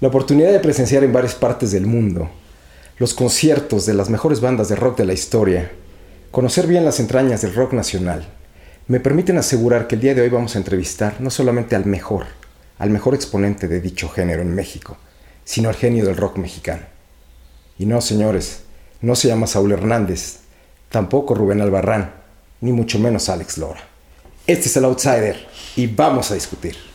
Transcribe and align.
La 0.00 0.08
oportunidad 0.08 0.52
de 0.52 0.60
presenciar 0.60 1.02
en 1.02 1.12
varias 1.12 1.34
partes 1.34 1.72
del 1.72 1.86
mundo 1.86 2.30
los 2.98 3.14
conciertos 3.14 3.84
de 3.84 3.94
las 3.94 4.10
mejores 4.10 4.40
bandas 4.40 4.68
de 4.68 4.76
rock 4.76 4.98
de 4.98 5.04
la 5.04 5.12
historia, 5.12 5.70
conocer 6.30 6.66
bien 6.66 6.84
las 6.84 7.00
entrañas 7.00 7.42
del 7.42 7.54
rock 7.54 7.72
nacional, 7.72 8.28
me 8.88 9.00
permiten 9.00 9.38
asegurar 9.38 9.86
que 9.86 9.96
el 9.96 10.00
día 10.00 10.14
de 10.14 10.22
hoy 10.22 10.28
vamos 10.28 10.54
a 10.54 10.58
entrevistar 10.58 11.20
no 11.20 11.30
solamente 11.30 11.76
al 11.76 11.84
mejor, 11.84 12.26
al 12.78 12.90
mejor 12.90 13.14
exponente 13.14 13.68
de 13.68 13.80
dicho 13.80 14.08
género 14.08 14.42
en 14.42 14.54
México, 14.54 14.96
sino 15.44 15.68
al 15.68 15.74
genio 15.74 16.04
del 16.04 16.16
rock 16.16 16.38
mexicano. 16.38 16.82
Y 17.78 17.86
no, 17.86 18.00
señores, 18.00 18.62
no 19.00 19.14
se 19.14 19.28
llama 19.28 19.46
Saúl 19.46 19.72
Hernández, 19.72 20.38
tampoco 20.90 21.34
Rubén 21.34 21.60
Albarrán, 21.60 22.14
ni 22.60 22.72
mucho 22.72 22.98
menos 22.98 23.28
Alex 23.28 23.58
Lora. 23.58 23.82
Este 24.46 24.66
es 24.68 24.76
el 24.76 24.84
Outsider 24.84 25.46
y 25.76 25.86
vamos 25.88 26.30
a 26.30 26.34
discutir. 26.34 26.87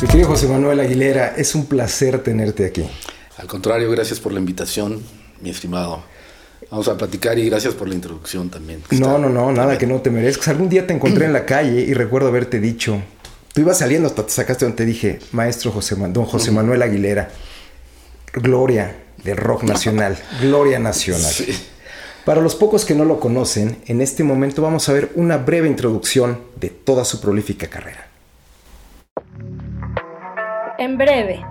Mi 0.00 0.08
querido 0.08 0.28
José 0.28 0.48
Manuel 0.48 0.80
Aguilera, 0.80 1.34
es 1.36 1.54
un 1.54 1.66
placer 1.66 2.22
tenerte 2.22 2.66
aquí. 2.66 2.84
Al 3.38 3.46
contrario, 3.46 3.90
gracias 3.90 4.20
por 4.20 4.32
la 4.32 4.38
invitación, 4.38 5.02
mi 5.40 5.50
estimado. 5.50 6.02
Vamos 6.70 6.88
a 6.88 6.96
platicar 6.96 7.38
y 7.38 7.48
gracias 7.48 7.74
por 7.74 7.88
la 7.88 7.94
introducción 7.94 8.50
también. 8.50 8.82
No, 8.90 9.16
no, 9.16 9.28
no, 9.28 9.52
nada 9.52 9.78
que 9.78 9.86
no 9.86 10.00
te 10.00 10.10
merezcas. 10.10 10.48
Algún 10.48 10.68
día 10.68 10.86
te 10.86 10.92
encontré 10.92 11.24
en 11.24 11.32
la 11.32 11.46
calle 11.46 11.80
y 11.80 11.94
recuerdo 11.94 12.28
haberte 12.28 12.60
dicho, 12.60 13.00
tú 13.54 13.62
ibas 13.62 13.78
saliendo 13.78 14.08
hasta 14.08 14.26
te 14.26 14.32
sacaste 14.32 14.64
donde 14.66 14.76
te 14.76 14.84
dije, 14.84 15.20
maestro 15.32 15.70
José, 15.70 15.96
don 15.96 16.26
José 16.26 16.50
Manuel 16.50 16.82
Aguilera, 16.82 17.30
gloria 18.32 19.04
del 19.24 19.36
rock 19.36 19.62
nacional, 19.62 20.18
gloria 20.40 20.78
nacional. 20.78 21.32
Sí. 21.32 21.56
Para 22.28 22.42
los 22.42 22.56
pocos 22.56 22.84
que 22.84 22.94
no 22.94 23.06
lo 23.06 23.20
conocen, 23.20 23.80
en 23.86 24.02
este 24.02 24.22
momento 24.22 24.60
vamos 24.60 24.86
a 24.86 24.92
ver 24.92 25.12
una 25.14 25.38
breve 25.38 25.66
introducción 25.66 26.38
de 26.56 26.68
toda 26.68 27.06
su 27.06 27.22
prolífica 27.22 27.68
carrera. 27.68 28.06
En 30.76 30.98
breve, 30.98 31.42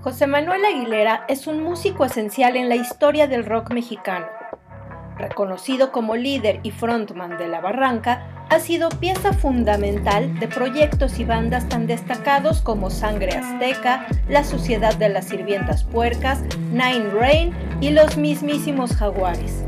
José 0.00 0.26
Manuel 0.26 0.64
Aguilera 0.64 1.26
es 1.28 1.46
un 1.46 1.62
músico 1.62 2.04
esencial 2.04 2.56
en 2.56 2.68
la 2.68 2.74
historia 2.74 3.28
del 3.28 3.46
rock 3.46 3.72
mexicano. 3.72 4.26
Reconocido 5.22 5.92
como 5.92 6.16
líder 6.16 6.58
y 6.64 6.72
frontman 6.72 7.38
de 7.38 7.46
La 7.46 7.60
Barranca, 7.60 8.26
ha 8.50 8.58
sido 8.58 8.88
pieza 8.88 9.32
fundamental 9.32 10.36
de 10.40 10.48
proyectos 10.48 11.20
y 11.20 11.24
bandas 11.24 11.68
tan 11.68 11.86
destacados 11.86 12.60
como 12.60 12.90
Sangre 12.90 13.36
Azteca, 13.36 14.08
La 14.28 14.42
Sociedad 14.42 14.96
de 14.96 15.10
las 15.10 15.26
Sirvientas 15.26 15.84
Puercas, 15.84 16.42
Nine 16.72 17.10
Rain 17.10 17.52
y 17.80 17.90
los 17.90 18.16
mismísimos 18.16 18.96
Jaguares. 18.96 19.62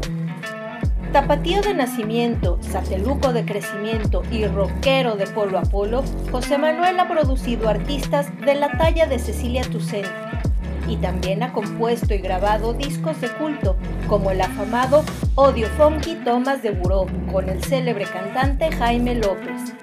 Tapatío 1.12 1.62
de 1.62 1.74
nacimiento, 1.74 2.58
sateluco 2.60 3.32
de 3.32 3.44
crecimiento 3.44 4.24
y 4.32 4.48
rockero 4.48 5.14
de 5.14 5.28
polo 5.28 5.60
a 5.60 5.62
polo, 5.62 6.02
José 6.32 6.58
Manuel 6.58 6.98
ha 6.98 7.06
producido 7.06 7.68
artistas 7.68 8.36
de 8.40 8.56
la 8.56 8.76
talla 8.76 9.06
de 9.06 9.20
Cecilia 9.20 9.62
Tucent 9.62 10.08
y 10.88 10.96
también 10.96 11.42
ha 11.42 11.52
compuesto 11.52 12.14
y 12.14 12.18
grabado 12.18 12.74
discos 12.74 13.20
de 13.20 13.28
culto 13.32 13.76
como 14.08 14.30
el 14.30 14.40
afamado 14.40 15.04
Odio 15.34 15.68
Funky 15.76 16.16
Thomas 16.24 16.62
de 16.62 16.72
Buró 16.72 17.06
con 17.32 17.48
el 17.48 17.62
célebre 17.62 18.04
cantante 18.06 18.70
Jaime 18.72 19.14
López. 19.14 19.74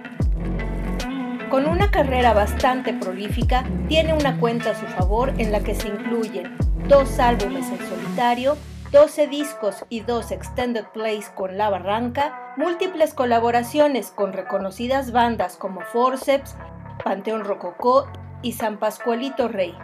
Con 1.50 1.68
una 1.68 1.92
carrera 1.92 2.34
bastante 2.34 2.94
prolífica, 2.94 3.66
tiene 3.90 4.14
una 4.14 4.40
cuenta 4.40 4.72
a 4.72 4.76
su 4.76 4.86
favor 4.86 5.34
en 5.38 5.52
la 5.52 5.60
que 5.60 5.76
se 5.76 5.90
incluyen 5.90 6.56
dos 6.88 7.20
álbumes 7.20 7.68
en 7.70 7.80
solitario, 7.90 8.56
12 8.92 9.28
discos 9.28 9.86
y 9.90 10.02
dos 10.02 10.32
extended 10.32 10.86
plays 10.94 11.30
con 11.30 11.58
La 11.58 11.70
Barranca, 11.70 12.54
múltiples 12.58 13.14
colaboraciones 13.14 14.12
con 14.12 14.34
reconocidas 14.34 15.12
bandas 15.12 15.58
como 15.58 15.82
Forceps, 15.82 16.56
Panteón 17.04 17.44
Rococó 17.44 18.08
y 18.42 18.54
San 18.54 18.78
Pascualito 18.78 19.48
Rey. 19.48 19.76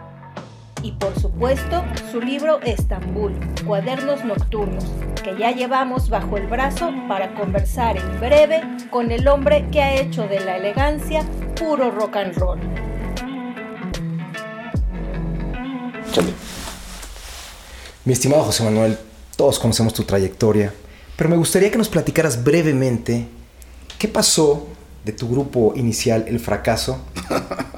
Y 0.82 0.92
por 0.92 1.18
supuesto, 1.18 1.84
su 2.10 2.20
libro 2.20 2.60
Estambul, 2.62 3.34
Cuadernos 3.66 4.24
Nocturnos, 4.24 4.84
que 5.22 5.36
ya 5.36 5.50
llevamos 5.50 6.08
bajo 6.08 6.36
el 6.36 6.46
brazo 6.46 6.92
para 7.08 7.34
conversar 7.34 7.96
en 7.96 8.20
breve 8.20 8.62
con 8.90 9.10
el 9.10 9.26
hombre 9.26 9.68
que 9.72 9.82
ha 9.82 10.00
hecho 10.00 10.28
de 10.28 10.40
la 10.40 10.56
elegancia 10.56 11.24
puro 11.56 11.90
rock 11.90 12.16
and 12.16 12.34
roll. 12.36 12.60
Chale. 16.12 16.32
Mi 18.04 18.12
estimado 18.12 18.44
José 18.44 18.62
Manuel, 18.62 18.96
todos 19.36 19.58
conocemos 19.58 19.92
tu 19.92 20.04
trayectoria, 20.04 20.72
pero 21.16 21.28
me 21.28 21.36
gustaría 21.36 21.70
que 21.70 21.78
nos 21.78 21.88
platicaras 21.88 22.42
brevemente 22.44 23.26
qué 23.98 24.08
pasó 24.08 24.68
de 25.04 25.12
tu 25.12 25.28
grupo 25.28 25.72
inicial, 25.74 26.24
El 26.28 26.38
Fracaso, 26.38 27.00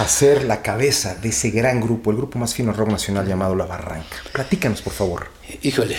a 0.00 0.08
ser 0.08 0.44
la 0.44 0.62
cabeza 0.62 1.14
de 1.14 1.28
ese 1.28 1.50
gran 1.50 1.80
grupo, 1.80 2.10
el 2.10 2.16
grupo 2.16 2.38
más 2.38 2.54
fino 2.54 2.72
rock 2.72 2.88
nacional 2.88 3.26
llamado 3.26 3.54
La 3.54 3.66
Barranca. 3.66 4.16
Platícanos, 4.32 4.80
por 4.80 4.94
favor. 4.94 5.28
Híjole, 5.62 5.96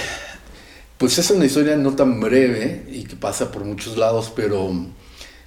pues 0.98 1.18
es 1.20 1.30
una 1.30 1.46
historia 1.46 1.76
no 1.76 1.96
tan 1.96 2.20
breve 2.20 2.86
y 2.92 3.04
que 3.04 3.16
pasa 3.16 3.52
por 3.52 3.64
muchos 3.64 3.98
lados, 3.98 4.32
pero 4.36 4.72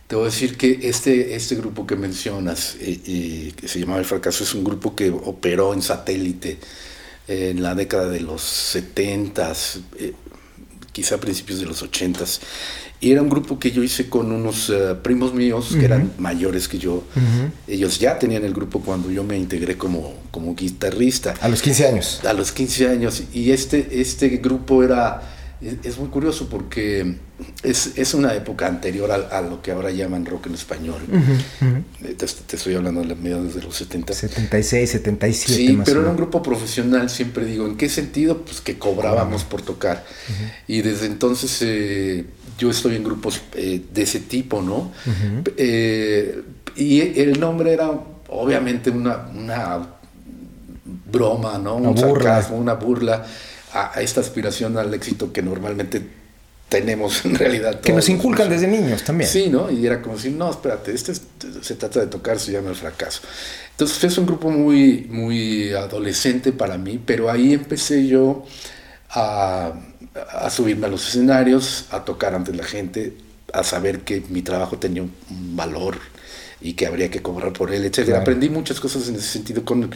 te 0.07 0.15
voy 0.15 0.25
a 0.25 0.27
decir 0.27 0.57
que 0.57 0.79
este, 0.83 1.35
este 1.35 1.57
grupo 1.57 1.87
que 1.87 1.97
mencionas, 1.97 2.77
eh, 2.81 3.01
eh, 3.07 3.53
que 3.57 3.67
se 3.67 3.81
llamaba 3.81 3.99
El 3.99 4.05
Fracaso, 4.05 4.45
es 4.45 4.55
un 4.55 4.63
grupo 4.63 4.95
que 4.95 5.11
operó 5.11 5.75
en 5.75 5.83
satélite 5.83 6.59
en 7.27 7.63
la 7.63 7.75
década 7.75 8.09
de 8.09 8.21
los 8.21 8.43
70s, 8.43 9.81
eh, 9.99 10.13
quizá 10.93 11.19
principios 11.19 11.59
de 11.59 11.67
los 11.67 11.83
80s. 11.83 12.41
Y 13.05 13.13
era 13.13 13.21
un 13.21 13.29
grupo 13.29 13.59
que 13.59 13.71
yo 13.71 13.83
hice 13.83 14.09
con 14.09 14.33
unos 14.33 14.71
eh, 14.71 14.95
primos 15.03 15.35
míos 15.35 15.77
que 15.79 15.85
eran 15.85 16.13
mayores 16.17 16.69
que 16.69 16.79
yo. 16.79 17.05
Ellos 17.69 17.99
ya 17.99 18.19
tenían 18.19 18.45
el 18.45 18.55
grupo 18.55 18.81
cuando 18.81 19.11
yo 19.11 19.23
me 19.23 19.37
integré 19.37 19.77
como, 19.77 20.15
como 20.31 20.55
guitarrista. 20.55 21.35
A 21.43 21.51
los 21.51 21.61
15 21.61 21.87
años. 21.87 22.21
A 22.25 22.33
los 22.33 22.51
15 22.51 22.89
años. 22.89 23.23
Y 23.35 23.51
este, 23.51 24.01
este 24.01 24.31
grupo 24.39 24.83
era, 24.83 25.21
es, 25.65 25.77
es 25.83 25.99
muy 25.99 26.09
curioso 26.09 26.49
porque 26.49 27.17
es, 27.63 27.93
es, 27.97 28.15
una 28.15 28.35
época 28.35 28.67
anterior 28.67 29.11
a, 29.11 29.37
a, 29.37 29.41
lo 29.41 29.63
que 29.63 29.73
ahora 29.73 29.91
llaman 29.91 30.27
rock 30.27 30.47
en 30.47 30.55
español. 30.55 31.01
Uh 31.11 31.17
-huh. 31.17 32.17
te, 32.17 32.27
te, 32.27 32.57
estoy 32.57 32.75
hablando 32.75 33.01
de 33.01 33.07
la 33.09 33.15
mediados 33.15 33.55
de 33.55 33.63
los 33.63 33.75
70. 33.77 34.13
76, 34.13 34.91
77. 34.91 35.55
Sí, 35.55 35.73
más 35.73 35.87
pero 35.87 36.01
era 36.03 36.11
un 36.11 36.17
grupo 36.17 36.43
profesional, 36.43 37.09
siempre 37.09 37.45
digo. 37.47 37.67
¿En 37.67 37.77
qué 37.77 37.89
sentido? 37.89 38.43
Pues 38.43 38.61
que 38.61 38.79
cobrábamos 38.79 39.43
uh 39.43 39.47
-huh. 39.47 39.49
por 39.49 39.63
tocar. 39.63 40.05
Y 40.69 40.83
desde 40.83 41.07
entonces 41.07 41.59
eh, 41.63 42.27
yo 42.59 42.71
estoy 42.71 42.97
en 42.97 43.05
grupos 43.05 43.41
eh, 43.55 43.81
de 43.93 44.03
ese 44.03 44.21
tipo, 44.21 44.63
¿no? 44.63 44.93
Eh, 45.57 46.43
y 46.77 47.01
el 47.21 47.41
nombre 47.41 47.73
era 47.73 47.91
obviamente 48.29 48.91
una, 48.91 49.29
una 49.35 49.87
broma, 51.11 51.59
¿no? 51.59 51.77
Una 51.77 51.89
un 51.91 51.95
burla. 51.95 52.13
sarcasmo, 52.13 52.57
una 52.59 52.75
burla 52.75 53.25
a, 53.75 54.01
esta 54.01 54.21
aspiración 54.21 54.79
al 54.79 54.95
éxito 54.95 55.33
que 55.33 55.43
normalmente 55.43 56.03
tenemos 56.69 57.25
en 57.25 57.35
realidad. 57.35 57.81
Que 57.81 57.93
nos 57.93 58.09
inculcan 58.09 58.49
desde 58.49 58.67
niños 58.67 59.03
también. 59.03 59.29
Sí, 59.29 59.49
¿no? 59.49 59.71
Y 59.71 59.87
era 59.87 60.01
como 60.01 60.19
si, 60.19 60.31
no, 60.31 60.51
espérate, 60.51 60.95
este 60.95 61.13
es, 61.13 61.23
se 61.61 61.75
trata 61.75 62.01
de 62.01 62.07
tocar, 62.07 62.39
se 62.39 62.53
llama 62.53 62.71
el 62.71 62.77
fracaso. 62.77 63.21
Entonces 63.73 64.03
es 64.05 64.19
un 64.19 64.27
grupo 64.27 64.51
muy, 64.51 65.07
muy 65.11 65.73
adolescente 65.73 66.53
para 66.53 66.79
mí, 66.79 67.01
pero 67.05 67.31
ahí 67.31 67.53
empecé 67.53 68.07
yo 68.07 68.45
a, 69.11 69.73
a 70.31 70.51
subirme 70.51 70.87
a 70.87 70.91
los 70.91 71.09
escenarios, 71.09 71.87
a 71.91 72.05
tocar 72.05 72.35
ante 72.35 72.55
la 72.55 72.65
gente, 72.65 73.15
a 73.53 73.65
saber 73.65 74.01
que 74.01 74.23
mi 74.29 74.43
trabajo 74.43 74.79
tenía 74.79 75.03
un 75.03 75.57
valor 75.57 75.99
y 76.61 76.75
que 76.75 76.87
habría 76.87 77.11
que 77.11 77.21
cobrar 77.21 77.53
por 77.53 77.75
él, 77.75 77.85
etc. 77.85 78.07
Claro. 78.07 78.23
Aprendí 78.23 78.49
muchas 78.49 78.81
cosas 78.81 79.07
en 79.09 79.17
ese 79.17 79.27
sentido 79.29 79.65
con, 79.65 79.91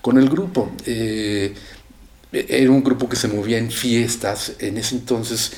con 0.00 0.16
el 0.16 0.28
grupo. 0.28 0.72
Eh, 0.86 1.54
era 2.34 2.70
un 2.70 2.82
grupo 2.82 3.08
que 3.08 3.16
se 3.16 3.28
movía 3.28 3.58
en 3.58 3.70
fiestas. 3.70 4.52
En 4.58 4.76
ese 4.78 4.96
entonces, 4.96 5.52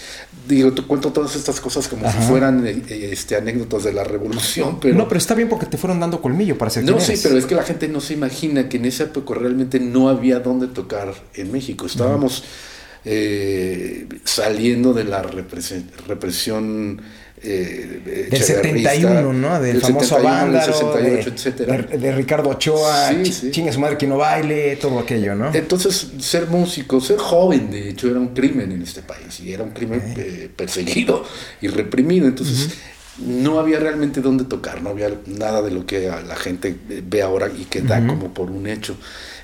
digo, 0.49 0.73
te 0.73 0.83
cuento 0.83 1.13
todas 1.13 1.35
estas 1.37 1.61
cosas 1.61 1.89
como 1.89 2.07
Ajá. 2.07 2.21
si 2.21 2.29
fueran 2.29 2.67
eh, 2.67 2.83
este, 3.13 3.37
anécdotas 3.37 3.85
de 3.85 3.93
la 3.93 4.05
revolución. 4.05 4.79
Pero... 4.81 4.95
No, 4.95 5.09
pero 5.09 5.19
está 5.19 5.35
bien 5.35 5.49
porque 5.49 5.67
te 5.67 5.79
fueron 5.79 6.01
dando 6.01 6.21
colmillo 6.21 6.57
para 6.59 6.71
ser 6.71 6.85
No, 6.85 7.01
sí, 7.01 7.15
pero 7.23 7.39
es 7.39 7.47
que 7.47 7.55
la 7.55 7.63
gente 7.63 7.89
no 7.89 8.01
se 8.01 8.15
imagina 8.15 8.69
que 8.69 8.77
en 8.77 8.85
esa 8.85 9.05
época 9.05 9.35
realmente 9.35 9.81
no 9.81 10.09
había 10.09 10.41
dónde 10.41 10.67
tocar 10.69 11.15
en 11.35 11.53
México. 11.53 11.87
Estábamos. 11.87 12.41
Uh 12.41 12.43
-huh. 12.43 13.09
eh, 13.09 14.09
saliendo 14.25 14.93
de 14.93 15.05
la 15.05 15.23
represión 15.23 17.01
eh, 17.47 18.29
del 18.31 18.43
71, 18.43 19.33
¿no? 19.33 19.61
Del, 19.61 19.81
famoso 19.81 20.17
68, 20.17 21.53
de, 21.65 21.99
de, 21.99 22.13
Ricardo 22.13 22.51
Ochoa, 22.51 23.11
sí, 23.25 23.51
chingue 23.51 23.73
su 23.73 23.79
madre 23.79 23.97
que 23.97 24.07
no 24.07 24.17
baile, 24.17 24.77
todo 24.77 24.99
aquello, 24.99 25.35
¿no? 25.35 25.55
Entonces, 25.55 26.09
ser 26.19 26.49
músico, 26.49 27.01
ser 27.01 27.19
joven, 27.19 27.71
de 27.71 27.91
hecho, 27.91 28.11
era 28.11 28.19
un 28.19 28.29
crimen 28.35 28.73
en 28.73 28.83
este 28.83 29.03
país 29.03 29.39
y 29.41 29.53
era 29.53 29.63
un 29.63 29.71
crimen 29.71 30.03
eh, 30.17 30.51
perseguido 30.55 31.25
y 31.61 31.69
reprimido. 31.69 32.27
Entonces, 32.27 32.71
no 33.19 33.61
había 33.61 33.79
realmente 33.79 34.21
dónde 34.21 34.45
tocar, 34.45 34.83
no 34.83 34.91
había 34.91 35.11
nada 35.27 35.63
de 35.63 35.71
lo 35.71 35.87
que 35.87 36.09
la 36.09 36.37
gente 36.37 36.77
ve 37.05 37.23
ahora 37.23 37.49
y 37.49 37.65
que 37.65 37.81
da 37.81 38.05
como 38.05 38.35
por 38.35 38.51
un 38.51 38.67
hecho. 38.67 38.97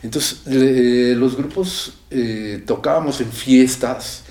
Entonces, 0.02 0.40
los 0.44 1.36
grupos 1.36 1.94
eh, 2.10 2.62
tocábamos 2.66 3.20
en 3.20 3.30
fiestas 3.30 4.24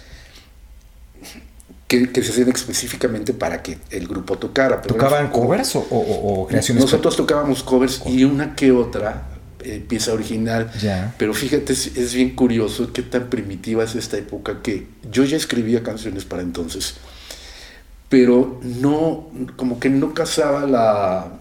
que, 1.98 2.24
se 2.24 2.32
hacían 2.32 2.50
específicamente 2.50 3.34
para 3.34 3.62
que 3.62 3.78
el 3.90 4.08
grupo 4.08 4.38
tocara. 4.38 4.82
¿Tocaban 4.82 5.30
covers 5.30 5.76
o, 5.76 6.48
creaciones? 6.48 6.84
Nosotros 6.84 7.18
tocábamos 7.18 7.64
covers 7.64 8.02
y 8.06 8.24
una 8.24 8.56
que 8.56 8.72
otra 8.72 9.28
eh, 9.60 9.84
pieza 9.86 10.14
original. 10.14 10.72
Pero 11.18 11.34
fíjate, 11.34 11.74
es, 11.74 12.14
bien 12.14 12.34
curioso 12.36 12.94
qué 12.94 13.02
tan 13.02 13.30
primitiva 13.30 13.84
es 13.84 13.96
esta 13.96 14.18
época 14.18 14.62
que 14.62 14.88
yo 15.12 15.26
ya 15.26 15.36
escribía 15.36 15.84
canciones 15.84 16.24
para 16.24 16.42
entonces, 16.42 16.96
pero 18.08 18.60
no, 18.64 19.30
como 19.58 19.80
que 19.80 19.90
no 19.90 20.14
casaba 20.14 20.66
la, 20.66 21.41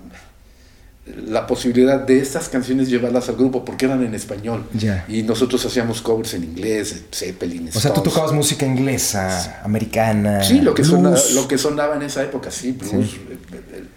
la 1.26 1.46
posibilidad 1.46 2.00
de 2.00 2.18
estas 2.18 2.48
canciones 2.48 2.88
llevarlas 2.88 3.28
al 3.28 3.36
grupo 3.36 3.64
porque 3.64 3.86
eran 3.86 4.04
en 4.04 4.14
español. 4.14 4.64
Y 5.08 5.22
nosotros 5.22 5.64
hacíamos 5.64 6.00
covers 6.00 6.34
en 6.34 6.44
inglés, 6.44 7.04
Zeppelin. 7.12 7.70
O 7.74 7.80
sea, 7.80 7.92
tú 7.92 8.02
tocabas 8.02 8.32
música 8.32 8.66
inglesa, 8.66 9.60
americana. 9.64 10.42
Sí, 10.42 10.60
lo 10.60 10.74
que, 10.74 10.84
sonaba, 10.84 11.18
lo 11.34 11.48
que 11.48 11.58
sonaba 11.58 11.96
en 11.96 12.02
esa 12.02 12.22
época, 12.22 12.50
sí, 12.50 12.72
blues. 12.72 13.16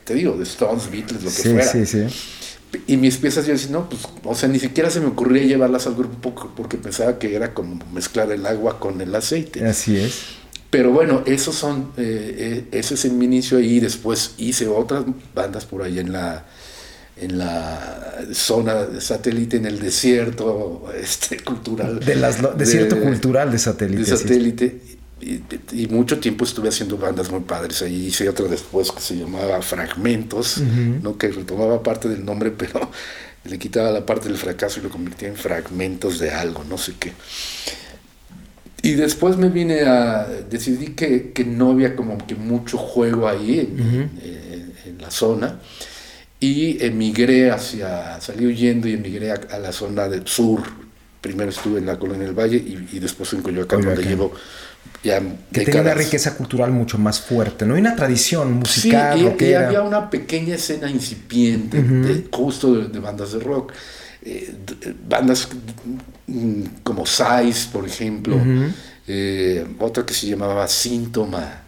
Te 0.04 0.14
digo, 0.14 0.36
de 0.38 0.44
Stones, 0.44 0.90
Beatles, 0.92 1.24
lo 1.24 1.30
que 1.30 1.50
fuera. 1.50 1.66
Sí, 1.66 1.86
sí. 1.86 2.06
Y 2.88 2.98
mis 2.98 3.18
piezas 3.18 3.46
yo 3.46 3.54
decía, 3.54 3.72
no, 3.72 3.88
pues, 3.88 4.02
o 4.24 4.36
sea, 4.36 4.50
ni 4.50 4.60
siquiera 4.60 4.90
se 4.90 5.00
me 5.00 5.08
ocurría 5.08 5.44
llevarlas 5.44 5.86
al 5.88 5.96
grupo 5.96 6.34
porque 6.56 6.78
pensaba 6.78 7.20
que 7.20 7.36
era 7.36 7.54
como 7.54 7.80
mezclar 7.94 8.32
el 8.32 8.46
agua 8.46 8.80
con 8.80 9.00
el 9.00 9.14
aceite. 9.14 9.66
Así 9.66 9.98
es. 9.98 10.44
Pero 10.74 10.92
bueno, 10.92 11.22
esos 11.28 11.54
son, 11.54 11.92
eh, 11.98 12.66
eh, 12.72 12.80
ese 12.80 12.96
es 12.96 13.12
mi 13.12 13.26
inicio 13.26 13.60
y 13.60 13.80
después 13.80 14.34
hice 14.40 14.68
otras 14.68 15.04
bandas 15.36 15.66
por 15.66 15.84
ahí 15.84 16.00
en 16.00 16.12
la, 16.12 16.46
en 17.18 17.38
la 17.38 18.26
zona 18.34 18.86
de 18.86 19.02
satélite, 19.02 19.58
en 19.58 19.66
el 19.66 19.80
desierto 19.80 20.86
este, 21.00 21.40
cultural. 21.40 22.00
De 22.00 22.16
las, 22.16 22.58
desierto 22.58 23.00
cultural 23.00 23.52
de 23.52 23.60
satélite. 23.60 24.00
De 24.00 24.18
satélite. 24.18 24.82
Y, 25.72 25.88
mucho 25.88 26.20
tiempo 26.20 26.44
estuve 26.44 26.68
haciendo 26.68 26.98
bandas 26.98 27.32
muy 27.32 27.42
padres. 27.42 27.82
Ahí 27.82 28.08
hice 28.08 28.28
otra 28.28 28.48
después 28.48 28.92
que 28.92 29.00
se 29.00 29.16
llamaba 29.16 29.62
Fragmentos, 29.62 30.58
¿no? 30.58 31.18
que 31.18 31.30
retomaba 31.30 31.82
parte 31.82 32.10
del 32.10 32.26
nombre, 32.26 32.52
pero 32.58 32.92
le 33.46 33.58
quitaba 33.58 33.92
la 33.92 34.06
parte 34.06 34.28
del 34.28 34.38
fracaso 34.38 34.80
y 34.80 34.84
lo 34.84 34.90
convertía 34.90 35.30
en 35.30 35.36
fragmentos 35.36 36.20
de 36.20 36.32
algo, 36.32 36.64
no 36.66 36.78
sé 36.78 36.96
qué. 37.00 37.14
Y 38.82 38.96
después 38.96 39.38
me 39.38 39.48
vine 39.48 39.84
a. 39.84 40.28
decidí 40.50 40.88
que, 40.88 41.32
que 41.32 41.46
no 41.46 41.72
había 41.72 41.96
como 41.96 42.18
que 42.28 42.36
mucho 42.36 42.78
juego 42.78 43.30
ahí 43.30 43.60
en, 43.60 44.12
en 44.86 44.98
la 45.02 45.10
zona 45.10 45.60
y 46.44 46.78
emigré 46.84 47.52
hacia, 47.52 48.20
salí 48.20 48.46
huyendo 48.46 48.90
y 48.90 48.96
emigré 48.96 49.32
a, 49.32 49.60
la 49.60 49.72
zona 49.72 50.10
del 50.10 50.28
sur. 50.28 50.62
Primero 51.22 51.50
estuve 51.52 51.80
en 51.80 51.86
la 51.86 51.98
colonia 51.98 52.26
del 52.26 52.38
Valle 52.38 52.58
y, 52.58 53.00
después 53.00 53.32
en 53.32 53.42
Coyoacán, 53.42 53.82
donde 53.82 54.04
llevo 54.04 54.34
ya 55.02 55.22
que 55.54 55.62
tenía 55.64 55.80
una 55.80 55.94
riqueza 55.94 56.36
cultural 56.36 56.72
mucho 56.72 56.98
más 56.98 57.22
fuerte, 57.22 57.66
¿no? 57.66 57.76
hay 57.76 57.82
una 57.82 57.96
tradición 57.96 58.52
musical. 58.54 59.18
Sí, 59.18 59.46
y, 59.46 59.54
había 59.54 59.84
una 59.84 60.10
pequeña 60.10 60.56
escena 60.56 60.90
incipiente, 60.90 62.26
justo 62.30 62.76
de, 62.76 63.00
bandas 63.00 63.32
de 63.32 63.40
rock. 63.40 63.72
Eh, 64.22 64.54
bandas 65.08 65.48
mm, 66.28 66.64
como 66.84 67.06
Size, 67.06 67.70
por 67.72 67.86
ejemplo, 67.86 68.38
eh, 69.08 69.66
otra 69.80 70.06
que 70.06 70.14
se 70.14 70.28
llamaba 70.28 70.68
Síntoma, 70.68 71.63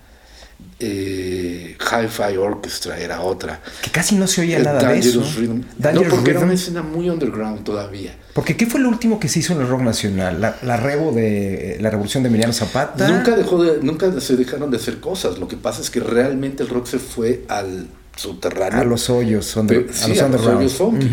eh, 0.79 1.77
Hi-Fi 1.79 2.37
Orchestra 2.37 2.99
era 2.99 3.21
otra. 3.21 3.61
Que 3.81 3.91
casi 3.91 4.15
no 4.15 4.27
se 4.27 4.41
oía 4.41 4.59
nada 4.59 4.91
de 4.91 4.99
eso. 4.99 5.23
no, 5.39 6.03
porque 6.09 6.31
era 6.31 6.41
una 6.41 6.53
escena 6.53 6.81
muy 6.81 7.09
underground 7.09 7.63
todavía. 7.63 8.15
Porque 8.33 8.57
¿qué 8.57 8.65
fue 8.65 8.81
lo 8.81 8.89
último 8.89 9.19
que 9.19 9.29
se 9.29 9.39
hizo 9.39 9.53
en 9.53 9.61
el 9.61 9.67
rock 9.67 9.81
nacional? 9.81 10.41
La, 10.41 10.57
la 10.61 10.75
revo 10.77 11.13
de 11.13 11.77
la 11.79 11.89
revolución 11.89 12.23
de 12.23 12.29
Emiliano 12.29 12.53
Zapata. 12.53 13.07
Nunca 13.07 13.35
dejó 13.35 13.63
de, 13.63 13.81
nunca 13.81 14.19
se 14.19 14.35
dejaron 14.35 14.71
de 14.71 14.77
hacer 14.77 14.99
cosas. 14.99 15.39
Lo 15.39 15.47
que 15.47 15.55
pasa 15.55 15.81
es 15.81 15.89
que 15.89 16.01
realmente 16.01 16.63
el 16.63 16.69
rock 16.69 16.87
se 16.87 16.99
fue 16.99 17.45
al 17.47 17.87
subterráneo. 18.15 18.81
A 18.81 18.83
los 18.83 19.09
hoyos, 19.09 19.57
a 19.57 19.63
los, 19.63 20.47
hoyos 20.47 20.73
funky. 20.73 21.09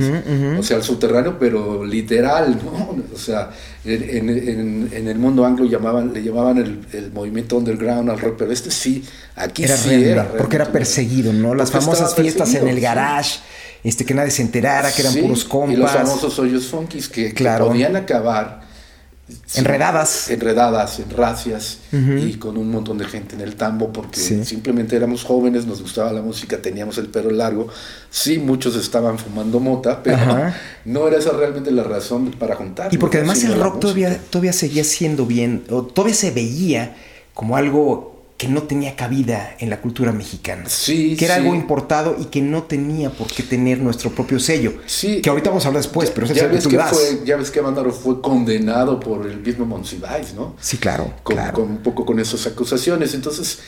O 0.59 0.63
sea, 0.63 0.77
al 0.77 0.83
subterráneo, 0.83 1.39
pero 1.39 1.85
literal, 1.85 2.59
¿no? 2.65 2.97
O 3.15 3.19
sea, 3.19 3.51
en, 3.85 4.89
en, 4.93 5.09
el 5.09 5.19
mundo 5.19 5.45
anglo 5.45 5.65
llamaban, 5.65 6.13
le 6.13 6.23
llamaban 6.23 6.59
el, 6.59 7.13
movimiento 7.13 7.57
underground 7.57 8.11
al 8.11 8.21
rock, 8.21 8.37
pero 8.39 8.53
este 8.53 8.71
sí, 8.71 9.05
aquí 9.37 9.67
sí 9.67 10.05
era. 10.05 10.29
Porque 10.29 10.57
era 10.57 10.71
perseguido, 10.71 11.33
¿no? 11.33 11.55
Las 11.55 11.71
famosas 11.71 12.15
fiestas 12.15 12.55
en 12.55 12.69
el 12.69 12.81
garage. 12.81 13.41
Este, 13.85 14.05
que 14.05 14.15
nadie 14.15 14.31
se 14.31 14.43
enterara, 14.43 14.93
que 14.93 15.03
eran 15.03 15.15
puros 15.15 15.45
compas. 15.45 15.75
Y 15.75 15.77
los 15.77 15.91
famosos 15.91 16.39
hoyos 16.39 16.67
funkis 16.67 17.09
que, 17.09 17.35
que 17.35 17.45
podían 17.45 17.97
acabar 17.97 18.61
enredadas. 19.55 20.31
Enredadas, 20.31 20.99
en 20.99 21.11
racias 21.11 21.79
y 21.93 22.35
con 22.35 22.57
un 22.57 22.71
montón 22.71 22.99
de 22.99 23.05
gente 23.05 23.35
en 23.35 23.41
el 23.41 23.57
tambo 23.57 23.93
porque 23.93 24.21
simplemente 24.21 24.97
éramos 24.97 25.25
jóvenes, 25.25 25.67
nos 25.67 25.81
gustaba 25.83 26.13
la 26.13 26.23
música, 26.23 26.59
teníamos 26.59 26.99
el 26.99 27.07
pelo 27.07 27.31
largo. 27.31 27.69
Sí, 28.11 28.39
muchos 28.39 28.77
estaban 28.77 29.19
fumando 29.19 29.61
mota, 29.61 30.03
pero 30.03 30.19
no 30.85 31.09
era 31.09 31.19
esa 31.19 31.33
realmente 31.33 31.71
la 31.71 31.85
razón 31.85 32.33
para 32.33 32.57
juntar. 32.57 32.93
Y 32.93 32.99
porque 32.99 33.19
además 33.19 33.43
el 33.45 33.59
rock 33.59 33.81
todavía, 33.81 34.19
todavía 34.31 34.53
seguía 34.53 34.85
siendo 34.85 35.27
bien, 35.27 35.65
o 35.71 35.83
todavía 35.83 36.15
se 36.15 36.31
veía 36.31 36.97
como 37.35 37.57
algo 37.57 38.12
que 38.43 38.49
no 38.49 38.65
tenía 38.65 38.97
cabida 38.97 39.55
en 39.61 39.71
la 39.71 39.81
cultura 39.81 40.11
mexicana. 40.11 40.65
Sí, 40.67 41.15
que 41.17 41.27
era 41.27 41.37
algo 41.37 41.55
importado 41.55 42.17
y 42.19 42.25
que 42.25 42.43
no 42.43 42.65
tenía 42.65 43.09
por 43.09 43.29
qué 43.29 43.45
tener 43.45 43.79
nuestro 43.79 44.11
propio 44.11 44.41
sello. 44.41 44.73
Sí. 44.85 45.23
Que 45.23 45.31
ahorita 45.31 45.51
vamos 45.51 45.65
a 45.65 45.69
hablar 45.69 45.81
después, 45.81 46.11
pero 46.11 46.27
ya, 46.27 46.49
ves 46.49 46.67
que, 46.67 46.77
fue, 46.77 47.23
ya 47.25 47.37
ves 47.37 47.53
que 47.53 47.63
Mándaro 47.63 47.93
fue 47.93 48.21
condenado 48.21 48.99
por 48.99 49.29
el 49.29 49.39
mismo 49.39 49.65
Monsiváis, 49.65 50.35
¿no? 50.35 50.57
Sí, 50.61 50.79
claro. 50.79 51.15
Con, 51.23 51.37
claro. 51.37 51.55
con 51.55 51.71
un 51.71 51.77
poco 51.85 52.05
con 52.05 52.19
esas 52.19 52.45
acusaciones. 52.49 53.15
Entonces, 53.15 53.61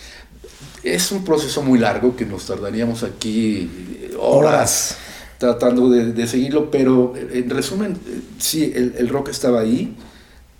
es 0.82 1.12
un 1.12 1.22
proceso 1.22 1.62
muy 1.62 1.78
largo 1.78 2.16
que 2.16 2.26
nos 2.26 2.44
tardaríamos 2.44 3.04
aquí 3.04 3.70
horas, 4.18 4.96
tratando 5.38 5.88
de, 5.88 6.26
seguirlo, 6.26 6.72
pero 6.72 7.14
en 7.16 7.48
resumen, 7.48 7.96
sí, 8.40 8.72
el, 8.74 8.96
el 8.98 9.08
rock 9.08 9.28
estaba 9.28 9.60
ahí 9.60 9.94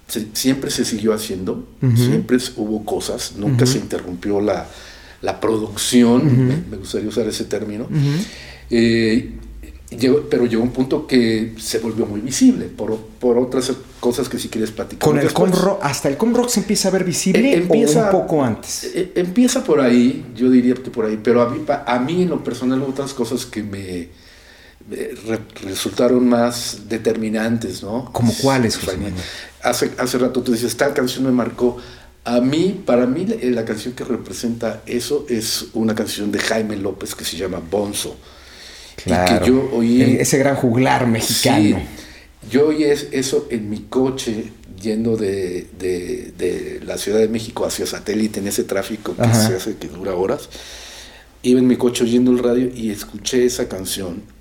siempre 0.06 0.70
se 0.70 0.84
siguió 0.84 1.14
haciendo, 1.14 1.66
siempre 1.94 2.38
hubo 2.56 2.84
cosas, 2.84 3.34
nunca 3.36 3.66
se 3.66 3.78
interrumpió 3.78 4.40
la, 4.40 4.66
la 5.22 5.40
producción, 5.40 6.66
me, 6.70 6.76
gustaría 6.76 7.08
usar 7.08 7.26
ese 7.26 7.44
término, 7.44 7.88
eh, 8.70 9.32
pero 10.30 10.46
llegó 10.46 10.62
un 10.62 10.72
punto 10.72 11.06
que 11.06 11.54
se 11.58 11.78
volvió 11.78 12.06
muy 12.06 12.20
visible 12.20 12.66
por, 12.66 12.96
por 12.96 13.38
otras 13.38 13.72
cosas 14.00 14.28
que 14.28 14.38
si 14.38 14.48
quieres 14.48 14.70
platicar. 14.70 15.08
Con 15.08 15.18
el 15.18 15.32
com 15.32 15.50
rock, 15.50 15.78
hasta 15.82 16.08
el 16.08 16.16
com 16.16 16.34
rock 16.34 16.48
se 16.48 16.60
empieza 16.60 16.88
a 16.88 16.90
ver 16.90 17.04
visible 17.04 17.54
empieza, 17.54 18.10
o 18.10 18.16
un 18.16 18.22
poco 18.22 18.44
antes. 18.44 18.90
E, 18.94 19.12
empieza 19.14 19.62
por 19.62 19.80
ahí, 19.80 20.26
yo 20.36 20.50
diría 20.50 20.74
que 20.74 20.90
por 20.90 21.04
ahí, 21.04 21.18
pero 21.22 21.42
a 21.42 21.48
mí, 21.48 21.62
a 21.86 21.98
mí 21.98 22.22
en 22.22 22.28
lo 22.28 22.42
personal 22.42 22.82
otras 22.82 23.14
cosas 23.14 23.46
que 23.46 23.62
me 23.62 24.08
resultaron 25.62 26.28
más 26.28 26.82
determinantes, 26.88 27.82
¿no? 27.82 28.10
¿Como 28.12 28.34
cuáles? 28.34 28.78
Hace, 29.62 29.92
hace 29.98 30.18
rato 30.18 30.42
tú 30.42 30.52
dices, 30.52 30.76
tal 30.76 30.92
canción 30.92 31.24
me 31.24 31.32
marcó. 31.32 31.78
A 32.24 32.40
mí, 32.40 32.82
para 32.84 33.06
mí, 33.06 33.26
la 33.26 33.64
canción 33.64 33.94
que 33.94 34.04
representa 34.04 34.82
eso 34.86 35.26
es 35.28 35.66
una 35.74 35.94
canción 35.94 36.32
de 36.32 36.38
Jaime 36.38 36.76
López 36.76 37.14
que 37.14 37.24
se 37.24 37.36
llama 37.36 37.60
Bonzo. 37.70 38.16
Claro. 39.02 39.36
Y 39.36 39.38
que 39.38 39.46
yo 39.46 39.70
oí. 39.72 40.02
ese 40.20 40.38
gran 40.38 40.56
juglar 40.56 41.06
mexicano. 41.06 41.80
yo 42.50 42.68
oí 42.68 42.84
eso 42.84 43.46
en 43.50 43.68
mi 43.68 43.80
coche 43.80 44.52
yendo 44.80 45.16
de, 45.16 45.66
de, 45.78 46.80
la 46.84 46.98
Ciudad 46.98 47.18
de 47.18 47.28
México 47.28 47.64
hacia 47.64 47.86
satélite 47.86 48.40
en 48.40 48.48
ese 48.48 48.64
tráfico 48.64 49.16
que 49.16 49.34
se 49.34 49.56
hace 49.56 49.76
que 49.76 49.88
dura 49.88 50.14
horas. 50.14 50.48
Iba 51.42 51.60
en 51.60 51.66
mi 51.66 51.76
coche 51.76 52.04
oyendo 52.04 52.30
el 52.30 52.38
radio 52.38 52.70
y 52.74 52.90
escuché 52.90 53.44
esa 53.44 53.68
canción 53.68 54.33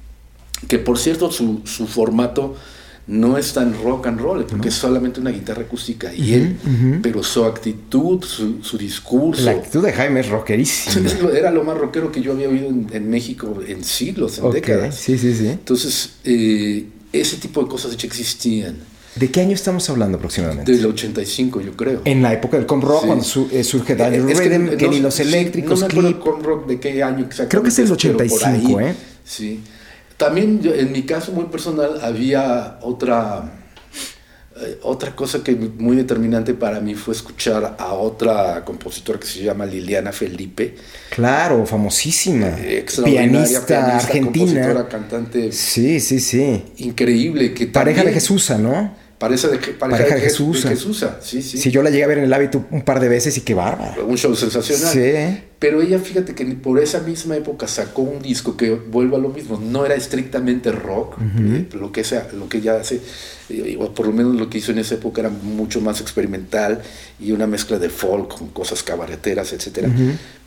que 0.67 0.79
por 0.79 0.97
cierto 0.97 1.31
su, 1.31 1.61
su 1.65 1.87
formato 1.87 2.55
no 3.05 3.37
es 3.37 3.51
tan 3.51 3.73
rock 3.83 4.07
and 4.07 4.19
roll, 4.19 4.45
porque 4.45 4.69
es 4.69 4.75
solamente 4.75 5.19
una 5.19 5.31
guitarra 5.31 5.63
acústica 5.63 6.13
y 6.13 6.33
él, 6.33 6.55
pero 7.01 7.21
su 7.21 7.43
actitud, 7.43 8.23
su, 8.23 8.63
su, 8.63 8.77
discurso. 8.77 9.43
La 9.43 9.51
actitud 9.51 9.83
de 9.83 9.91
Jaime 9.91 10.21
es 10.21 10.29
rockerísima. 10.29 11.09
Era 11.37 11.51
lo 11.51 11.63
más 11.65 11.77
rockero 11.77 12.11
que 12.11 12.21
yo 12.21 12.31
había 12.31 12.47
oído 12.47 12.67
en, 12.69 13.09
México 13.09 13.61
en 13.67 13.83
siglos, 13.83 14.37
en 14.37 14.51
décadas. 14.51 14.95
Sí, 14.95 15.17
sí, 15.17 15.35
sí. 15.35 15.47
Entonces, 15.47 16.11
eh, 16.23 16.85
ese 17.11 17.37
tipo 17.37 17.61
de 17.61 17.67
cosas 17.67 17.97
ya 17.97 18.07
existían. 18.07 18.77
¿De 19.15 19.29
qué 19.29 19.41
año 19.41 19.53
estamos 19.53 19.87
hablando 19.89 20.17
aproximadamente? 20.17 20.71
Del 20.71 20.85
85, 20.85 21.61
yo 21.61 21.77
creo. 21.77 22.01
En 22.05 22.23
la 22.23 22.33
época 22.33 22.57
del 22.57 22.65
com 22.65 22.81
rock, 22.81 23.05
cuando 23.05 23.25
eh, 23.51 23.63
surge 23.63 23.95
Daniel 23.95 24.27
Es 24.29 24.41
que 24.41 24.57
no- 24.57 24.77
Kenny 24.77 25.01
Los 25.01 25.19
Eléctricos, 25.19 25.81
no 25.81 25.87
me 25.87 25.91
acuerdo 25.91 26.09
el 26.09 26.19
com 26.19 26.41
rock 26.41 26.67
de 26.67 26.79
qué 26.79 27.03
año 27.03 27.25
exactamente. 27.25 27.49
Creo 27.49 27.63
que 27.63 27.69
es 27.69 27.79
el 27.79 27.85
pero 27.85 28.17
por 28.17 28.25
85, 28.25 28.79
ahí, 28.79 28.85
¿eh? 28.87 28.95
Sí. 29.23 29.59
También 30.17 30.61
yo- 30.61 30.73
en 30.73 30.91
mi 30.91 31.03
caso 31.03 31.31
muy 31.31 31.45
personal 31.45 31.99
había 32.01 32.77
otra 32.81 33.59
eh, 34.55 34.77
otra 34.83 35.15
cosa 35.15 35.43
que 35.43 35.55
muy 35.55 35.95
determinante 35.97 36.53
para 36.53 36.79
mí 36.79 36.93
fue 36.93 37.15
escuchar 37.15 37.75
a 37.79 37.93
otra 37.93 38.63
compositora 38.63 39.19
que 39.19 39.25
se 39.25 39.41
llama 39.43 39.65
Liliana 39.65 40.11
Felipe, 40.11 40.75
Claro, 41.09 41.65
famosísima. 41.65 42.49
extraordinaria 42.59 43.31
Pianista, 43.65 43.95
argentina. 43.97 44.45
compositora, 44.61 44.87
cantante 44.87 45.51
Sí, 45.51 45.99
sí, 45.99 46.19
sí. 46.19 46.63
increíble 46.77 47.53
que 47.55 47.65
Pareja 47.65 48.03
de 48.03 48.13
Jesús, 48.13 48.51
¿no? 48.59 48.95
Pareja 49.23 49.47
de, 49.47 49.57
pareja 49.57 49.77
Pareja 49.79 50.15
de 50.15 50.15
de 50.15 50.27
Jesús. 50.27 50.65
Jesusa, 50.65 51.19
sí, 51.21 51.41
sí. 51.41 51.57
Sí, 51.57 51.71
yo 51.71 51.81
la 51.81 51.89
llegué 51.89 52.03
a 52.03 52.07
ver 52.07 52.17
en 52.17 52.25
el 52.25 52.33
hábito 52.33 52.65
un 52.71 52.81
par 52.81 52.99
de 52.99 53.07
veces 53.07 53.37
y 53.37 53.41
qué 53.41 53.53
bárbara. 53.53 53.95
Un 54.05 54.17
show 54.17 54.35
sensacional. 54.35 54.91
Sí. 54.91 55.43
Pero 55.59 55.81
ella, 55.81 55.97
fíjate 55.97 56.35
que 56.35 56.43
por 56.55 56.77
esa 56.77 56.99
misma 56.99 57.37
época 57.37 57.69
sacó 57.69 58.01
un 58.01 58.21
disco 58.21 58.57
que 58.57 58.71
vuelvo 58.71 59.15
a 59.15 59.19
lo 59.19 59.29
mismo, 59.29 59.57
no 59.57 59.85
era 59.85 59.95
estrictamente 59.95 60.73
rock, 60.73 61.19
eh, 61.21 61.69
lo, 61.71 61.93
que 61.93 62.03
sea, 62.03 62.27
lo 62.33 62.49
que 62.49 62.57
ella 62.57 62.75
hace, 62.75 62.99
eh, 63.47 63.77
o 63.79 63.93
por 63.93 64.07
lo 64.07 64.11
menos 64.11 64.35
lo 64.35 64.49
que 64.49 64.57
hizo 64.57 64.73
en 64.73 64.79
esa 64.79 64.95
época 64.95 65.21
era 65.21 65.29
mucho 65.29 65.79
más 65.79 66.01
experimental 66.01 66.81
y 67.17 67.31
una 67.31 67.47
mezcla 67.47 67.79
de 67.79 67.87
folk 67.87 68.37
con 68.37 68.49
cosas 68.49 68.83
cabareteras, 68.83 69.53
etc. 69.53 69.87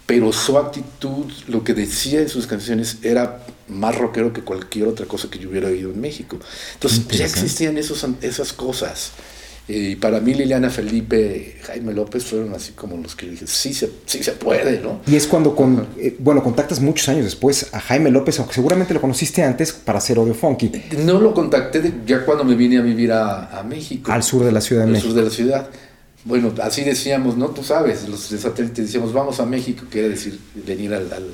Pero 0.06 0.32
su 0.32 0.56
actitud, 0.56 1.24
lo 1.48 1.64
que 1.64 1.74
decía 1.74 2.20
en 2.20 2.28
sus 2.28 2.46
canciones 2.46 2.98
era 3.02 3.44
más 3.68 3.96
rockero 3.98 4.32
que 4.32 4.42
cualquier 4.42 4.86
otra 4.86 5.06
cosa 5.06 5.28
que 5.28 5.38
yo 5.40 5.48
hubiera 5.50 5.66
oído 5.66 5.90
en 5.90 6.00
México. 6.00 6.38
Entonces 6.74 6.98
ya 7.00 7.02
Interesante. 7.04 7.40
existían 7.40 7.78
esos, 7.78 8.06
esas 8.22 8.52
cosas. 8.52 9.10
Eh, 9.68 9.90
Y 9.90 9.96
para 9.96 10.20
mí 10.20 10.32
Liliana 10.32 10.70
Felipe, 10.70 11.56
Jaime 11.64 11.92
López 11.92 12.24
fueron 12.24 12.54
así 12.54 12.70
como 12.70 12.96
los 12.98 13.16
que 13.16 13.28
dije, 13.28 13.48
sí 13.48 13.74
se, 13.74 13.90
sí 14.06 14.22
se 14.22 14.30
puede, 14.30 14.78
¿no? 14.80 15.00
Y 15.08 15.16
es 15.16 15.26
cuando, 15.26 15.56
con, 15.56 15.88
eh, 15.98 16.14
bueno, 16.20 16.40
contactas 16.44 16.78
muchos 16.78 17.08
años 17.08 17.24
después 17.24 17.66
a 17.74 17.80
Jaime 17.80 18.12
López, 18.12 18.38
aunque 18.38 18.54
seguramente 18.54 18.94
lo 18.94 19.00
conociste 19.00 19.42
antes 19.42 19.72
para 19.72 19.98
hacer 19.98 20.18
Audio 20.18 20.34
Funky, 20.34 20.70
No 21.04 21.18
lo 21.20 21.34
contacté 21.34 21.80
de- 21.80 21.92
ya 22.06 22.24
cuando 22.24 22.44
me 22.44 22.54
vine 22.54 22.78
a 22.78 22.82
vivir 22.82 23.10
a, 23.10 23.58
a 23.58 23.64
México. 23.64 24.12
al 24.12 24.22
sur 24.22 24.44
de 24.44 24.52
la 24.52 24.60
Ciudad 24.60 24.82
de 24.82 24.86
al 24.86 24.92
México. 24.92 25.08
sur 25.10 25.18
de 25.18 25.24
la 25.24 25.30
ciudad. 25.34 25.68
Bueno, 26.26 26.52
así 26.62 26.82
decíamos, 26.82 27.36
¿no? 27.36 27.48
Tú 27.48 27.62
sabes, 27.64 28.08
los 28.08 28.28
de 28.30 28.36
satélite 28.38 28.82
decíamos, 28.82 29.12
vamos 29.12 29.40
a 29.40 29.46
México, 29.46 29.84
quiere 29.90 30.10
decir 30.10 30.38
venir 30.54 30.92
al... 30.92 31.10
al- 31.12 31.30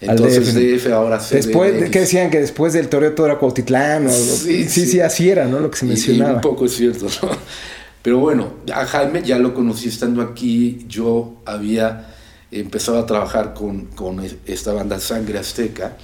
entonces 0.00 0.54
DF. 0.54 0.84
DF, 0.86 0.92
ahora 0.92 1.18
Después, 1.30 1.74
CDMX. 1.74 1.90
que 1.90 2.00
decían 2.00 2.30
que 2.30 2.40
después 2.40 2.72
del 2.72 2.88
Toreo 2.88 3.12
todo 3.14 3.26
era 3.26 3.38
Cuautitlán, 3.38 4.06
o- 4.06 4.10
sí, 4.12 4.68
sí, 4.68 4.86
sí. 4.86 5.00
así 5.00 5.28
era, 5.30 5.46
¿no? 5.46 5.60
Lo 5.60 5.70
que 5.70 5.76
se 5.78 5.84
Y- 5.86 5.88
y 5.88 5.92
mencionaba. 5.92 6.34
un 6.34 6.40
poco 6.40 6.64
es 6.66 6.72
cierto, 6.76 7.06
¿no? 7.22 7.28
Pero 8.02 8.18
bueno, 8.18 8.54
a 8.74 8.84
Jaime 8.84 9.22
ya 9.22 9.38
lo 9.38 9.54
conocí 9.54 9.88
estando 9.88 10.22
aquí. 10.22 10.84
Yo 10.88 11.34
había 11.44 12.08
empezado 12.50 12.98
a 12.98 13.06
trabajar 13.06 13.54
con, 13.54 13.86
con 13.94 14.20
esta 14.44 14.72
banda 14.72 14.98
Sangre 14.98 15.38
Azteca. 15.38 15.96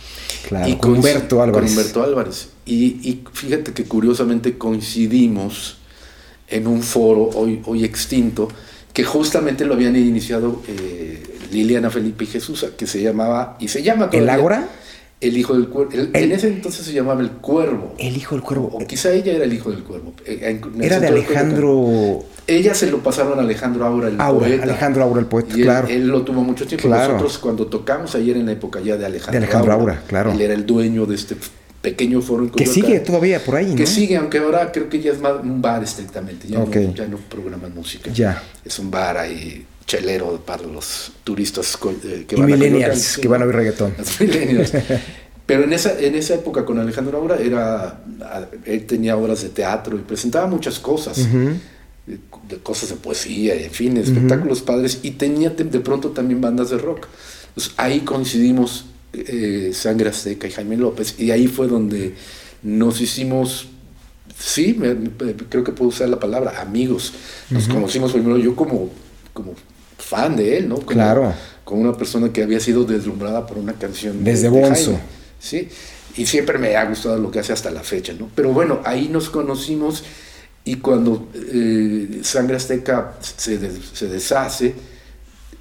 Claro, 0.49 0.79
con 0.79 0.93
Humberto 0.95 1.43
Álvarez. 1.43 1.71
Con 1.71 1.79
Humberto 1.79 2.03
Álvarez. 2.05 2.49
Y, 2.67 2.85
y 3.09 3.25
fíjate 3.33 3.73
que 3.73 3.83
curiosamente 3.85 4.57
coincidimos 4.57 5.79
en 6.51 6.67
un 6.67 6.83
foro 6.83 7.31
hoy, 7.35 7.61
hoy 7.67 7.85
extinto 7.85 8.49
que 8.93 9.05
justamente 9.05 9.65
lo 9.65 9.75
habían 9.75 9.95
iniciado 9.97 10.63
eh, 10.67 11.23
Liliana 11.53 11.89
Felipe 11.91 12.25
y 12.25 12.27
Jesús, 12.27 12.67
que 12.77 12.87
se 12.87 13.01
llamaba, 13.03 13.57
y 13.61 13.69
se 13.69 13.83
llama 13.83 14.05
¿El 14.07 14.11
todavía, 14.11 14.35
Ágora? 14.35 14.69
El 15.21 15.37
Hijo 15.37 15.55
del 15.55 15.69
Cuervo. 15.69 15.93
El- 15.93 16.11
El- 16.13 16.25
en 16.25 16.33
ese 16.33 16.47
entonces 16.49 16.85
se 16.87 16.93
llamaba 16.93 17.21
El 17.21 17.31
Cuervo. 17.31 17.95
El 17.99 18.17
hijo 18.17 18.35
del 18.37 18.43
cuervo. 18.45 18.71
O 18.73 18.87
quizá 18.87 19.13
ella 19.13 19.33
era 19.33 19.45
el 19.45 19.53
hijo 19.53 19.71
del 19.71 19.83
cuervo. 19.83 20.13
Eh, 20.25 20.61
el 20.77 20.83
Era 20.83 21.01
de. 21.01 21.09
Alejandro 21.09 22.25
Ella 22.47 22.73
se 22.75 22.89
lo 22.91 22.99
pasaron 23.03 23.39
a 23.39 23.43
Alejandro 23.43 23.85
Aura, 23.85 24.09
el 24.09 24.21
Aura. 24.21 24.47
poeta. 24.47 24.63
Alejandro 24.63 25.03
Aura, 25.05 25.21
el 25.21 25.27
poeta, 25.27 25.59
Y 25.59 25.63
claro. 25.63 25.89
él 25.89 26.07
lo 26.09 26.23
tuvo 26.23 26.43
mucho 26.43 26.67
tiempo. 26.67 26.87
Claro. 26.89 27.15
Nosotros 27.15 27.39
cuando 27.39 27.67
tocamos 27.67 28.15
ayer 28.15 28.37
en 28.37 28.47
la 28.47 28.53
época 28.53 28.81
ya 28.81 28.97
de 28.97 29.07
Alejandro, 29.07 29.33
De 29.33 29.39
Alejandro 29.47 29.73
Aura, 29.73 30.03
claro. 30.07 30.33
Él 30.33 30.41
era 30.41 30.55
el 30.55 30.65
dueño 30.65 31.05
de 31.05 31.15
este 31.17 31.37
pequeño 31.83 32.21
foro 32.21 32.45
en 32.45 32.51
que 32.51 32.67
sigue 32.67 33.01
todavía 33.01 33.43
por 33.45 33.57
ahí, 33.57 33.67
¿no? 33.67 33.77
Que 33.77 33.87
sigue, 33.87 34.17
aunque 34.17 34.39
ahora 34.39 34.73
creo 34.73 34.89
que 34.89 35.01
ya 35.01 35.13
es 35.13 35.21
más 35.21 35.35
un 35.43 35.63
bar 35.63 35.83
estrictamente. 35.83 36.49
Ya, 36.49 36.61
Ok. 36.61 36.77
no, 36.77 36.95
ya 36.95 37.07
no 37.07 37.19
programan 37.19 37.75
música. 37.75 38.11
Ya. 38.13 38.43
Es 38.65 38.79
un 38.79 38.91
bar 38.91 39.17
ahí 39.19 39.65
chelero 39.87 40.41
para 40.45 40.65
los 40.65 41.13
turistas 41.25 41.79
eh, 42.05 42.25
que 42.29 42.37
Y 42.37 42.41
van 42.41 42.53
a 42.53 42.57
millennials 42.57 42.99
sí. 43.01 43.21
que 43.21 43.29
van 43.29 43.43
a 43.43 43.45
oír 43.47 43.55
reggaetón. 43.55 43.95
Los 43.99 44.21
millennials. 44.21 44.73
Pero 45.47 45.65
en 45.65 45.73
esa, 45.73 45.99
en 45.99 46.15
esa 46.15 46.35
época 46.35 46.65
con 46.67 46.79
Alejandro 46.79 47.17
Aura 47.17 47.37
era, 47.39 48.03
él 48.67 48.85
tenía 48.85 49.17
obras 49.17 49.43
de 49.43 49.49
teatro 49.49 49.97
y 49.97 50.01
presentaba 50.01 50.47
muchas 50.47 50.79
cosas, 50.79 51.17
Ujú. 51.19 51.53
de, 52.07 52.19
de 52.51 52.57
cosas 52.63 52.91
de 52.91 52.97
poesía, 52.97 53.55
en 53.55 53.71
fin, 53.71 53.97
espectáculos 53.97 54.61
padres, 54.61 54.99
y 55.03 55.13
tenía 55.13 55.49
de 55.51 55.81
pronto 55.81 56.11
también 56.11 56.43
bandas 56.43 56.69
de 56.69 56.77
rock. 56.77 57.07
Entonces 57.49 57.73
ahí 57.79 58.01
coincidimos 58.01 58.85
eh, 59.13 59.71
Sangre 59.75 60.11
Azteca 60.11 60.47
y 60.47 60.51
Jaime 60.51 60.77
López, 60.77 61.15
y 61.19 61.31
ahí 61.31 61.47
fue 61.49 61.67
donde 61.69 62.15
nos 62.63 63.01
hicimos, 63.01 63.69
sí, 64.39 64.75
me- 64.79 64.95
me- 64.95 65.11
creo 65.49 65.65
que 65.65 65.73
puedo 65.73 65.89
usar 65.91 66.09
la 66.09 66.19
palabra, 66.19 66.61
amigos. 66.61 67.13
Nos 67.51 67.69
conocimos 67.69 68.13
primero 68.13 68.37
yo 68.39 68.55
como, 68.57 68.91
como 69.33 69.55
fan 69.99 70.37
de 70.37 70.59
él, 70.59 70.69
¿no? 70.69 70.77
Como- 70.77 70.87
Claro. 70.89 71.35
Como 71.65 71.83
una 71.83 71.97
persona 71.97 72.33
que 72.33 72.43
había 72.43 72.61
sido 72.61 72.85
deslumbrada 72.85 73.47
por 73.47 73.59
una 73.59 73.75
canción. 73.75 74.25
de- 74.25 74.31
Desde 74.31 74.45
de 74.45 74.61
Bonzo. 74.61 74.93
Jaime. 74.93 75.01
Sí, 75.41 75.69
y 76.17 76.27
siempre 76.27 76.59
me 76.59 76.75
ha 76.77 76.85
gustado 76.87 77.19
lo 77.19 77.31
que 77.31 77.39
hace 77.41 77.53
hasta 77.53 77.71
la 77.71 77.83
fecha, 77.83 78.13
¿no? 78.19 78.31
Pero 78.35 78.53
bueno, 78.53 78.81
ahí 78.85 79.09
nos 79.09 79.29
conocimos 79.31 80.03
y 80.65 80.77
cuando 80.77 81.29
eh, 81.35 82.21
Sangre 82.23 82.57
Azteca 82.57 83.15
se 83.23 83.59
deshace, 84.09 84.75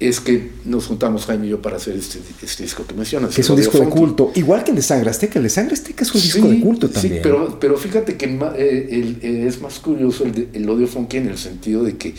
es 0.00 0.20
que 0.20 0.50
nos 0.64 0.86
juntamos 0.86 1.26
Jaime 1.26 1.46
y 1.46 1.50
yo 1.50 1.60
para 1.60 1.76
hacer 1.76 1.96
este, 1.96 2.20
este 2.42 2.62
disco 2.62 2.86
que 2.86 2.94
mencionas. 2.94 3.34
Que 3.34 3.40
es 3.40 3.50
un 3.50 3.56
disco 3.56 3.78
de 3.78 3.88
culto. 3.88 4.30
Igual 4.36 4.62
que 4.62 4.70
el 4.70 4.76
de 4.76 4.82
Sangre 4.82 5.10
Azteca. 5.10 5.38
El 5.38 5.42
de 5.44 5.50
Sangre 5.50 5.74
Azteca 5.74 6.04
es 6.04 6.14
un 6.14 6.20
disco 6.20 6.46
Sí, 6.48 6.54
de 6.56 6.60
culto 6.60 6.86
sí, 6.86 6.92
también. 6.94 7.20
pero, 7.22 7.58
pero 7.58 7.76
fíjate 7.76 8.16
que 8.16 8.26
eh, 8.26 8.88
el- 8.92 9.18
eh, 9.22 9.46
es 9.48 9.60
más 9.60 9.78
curioso 9.80 10.24
el, 10.24 10.32
de- 10.32 10.48
el 10.52 10.68
audio 10.68 10.86
funky 10.86 11.16
en 11.16 11.28
el 11.28 11.38
sentido 11.38 11.82
de 11.82 11.96
que 11.96 12.14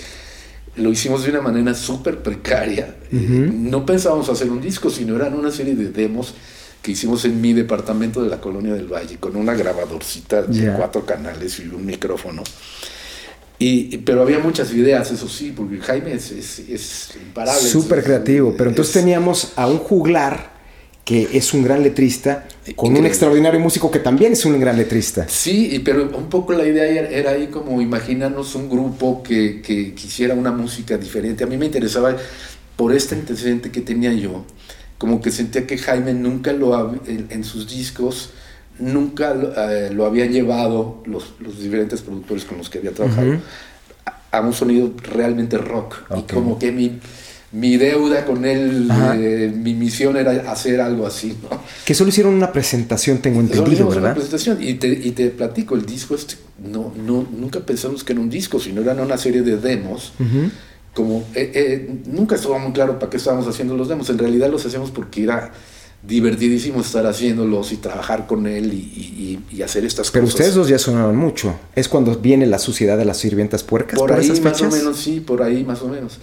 lo 0.75 0.91
hicimos 0.91 1.23
de 1.23 1.29
una 1.31 1.41
manera 1.41 1.73
súper 1.73 2.21
precaria. 2.21 2.95
No 3.11 3.85
pensábamos 3.85 4.29
hacer 4.29 4.49
un 4.49 4.61
disco, 4.61 4.89
sino 4.89 5.15
eran 5.15 5.33
una 5.33 5.51
serie 5.51 5.75
de 5.75 5.89
demos 5.89 6.33
que 6.81 6.91
hicimos 6.91 7.25
en 7.25 7.41
mi 7.41 7.51
departamento 7.53 8.21
de 8.23 8.29
la 8.29 8.39
Colonia 8.39 8.73
del 8.73 8.87
Valle, 8.87 9.17
con 9.19 9.35
una 9.35 9.53
grabadorcita 9.53 10.41
de 10.43 10.71
cuatro 10.73 11.05
canales 11.05 11.59
y 11.59 11.67
un 11.67 11.85
micrófono. 11.85 12.43
Y, 13.61 13.97
pero 13.99 14.21
había 14.21 14.39
muchas 14.39 14.71
ideas, 14.73 15.11
eso 15.11 15.27
sí, 15.27 15.53
porque 15.55 15.79
Jaime 15.79 16.13
es, 16.13 16.31
es, 16.31 16.59
es 16.59 17.09
imparable. 17.21 17.59
Súper 17.61 18.03
creativo. 18.03 18.55
Pero 18.57 18.69
entonces 18.69 18.95
es- 18.95 19.01
teníamos 19.01 19.51
a 19.57 19.67
un 19.67 19.77
juglar 19.79 20.57
que 21.03 21.27
es 21.33 21.53
un 21.55 21.63
gran 21.63 21.81
letrista, 21.83 22.47
con 22.75 22.95
un 22.95 23.05
extraordinario 23.05 23.59
músico 23.59 23.89
que 23.89 23.97
también 23.99 24.33
es 24.33 24.45
un 24.45 24.59
gran 24.59 24.77
letrista. 24.77 25.27
Sí, 25.27 25.81
pero 25.83 26.03
un 26.15 26.29
poco 26.29 26.53
la 26.53 26.65
idea 26.67 26.85
era, 26.85 27.09
era 27.09 27.31
ahí 27.31 27.47
como 27.47 27.81
imaginarnos 27.81 28.53
un 28.55 28.69
grupo 28.69 29.23
que, 29.23 29.61
que 29.61 29.93
quisiera 29.95 30.35
una 30.35 30.51
música 30.51 30.97
diferente. 30.97 31.43
A 31.43 31.47
mí 31.47 31.57
me 31.57 31.65
interesaba, 31.65 32.15
por 32.75 32.93
este 32.93 33.15
antecedente 33.15 33.71
que 33.71 33.81
tenía 33.81 34.13
yo, 34.13 34.45
como 34.99 35.19
que 35.19 35.31
sentía 35.31 35.65
que 35.65 35.77
Jaime 35.79 36.13
nunca 36.13 36.53
lo 36.53 36.93
en, 37.07 37.25
en 37.29 37.43
sus 37.43 37.67
discos, 37.67 38.29
nunca 38.79 39.33
lo, 39.33 39.53
eh, 39.55 39.91
lo 39.93 40.05
habían 40.05 40.31
llevado 40.31 41.03
los, 41.05 41.33
los 41.39 41.59
diferentes 41.59 42.01
productores 42.01 42.45
con 42.45 42.57
los 42.57 42.69
que 42.69 42.79
había 42.79 42.91
trabajado 42.91 43.37
a, 44.05 44.37
a 44.37 44.41
un 44.41 44.53
sonido 44.53 44.91
realmente 45.03 45.57
rock. 45.57 45.97
Y 46.17 46.21
como 46.33 46.57
que 46.57 46.71
mi, 46.71 46.99
mi 47.51 47.77
deuda 47.77 48.25
con 48.25 48.45
él, 48.45 48.89
eh, 49.15 49.51
mi 49.55 49.73
misión 49.73 50.17
era 50.17 50.51
hacer 50.51 50.81
algo 50.81 51.07
así, 51.07 51.35
¿no? 51.41 51.61
Que 51.83 51.95
solo 51.95 52.09
hicieron 52.09 52.33
una 52.33 52.51
presentación, 52.51 53.19
tengo 53.19 53.39
entendido, 53.39 53.71
hicimos 53.71 53.93
una 53.93 54.01
¿verdad? 54.01 54.15
presentación 54.15 54.57
y 54.61 54.75
te, 54.75 54.87
y 54.87 55.11
te 55.11 55.29
platico, 55.29 55.75
el 55.75 55.85
disco 55.85 56.15
este, 56.15 56.35
no, 56.63 56.93
no, 56.95 57.27
nunca 57.35 57.59
pensamos 57.61 58.03
que 58.03 58.13
era 58.13 58.21
un 58.21 58.29
disco, 58.29 58.59
sino 58.59 58.81
eran 58.81 58.99
una 58.99 59.17
serie 59.17 59.41
de 59.41 59.57
demos. 59.57 60.13
Como, 60.93 61.23
eh, 61.33 61.87
nunca 62.07 62.35
estuvo 62.35 62.57
muy 62.59 62.71
claro 62.71 62.99
para 62.99 63.09
qué 63.09 63.17
estábamos 63.17 63.47
haciendo 63.47 63.75
los 63.75 63.87
demos, 63.87 64.09
en 64.09 64.17
realidad 64.17 64.49
los 64.49 64.65
hacíamos 64.65 64.91
porque 64.91 65.23
era 65.23 65.51
divertidísimo 66.01 66.81
estar 66.81 67.05
haciéndolos 67.05 67.71
y 67.73 67.77
trabajar 67.77 68.25
con 68.25 68.47
él 68.47 68.73
y, 68.73 68.77
y- 68.77 69.39
y- 69.51 69.57
y 69.57 69.61
hacer 69.63 69.83
estas 69.85 70.11
Pero 70.11 70.23
cosas. 70.25 70.35
ustedes 70.39 70.55
dos 70.55 70.67
ya 70.69 70.79
sonaron 70.79 71.15
mucho. 71.15 71.55
Es 71.75 71.89
cuando 71.89 72.15
viene 72.15 72.45
la 72.45 72.57
suciedad 72.59 72.97
de 72.97 73.05
las 73.05 73.17
sirvientas 73.17 73.63
puercas 73.63 73.99
Por 73.99 74.09
por, 74.09 74.19
ahí 74.19 74.25
esas 74.25 74.41
más 74.41 74.61
o 74.61 74.69
menos, 74.69 74.97
sí, 74.97 75.19
por 75.19 75.41
ahí 75.43 75.63
más 75.63 75.81
o 75.81 75.87
menos. 75.89 76.17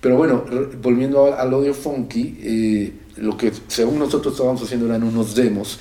Pero 0.00 0.16
bueno, 0.16 0.44
volviendo 0.82 1.34
al 1.34 1.52
audio 1.54 1.72
funky, 1.74 2.38
eh, 2.42 2.92
lo 3.16 3.36
que 3.36 3.52
según 3.68 3.98
nosotros 3.98 4.34
estábamos 4.34 4.62
haciendo 4.62 4.86
eran 4.86 5.02
unos 5.02 5.34
demos 5.34 5.78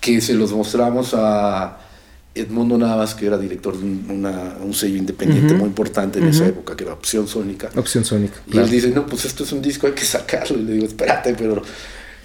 que 0.00 0.20
se 0.20 0.34
los 0.34 0.52
mostramos 0.52 1.14
a 1.14 1.78
Edmundo 2.34 2.76
Navas, 2.76 3.14
que 3.14 3.26
era 3.26 3.38
director 3.38 3.76
de 3.78 3.84
un, 3.84 4.06
una- 4.10 4.56
un 4.62 4.74
sello 4.74 4.96
independiente 4.96 5.52
Ujú. 5.54 5.60
muy 5.60 5.68
importante 5.68 6.18
en 6.18 6.26
esa 6.28 6.46
época, 6.46 6.76
que 6.76 6.84
era 6.84 6.92
Opción 6.92 7.28
Sónica. 7.28 7.70
Opción 7.76 8.04
Sónica. 8.04 8.34
Y 8.46 8.50
claro. 8.50 8.66
él 8.66 8.72
dice, 8.72 8.88
no, 8.90 9.06
pues 9.06 9.24
esto 9.24 9.44
es 9.44 9.52
un 9.52 9.62
disco, 9.62 9.86
hay 9.86 9.92
que 9.94 10.04
sacarlo. 10.04 10.58
Y 10.58 10.62
le 10.64 10.72
digo, 10.72 10.86
espérate, 10.86 11.34
pero 11.34 11.62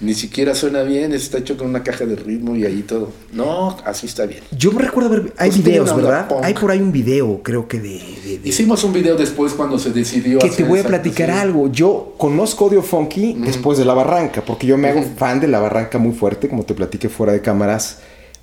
ni 0.01 0.13
siquiera 0.13 0.56
suena 0.56 0.82
bien, 0.84 1.12
está 1.13 1.39
hecho 1.39 1.58
con 1.58 1.68
una 1.68 1.84
caja 1.84 2.06
de 2.06 2.15
ritmo 2.15 2.56
y 2.56 2.65
ahí 2.65 2.84
todo. 2.88 3.12
No, 3.34 3.75
así 3.86 4.06
está 4.08 4.25
bien. 4.25 4.41
Yo 4.58 4.72
me 4.72 4.82
recuerdo 4.82 5.10
ver, 5.10 5.34
hay 5.38 5.50
Pues 5.51 5.63
videos, 5.63 5.96
¿verdad? 5.96 6.27
punk. 6.27 6.44
Hay 6.44 6.53
por 6.53 6.72
ahí 6.72 6.79
un 6.79 6.91
video, 6.91 7.41
creo 7.44 7.68
que 7.68 7.79
de... 7.79 8.00
de- 8.24 8.39
de- 8.39 8.50
Hicimos 8.50 8.84
un 8.84 8.94
video 8.94 9.15
después 9.18 9.53
cuando 9.53 9.77
se 9.77 9.91
decidió 9.91 10.39
que 10.39 10.50
te 10.50 10.63
voy 10.63 10.79
a 10.79 10.84
platicar 10.84 11.29
algo. 11.32 11.70
Yo 11.72 12.13
conozco 12.18 12.65
Audio 12.65 12.82
Funky 12.82 13.34
después 13.39 13.77
de 13.77 13.86
La 13.86 13.94
Barranca, 13.94 14.44
porque 14.46 14.65
yo 14.68 14.77
me 14.77 14.88
hago 14.89 15.03
fan 15.18 15.39
de 15.39 15.48
La 15.48 15.60
Barranca 15.60 15.98
muy 15.98 16.13
fuerte, 16.13 16.48
como 16.48 16.63
te 16.63 16.74
platiqué 16.74 17.10
fuera 17.10 17.34
de 17.34 17.41
cámaras, 17.41 18.00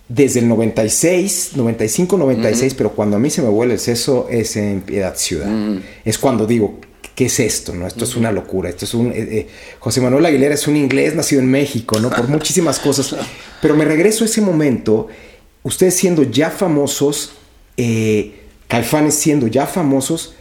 desde 0.09 0.41
el 0.41 0.49
96, 0.49 1.53
95, 1.57 2.17
96, 2.17 2.75
pero 2.75 2.91
cuando 2.93 3.17
a 3.17 3.19
mí 3.19 3.31
se 3.31 3.43
me 3.43 3.49
vuela 3.49 3.73
el 3.73 3.81
seso 3.81 4.29
es 4.31 4.57
en 4.57 4.83
Piedad 4.83 5.15
Ciudad. 5.17 5.49
Es 6.05 6.19
cuando 6.19 6.47
digo, 6.47 6.79
¿qué 7.17 7.25
es 7.27 7.41
esto? 7.41 7.75
No? 7.75 7.89
Esto 7.89 8.05
es 8.05 8.15
una 8.15 8.31
locura. 8.31 8.69
Esto 8.69 8.85
es 8.85 8.95
un... 8.95 9.09
eh, 9.09 9.15
eh, 9.17 9.49
José 9.81 10.01
Manuel 10.01 10.25
Aguilera 10.27 10.55
es 10.55 10.69
un 10.69 10.77
inglés 10.77 11.17
nacido 11.17 11.41
en 11.41 11.51
México, 11.51 11.99
¿no? 11.99 12.11
Por 12.11 12.29
muchísimas 12.29 12.79
cosas. 12.79 13.17
Pero 13.63 13.75
me 13.75 13.85
regreso 13.85 14.23
a 14.23 14.27
ese 14.27 14.43
momento, 14.43 15.09
ustedes 15.65 15.97
siendo 15.97 16.23
ya 16.23 16.51
famosos, 16.51 17.33
eh, 17.77 18.35
Caifanes 18.69 19.15
siendo 19.15 19.47
ya 19.47 19.67
famosos, 19.67 20.35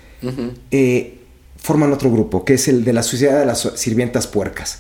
eh, 0.72 1.20
forman 1.58 1.94
otro 1.94 2.12
grupo, 2.12 2.44
que 2.44 2.56
es 2.56 2.68
el 2.68 2.84
de 2.84 2.94
la 2.94 3.04
Sociedad 3.04 3.40
de 3.40 3.46
las 3.46 3.72
Sirvientas 3.76 4.28
Puercas. 4.28 4.78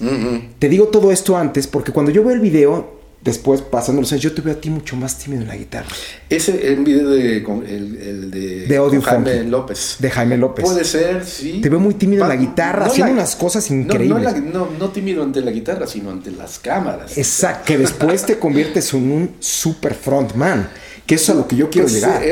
Te 0.60 0.68
digo 0.70 0.88
todo 0.88 1.12
esto 1.12 1.38
antes 1.38 1.68
porque 1.68 1.92
cuando 1.92 2.12
yo 2.12 2.24
veo 2.24 2.34
el 2.34 2.42
video, 2.42 3.00
después 3.26 3.62
pasando 3.62 4.02
los 4.02 4.12
años, 4.14 4.22
yo 4.24 4.34
te 4.34 4.42
veo 4.42 4.54
a 4.54 4.58
ti 4.62 4.70
mucho 4.70 4.96
más 4.96 5.18
tímido 5.18 5.42
en 5.42 5.48
la 5.50 5.58
guitarra. 5.58 5.88
Ese 6.30 6.72
es 6.72 6.78
un 6.78 6.84
video 6.86 7.10
de, 7.10 7.44
con- 7.44 7.66
el, 7.66 7.98
el 7.98 8.32
de, 8.32 8.68
De 8.68 8.78
Audio 8.78 9.02
con 9.02 9.10
Jaime 9.10 9.34
Funky. 9.34 9.50
López. 9.50 9.96
De 10.00 10.12
Jaime 10.12 10.38
López. 10.38 10.64
Puede 10.64 10.86
ser, 10.86 11.26
sí. 11.26 11.60
Te 11.62 11.68
veo 11.70 11.80
muy 11.80 11.96
tímido 11.96 12.24
en 12.24 12.30
la 12.30 12.36
guitarra, 12.38 12.86
haciendo 12.86 13.12
unas 13.14 13.36
cosas 13.36 13.70
increíbles. 13.72 14.24
No, 14.24 14.32
la- 14.32 14.40
no, 14.40 14.70
no 14.80 14.90
tímido 14.90 15.24
ante 15.24 15.42
la 15.42 15.52
guitarra, 15.52 15.88
sino 15.88 16.12
ante 16.12 16.32
las 16.32 16.60
cámaras. 16.60 17.18
Exacto, 17.18 17.64
que 17.66 17.78
después 17.80 18.26
te 18.26 18.38
conviertes 18.40 18.94
en 18.94 19.12
un 19.12 19.32
super 19.40 19.96
frontman, 19.96 20.70
que 21.06 21.16
eso 21.16 21.24
es 21.32 21.38
a 21.38 21.42
lo 21.42 21.48
que 21.48 21.56
yo 21.56 21.70
quiero 21.70 21.88
Pues, 21.88 21.96
llegar. 22.02 22.24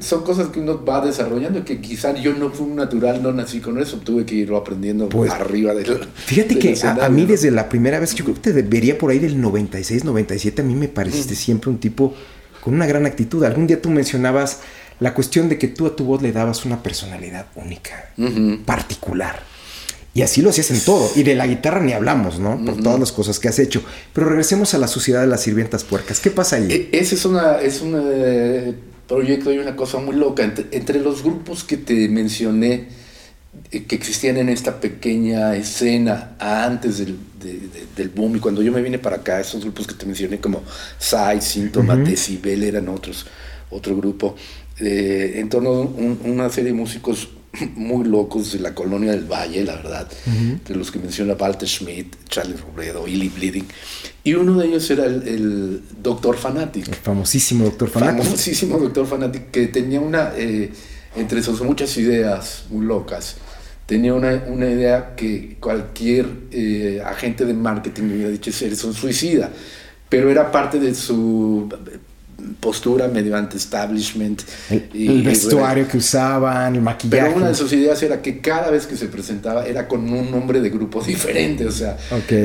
son 0.00 0.22
cosas 0.24 0.48
que 0.48 0.60
uno 0.60 0.84
va 0.84 1.04
desarrollando 1.04 1.64
que 1.64 1.80
quizá 1.80 2.14
yo 2.14 2.32
no 2.34 2.50
fui 2.50 2.66
un 2.66 2.76
natural, 2.76 3.22
no 3.22 3.32
nací 3.32 3.60
con 3.60 3.80
eso, 3.80 3.96
tuve 3.98 4.24
que 4.24 4.34
irlo 4.36 4.56
aprendiendo 4.56 5.08
Pues, 5.08 5.30
arriba 5.32 5.74
del 5.74 6.08
Fíjate 6.14 6.58
que 6.58 6.74
a, 6.84 7.06
a 7.06 7.08
mí 7.08 7.26
desde 7.26 7.50
la 7.50 7.68
primera 7.68 7.98
vez, 7.98 8.14
yo 8.14 8.24
creo 8.24 8.36
que 8.36 8.42
te 8.42 8.52
debería 8.52 8.96
por 8.98 9.10
ahí 9.10 9.18
del 9.18 9.40
96, 9.40 10.04
97, 10.04 10.62
a 10.62 10.64
mí 10.64 10.74
me 10.74 10.88
pareciste 10.88 11.34
siempre 11.34 11.70
un 11.70 11.78
tipo 11.78 12.14
con 12.60 12.74
una 12.74 12.86
gran 12.86 13.06
actitud. 13.06 13.42
Algún 13.44 13.66
día 13.66 13.80
tú 13.82 13.90
mencionabas 13.90 14.60
la 15.00 15.14
cuestión 15.14 15.48
de 15.48 15.58
que 15.58 15.66
tú 15.66 15.86
a 15.86 15.96
tu 15.96 16.04
voz 16.04 16.20
le 16.22 16.30
dabas 16.30 16.64
una 16.66 16.82
personalidad 16.82 17.46
única, 17.56 18.10
particular. 18.66 19.40
Y 20.12 20.22
así 20.22 20.42
lo 20.42 20.50
hacías 20.50 20.70
en 20.72 20.80
todo. 20.80 21.08
Y 21.14 21.22
de 21.22 21.34
la 21.36 21.46
guitarra 21.46 21.80
ni 21.80 21.92
hablamos, 21.92 22.38
¿no? 22.40 22.62
Por 22.64 22.82
todas 22.82 22.98
las 22.98 23.12
cosas 23.12 23.38
que 23.38 23.48
has 23.48 23.58
hecho. 23.60 23.82
Pero 24.12 24.28
regresemos 24.28 24.74
a 24.74 24.78
la 24.78 24.88
sociedad 24.88 25.20
de 25.20 25.28
las 25.28 25.40
sirvientas 25.42 25.84
puercas. 25.84 26.18
¿Qué 26.20 26.30
pasa 26.30 26.56
ahí? 26.56 26.66
E- 26.70 26.88
Ese 26.98 27.14
es, 27.14 27.24
una, 27.24 27.60
es 27.60 27.80
un 27.80 27.94
eh, 27.96 28.74
proyecto 29.06 29.52
y 29.52 29.58
una 29.58 29.76
cosa 29.76 29.98
muy 29.98 30.16
loca. 30.16 30.42
Entre, 30.42 30.66
entre 30.72 30.98
los 31.00 31.22
grupos 31.22 31.62
que 31.62 31.76
te 31.76 32.08
mencioné, 32.08 32.88
eh, 33.70 33.84
que 33.84 33.94
existían 33.94 34.36
en 34.38 34.48
esta 34.48 34.80
pequeña 34.80 35.54
escena 35.54 36.34
antes 36.40 36.98
del, 36.98 37.16
de- 37.40 37.52
de- 37.52 37.86
del 37.96 38.08
boom, 38.08 38.34
y 38.36 38.40
cuando 38.40 38.62
yo 38.62 38.72
me 38.72 38.82
vine 38.82 38.98
para 38.98 39.16
acá, 39.16 39.38
esos 39.38 39.62
grupos 39.62 39.86
que 39.86 39.94
te 39.94 40.06
mencioné 40.06 40.38
como 40.40 40.62
Sai, 40.98 41.40
Síntoma, 41.40 41.94
Ujú. 41.94 42.04
Decibel 42.06 42.64
eran 42.64 42.88
otros, 42.88 43.26
otro 43.70 43.96
grupo, 43.96 44.34
eh, 44.80 45.34
en 45.36 45.48
torno 45.48 45.70
a 45.70 45.80
un- 45.82 46.18
una 46.24 46.50
serie 46.50 46.72
de 46.72 46.76
músicos 46.76 47.28
muy 47.74 48.04
locos 48.04 48.52
de 48.52 48.60
la 48.60 48.74
colonia 48.74 49.10
del 49.12 49.24
Valle, 49.24 49.64
la 49.64 49.76
verdad, 49.76 50.08
de 50.66 50.74
los 50.74 50.90
que 50.90 50.98
menciona 50.98 51.34
Walter 51.34 51.68
Schmidt, 51.68 52.14
Charlie 52.28 52.56
Robredo, 52.56 53.06
Illy 53.08 53.28
Bleeding, 53.28 53.66
y 54.22 54.34
uno 54.34 54.58
de 54.58 54.68
ellos 54.68 54.88
era 54.90 55.04
el, 55.06 55.26
el 55.26 55.82
Doctor 56.02 56.36
Fanatic, 56.36 56.88
El 56.88 56.94
famosísimo 56.94 57.64
doctor 57.64 57.88
Fanático. 57.88 58.24
famosísimo 58.24 58.78
Doctor 58.78 59.06
Fanatic, 59.06 59.50
que 59.50 59.66
tenía 59.68 60.00
una, 60.00 60.32
eh, 60.36 60.70
entre 61.16 61.42
sus 61.42 61.60
muchas 61.62 61.96
ideas 61.96 62.64
muy 62.70 62.86
locas, 62.86 63.36
tenía 63.86 64.14
una, 64.14 64.44
una 64.46 64.70
idea 64.70 65.16
que 65.16 65.56
cualquier 65.58 66.26
eh, 66.52 67.02
agente 67.04 67.44
de 67.44 67.54
marketing 67.54 68.04
hubiera 68.04 68.30
dicho, 68.30 68.50
eres 68.64 68.84
un 68.84 68.94
suicida, 68.94 69.50
pero 70.08 70.30
era 70.30 70.52
parte 70.52 70.78
de 70.78 70.94
su 70.94 71.68
postura 72.60 73.08
mediante 73.08 73.56
establishment. 73.56 74.42
El, 74.70 74.88
y- 74.92 75.06
el 75.08 75.18
y, 75.20 75.22
vestuario 75.22 75.86
que 75.88 75.96
usaban, 75.98 76.74
el 76.74 76.82
maquillaje. 76.82 77.24
pero 77.26 77.36
una 77.36 77.48
de 77.48 77.54
sus 77.54 77.72
ideas 77.72 78.02
era 78.02 78.20
que 78.22 78.40
cada 78.40 78.70
vez 78.70 78.86
que 78.86 78.96
se 78.96 79.06
presentaba 79.06 79.66
era 79.66 79.86
con 79.88 80.10
un 80.12 80.30
nombre 80.30 80.60
de 80.60 80.70
grupo 80.70 81.02
diferente, 81.06 81.66
o 81.66 81.72
sea, 81.72 81.96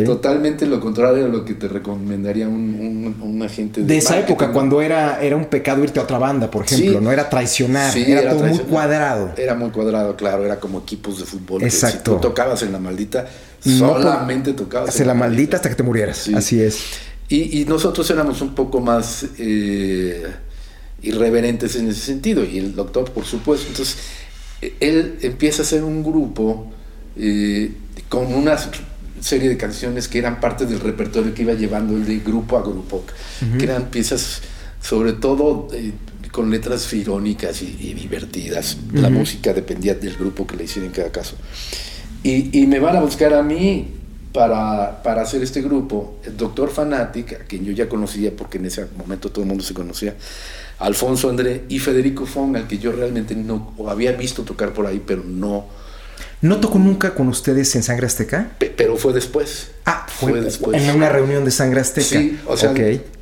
totalmente 0.05 0.65
lo 0.65 0.79
contrario 0.79 1.25
a 1.25 1.27
lo 1.27 1.43
que 1.45 1.53
te 1.53 1.67
recomendaría 1.67 2.47
un, 2.47 3.15
un, 3.21 3.21
un 3.21 3.41
agente 3.43 3.81
de 3.81 3.87
de 3.87 3.97
esa 3.97 4.11
marketing, 4.11 4.33
época, 4.33 4.51
cuando 4.51 4.81
era, 4.81 5.21
era 5.21 5.35
un 5.35 5.45
pecado 5.45 5.83
irte 5.83 5.99
a 5.99 6.03
otra 6.03 6.17
banda, 6.17 6.49
por 6.51 6.65
ejemplo, 6.65 6.99
Sí. 6.99 7.03
no 7.03 7.11
era 7.11 7.29
traicionar, 7.29 7.91
Sí, 7.91 8.03
era, 8.07 8.31
todo 8.31 8.45
muy 8.45 8.59
cuadrado. 8.59 9.31
Era 9.37 9.55
muy 9.55 9.69
cuadrado, 9.69 10.15
claro, 10.15 10.45
era 10.45 10.59
como 10.59 10.79
equipos 10.79 11.19
de 11.19 11.25
fútbol. 11.25 11.61
que 11.61 11.67
Exacto. 11.67 11.97
si 11.97 12.15
tú 12.17 12.21
tocabas 12.21 12.61
en 12.63 12.71
la 12.71 12.79
maldita, 12.79 13.25
No 13.65 13.77
solamente 13.99 14.53
tocabas 14.53 14.89
Hacia 14.89 15.05
la 15.05 15.13
maldita 15.15 15.57
hasta 15.57 15.69
que 15.69 15.75
te 15.75 15.83
murieras. 15.83 16.17
Sí. 16.17 16.33
Así 16.35 16.61
es. 16.61 16.77
Y, 17.27 17.61
y 17.61 17.65
nosotros 17.65 18.09
éramos 18.11 18.41
un 18.41 18.53
poco 18.53 18.79
más 18.81 19.25
eh, 19.39 20.23
irreverentes 21.01 21.75
en 21.75 21.87
ese 21.89 22.01
sentido, 22.01 22.45
y 22.45 22.59
el 22.59 22.75
doctor, 22.75 23.11
por 23.11 23.25
supuesto. 23.25 23.67
Entonces, 23.67 23.97
él 24.79 25.17
empieza 25.21 25.61
a 25.61 25.65
hacer 25.65 25.83
un 25.83 26.03
grupo 26.03 26.71
eh, 27.17 27.71
con 28.09 28.33
una 28.33 28.57
serie 29.19 29.49
de 29.49 29.57
canciones 29.57 30.07
que 30.07 30.19
eran 30.19 30.39
parte 30.39 30.65
del 30.65 30.79
repertorio 30.79 31.33
que 31.33 31.41
iba 31.41 31.53
llevando 31.53 31.95
él 31.95 32.05
de 32.05 32.19
grupo 32.19 32.57
a 32.57 32.61
grupo, 32.61 33.03
que 33.57 33.63
eran 33.63 33.89
piezas, 33.89 34.41
sobre 34.81 35.13
todo 35.13 35.67
eh, 35.73 35.93
con 36.31 36.51
letras 36.51 36.91
irónicas 36.93 37.61
y, 37.61 37.75
y 37.79 37.93
divertidas. 37.95 38.77
La 38.93 39.09
música 39.09 39.53
dependía 39.53 39.95
del 39.95 40.15
grupo 40.15 40.45
que 40.45 40.57
le 40.57 40.65
hiciera 40.65 40.85
en 40.85 40.93
cada 40.93 41.11
caso. 41.11 41.35
Y, 42.23 42.59
y 42.59 42.67
me 42.67 42.79
van 42.79 42.95
a 42.97 43.01
buscar 43.01 43.33
a 43.33 43.41
mí 43.41 43.87
para, 44.35 45.01
para 45.01 45.21
hacer 45.23 45.41
este 45.41 45.61
grupo, 45.61 46.17
el 46.25 46.35
doctor 46.37 46.69
Fanatic, 46.69 47.33
a 47.33 47.37
quien 47.45 47.63
yo 47.65 47.71
ya 47.71 47.87
conocía 47.89 48.31
porque 48.35 48.57
en 48.57 48.65
ese 48.65 48.85
momento 48.97 49.31
todo 49.31 49.41
el 49.43 49.47
mundo 49.47 49.63
se 49.63 49.73
conocía, 49.73 50.13
Alfonso 50.79 51.29
André 51.29 51.63
y 51.69 51.79
Federico 51.79 52.25
Fong, 52.25 52.55
al 52.57 52.67
que 52.67 52.77
yo 52.77 52.91
realmente 52.91 53.33
no 53.33 53.73
había 53.87 54.11
visto 54.11 54.43
tocar 54.43 54.73
por 54.73 54.85
ahí, 54.85 55.01
pero 55.05 55.23
no, 55.23 55.65
¿No 56.41 56.59
tocó 56.59 56.77
nunca 56.77 57.15
con 57.15 57.27
ustedes 57.29 57.75
en 57.75 57.81
Sangre 57.83 58.05
Azteca? 58.07 58.51
pe- 58.59 58.71
pero 58.75 58.97
fue 58.97 59.13
después. 59.13 59.69
Ah, 59.85 60.05
fue, 60.07 60.31
Fue 60.31 60.41
después. 60.41 60.81
en 60.83 60.95
una 60.95 61.09
reunión 61.09 61.43
de 61.45 61.49
Sangre 61.51 61.79
Azteca. 61.79 62.05
Sí, 62.07 62.37
o 62.45 62.55
sea, 62.57 62.71
Ok. 62.71 62.79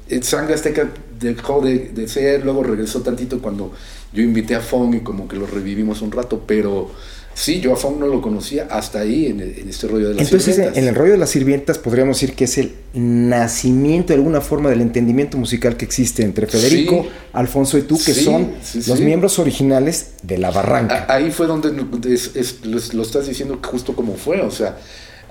el 0.09 0.23
Sangre 0.23 0.55
Azteca 0.55 0.89
dejó 1.19 1.61
de, 1.61 1.89
de 1.93 2.07
ser, 2.07 2.43
luego 2.43 2.63
regresó 2.63 3.01
tantito 3.01 3.39
cuando 3.39 3.71
yo 4.11 4.23
invité 4.23 4.55
a 4.55 4.61
Fong 4.61 4.95
y 4.95 4.99
como 5.01 5.27
que 5.27 5.37
lo 5.37 5.45
revivimos 5.45 6.01
un 6.01 6.11
rato, 6.11 6.43
pero 6.45 6.91
sí, 7.33 7.59
yo 7.59 7.73
a 7.73 7.75
Fong 7.75 7.97
no 7.99 8.07
lo 8.07 8.21
conocía 8.21 8.67
hasta 8.69 8.99
ahí 8.99 9.27
en, 9.27 9.41
este 9.69 9.87
rollo 9.87 10.09
de 10.09 10.15
las 10.15 10.23
Entonces, 10.25 10.55
sirvientas. 10.55 10.77
en 10.81 10.87
el 10.87 10.95
rollo 10.95 11.11
de 11.13 11.17
las 11.17 11.29
sirvientas, 11.29 11.77
podríamos 11.79 12.17
decir 12.19 12.35
que 12.35 12.43
es 12.45 12.57
el 12.57 12.73
nacimiento 12.93 14.09
de 14.09 14.15
alguna 14.15 14.41
forma 14.41 14.69
del 14.69 14.81
entendimiento 14.81 15.37
musical 15.37 15.77
que 15.77 15.85
existe 15.85 16.23
entre 16.23 16.47
Federico, 16.47 17.03
Sí. 17.03 17.09
Alfonso 17.33 17.77
y 17.77 17.83
tú, 17.83 17.97
que 17.97 18.13
Sí, 18.13 18.23
son 18.23 18.51
sí, 18.63 18.81
los 18.87 18.99
miembros 18.99 19.39
originales 19.39 20.11
de 20.23 20.37
La 20.37 20.51
Barranca. 20.51 21.05
A- 21.09 21.15
Ahí 21.15 21.31
fue 21.31 21.47
donde 21.47 21.69
es- 22.13 22.35
es- 22.35 22.65
lo, 22.65 22.79
lo 22.93 23.01
estás 23.03 23.27
diciendo 23.27 23.59
justo 23.65 23.95
como 23.95 24.15
fue, 24.15 24.41
o 24.41 24.51
sea, 24.51 24.77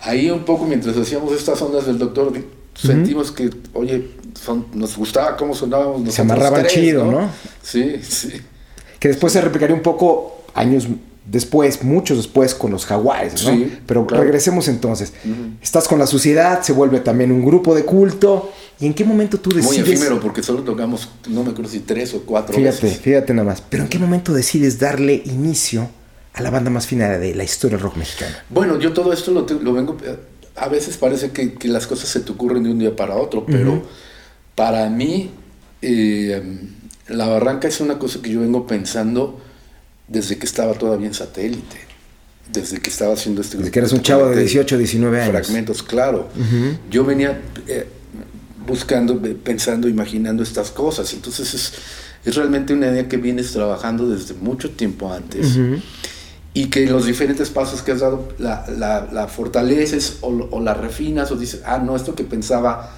ahí 0.01 0.31
un 0.31 0.45
poco 0.45 0.65
mientras 0.67 0.97
hacíamos 0.97 1.33
estas 1.33 1.61
ondas 1.63 1.87
del 1.87 1.99
doctor, 1.99 2.33
sentimos 2.75 3.31
que, 3.33 3.51
oye, 3.75 4.09
son- 4.43 4.67
nos 4.75 4.97
gustaba 4.97 5.37
cómo 5.37 5.55
sonábamos 5.55 6.01
nosotros 6.01 6.19
amarraban 6.21 6.63
tres, 6.63 6.73
chido, 6.73 7.05
¿no? 7.11 7.29
Sí, 7.63 7.97
sí. 8.03 8.31
que 8.99 9.09
después 9.09 9.33
se 9.33 9.41
replicaría 9.41 9.75
un 9.77 9.83
poco 9.83 10.45
años 10.55 10.87
después, 11.25 11.83
muchos 11.85 12.17
después 12.17 12.55
con 12.55 12.71
los 12.73 12.85
jaguares, 12.87 13.45
¿no? 13.45 13.51
Sí, 13.53 13.79
Pero 13.87 14.07
claro. 14.07 14.25
regresemos 14.25 14.69
entonces. 14.69 15.13
Estás 15.63 15.87
con 15.89 15.99
la 15.99 16.07
sociedad, 16.07 16.63
se 16.63 16.73
vuelve 16.73 17.01
también 17.01 17.31
un 17.33 17.45
grupo 17.45 17.75
de 17.75 17.85
culto. 17.85 18.51
¿Y 18.81 18.87
en 18.87 18.95
qué 18.95 19.05
momento 19.05 19.39
tú 19.39 19.51
Muy 19.51 19.61
decides? 19.63 19.89
efímero 19.91 20.19
porque 20.21 20.43
solo 20.43 20.63
tocamos, 20.63 21.09
no 21.29 21.45
me 21.45 21.51
acuerdo 21.53 21.71
si 21.71 21.81
tres 21.81 22.13
o 22.15 22.23
cuatro 22.23 22.57
Fíjate, 22.57 22.83
veces. 22.87 23.01
fíjate 23.01 23.33
nada 23.33 23.47
más. 23.49 23.61
Pero 23.63 23.85
¿en 23.85 23.89
qué 23.89 23.99
momento 23.99 24.33
decides 24.33 24.79
darle 24.81 25.23
inicio 25.27 25.89
a 26.35 26.43
la 26.43 26.51
banda 26.51 26.71
más 26.71 26.87
fina 26.87 27.09
de 27.19 27.35
la 27.35 27.45
historia 27.45 27.77
del 27.77 27.85
rock 27.85 27.97
mexicano? 27.99 28.35
Bueno, 28.51 28.81
yo 28.81 28.93
todo 28.93 29.13
esto 29.13 29.31
lo, 29.31 29.45
te- 29.45 29.55
lo 29.55 29.73
vengo, 29.73 29.97
a 30.57 30.69
veces 30.69 30.97
parece 30.97 31.31
que, 31.31 31.55
que 31.55 31.69
las 31.69 31.87
cosas 31.87 32.09
se 32.09 32.21
te 32.21 32.33
ocurren 32.33 32.65
de 32.65 32.71
un 32.73 32.79
día 32.81 32.97
para 32.97 33.15
otro, 33.17 33.47
pero 33.47 33.83
para 34.57 34.89
mí 34.91 35.31
eh, 35.81 36.43
la 37.09 37.29
barranca 37.29 37.69
es 37.69 37.81
una 37.81 37.99
cosa 38.01 38.21
que 38.21 38.31
yo 38.31 38.41
vengo 38.41 38.67
pensando 38.67 39.41
desde 40.13 40.37
que 40.37 40.47
estaba 40.47 40.75
todavía 40.75 41.07
en 41.07 41.15
satélite, 41.15 41.79
desde 42.53 42.79
que 42.81 42.91
estaba 42.91 43.15
haciendo 43.15 43.41
este 43.41 43.57
Desde 43.57 43.71
grupo 43.71 43.73
que 43.73 43.79
eras 43.79 43.93
un 43.93 43.99
te 43.99 44.05
chavo 44.05 44.23
de 44.25 44.31
comenté, 44.31 44.45
18, 44.45 44.79
19 44.79 45.21
años. 45.21 45.31
Fragmentos, 45.31 45.83
claro. 45.83 46.29
Yo 46.91 47.05
venía 47.05 47.41
eh, 47.67 47.87
buscando, 48.67 49.21
pensando, 49.43 49.89
imaginando 49.89 50.43
estas 50.43 50.71
cosas. 50.71 51.13
Entonces 51.15 51.55
es, 51.55 51.73
es 52.25 52.37
realmente 52.37 52.75
una 52.75 52.89
idea 52.89 53.09
que 53.09 53.17
vienes 53.17 53.53
trabajando 53.53 54.09
desde 54.09 54.35
mucho 54.35 54.71
tiempo 54.71 55.13
antes. 55.13 55.59
Y 56.55 56.67
que 56.67 56.87
los 56.87 57.07
diferentes 57.07 57.49
pasos 57.49 57.81
que 57.81 57.93
has 57.93 58.01
dado 58.01 58.29
la, 58.39 58.67
la, 59.11 59.27
fortaleces 59.27 60.19
o, 60.21 60.29
o, 60.51 60.61
la 60.61 60.75
refinas 60.75 61.33
o 61.33 61.37
dices, 61.37 61.63
ah, 61.65 61.79
no, 61.79 61.97
esto 61.97 62.15
que 62.15 62.25
pensaba 62.25 62.95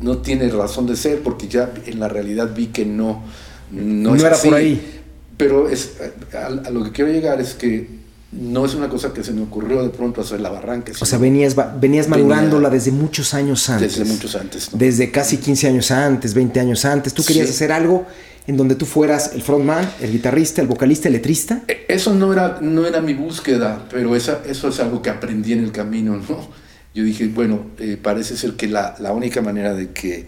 no 0.00 0.18
tiene 0.18 0.48
razón 0.48 0.86
de 0.86 0.96
ser 0.96 1.22
porque 1.22 1.48
ya 1.48 1.70
en 1.84 2.00
la 2.00 2.08
realidad 2.08 2.54
vi 2.54 2.68
que 2.68 2.86
no, 2.86 3.22
no, 3.70 4.14
no 4.14 4.26
era 4.26 4.38
por 4.38 4.54
ahí. 4.54 4.97
Pero 5.38 5.70
es, 5.70 5.92
a, 6.34 6.70
lo 6.70 6.84
que 6.84 6.92
quiero 6.92 7.10
llegar 7.10 7.40
es 7.40 7.54
que 7.54 7.88
no 8.32 8.66
es 8.66 8.74
una 8.74 8.90
cosa 8.90 9.14
que 9.14 9.24
se 9.24 9.32
me 9.32 9.42
ocurrió 9.42 9.82
de 9.82 9.88
pronto 9.88 10.20
hacer 10.20 10.40
la 10.40 10.50
barranca. 10.50 10.92
O 11.00 11.06
sea, 11.06 11.18
venías, 11.18 11.56
venías 11.80 12.08
madurándola 12.08 12.68
desde 12.68 12.90
muchos 12.90 13.32
años 13.32 13.70
antes. 13.70 13.96
Desde 13.96 14.12
muchos 14.12 14.36
antes. 14.36 14.68
Desde 14.74 15.10
casi 15.10 15.38
15 15.38 15.68
años 15.68 15.90
antes, 15.90 16.34
20 16.34 16.60
años 16.60 16.84
antes. 16.84 17.14
Tú 17.14 17.24
querías 17.24 17.48
hacer 17.48 17.72
algo 17.72 18.04
en 18.48 18.56
donde 18.56 18.74
tú 18.74 18.86
fueras 18.86 19.32
el 19.34 19.42
frontman, 19.42 19.88
el 20.00 20.10
guitarrista, 20.10 20.62
el 20.62 20.68
vocalista, 20.68 21.08
el 21.08 21.14
letrista? 21.14 21.62
E, 21.68 21.84
eso 21.86 22.14
no 22.14 22.32
era, 22.32 22.58
no 22.62 22.86
era 22.86 23.02
mi 23.02 23.12
búsqueda, 23.12 23.86
pero 23.90 24.16
esa, 24.16 24.40
eso 24.48 24.68
es 24.68 24.80
algo 24.80 25.02
que 25.02 25.10
aprendí 25.10 25.52
en 25.52 25.62
el 25.62 25.70
camino, 25.70 26.16
¿no? 26.16 26.48
Yo 26.94 27.04
dije, 27.04 27.28
bueno, 27.28 27.66
eh, 27.78 27.98
parece 28.02 28.38
ser 28.38 28.54
que 28.54 28.66
la, 28.66 28.96
la, 29.00 29.12
única 29.12 29.42
manera 29.42 29.74
de 29.74 29.90
que 29.90 30.26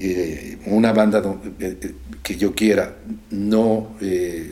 eh, 0.00 0.58
una 0.66 0.92
banda 0.92 1.22
eh, 1.60 1.76
que 2.22 2.36
yo 2.36 2.54
quiera, 2.54 2.96
no, 3.30 3.96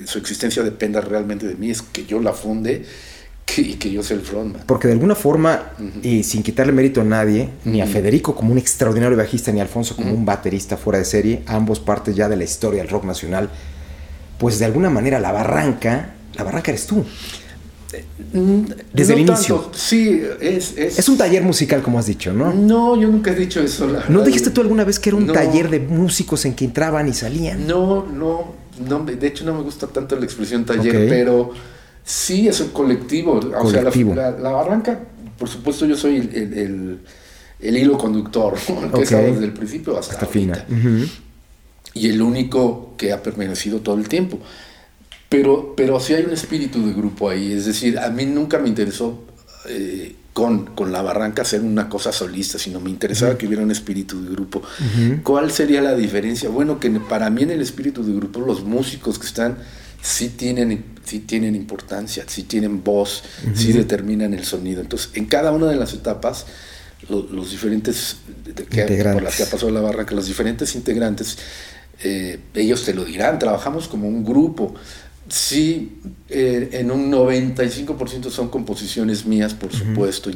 su 0.04 0.18
existencia 0.18 0.62
dependa 0.62 1.00
realmente 1.00 1.46
de 1.46 1.54
mí, 1.54 1.70
es 1.70 1.82
que 1.82 2.04
yo 2.04 2.20
la 2.20 2.32
funde 2.32 2.84
y 3.56 3.74
que 3.74 3.90
yo 3.90 4.02
sea 4.02 4.16
el 4.16 4.22
frontman. 4.22 4.62
Porque 4.66 4.88
de 4.88 4.94
alguna 4.94 5.14
forma, 5.14 5.72
y 6.02 6.22
sin 6.24 6.42
quitarle 6.42 6.72
mérito 6.72 7.00
a 7.00 7.04
nadie, 7.04 7.48
ni 7.64 7.80
a 7.80 7.86
Federico 7.86 8.34
como 8.34 8.52
un 8.52 8.58
extraordinario 8.58 9.16
bajista, 9.16 9.52
ni 9.52 9.60
a 9.60 9.62
Alfonso 9.62 9.96
como 9.96 10.12
un 10.12 10.24
baterista 10.24 10.76
fuera 10.76 10.98
de 10.98 11.04
serie, 11.04 11.42
ambos 11.46 11.80
partes 11.80 12.14
ya 12.14 12.28
de 12.28 12.36
la 12.36 12.44
historia 12.44 12.82
del 12.82 12.90
rock 12.90 13.04
nacional, 13.04 13.48
pues 14.38 14.58
de 14.58 14.66
alguna 14.66 14.90
manera 14.90 15.20
la 15.20 15.32
barranca, 15.32 16.14
la 16.34 16.44
barranca 16.44 16.70
eres 16.70 16.86
tú. 16.86 17.04
Mm, 18.32 18.62
Desde 18.92 19.14
el 19.14 19.20
inicio. 19.20 19.70
Sí, 19.72 20.20
es, 20.40 20.76
es, 20.76 21.08
un 21.08 21.16
taller 21.16 21.42
musical, 21.42 21.82
como 21.82 21.98
has 21.98 22.06
dicho, 22.06 22.32
¿no? 22.32 22.52
No, 22.52 23.00
yo 23.00 23.08
nunca 23.08 23.32
he 23.32 23.34
dicho 23.34 23.60
eso. 23.60 23.88
¿No 24.08 24.22
dijiste 24.22 24.50
tú 24.50 24.60
alguna 24.60 24.84
vez 24.84 24.98
que 24.98 25.10
era 25.10 25.16
un 25.16 25.26
taller 25.26 25.70
de 25.70 25.80
músicos 25.80 26.44
en 26.44 26.54
que 26.54 26.64
entraban 26.64 27.08
y 27.08 27.12
salían? 27.12 27.66
No, 27.66 28.04
no, 28.06 28.54
no, 28.88 29.04
de 29.04 29.26
hecho 29.26 29.44
no 29.44 29.54
me 29.54 29.62
gusta 29.62 29.86
tanto 29.86 30.16
la 30.16 30.24
expresión 30.24 30.64
taller, 30.64 31.08
pero 31.08 31.52
Sí, 32.06 32.46
es 32.46 32.60
un 32.60 32.68
colectivo. 32.68 33.40
O 33.60 33.68
sea, 33.68 33.82
la, 33.82 34.50
barranca, 34.50 35.00
por 35.36 35.48
supuesto, 35.48 35.86
yo 35.86 35.96
soy 35.96 36.18
el, 36.18 37.76
hilo 37.76 37.98
conductor, 37.98 38.54
que 38.94 39.00
desde 39.00 39.44
el 39.44 39.52
principio 39.52 39.98
hasta, 39.98 40.14
hasta 40.14 40.26
fina. 40.26 40.64
Y 41.94 42.08
el 42.08 42.22
único 42.22 42.94
que 42.96 43.12
ha 43.12 43.20
permanecido 43.20 43.80
todo 43.80 43.96
el 43.96 44.08
tiempo. 44.08 44.38
Pero, 45.28 45.74
pero 45.76 45.98
sí 46.00 46.14
hay 46.14 46.24
un 46.24 46.32
espíritu 46.32 46.86
de 46.86 46.92
grupo 46.92 47.28
ahí. 47.28 47.52
Es 47.52 47.66
decir, 47.66 47.98
a 47.98 48.10
mí 48.10 48.26
nunca 48.26 48.58
me 48.58 48.68
interesó 48.68 49.24
eh, 49.68 50.14
con, 50.32 50.66
con, 50.66 50.92
la 50.92 51.02
barranca 51.02 51.42
hacer 51.42 51.62
una 51.62 51.88
cosa 51.88 52.12
solista, 52.12 52.58
sino 52.58 52.78
me 52.78 52.90
interesaba 52.90 53.36
que 53.38 53.46
hubiera 53.46 53.62
un 53.62 53.70
espíritu 53.70 54.22
de 54.22 54.30
grupo. 54.30 54.62
¿Cuál 55.22 55.50
sería 55.50 55.80
la 55.80 55.94
diferencia? 55.94 56.48
Bueno, 56.50 56.78
que 56.78 56.90
para 56.90 57.30
mí 57.30 57.42
en 57.42 57.50
el 57.50 57.62
espíritu 57.62 58.04
de 58.04 58.12
grupo 58.12 58.40
los 58.40 58.62
músicos 58.62 59.18
que 59.18 59.26
están 59.26 59.58
sí 60.02 60.28
tienen, 60.28 60.84
sí 61.04 61.20
tienen 61.20 61.54
importancia, 61.54 62.24
sí 62.26 62.44
tienen 62.44 62.84
voz, 62.84 63.24
sí 63.54 63.72
determinan 63.72 64.34
el 64.34 64.44
sonido. 64.44 64.80
Entonces, 64.80 65.10
en 65.14 65.26
cada 65.26 65.52
una 65.52 65.66
de 65.66 65.76
las 65.76 65.94
etapas, 65.94 66.46
los 67.08 67.50
diferentes, 67.50 68.16
que, 68.70 68.82
por 69.12 69.22
las 69.22 69.36
que 69.36 69.42
ha 69.42 69.46
pasado 69.46 69.70
la 69.70 69.80
barra, 69.80 70.06
que 70.06 70.14
los 70.14 70.26
diferentes 70.26 70.74
integrantes, 70.74 71.38
eh, 72.02 72.38
ellos 72.54 72.84
te 72.84 72.94
lo 72.94 73.04
dirán, 73.04 73.38
trabajamos 73.38 73.88
como 73.88 74.06
un 74.06 74.24
grupo. 74.24 74.74
Sí, 75.28 76.00
eh, 76.28 76.70
en 76.72 76.90
un 76.90 77.10
95% 77.10 78.30
son 78.30 78.48
composiciones 78.48 79.26
mías, 79.26 79.54
por 79.54 79.72
supuesto, 79.72 80.30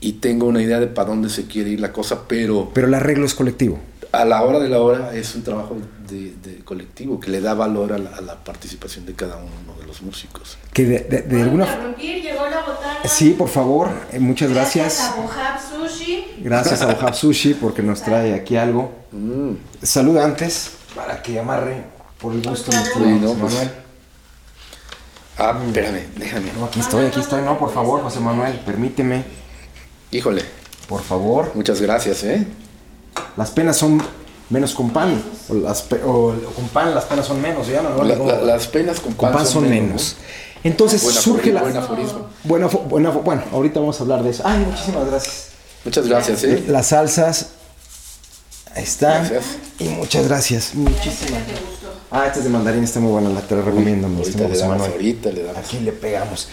y, 0.00 0.12
tengo 0.12 0.46
una 0.46 0.62
idea 0.62 0.78
de 0.78 0.86
para 0.86 1.08
dónde 1.08 1.28
se 1.28 1.46
quiere 1.46 1.70
ir 1.70 1.80
la 1.80 1.92
cosa, 1.92 2.28
pero... 2.28 2.70
Pero 2.72 2.86
el 2.86 2.94
arreglo 2.94 3.26
es 3.26 3.34
colectivo 3.34 3.80
a 4.16 4.24
la 4.24 4.42
hora 4.42 4.58
de 4.58 4.68
la 4.68 4.80
hora 4.80 5.14
es 5.14 5.34
un 5.34 5.42
trabajo 5.42 5.76
de, 6.08 6.62
colectivo 6.64 7.20
que 7.20 7.30
le 7.30 7.40
da 7.40 7.54
valor 7.54 7.92
a 7.92 7.98
la, 7.98 8.44
participación 8.44 9.06
de 9.06 9.14
cada 9.14 9.36
uno 9.36 9.78
de 9.78 9.86
los 9.86 10.02
músicos. 10.02 10.56
Que 10.72 10.84
de, 10.84 11.42
alguna 11.42 11.94
llegó 11.96 12.46
la 12.48 13.08
Sí, 13.08 13.30
por 13.30 13.48
favor, 13.48 13.88
eh, 14.12 14.18
muchas 14.18 14.50
gracias. 14.50 14.98
Gracias 14.98 15.12
a 15.12 15.16
Bohab 15.16 15.88
Sushi. 15.88 16.24
Gracias 16.40 16.82
a 16.82 16.86
Bohab 16.86 17.14
Sushi 17.14 17.54
porque 17.54 17.82
nos 17.82 18.02
trae 18.02 18.34
aquí 18.34 18.56
algo. 18.56 18.92
Mm. 19.12 19.52
Salud 19.82 20.16
antes 20.18 20.72
para 20.94 21.22
que 21.22 21.38
amarre 21.38 21.84
por 22.20 22.32
el 22.32 22.42
gusto 22.42 22.70
de 22.70 22.78
sí, 22.78 22.98
no, 23.20 23.34
pues. 23.34 23.54
Manuel. 23.54 23.85
Ah, 25.38 25.58
espérame, 25.66 26.06
déjame. 26.16 26.52
No, 26.58 26.66
aquí 26.66 26.80
estoy, 26.80 27.06
aquí 27.06 27.20
estoy. 27.20 27.42
No, 27.42 27.58
por 27.58 27.72
favor, 27.72 28.02
José 28.02 28.20
Manuel, 28.20 28.58
permíteme. 28.60 29.24
Híjole. 30.10 30.42
Por 30.88 31.02
favor. 31.02 31.50
Muchas 31.54 31.80
gracias, 31.80 32.22
¿eh? 32.22 32.46
las 33.36 33.50
penas 33.50 33.76
son 33.76 34.02
menos 34.50 34.74
con 34.74 34.90
pan, 34.90 35.22
o, 35.48 35.54
las 35.54 35.82
con 35.82 36.68
pan 36.72 36.94
las 36.94 37.04
penas 37.04 37.26
son 37.26 37.40
menos, 37.40 37.66
¿ya? 37.66 37.82
No, 37.82 38.02
las 38.02 38.66
penas 38.68 39.00
con 39.00 39.14
pan, 39.14 39.46
son, 39.46 39.68
menos. 39.68 40.16
Entonces 40.62 41.02
surge 41.02 41.52
la... 41.52 41.62
Buen 41.62 41.76
aforismo. 41.76 42.26
Bueno, 42.44 42.68
bueno, 42.68 43.42
ahorita 43.52 43.80
vamos 43.80 43.98
a 44.00 44.02
hablar 44.02 44.22
de 44.22 44.30
eso. 44.30 44.42
Ay, 44.44 44.64
muchísimas 44.64 45.06
gracias. 45.06 45.48
Muchas 45.84 46.08
gracias, 46.08 46.44
¿eh? 46.44 46.64
Las 46.66 46.88
salsas, 46.88 47.50
ahí 48.74 48.82
están. 48.82 49.30
Y 49.78 49.88
muchas 49.88 50.26
gracias. 50.26 50.74
Muchísimas 50.74 51.42
Ah, 52.10 52.26
esta 52.26 52.38
es 52.38 52.44
de 52.44 52.50
mandarín, 52.50 52.84
está 52.84 53.00
muy 53.00 53.10
buena, 53.10 53.30
la 53.30 53.40
te 53.40 53.56
la 53.56 53.62
recomiendo. 53.62 54.06
ahorita, 54.06 54.48
le 54.48 54.58
damos, 54.58 54.88
ahorita 54.88 55.30
le 55.30 55.42
damos. 55.42 55.58
Aquí 55.58 55.80
le 55.80 55.92
pegamos. 55.92 56.48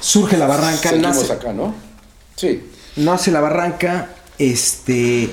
Surge 0.00 0.36
la 0.36 0.46
barranca. 0.46 0.90
Seguimos 0.90 1.16
nace, 1.16 1.32
acá, 1.32 1.52
¿no? 1.52 1.74
Sí. 2.36 2.62
Nace 2.96 3.30
la 3.30 3.40
barranca, 3.40 4.08
este 4.38 5.30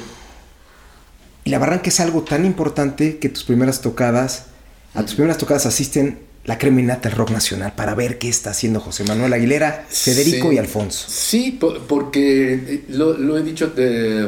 y 1.47 1.49
la 1.49 1.59
barranca 1.59 1.87
es 1.87 2.01
algo 2.01 2.23
tan 2.23 2.45
importante 2.45 3.19
que 3.19 3.29
tus 3.29 3.45
primeras 3.45 3.79
tocadas, 3.79 4.47
a 4.93 5.03
tus 5.03 5.13
primeras 5.13 5.37
tocadas 5.37 5.65
asisten 5.65 6.19
la 6.43 6.57
creminata 6.57 7.07
del 7.07 7.17
rock 7.17 7.31
nacional 7.31 7.71
para 7.73 7.95
ver 7.95 8.17
qué 8.17 8.27
está 8.27 8.49
haciendo 8.49 8.81
José 8.81 9.05
Manuel 9.05 9.31
Aguilera, 9.31 9.85
Federico 9.87 10.51
y 10.51 10.57
Alfonso. 10.57 11.05
Sí, 11.07 11.57
porque 11.87 12.53
eh, 12.53 12.83
lo, 12.89 13.37
he 13.37 13.43
dicho 13.43 13.67
de, 13.67 14.25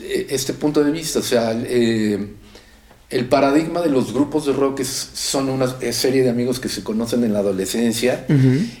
eh, 0.00 0.26
este 0.28 0.52
punto 0.52 0.84
de 0.84 0.90
vista, 0.90 1.20
o 1.20 1.22
sea, 1.22 1.58
eh, 1.64 2.28
el 3.10 3.26
paradigma 3.28 3.80
de 3.80 3.90
los 3.90 4.12
grupos 4.12 4.46
de 4.46 4.52
rock 4.52 4.82
son 4.82 5.48
una 5.48 5.68
serie 5.92 6.22
de 6.22 6.30
amigos 6.30 6.58
que 6.60 6.68
se 6.68 6.82
conocen 6.82 7.22
en 7.24 7.32
la 7.32 7.38
adolescencia 7.40 8.26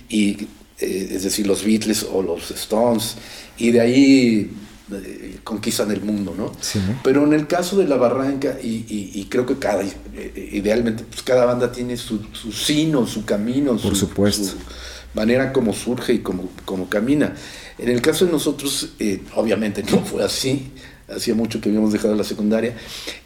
y 0.08 0.48
es 0.78 1.22
decir, 1.22 1.46
los 1.46 1.64
Beatles 1.64 2.06
o 2.12 2.22
los 2.22 2.50
Stones, 2.50 3.16
y 3.56 3.70
de 3.70 3.80
ahí 3.80 4.50
conquistan 5.42 5.90
el 5.90 6.02
mundo, 6.02 6.34
¿no? 6.36 6.52
Pero 7.02 7.24
en 7.24 7.32
el 7.32 7.46
caso 7.46 7.76
de 7.76 7.88
La 7.88 7.96
Barranca, 7.96 8.56
y, 8.62 9.26
creo 9.30 9.46
que 9.46 9.56
cada, 9.56 9.82
eh, 9.82 10.50
idealmente, 10.52 11.04
pues 11.04 11.22
cada 11.22 11.44
banda 11.44 11.72
tiene 11.72 11.96
su, 11.96 12.20
su 12.32 12.52
sino, 12.52 13.06
su 13.06 13.24
camino, 13.24 13.72
Por 13.72 13.80
su, 13.80 14.06
supuesto. 14.06 14.56
manera 15.14 15.52
como 15.52 15.72
surge 15.72 16.14
y 16.14 16.18
como, 16.18 16.48
como 16.64 16.88
camina. 16.88 17.34
En 17.78 17.88
el 17.88 18.00
caso 18.00 18.26
de 18.26 18.32
nosotros, 18.32 18.90
eh, 18.98 19.22
obviamente 19.34 19.82
no 19.90 20.04
fue 20.04 20.24
así, 20.24 20.70
hacía 21.08 21.34
mucho 21.34 21.60
que 21.60 21.68
habíamos 21.68 21.92
dejado 21.92 22.14
la 22.14 22.24
secundaria, 22.24 22.76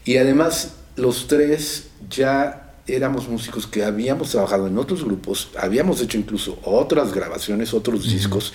y 0.04 0.16
además 0.16 0.74
los 0.96 1.26
tres 1.26 1.88
ya 2.08 2.74
éramos 2.86 3.28
músicos 3.28 3.66
que 3.66 3.84
habíamos 3.84 4.30
trabajado 4.30 4.66
en 4.66 4.78
otros 4.78 5.04
grupos, 5.04 5.50
habíamos 5.58 6.00
hecho 6.00 6.18
incluso 6.18 6.58
otras 6.64 7.12
grabaciones, 7.12 7.72
otros 7.72 8.04
discos, 8.10 8.52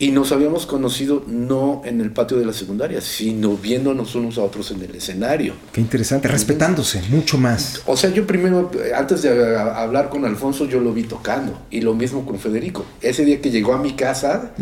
y 0.00 0.12
nos 0.12 0.32
habíamos 0.32 0.64
conocido 0.64 1.22
no 1.26 1.82
en 1.84 2.00
el 2.00 2.10
patio 2.10 2.38
de 2.38 2.46
la 2.46 2.54
secundaria, 2.54 3.02
sino 3.02 3.58
viéndonos 3.58 4.14
unos 4.14 4.38
a 4.38 4.42
otros 4.42 4.70
en 4.70 4.80
el 4.80 4.94
escenario. 4.94 5.52
Qué 5.72 5.82
interesante, 5.82 6.26
respetándose 6.26 7.02
mucho 7.10 7.36
más. 7.36 7.82
O 7.84 7.98
sea, 7.98 8.08
yo 8.08 8.26
primero, 8.26 8.70
antes 8.96 9.20
de 9.20 9.58
hablar 9.58 10.08
con 10.08 10.24
Alfonso, 10.24 10.64
yo 10.64 10.80
lo 10.80 10.94
vi 10.94 11.02
tocando. 11.02 11.60
Y 11.70 11.82
lo 11.82 11.92
mismo 11.92 12.24
con 12.24 12.38
Federico. 12.38 12.86
Ese 13.02 13.26
día 13.26 13.42
que 13.42 13.50
llegó 13.50 13.74
a 13.74 13.78
mi 13.78 13.92
casa, 13.92 14.52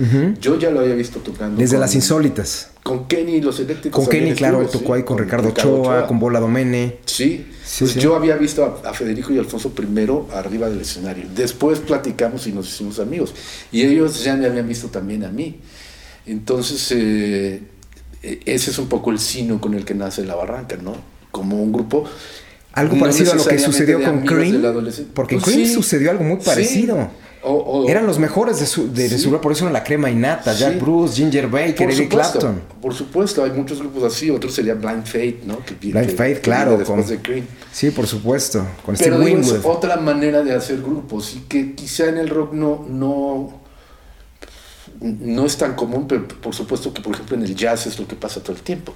yo 0.41 0.59
ya 0.59 0.71
lo 0.71 0.81
había 0.81 0.95
visto 0.97 1.21
tocando. 1.21 1.61
Desde 1.61 1.79
las 1.79 1.95
insólitas. 1.95 2.73
Con 2.83 3.07
Kenny 3.07 3.37
y 3.37 3.41
los 3.41 3.61
eléctricos. 3.61 4.05
Con 4.05 4.11
Kenny, 4.11 4.33
claro, 4.33 4.67
tocó 4.67 4.95
ahí 4.95 5.05
con, 5.05 5.19
Ricardo, 5.19 5.51
Ochoa, 5.51 6.09
con 6.09 6.19
Bola 6.19 6.41
Domene. 6.41 6.97
Sí. 7.07 7.47
Pues 7.79 7.95
yo 7.97 8.17
había 8.17 8.37
visto 8.37 8.81
a, 8.85 8.95
Federico 8.95 9.33
y 9.33 9.39
Alfonso 9.39 9.71
primero 9.71 10.29
arriba 10.33 10.69
del 10.71 10.81
escenario. 10.81 11.27
Después 11.35 11.79
platicamos 11.81 12.47
y 12.47 12.53
nos 12.53 12.69
hicimos 12.69 12.99
amigos. 12.99 13.35
Y 13.71 13.83
ellos 13.83 14.25
ya 14.25 14.37
me 14.37 14.47
habían 14.47 14.67
visto 14.67 14.89
también 14.89 15.25
a 15.25 15.31
mí. 15.31 15.61
Entonces, 16.27 16.91
eh, 16.93 17.63
e, 18.23 18.41
ese 18.47 18.71
es 18.71 18.79
un 18.79 18.89
poco 18.89 19.11
el 19.11 19.19
sino 19.19 19.61
con 19.61 19.75
el 19.75 19.85
que 19.85 19.95
nace 19.95 20.25
La 20.25 20.35
Barranca, 20.35 20.77
¿no? 20.77 20.97
Como 21.31 21.63
un 21.63 21.73
grupo. 21.73 22.05
Algo 22.73 22.99
parecido 22.99 23.33
a 23.33 23.37
lo 23.37 23.45
que 23.45 23.59
sucedió 23.59 24.03
con 24.03 24.23
Cream. 24.25 24.63
Porque 25.15 25.35
en 25.35 25.41
pues 25.41 25.55
Cream 25.55 25.69
sucedió 25.69 26.11
algo 26.11 26.25
muy 26.25 26.39
parecido. 26.39 27.11
Eran 27.87 28.07
los 28.07 28.19
mejores 28.19 28.59
de 28.61 28.67
su, 28.67 28.93
de, 28.93 29.09
su 29.19 29.31
por 29.41 29.53
eso 29.53 29.65
eran 29.65 29.73
la 29.73 29.85
crema 29.85 30.11
innata, 30.11 30.53
Jack 30.53 30.81
Bruce, 30.81 31.15
Ginger 31.15 31.49
Baker, 31.49 31.91
Eric 31.91 32.11
Clapton. 32.11 32.63
Por 32.81 32.95
supuesto, 32.95 33.45
hay 33.45 33.51
muchos 33.51 33.79
grupos 33.79 34.05
así, 34.05 34.31
otros 34.31 34.55
serían 34.55 34.81
Blind 34.81 35.05
Faith, 35.05 35.45
¿no? 35.45 35.59
Blind 35.81 36.17
Faith, 36.17 36.41
claro. 36.41 36.79
Sí, 37.73 37.91
por 37.91 38.07
supuesto. 38.07 38.67
Con 38.85 38.97
Pero 38.97 39.23
es 39.23 39.61
otra 39.65 39.97
manera 39.97 40.43
de 40.43 40.55
hacer 40.55 40.81
grupos 40.81 41.35
y 41.37 41.41
que 41.41 41.75
quizá 41.75 42.07
en 42.07 42.19
el 42.19 42.29
rock 42.29 42.53
no, 42.53 42.85
no, 42.89 43.61
no 45.01 45.47
es 45.47 45.57
tan 45.57 45.75
común, 45.75 46.07
pero 46.09 46.27
por 46.27 46.55
supuesto 46.55 46.93
que 46.93 47.01
por 47.01 47.15
ejemplo 47.15 47.37
en 47.37 47.43
el 47.43 47.55
jazz 47.55 47.87
es 47.87 47.99
lo 47.99 48.07
que 48.07 48.17
pasa 48.17 48.43
todo 48.43 48.57
el 48.57 48.63
tiempo. 48.63 48.95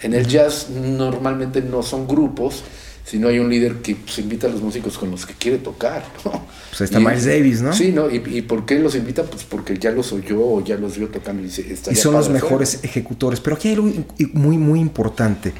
En 0.00 0.14
el 0.14 0.26
jazz 0.26 0.68
normalmente 0.68 1.62
no 1.62 1.82
son 1.82 2.08
grupos, 2.08 2.64
si 3.04 3.18
no 3.18 3.28
hay 3.28 3.38
un 3.38 3.48
líder 3.48 3.76
que 3.76 3.96
pues, 3.96 4.18
invita 4.18 4.46
a 4.46 4.50
los 4.50 4.62
músicos 4.62 4.96
con 4.98 5.10
los 5.10 5.26
que 5.26 5.34
quiere 5.34 5.58
tocar, 5.58 6.04
¿no? 6.24 6.46
Pues 6.68 6.82
está 6.82 7.00
Miles 7.00 7.24
Davis, 7.24 7.60
¿no? 7.60 7.72
Sí, 7.72 7.90
¿no? 7.92 8.10
¿Y, 8.10 8.42
por 8.42 8.64
qué 8.64 8.78
los 8.78 8.94
invita? 8.94 9.24
Pues 9.24 9.44
porque 9.44 9.76
ya 9.76 9.90
los 9.90 10.12
oyó 10.12 10.40
o 10.40 10.64
ya 10.64 10.76
los 10.76 10.96
vio 10.96 11.08
tocando 11.08 11.42
y 11.42 11.46
dice, 11.46 11.66
Y 11.90 11.94
son 11.96 12.14
los 12.14 12.28
mejores 12.28 12.80
ejecutores. 12.82 13.40
Pero 13.40 13.56
aquí 13.56 13.68
hay 13.68 13.74
algo 13.74 13.90
muy, 14.32 14.58
muy 14.58 14.80
importante. 14.80 15.52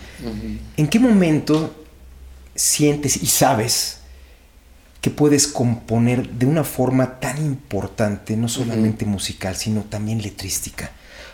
¿En 0.77 0.89
qué 0.89 0.99
momento 1.01 1.75
sientes 2.55 3.21
y 3.23 3.27
sabes 3.27 3.99
que 5.01 5.11
puedes 5.11 5.49
componer 5.49 6.29
de 6.29 6.47
una 6.47 6.63
forma 6.63 7.19
tan 7.19 7.39
importante, 7.39 8.37
no 8.37 8.49
solamente 8.49 9.05
musical, 9.07 9.57
sino 9.57 9.83
también 9.83 10.23
letrística? 10.23 10.93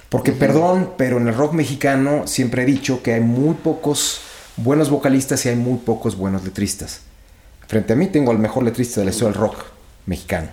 Porque, 0.08 0.32
perdón, 0.32 0.92
pero 0.96 1.18
en 1.18 1.28
el 1.28 1.34
rock 1.34 1.52
mexicano 1.52 2.26
siempre 2.26 2.62
he 2.62 2.66
dicho 2.66 3.02
que 3.02 3.14
hay 3.14 3.20
muy 3.20 3.54
pocos 3.54 4.20
buenos 4.56 4.90
vocalistas 4.90 5.44
y 5.46 5.48
hay 5.50 5.56
muy 5.56 5.78
pocos 5.78 6.16
buenos 6.16 6.44
letristas. 6.44 7.00
Frente 7.66 7.92
a 7.92 7.96
mí 7.96 8.06
tengo 8.06 8.30
al 8.30 8.38
mejor 8.38 8.62
letrista 8.62 9.00
de 9.00 9.06
la 9.06 9.10
historia 9.10 9.32
del 9.32 9.40
rock 9.40 9.64
mexicano. 10.06 10.48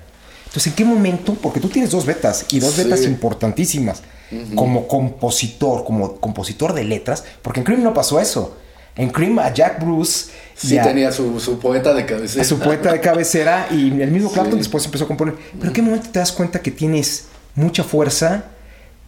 Entonces, 0.45 0.67
¿en 0.67 0.73
qué 0.73 0.85
momento? 0.85 1.33
Porque 1.35 1.59
tú 1.59 1.69
tienes 1.69 1.91
dos 1.91 2.05
betas 2.05 2.45
y 2.51 2.59
dos 2.59 2.77
betas 2.77 3.03
importantísimas 3.03 4.03
como 4.55 4.87
compositor, 4.87 5.83
como 5.83 6.15
compositor 6.15 6.73
de 6.73 6.83
letras, 6.83 7.23
porque 7.41 7.59
en 7.59 7.65
Cream 7.65 7.83
no 7.83 7.93
pasó 7.93 8.19
eso. 8.19 8.57
En 8.95 9.09
Cream 9.09 9.39
a 9.39 9.51
Jack 9.51 9.83
Bruce. 9.83 10.29
Sí, 10.55 10.77
tenía 10.83 11.11
su, 11.11 11.59
poeta 11.61 11.93
de 11.93 12.05
cabecera. 12.05 12.43
Su 12.43 12.59
poeta 12.59 12.91
de 12.91 12.99
cabecera 12.99 13.67
y 13.71 13.89
el 14.01 14.11
mismo 14.11 14.31
Clapton 14.31 14.57
después 14.57 14.85
empezó 14.85 15.05
a 15.05 15.07
componer. 15.07 15.35
Pero 15.53 15.67
¿en 15.67 15.73
qué 15.73 15.81
momento 15.81 16.09
te 16.11 16.19
das 16.19 16.31
cuenta 16.31 16.61
que 16.61 16.71
tienes 16.71 17.25
mucha 17.55 17.83
fuerza 17.83 18.45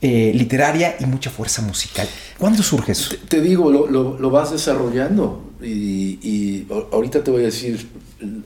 eh, 0.08 0.32
literaria 0.36 0.98
y 1.00 1.06
mucha 1.08 1.32
fuerza 1.32 1.63
musical. 1.63 2.08
¿Cuándo 2.38 2.62
surge 2.62 2.91
eso? 2.91 3.15
Te, 3.28 3.41
digo, 3.41 3.72
lo, 3.72 4.30
vas 4.30 4.52
desarrollando 4.52 5.41
y, 5.63 6.68
ahorita 6.91 7.24
te 7.24 7.32
voy 7.32 7.41
a 7.41 7.46
decir 7.46 7.88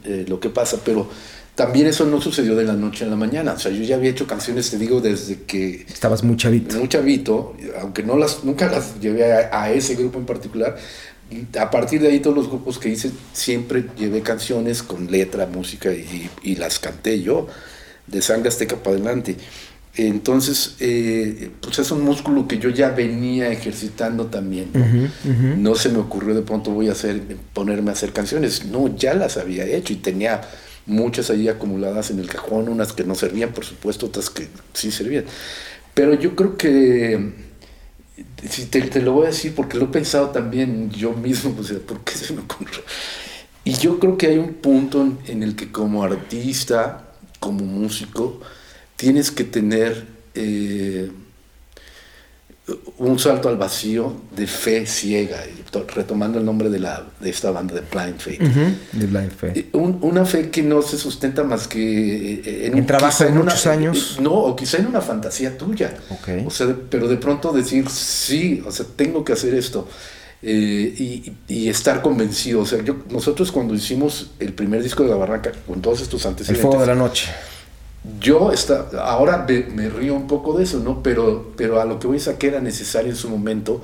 eh, 0.05 0.23
lo 0.29 0.39
que 0.39 0.49
pasa, 0.49 0.77
pero 0.85 1.09
también 1.55 1.87
eso 1.87 2.05
no 2.05 2.21
sucedió 2.21 2.55
de 2.55 2.63
la 2.63 2.75
noche 2.75 3.03
a 3.03 3.09
la 3.09 3.17
mañana. 3.17 3.51
O 3.51 3.59
sea, 3.59 3.73
yo 3.73 3.83
ya 3.83 3.97
había 3.97 4.09
hecho 4.09 4.25
canciones, 4.25 4.71
te 4.71 4.77
digo, 4.77 5.01
desde 5.01 5.41
que... 5.41 5.85
Estabas 5.89 6.23
muy 6.23 6.37
chavito. 6.37 6.77
Muy 6.77 6.87
chavito, 6.87 7.57
aunque 7.81 8.03
no 8.03 8.15
las, 8.15 8.45
nunca 8.45 8.71
las 8.71 8.97
llevé 9.01 9.25
a, 9.25 9.69
ese 9.73 9.95
grupo 9.95 10.17
en 10.17 10.25
particular. 10.25 10.77
A 11.59 11.69
partir 11.69 11.99
de 11.99 12.07
ahí 12.07 12.21
todos 12.21 12.37
los 12.37 12.47
grupos 12.47 12.79
que 12.79 12.87
hice 12.87 13.11
siempre 13.33 13.87
llevé 13.97 14.21
canciones 14.21 14.81
con 14.81 15.11
letra, 15.11 15.45
música 15.45 15.91
y, 15.91 16.29
y 16.41 16.55
las 16.55 16.79
canté 16.79 17.21
yo, 17.21 17.47
de 18.07 18.21
sangre 18.21 18.47
azteca 18.47 18.77
para 18.77 18.95
adelante. 18.95 19.35
Entonces, 19.95 20.75
eh, 20.79 21.51
pues 21.61 21.79
es 21.79 21.91
un 21.91 22.03
músculo 22.03 22.47
que 22.47 22.57
yo 22.57 22.69
ya 22.69 22.89
venía 22.91 23.49
ejercitando 23.51 24.27
también. 24.27 24.69
¿no? 25.57 25.75
se 25.75 25.89
me 25.89 25.97
ocurrió 25.97 26.35
de 26.35 26.41
pronto 26.41 26.71
voy 26.71 26.89
a 26.89 26.93
hacer, 26.93 27.21
ponerme 27.53 27.89
a 27.89 27.93
hacer 27.93 28.13
canciones. 28.13 28.65
No, 28.65 28.95
ya 28.95 29.13
las 29.13 29.37
había 29.37 29.65
hecho 29.65 29.93
y 29.93 29.97
tenía 29.97 30.41
muchas 30.85 31.29
ahí 31.29 31.47
acumuladas 31.47 32.11
en 32.11 32.19
el 32.19 32.27
cajón, 32.27 32.69
unas 32.69 32.93
que 32.93 33.03
no 33.03 33.15
servían, 33.15 33.51
por 33.51 33.65
supuesto, 33.65 34.07
otras 34.07 34.29
que 34.29 34.47
sí 34.73 34.91
servían. 34.91 35.25
Pero 35.93 36.13
yo 36.13 36.35
creo 36.35 36.55
que, 36.55 37.33
si 38.49 38.65
te, 38.65 39.01
lo 39.01 39.13
voy 39.13 39.25
a 39.25 39.29
decir 39.29 39.53
porque 39.53 39.77
lo 39.77 39.85
he 39.85 39.89
pensado 39.89 40.29
también 40.29 40.89
yo 40.91 41.13
mismo, 41.13 41.55
o 41.59 41.63
sea, 41.63 41.79
¿por 41.79 42.01
qué 42.01 42.13
se 42.13 42.33
me 42.33 42.41
ocurrió? 42.41 42.79
Y 43.63 43.73
yo 43.73 43.99
creo 43.99 44.17
que 44.17 44.27
hay 44.27 44.37
un 44.37 44.53
punto 44.55 45.17
en 45.27 45.43
el 45.43 45.55
que 45.55 45.71
como 45.71 46.03
artista, 46.03 47.11
como 47.39 47.65
músico, 47.65 48.39
tienes 48.99 49.31
que 49.31 49.45
tener 49.45 50.05
eh, 50.35 51.09
un 52.97 53.17
salto 53.17 53.47
al 53.47 53.55
vacío 53.55 54.13
de 54.35 54.45
fe 54.45 54.85
ciega, 54.85 55.41
retomando 55.95 56.37
el 56.37 56.43
nombre 56.43 56.69
de, 56.69 56.79
la, 56.79 57.05
de 57.21 57.29
esta 57.29 57.49
banda 57.51 57.75
de 57.75 57.81
Blind 57.81 58.19
Faith. 58.19 58.41
de 58.91 59.05
Blind 59.05 59.31
Faith. 59.31 59.57
Eh, 59.57 59.69
una 59.73 60.25
fe 60.25 60.49
que 60.49 60.61
no 60.61 60.81
se 60.81 60.97
sustenta 60.97 61.45
más 61.45 61.69
que 61.69 62.33
eh, 62.33 62.67
en, 62.67 62.75
un 62.75 62.85
trabajo 62.85 63.23
de 63.23 63.31
muchos 63.31 63.65
años. 63.67 64.17
No, 64.21 64.33
o 64.33 64.53
quizá 64.53 64.77
en 64.79 64.87
una 64.87 64.99
fantasía 64.99 65.57
tuya. 65.57 65.95
O 66.45 66.51
sea, 66.51 66.75
pero 66.89 67.07
de 67.07 67.15
pronto 67.15 67.53
decir, 67.53 67.89
sí, 67.89 68.61
o 68.67 68.71
sea, 68.71 68.85
tengo 68.97 69.23
que 69.23 69.31
hacer 69.31 69.53
esto. 69.53 69.87
y, 70.41 71.33
estar 71.69 72.01
convencido. 72.01 72.59
O 72.59 72.65
sea, 72.65 72.83
yo, 72.83 72.97
nosotros 73.09 73.49
cuando 73.53 73.73
hicimos 73.73 74.31
el 74.39 74.53
primer 74.53 74.83
disco 74.83 75.03
de 75.03 75.09
La 75.09 75.15
Barranca, 75.15 75.53
con 75.65 75.81
todos 75.81 76.01
estos 76.01 76.25
antecedentes... 76.25 76.65
El 76.65 76.69
Fuego 76.69 76.81
de 76.81 76.87
la 76.87 76.95
Noche 76.95 77.29
yo 78.19 78.51
está, 78.51 78.87
ahora 79.01 79.45
me, 79.47 79.89
río 79.89 80.15
un 80.15 80.27
poco 80.27 80.57
de 80.57 80.63
eso, 80.63 80.79
¿no? 80.79 81.03
Pero, 81.03 81.53
pero 81.57 81.81
a 81.81 81.85
lo 81.85 81.99
que 81.99 82.07
voy 82.07 82.21
a 82.25 82.37
que 82.37 82.47
era 82.47 82.61
necesario 82.61 83.09
en 83.09 83.17
su 83.17 83.29
momento 83.29 83.81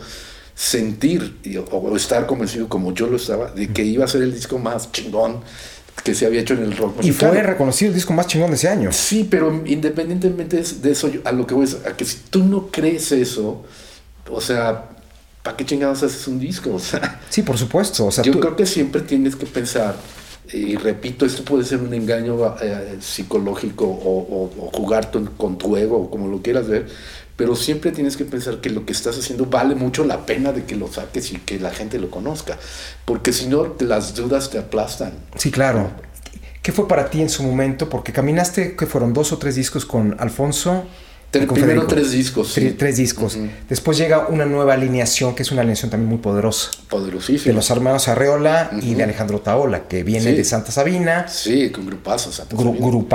sentir 0.55 1.37
o, 1.71 1.95
estar 1.97 2.25
convencido 2.25 2.69
como 2.69 2.93
yo 2.93 3.07
lo 3.07 3.17
estaba 3.17 3.51
de 3.51 3.67
que 3.73 3.83
iba 3.83 4.05
a 4.05 4.07
ser 4.07 4.21
el 4.21 4.33
disco 4.33 4.57
más 4.57 4.91
chingón 4.93 5.41
que 6.03 6.15
se 6.15 6.25
había 6.25 6.41
hecho 6.41 6.53
en 6.53 6.63
el 6.63 6.77
rock. 6.77 7.03
Y 7.03 7.11
fue 7.11 7.41
reconocido 7.41 7.89
el 7.89 7.95
disco 7.95 8.13
más 8.13 8.27
chingón 8.27 8.51
de 8.51 8.55
ese 8.55 8.69
año. 8.69 8.91
Sí, 8.91 9.27
pero 9.29 9.63
independientemente 9.65 10.61
de 10.61 10.91
eso, 10.91 11.11
a 11.23 11.31
lo 11.31 11.45
que 11.45 11.53
voy 11.53 11.67
a 11.85 11.97
que 11.97 12.05
si 12.05 12.17
tú 12.29 12.43
no 12.43 12.67
crees 12.67 13.11
eso, 13.11 13.63
o 14.29 14.41
sea, 14.41 14.89
¿para 15.43 15.57
qué 15.57 15.65
chingados 15.65 16.03
haces 16.03 16.27
un 16.27 16.39
disco? 16.39 16.71
O 16.75 16.79
sea, 16.79 17.21
sí, 17.29 17.41
por 17.41 17.57
supuesto. 17.57 18.05
O 18.05 18.11
sea, 18.11 18.23
yo 18.23 18.39
creo 18.39 18.55
que 18.55 18.65
siempre 18.65 19.01
tienes 19.01 19.35
que 19.35 19.45
pensar 19.45 19.95
y 20.51 20.75
repito, 20.75 21.25
esto 21.25 21.43
puede 21.43 21.63
ser 21.63 21.79
un 21.79 21.93
engaño 21.93 22.55
eh, 22.61 22.97
psicológico 22.99 23.85
o, 23.85 24.71
jugar 24.73 25.11
con 25.37 25.57
tu 25.57 25.77
ego, 25.77 25.97
o 25.97 26.09
como 26.09 26.27
lo 26.27 26.41
quieras 26.41 26.67
ver, 26.67 26.87
pero 27.35 27.55
siempre 27.55 27.91
tienes 27.91 28.15
que 28.15 28.25
pensar 28.25 28.61
que 28.61 28.69
lo 28.69 28.85
que 28.85 28.93
estás 28.93 29.17
haciendo 29.17 29.45
vale 29.45 29.75
mucho 29.75 30.05
la 30.05 30.25
pena 30.25 30.53
de 30.53 30.63
que 30.63 30.75
lo 30.75 30.87
saques 30.87 31.31
y 31.31 31.37
que 31.37 31.59
la 31.59 31.71
gente 31.71 31.99
lo 31.99 32.09
conozca, 32.09 32.57
porque 33.03 33.33
si 33.33 33.47
no, 33.47 33.75
las 33.79 34.15
dudas 34.15 34.49
te 34.49 34.57
aplastan. 34.57 35.13
Sí, 35.35 35.51
claro. 35.51 35.91
¿Qué 36.61 36.71
fue 36.71 36.87
para 36.87 37.09
ti 37.09 37.21
en 37.21 37.29
su 37.29 37.43
momento? 37.43 37.89
Porque 37.89 38.11
caminaste, 38.11 38.75
que 38.75 38.85
fueron 38.87 39.13
dos 39.13 39.31
o 39.31 39.37
tres 39.37 39.55
discos 39.55 39.85
con 39.85 40.15
Alfonso 40.19 40.85
primero 41.39 41.87
tres 41.87 42.11
discos. 42.11 42.53
Tres 42.77 42.97
discos. 42.97 43.37
Después 43.69 43.97
llega 43.97 44.27
una 44.27 44.45
nueva 44.45 44.73
alineación, 44.73 45.35
que 45.35 45.43
es 45.43 45.51
una 45.51 45.61
alineación 45.61 45.91
también 45.91 46.09
muy 46.09 46.19
poderosa. 46.19 46.71
Poderosísima. 46.89 47.51
De 47.51 47.53
los 47.53 47.69
hermanos 47.69 48.07
Arreola 48.07 48.71
y 48.81 48.93
de 48.93 49.03
Alejandro 49.03 49.41
Taola, 49.41 49.87
que 49.87 50.03
viene 50.03 50.33
de 50.33 50.43
Santa 50.43 50.71
Sabina. 50.71 51.27
Sí, 51.27 51.69
con 51.69 51.85
grupazos. 51.85 52.41
Gru 52.51 53.07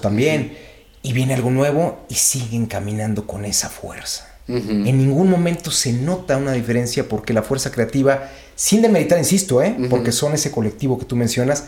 también. 0.00 0.56
Y 1.04 1.12
viene 1.12 1.34
algo 1.34 1.50
nuevo 1.50 2.06
y 2.08 2.14
siguen 2.14 2.66
caminando 2.66 3.26
con 3.26 3.44
esa 3.44 3.68
fuerza. 3.68 4.28
En 4.48 4.98
ningún 4.98 5.30
momento 5.30 5.70
se 5.70 5.92
nota 5.92 6.36
una 6.36 6.52
diferencia 6.52 7.08
porque 7.08 7.32
la 7.32 7.42
fuerza 7.42 7.70
creativa, 7.70 8.28
sin 8.54 8.82
demeritar, 8.82 9.18
insisto, 9.18 9.62
¿eh? 9.62 9.76
porque 9.88 10.12
son 10.12 10.34
ese 10.34 10.50
colectivo 10.50 10.98
que 10.98 11.04
tú 11.04 11.16
mencionas, 11.16 11.64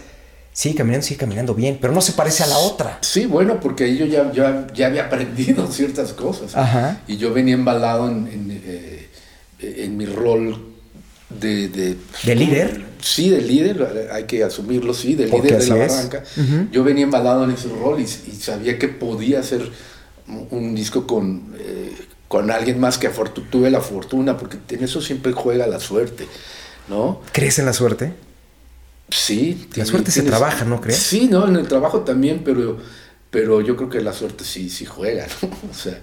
sigue 0.55 0.77
caminando, 0.77 1.05
sigue 1.05 1.19
caminando 1.19 1.53
bien, 1.55 1.79
pero 1.81 1.93
no 1.93 2.01
se 2.01 2.13
parece 2.13 2.45
a 2.45 2.47
la 2.47 2.59
otra. 2.59 2.99
Sí, 3.03 3.27
bueno, 3.27 3.59
porque 3.61 3.85
ahí 3.85 3.99
yo 3.99 4.07
ya, 4.07 4.33
ya, 4.33 4.67
ya 4.73 4.87
había 4.87 5.07
aprendido 5.07 5.67
ciertas 5.71 6.13
cosas. 6.13 6.57
Ajá. 6.57 7.03
Y 7.09 7.17
yo 7.19 7.35
venía 7.35 7.55
embalado 7.55 8.09
en, 8.09 8.29
en, 8.29 8.63
eh, 9.61 9.89
mi 9.89 10.07
rol 10.07 10.75
de, 11.29 11.69
de... 11.69 11.97
¿De 12.23 12.37
líder? 12.37 12.85
Sí, 13.03 13.29
de 13.31 13.43
líder, 13.43 14.09
hay 14.13 14.25
que 14.25 14.45
asumirlo, 14.45 14.95
sí, 14.95 15.15
de 15.15 15.27
líder 15.27 15.59
de 15.59 15.67
la 15.67 15.75
barranca. 15.75 16.23
Yo 16.71 16.85
venía 16.85 17.03
embalado 17.03 17.45
en 17.45 17.51
ese 17.51 17.69
rol 17.69 18.01
y, 18.01 18.07
sabía 18.07 18.79
que 18.79 18.89
podía 18.89 19.41
hacer 19.41 19.69
un 20.51 20.75
disco 20.75 21.07
con, 21.07 21.55
eh, 21.59 21.93
con 22.29 22.51
alguien 22.51 22.79
más 22.79 22.97
que 22.97 23.11
tuve 23.51 23.71
la 23.71 23.81
fortuna, 23.81 24.39
porque 24.39 24.57
en 24.71 24.85
eso 24.85 25.03
siempre 25.03 25.33
juega 25.33 25.67
la 25.67 25.81
suerte, 25.81 26.27
¿no? 26.89 27.21
¿Crees 27.33 27.59
en 27.59 27.67
la 27.67 27.75
suerte? 27.75 28.13
Sí. 29.15 29.69
La 29.77 29.85
suerte 29.85 30.11
se 30.11 30.23
trabaja, 30.23 30.65
¿no 30.65 30.81
crees? 30.81 30.99
Sí, 30.99 31.29
no, 31.31 31.47
en 31.47 31.57
el 31.57 31.69
trabajo 31.69 32.01
también, 32.01 32.43
pero, 32.45 32.79
pero 33.31 33.61
yo 33.61 33.77
creo 33.77 33.89
que 33.89 34.01
la 34.01 34.13
suerte 34.13 34.45
sí, 34.45 34.69
sí 34.69 34.85
juega, 34.85 35.27
¿no? 35.43 35.49
O 35.71 35.75
sea, 35.75 36.01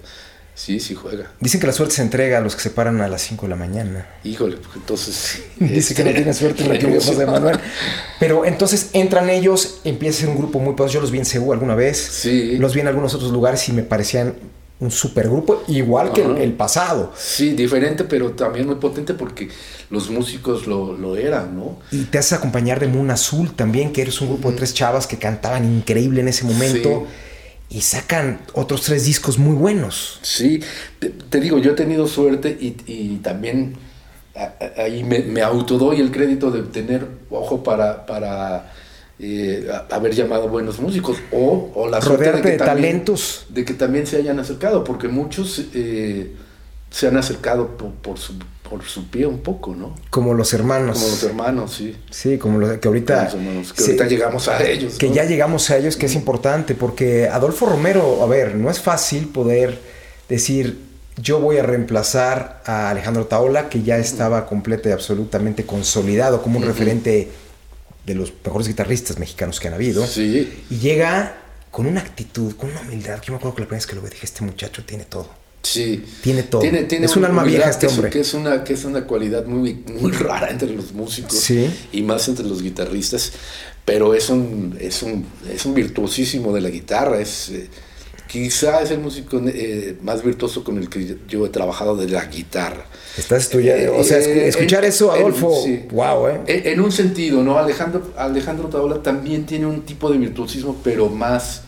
sí, 0.54 0.80
sí 0.80 0.94
juega. 0.94 1.30
Dicen 1.38 1.60
que 1.60 1.66
la 1.66 1.74
suerte 1.74 1.96
se 1.96 2.02
entrega 2.02 2.38
a 2.38 2.40
los 2.40 2.56
que 2.56 2.62
se 2.62 2.70
paran 2.70 3.00
a 3.02 3.08
las 3.08 3.22
5 3.22 3.46
de 3.46 3.50
la 3.50 3.56
mañana. 3.56 4.06
Híjole, 4.24 4.56
pues 4.56 4.76
entonces... 4.76 5.42
Dice 5.58 5.94
que 5.94 6.04
no 6.04 6.12
tiene 6.12 6.32
suerte 6.32 6.64
José 6.94 7.26
Manuel. 7.26 7.58
Pero 8.18 8.44
entonces 8.46 8.90
entran 8.94 9.28
ellos, 9.28 9.80
empieza 9.84 10.18
a 10.18 10.20
ser 10.22 10.28
un 10.30 10.38
grupo 10.38 10.58
muy 10.58 10.74
poderoso. 10.74 10.94
Yo 10.94 11.00
los 11.02 11.10
vi 11.10 11.18
en 11.18 11.26
Ceú 11.26 11.52
alguna 11.52 11.74
vez. 11.74 11.98
Sí. 11.98 12.56
Los 12.56 12.74
vi 12.74 12.80
en 12.80 12.88
algunos 12.88 13.14
otros 13.14 13.30
lugares 13.30 13.68
y 13.68 13.72
me 13.72 13.82
parecían 13.82 14.34
un 14.82 14.90
supergrupo 14.90 15.62
igual 15.68 16.12
que 16.12 16.22
el, 16.22 16.52
pasado. 16.54 17.12
Sí, 17.16 17.52
diferente, 17.52 18.02
pero 18.02 18.32
también 18.32 18.66
muy 18.66 18.74
potente 18.74 19.14
porque 19.14 19.48
los 19.90 20.10
músicos 20.10 20.66
lo, 20.66 20.92
lo 20.92 21.16
eran, 21.16 21.56
¿no? 21.56 21.78
Y 21.92 22.04
te 22.04 22.18
haces 22.18 22.32
acompañar 22.32 22.80
de 22.80 22.88
Moon 22.88 23.10
Azul 23.10 23.54
también, 23.54 23.92
que 23.92 24.02
eres 24.02 24.20
un 24.20 24.28
grupo 24.28 24.50
de 24.50 24.56
tres 24.56 24.74
chavas 24.74 25.06
que 25.06 25.18
cantaban 25.18 25.64
increíble 25.64 26.20
en 26.20 26.28
ese 26.28 26.44
momento. 26.44 27.06
Y 27.70 27.80
sacan 27.80 28.40
otros 28.52 28.82
tres 28.82 29.06
discos 29.06 29.38
muy 29.38 29.54
buenos. 29.54 30.18
Sí, 30.20 30.60
te, 30.98 31.08
te 31.08 31.40
digo, 31.40 31.58
yo 31.58 31.70
he 31.70 31.74
tenido 31.74 32.06
suerte 32.06 32.50
y, 32.60 32.76
y 32.86 33.20
también 33.22 33.76
ahí 34.76 35.04
me, 35.04 35.20
me 35.20 35.42
autodoy 35.42 36.00
el 36.00 36.10
crédito 36.10 36.50
de 36.50 36.62
tener 36.62 37.06
ojo 37.30 37.62
para, 37.62 38.04
para 38.04 38.72
eh, 39.24 39.70
haber 39.90 40.12
llamado 40.14 40.48
buenos 40.48 40.80
músicos 40.80 41.16
o, 41.30 41.70
o 41.76 41.88
la 41.88 42.02
suerte 42.02 42.24
Rodearte 42.24 42.50
de, 42.50 42.56
que 42.56 42.64
también, 42.64 42.92
talentos. 42.92 43.46
de 43.50 43.64
que 43.64 43.74
también 43.74 44.04
se 44.04 44.16
hayan 44.16 44.40
acercado, 44.40 44.82
porque 44.82 45.06
muchos 45.06 45.62
eh, 45.74 46.32
se 46.90 47.06
han 47.06 47.16
acercado 47.16 47.76
por, 47.76 47.92
por 47.92 48.18
su, 48.18 48.34
por 48.68 48.82
su 48.82 49.08
pie 49.10 49.26
un 49.26 49.38
poco, 49.38 49.76
¿no? 49.76 49.94
Como 50.10 50.34
los 50.34 50.52
hermanos. 50.54 50.98
Como 50.98 51.08
los 51.10 51.22
hermanos, 51.22 51.72
sí. 51.72 51.96
Sí, 52.10 52.36
como 52.36 52.58
los 52.58 52.78
que 52.78 52.88
ahorita. 52.88 53.24
los 53.26 53.34
hermanos, 53.34 53.72
que 53.72 53.82
sí, 53.82 53.90
ahorita 53.92 54.06
llegamos 54.08 54.48
a 54.48 54.60
ellos. 54.60 54.98
que 54.98 55.08
¿no? 55.08 55.14
ya 55.14 55.24
llegamos 55.24 55.70
a 55.70 55.76
ellos, 55.76 55.96
que 55.96 56.06
es 56.06 56.16
importante, 56.16 56.74
porque 56.74 57.28
Adolfo 57.28 57.66
Romero, 57.66 58.24
a 58.24 58.26
ver, 58.26 58.56
no 58.56 58.70
es 58.70 58.80
fácil 58.80 59.28
poder 59.28 59.78
decir, 60.28 60.80
yo 61.16 61.38
voy 61.38 61.58
a 61.58 61.62
reemplazar 61.62 62.60
a 62.66 62.90
Alejandro 62.90 63.26
Taola, 63.26 63.68
que 63.68 63.84
ya 63.84 63.98
estaba 63.98 64.46
completa 64.46 64.88
y 64.88 64.92
absolutamente 64.92 65.64
consolidado 65.64 66.42
como 66.42 66.58
un 66.58 66.64
referente 66.64 67.30
de 68.06 68.14
los 68.14 68.32
mejores 68.44 68.68
guitarristas 68.68 69.18
mexicanos 69.18 69.60
que 69.60 69.68
han 69.68 69.74
habido. 69.74 70.06
Sí, 70.06 70.64
Y 70.70 70.76
llega 70.78 71.38
con 71.70 71.86
una 71.86 72.00
actitud, 72.00 72.54
con 72.56 72.70
una 72.70 72.80
humildad. 72.82 73.20
Yo 73.22 73.32
me 73.32 73.36
acuerdo 73.38 73.54
que 73.56 73.62
la 73.62 73.66
primera 73.68 73.78
vez 73.80 73.86
que 73.86 73.94
lo 73.94 74.02
vi 74.02 74.10
dije, 74.10 74.26
este 74.26 74.44
muchacho 74.44 74.84
tiene 74.84 75.04
todo. 75.04 75.28
sí. 75.62 76.04
Tiene 76.22 76.42
todo. 76.42 76.60
Tiene, 76.60 76.82
tiene 76.84 77.06
es 77.06 77.16
un 77.16 77.24
alma 77.24 77.44
vieja 77.44 77.70
este 77.70 77.86
que 77.86 77.92
es- 77.92 77.92
hombre. 77.98 78.10
Que 78.10 78.20
es, 78.20 78.34
una, 78.34 78.64
que 78.64 78.72
es 78.74 78.84
una 78.84 79.04
cualidad 79.06 79.46
muy, 79.46 79.74
muy 80.00 80.10
rara 80.26 80.50
entre 80.50 80.70
los 80.70 80.92
músicos 80.92 81.38
Sí. 81.38 81.70
y 81.92 82.02
más 82.02 82.26
entre 82.28 82.44
los 82.46 82.60
guitarristas, 82.62 83.32
pero 83.84 84.12
es 84.14 84.28
un, 84.28 84.76
es 84.80 85.02
un, 85.02 85.24
es 85.52 85.64
un 85.64 85.74
virtuosísimo 85.74 86.52
de 86.52 86.60
la 86.60 86.68
guitarra. 86.70 87.20
Es, 87.20 87.48
eh, 87.50 87.68
quizá 88.32 88.80
es 88.80 88.90
el 88.90 88.98
músico 89.00 89.40
eh, 89.46 89.96
más 90.02 90.24
virtuoso 90.24 90.64
con 90.64 90.78
el 90.78 90.88
que 90.88 91.16
yo 91.28 91.44
he 91.44 91.50
trabajado 91.50 91.94
de 91.96 92.08
la 92.08 92.24
guitarra. 92.24 92.86
Estás 93.18 93.42
estudiando. 93.42 93.94
o 93.98 94.02
sea, 94.04 94.18
Eh, 94.18 94.48
escuchar 94.48 94.84
en- 94.84 94.88
eso, 94.88 95.14
en- 95.14 95.20
Adolfo, 95.20 95.54
sí. 95.62 95.84
wow, 95.90 96.28
¿eh? 96.28 96.40
En, 96.46 96.66
en 96.72 96.80
un 96.80 96.90
sentido, 96.90 97.44
¿no? 97.44 97.58
Alejandro, 97.58 98.10
Alejandro 98.16 98.68
Taola 98.68 99.02
también 99.02 99.44
tiene 99.44 99.66
un 99.66 99.82
tipo 99.82 100.10
de 100.10 100.16
virtuosismo, 100.16 100.80
pero 100.82 101.08
más... 101.10 101.62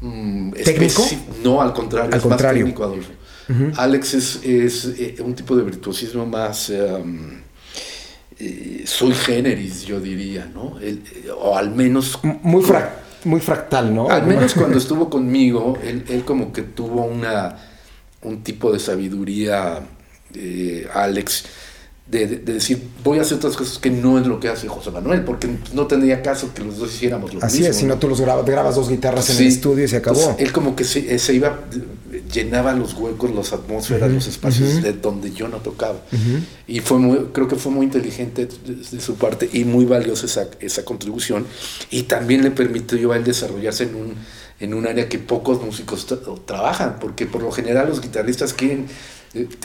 mm, 0.00 0.52
¿Técnico? 0.64 1.06
No, 1.44 1.60
al 1.60 1.74
contrario, 1.74 2.10
Al 2.12 2.16
es 2.16 2.22
contrario. 2.22 2.64
más 2.66 2.74
técnico, 2.74 2.84
Adolfo. 2.84 3.10
Alex 3.76 4.14
es, 4.14 4.40
es, 4.44 4.84
eh, 4.98 5.16
un 5.22 5.34
tipo 5.34 5.54
de 5.56 5.64
virtuosismo 5.64 6.24
más... 6.24 6.70
em, 6.70 7.42
eh, 8.38 8.84
sui 8.86 9.12
generis, 9.12 9.82
yo 9.84 10.00
diría, 10.00 10.50
¿no? 10.54 10.78
El- 10.80 11.02
eh, 11.14 11.30
o 11.36 11.56
al 11.56 11.70
menos... 11.74 12.18
Muy, 12.42 12.62
frac- 12.62 12.88
muy 13.24 13.40
fractal, 13.40 13.94
¿no? 13.94 14.08
Al 14.10 14.26
menos 14.26 14.54
cuando 14.54 14.78
estuvo 14.78 15.10
conmigo, 15.10 15.78
él, 15.82 16.04
él 16.08 16.24
como 16.24 16.52
que 16.52 16.62
tuvo 16.62 17.04
una, 17.04 17.56
un 18.22 18.42
tipo 18.42 18.72
de 18.72 18.78
sabiduría, 18.78 19.80
eh, 20.34 20.88
Alex, 20.92 21.44
de, 22.10 22.26
de- 22.26 22.36
de 22.38 22.52
decir, 22.54 22.82
voy 23.04 23.18
a 23.18 23.22
hacer 23.22 23.38
otras 23.38 23.56
cosas 23.56 23.78
que 23.78 23.90
no 23.90 24.18
es 24.18 24.26
lo 24.26 24.40
que 24.40 24.48
hace 24.48 24.66
José 24.68 24.90
Manuel, 24.90 25.22
porque 25.24 25.48
no 25.72 25.86
tendría 25.86 26.22
caso 26.22 26.52
que 26.52 26.64
los 26.64 26.78
dos 26.78 26.92
hiciéramos 26.94 27.32
lo 27.34 27.42
Así 27.42 27.58
mismo. 27.58 27.70
es, 27.70 27.76
si 27.76 27.86
no 27.86 27.98
tú 27.98 28.08
los 28.08 28.20
grabas, 28.20 28.44
grabas 28.44 28.74
dos 28.74 28.88
guitarras 28.88 29.30
en 29.30 29.36
Sí. 29.36 29.42
el 29.44 29.48
estudio 29.50 29.84
y 29.84 29.88
se 29.88 29.96
acabó. 29.98 30.18
Entonces, 30.20 30.44
él 30.46 30.52
como 30.52 30.74
que 30.74 30.84
se, 30.84 31.18
se 31.18 31.34
iba, 31.34 31.60
llenaba 32.32 32.72
los 32.72 32.94
huecos, 32.94 33.34
las 33.34 33.52
atmósferas, 33.52 34.06
Ujú, 34.08 34.14
los 34.16 34.26
espacios 34.26 34.68
ujú. 34.74 34.82
de 34.82 34.92
donde 34.94 35.32
yo 35.32 35.48
no 35.48 35.58
tocaba. 35.58 36.00
Ujú. 36.12 36.42
Y 36.66 36.80
fue 36.80 36.98
muy, 36.98 37.18
creo 37.32 37.48
que 37.48 37.56
fue 37.56 37.72
muy 37.72 37.86
inteligente 37.86 38.46
de, 38.66 38.74
de 38.74 39.00
su 39.00 39.14
parte 39.16 39.48
y 39.52 39.64
muy 39.64 39.84
valiosa 39.84 40.26
esa, 40.26 40.46
esa 40.60 40.84
contribución. 40.84 41.46
Y 41.90 42.04
también 42.04 42.42
le 42.42 42.50
permitió 42.50 43.12
a 43.12 43.16
él 43.16 43.24
desarrollarse 43.24 43.84
en 43.84 43.94
un, 43.94 44.14
en 44.60 44.74
un 44.74 44.86
área 44.86 45.08
que 45.08 45.18
pocos 45.18 45.62
músicos 45.62 46.08
tra- 46.08 46.40
trabajan, 46.44 46.96
porque 47.00 47.26
por 47.26 47.42
lo 47.42 47.50
general 47.52 47.88
los 47.88 48.00
guitarristas 48.00 48.52
quieren, 48.52 48.80
eh, 48.80 48.88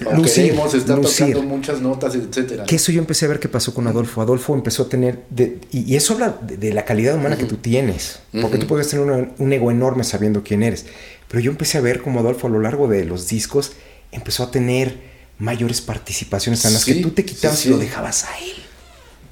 o 0.05 0.15
Lucir, 0.15 0.43
queremos 0.45 0.73
estar 0.75 0.97
lucir. 0.97 1.33
tocando 1.33 1.55
muchas 1.55 1.81
notas, 1.81 2.13
etcétera. 2.15 2.65
Que 2.65 2.75
eso 2.75 2.91
yo 2.91 2.99
empecé 2.99 3.25
a 3.25 3.29
ver 3.29 3.39
qué 3.39 3.47
pasó 3.49 3.73
con 3.73 3.87
Adolfo. 3.87 4.21
Adolfo 4.21 4.53
empezó 4.53 4.83
a 4.83 4.89
tener, 4.89 5.23
de- 5.31 5.59
y, 5.71 5.91
y 5.91 5.95
eso 5.95 6.13
habla 6.13 6.37
de, 6.41 6.57
de 6.57 6.71
la 6.73 6.85
calidad 6.85 7.15
humana 7.15 7.35
que 7.37 7.45
tú 7.45 7.57
tienes, 7.57 8.19
porque 8.31 8.45
Ujú. 8.47 8.59
tú 8.59 8.67
puedes 8.67 8.87
tener 8.89 9.05
una- 9.05 9.31
un 9.39 9.53
ego 9.53 9.71
enorme 9.71 10.03
sabiendo 10.03 10.43
quién 10.43 10.61
eres. 10.61 10.85
Pero 11.27 11.39
yo 11.41 11.49
empecé 11.51 11.79
a 11.79 11.81
ver 11.81 12.01
como 12.01 12.19
Adolfo 12.19 12.45
a 12.47 12.49
lo 12.51 12.59
largo 12.59 12.87
de 12.87 13.05
los 13.05 13.27
discos 13.27 13.71
empezó 14.11 14.43
a 14.43 14.51
tener 14.51 15.15
mayores 15.39 15.81
participaciones 15.81 16.63
en 16.65 16.73
las 16.73 16.83
Sí, 16.83 16.93
que 16.93 17.01
tú 17.01 17.09
te 17.09 17.25
quitabas 17.25 17.57
sí, 17.59 17.69
y 17.69 17.71
lo 17.71 17.77
sí. 17.79 17.85
dejabas 17.85 18.23
a 18.25 18.37
él. 18.39 18.53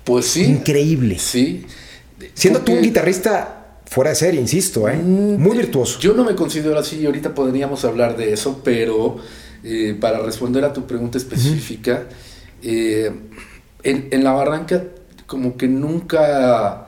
Pues 0.04 0.26
sí. 0.26 0.44
Increíble. 0.46 1.20
Sí. 1.20 1.66
Siendo 2.34 2.60
tú 2.62 2.72
un 2.72 2.78
Porque- 2.80 2.88
guitarrista 2.90 3.60
fuera 3.86 4.10
de 4.10 4.16
serie, 4.16 4.42
insisto, 4.42 4.90
¿eh? 4.90 4.98
Mm, 4.98 5.40
muy 5.42 5.56
virtuoso. 5.56 6.00
Yo 6.00 6.14
no 6.16 6.24
me 6.26 6.34
considero 6.36 6.78
así 6.80 6.98
y 6.98 7.06
ahorita 7.06 7.36
podríamos 7.36 7.86
hablar 7.86 8.18
de 8.18 8.34
eso, 8.34 8.62
pero 8.64 9.18
eh, 9.64 9.98
para 10.00 10.20
responder 10.20 10.64
a 10.66 10.74
tu 10.74 10.86
pregunta 10.86 11.18
específica, 11.18 12.04
eh, 12.62 13.12
en, 13.84 14.08
en 14.12 14.24
la 14.24 14.32
barranca 14.32 14.84
como 15.26 15.58
que 15.58 15.68
nunca 15.68 16.88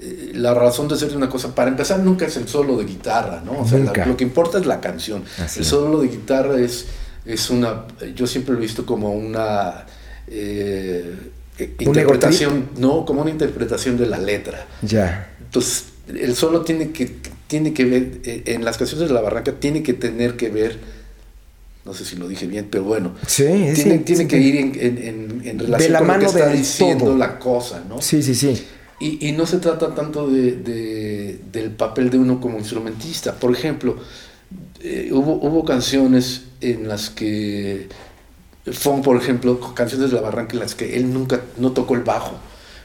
eh, 0.00 0.32
la 0.34 0.54
razón 0.54 0.88
de 0.88 0.96
ser 0.96 1.10
de 1.10 1.16
una 1.16 1.28
cosa, 1.28 1.54
para 1.54 1.68
empezar 1.70 1.98
nunca 2.00 2.26
es 2.26 2.36
el 2.36 2.48
solo 2.48 2.76
de 2.76 2.84
guitarra, 2.84 3.42
¿no? 3.44 3.60
O 3.60 3.66
sea, 3.68 3.78
la- 3.78 3.84
Nunca. 3.86 4.06
lo 4.06 4.16
que 4.16 4.24
importa 4.24 4.58
es 4.58 4.66
la 4.66 4.80
canción. 4.80 5.24
Así 5.42 5.60
el 5.60 5.64
solo 5.66 6.00
de 6.00 6.08
guitarra 6.08 6.58
es, 6.58 6.86
es 7.26 7.50
una, 7.50 7.84
yo 8.14 8.26
siempre 8.26 8.52
lo 8.54 8.58
he 8.58 8.62
visto 8.62 8.86
como 8.86 9.12
una... 9.12 9.84
interpretación, 11.58 12.70
no, 12.78 13.04
como 13.04 13.22
una 13.22 13.30
interpretación 13.30 13.96
de 13.96 14.06
la 14.06 14.18
letra. 14.18 14.66
Ya. 14.82 15.30
Entonces, 15.40 15.84
el 16.08 16.34
solo 16.34 16.62
tiene 16.62 16.90
que, 16.92 17.16
tiene 17.46 17.72
que 17.74 17.84
ver, 17.84 18.20
en 18.24 18.64
las 18.64 18.78
canciones 18.78 19.08
de 19.08 19.14
la 19.14 19.20
barranca, 19.20 19.52
tiene 19.52 19.82
que 19.82 19.92
tener 19.92 20.36
que 20.36 20.48
ver, 20.48 20.78
no 21.84 21.92
sé 21.94 22.04
si 22.04 22.16
lo 22.16 22.28
dije 22.28 22.46
bien, 22.46 22.68
pero 22.70 22.84
bueno, 22.84 23.14
Sí, 23.26 23.44
tiene, 23.44 23.74
sí, 23.74 23.98
tiene 24.04 24.22
sí, 24.22 24.28
que 24.28 24.38
ir 24.38 24.56
en, 24.56 25.42
en- 25.44 25.58
relación 25.58 25.92
la 25.92 25.98
con 25.98 26.08
lo 26.08 26.14
que 26.14 26.18
mano 26.18 26.30
está 26.30 26.48
diciendo 26.52 27.04
todo. 27.06 27.16
la 27.16 27.38
cosa, 27.38 27.82
¿no? 27.88 28.00
Sí, 28.00 28.22
sí, 28.22 28.34
sí. 28.34 28.62
Y, 29.00 29.28
y 29.28 29.32
no 29.32 29.46
se 29.46 29.58
trata 29.58 29.94
tanto 29.94 30.28
de, 30.30 30.52
de- 30.52 31.40
del 31.52 31.70
papel 31.72 32.08
de 32.10 32.18
uno 32.18 32.40
como 32.40 32.58
instrumentista. 32.58 33.34
Por 33.34 33.52
ejemplo, 33.52 33.96
eh, 34.80 35.10
hubo, 35.12 35.34
hubo 35.34 35.64
canciones 35.64 36.42
en 36.60 36.86
las 36.86 37.10
que, 37.10 37.88
Fon, 38.72 39.02
por 39.02 39.16
ejemplo, 39.16 39.58
canciones 39.74 40.10
de 40.10 40.16
la 40.16 40.22
barranca 40.22 40.52
en 40.52 40.60
las 40.60 40.76
que 40.76 40.96
él 40.96 41.12
nunca 41.12 41.40
no 41.58 41.72
tocó 41.72 41.94
el 41.94 42.02
bajo. 42.02 42.36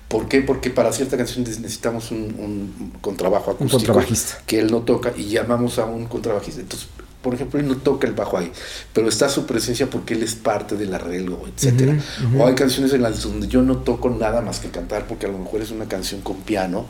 ¿Por 0.07 0.27
qué? 0.27 0.41
Porque 0.41 0.69
para 0.71 0.91
cierta 0.93 1.17
canción 1.17 1.43
necesitamos 1.43 2.09
un, 2.11 2.17
un 2.39 2.93
contrabajo 3.01 3.51
Un 3.51 3.67
acústico 3.67 3.93
contrabajista. 3.93 4.39
que 4.47 4.59
él 4.59 4.71
no 4.71 4.79
toca 4.81 5.13
y 5.15 5.25
llamamos 5.25 5.77
a 5.77 5.85
un 5.85 6.05
contrabajista. 6.07 6.61
Entonces, 6.61 6.87
por 7.27 7.35
ejemplo, 7.35 7.59
él 7.59 7.67
no 7.67 7.75
toca 7.75 8.07
el 8.07 8.13
bajo 8.13 8.37
ahí, 8.37 8.49
pero 8.93 9.09
está 9.09 9.27
su 9.27 9.45
presencia 9.45 9.89
porque 9.89 10.13
él 10.13 10.23
es 10.23 10.33
parte 10.35 10.77
del 10.77 10.93
arreglo, 10.93 11.41
etcétera. 11.53 11.97
O 12.37 12.47
hay 12.47 12.55
canciones 12.55 12.93
en 12.93 13.01
las 13.01 13.21
donde 13.21 13.49
yo 13.49 13.61
no 13.61 13.79
toco 13.79 14.09
nada 14.09 14.39
más 14.41 14.59
que 14.61 14.69
cantar 14.69 15.07
porque 15.07 15.25
a 15.25 15.29
lo 15.29 15.37
mejor 15.37 15.59
es 15.61 15.71
una 15.71 15.89
canción 15.89 16.21
con 16.21 16.37
piano 16.37 16.85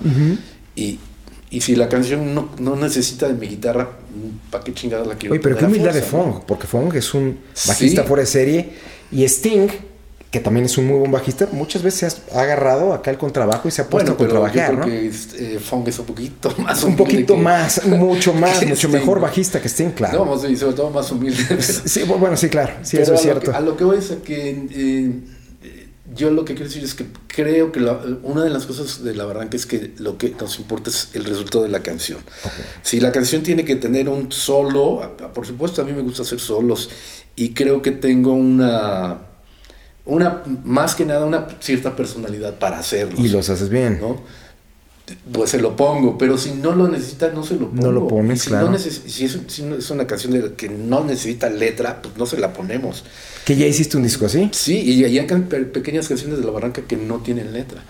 y, 0.75 0.99
y 1.49 1.61
si 1.61 1.75
la 1.75 1.89
canción 1.89 2.35
no, 2.35 2.49
no 2.59 2.75
necesita 2.75 3.27
de 3.27 3.33
mi 3.33 3.47
guitarra, 3.47 3.89
¿para 4.51 4.63
qué 4.63 4.75
chingada 4.75 5.03
la 5.05 5.15
quiero 5.15 5.33
Oye, 5.33 5.41
pero 5.41 5.57
qué 5.57 5.65
humildad 5.65 5.91
de 5.93 6.01
no? 6.01 6.05
Fong, 6.05 6.33
porque 6.45 6.67
Fong 6.67 6.93
es 6.93 7.11
un 7.15 7.39
bajista 7.67 8.03
Sí. 8.03 8.07
fuera 8.07 8.21
de 8.21 8.27
serie 8.27 8.69
y 9.11 9.23
Sting, 9.23 9.69
que 10.37 10.43
también 10.43 10.65
es 10.67 10.77
un 10.77 10.85
muy 10.85 10.99
buen 10.99 11.11
bajista, 11.11 11.47
muchas 11.51 11.81
veces 11.81 12.21
ha 12.33 12.41
agarrado 12.41 12.93
acá 12.93 13.09
el 13.09 13.17
contrabajo 13.17 13.67
y 13.67 13.71
se 13.71 13.81
ha 13.81 13.89
puesto 13.89 14.15
Bueno, 14.15 14.45
a 14.45 14.47
yo 14.49 14.53
creo 14.53 14.73
¿no? 14.73 14.85
que 14.85 15.07
eh, 15.07 15.59
Fong 15.59 15.87
es 15.87 15.97
un 15.97 16.05
poquito 16.05 16.53
más 16.59 16.83
un 16.83 16.95
poquito 16.95 17.33
que- 17.35 17.41
más, 17.41 17.83
mucho 17.87 18.33
más, 18.33 18.61
mucho 18.63 18.75
Sting. 18.87 18.91
mejor 18.91 19.19
bajista 19.19 19.59
que 19.61 19.67
Sting, 19.67 19.91
claro. 19.91 20.25
No, 20.25 20.49
y 20.49 20.55
sobre 20.55 20.75
todo 20.75 20.91
más 20.91 21.11
humilde. 21.11 21.43
Sí, 21.61 22.03
bueno, 22.03 22.37
sí, 22.37 22.49
claro, 22.49 22.73
sí, 22.83 22.97
Pero 22.97 23.03
eso 23.03 23.13
es 23.15 23.21
cierto. 23.21 23.51
que- 23.51 23.57
a 23.57 23.61
lo 23.61 23.75
que 23.75 23.83
voy 23.83 23.97
es 23.97 24.11
a 24.11 24.17
que 24.17 24.67
eh, 24.71 25.11
yo 26.15 26.29
lo 26.31 26.45
que 26.45 26.53
quiero 26.53 26.69
decir 26.69 26.83
es 26.83 26.93
que 26.93 27.05
creo 27.27 27.71
que 27.71 27.79
la- 27.79 27.99
una 28.23 28.43
de 28.43 28.49
las 28.51 28.65
cosas 28.67 29.03
de 29.03 29.15
la 29.15 29.25
barranca 29.25 29.57
es 29.57 29.65
que 29.65 29.91
lo 29.97 30.17
que 30.19 30.35
nos 30.39 30.59
importa 30.59 30.89
es 30.91 31.09
el 31.13 31.25
resultado 31.25 31.63
de 31.63 31.69
la 31.69 31.81
canción. 31.81 32.19
Si 32.83 32.99
la 32.99 33.11
canción 33.11 33.41
tiene 33.43 33.65
que 33.65 33.75
tener 33.75 34.07
un 34.07 34.31
solo, 34.31 35.15
por 35.33 35.45
supuesto 35.47 35.81
a 35.81 35.85
mí 35.85 35.93
me 35.93 36.01
gusta 36.03 36.21
hacer 36.21 36.39
solos 36.39 36.89
y 37.35 37.53
creo 37.53 37.81
que 37.81 37.91
tengo 37.91 38.33
una, 38.33 39.17
una 40.07 40.41
más 40.63 40.95
que 40.95 41.05
nada 41.05 41.25
una 41.25 41.47
cierta 41.59 41.95
personalidad 41.95 42.55
para 42.55 42.79
hacerlo. 42.79 43.19
Y 43.19 43.27
los 43.29 43.49
haces 43.49 43.69
bien. 43.69 43.99
¿no? 44.01 44.21
Pues 45.31 45.51
se 45.51 45.59
lo 45.59 45.75
pongo, 45.75 46.17
pero 46.17 46.37
si 46.37 46.51
no 46.51 46.73
lo 46.73 46.87
necesita, 46.87 47.29
no 47.31 47.43
se 47.43 47.55
lo 47.55 47.69
pongo. 47.69 47.81
No 47.81 47.91
lo 47.91 48.07
pones, 48.07 48.41
si 48.41 48.49
claro. 48.49 48.69
No 48.69 48.77
si, 48.77 48.89
es, 48.89 49.01
si, 49.05 49.25
es, 49.25 49.89
una 49.89 50.05
canción 50.05 50.33
de 50.33 50.53
que 50.53 50.67
no 50.67 51.03
necesita 51.03 51.49
letra, 51.49 52.01
pues 52.01 52.17
no 52.17 52.25
se 52.25 52.37
la 52.37 52.51
ponemos. 52.51 53.05
¿Que 53.45 53.55
ya 53.55 53.65
hiciste 53.65 53.95
un 53.95 54.03
disco 54.03 54.25
así? 54.25 54.49
Sí, 54.51 54.77
y 54.81 55.05
hay 55.05 55.25
pequeñas 55.71 56.09
canciones 56.09 56.39
de 56.39 56.45
la 56.45 56.51
barranca 56.51 56.81
que 56.81 56.97
no 56.97 57.19
tienen 57.19 57.53
letra. 57.53 57.81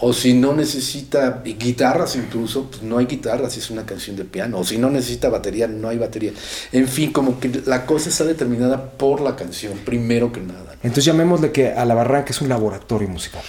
O 0.00 0.14
si 0.14 0.32
no 0.32 0.54
necesita 0.54 1.42
guitarras 1.44 2.16
incluso, 2.16 2.70
pues 2.70 2.82
no 2.82 2.96
hay 2.96 3.04
guitarras, 3.06 3.56
es 3.58 3.70
una 3.70 3.84
canción 3.84 4.16
de 4.16 4.24
piano. 4.24 4.58
O 4.58 4.64
si 4.64 4.78
no 4.78 4.88
necesita 4.88 5.28
batería, 5.28 5.68
no 5.68 5.88
hay 5.88 5.98
batería. 5.98 6.32
En 6.72 6.88
fin, 6.88 7.12
como 7.12 7.38
que 7.38 7.50
la 7.66 7.84
cosa 7.84 8.08
está 8.08 8.24
determinada 8.24 8.92
por 8.92 9.20
la 9.20 9.36
canción, 9.36 9.78
primero 9.84 10.32
que 10.32 10.40
nada. 10.40 10.76
Entonces 10.82 11.04
llamémosle 11.04 11.52
que 11.52 11.68
a 11.68 11.84
la 11.84 11.94
barranca 11.94 12.30
es 12.30 12.40
un 12.40 12.48
laboratorio 12.48 13.08
musical. 13.08 13.42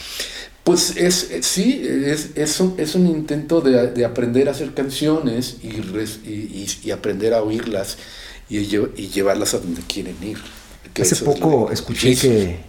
Pues 0.64 0.96
es, 0.96 1.28
sí, 1.42 1.82
es, 1.86 2.30
es, 2.36 2.60
un, 2.62 2.76
es 2.78 2.96
un 2.96 3.06
intento 3.08 3.60
de, 3.60 3.92
de, 3.92 4.06
aprender 4.06 4.48
a 4.48 4.52
hacer 4.52 4.74
canciones 4.74 5.58
y, 5.62 5.68
y, 5.68 6.68
y, 6.84 6.92
aprender 6.92 7.34
a 7.34 7.44
oírlas 7.44 7.98
y, 8.50 8.60
y, 8.60 9.10
llevarlas 9.10 9.54
a 9.54 9.60
donde 9.60 9.82
quieren 9.82 10.16
ir. 10.24 10.38
Hace 11.02 11.18
poco 11.18 11.70
escuché 11.70 12.16
que 12.16 12.60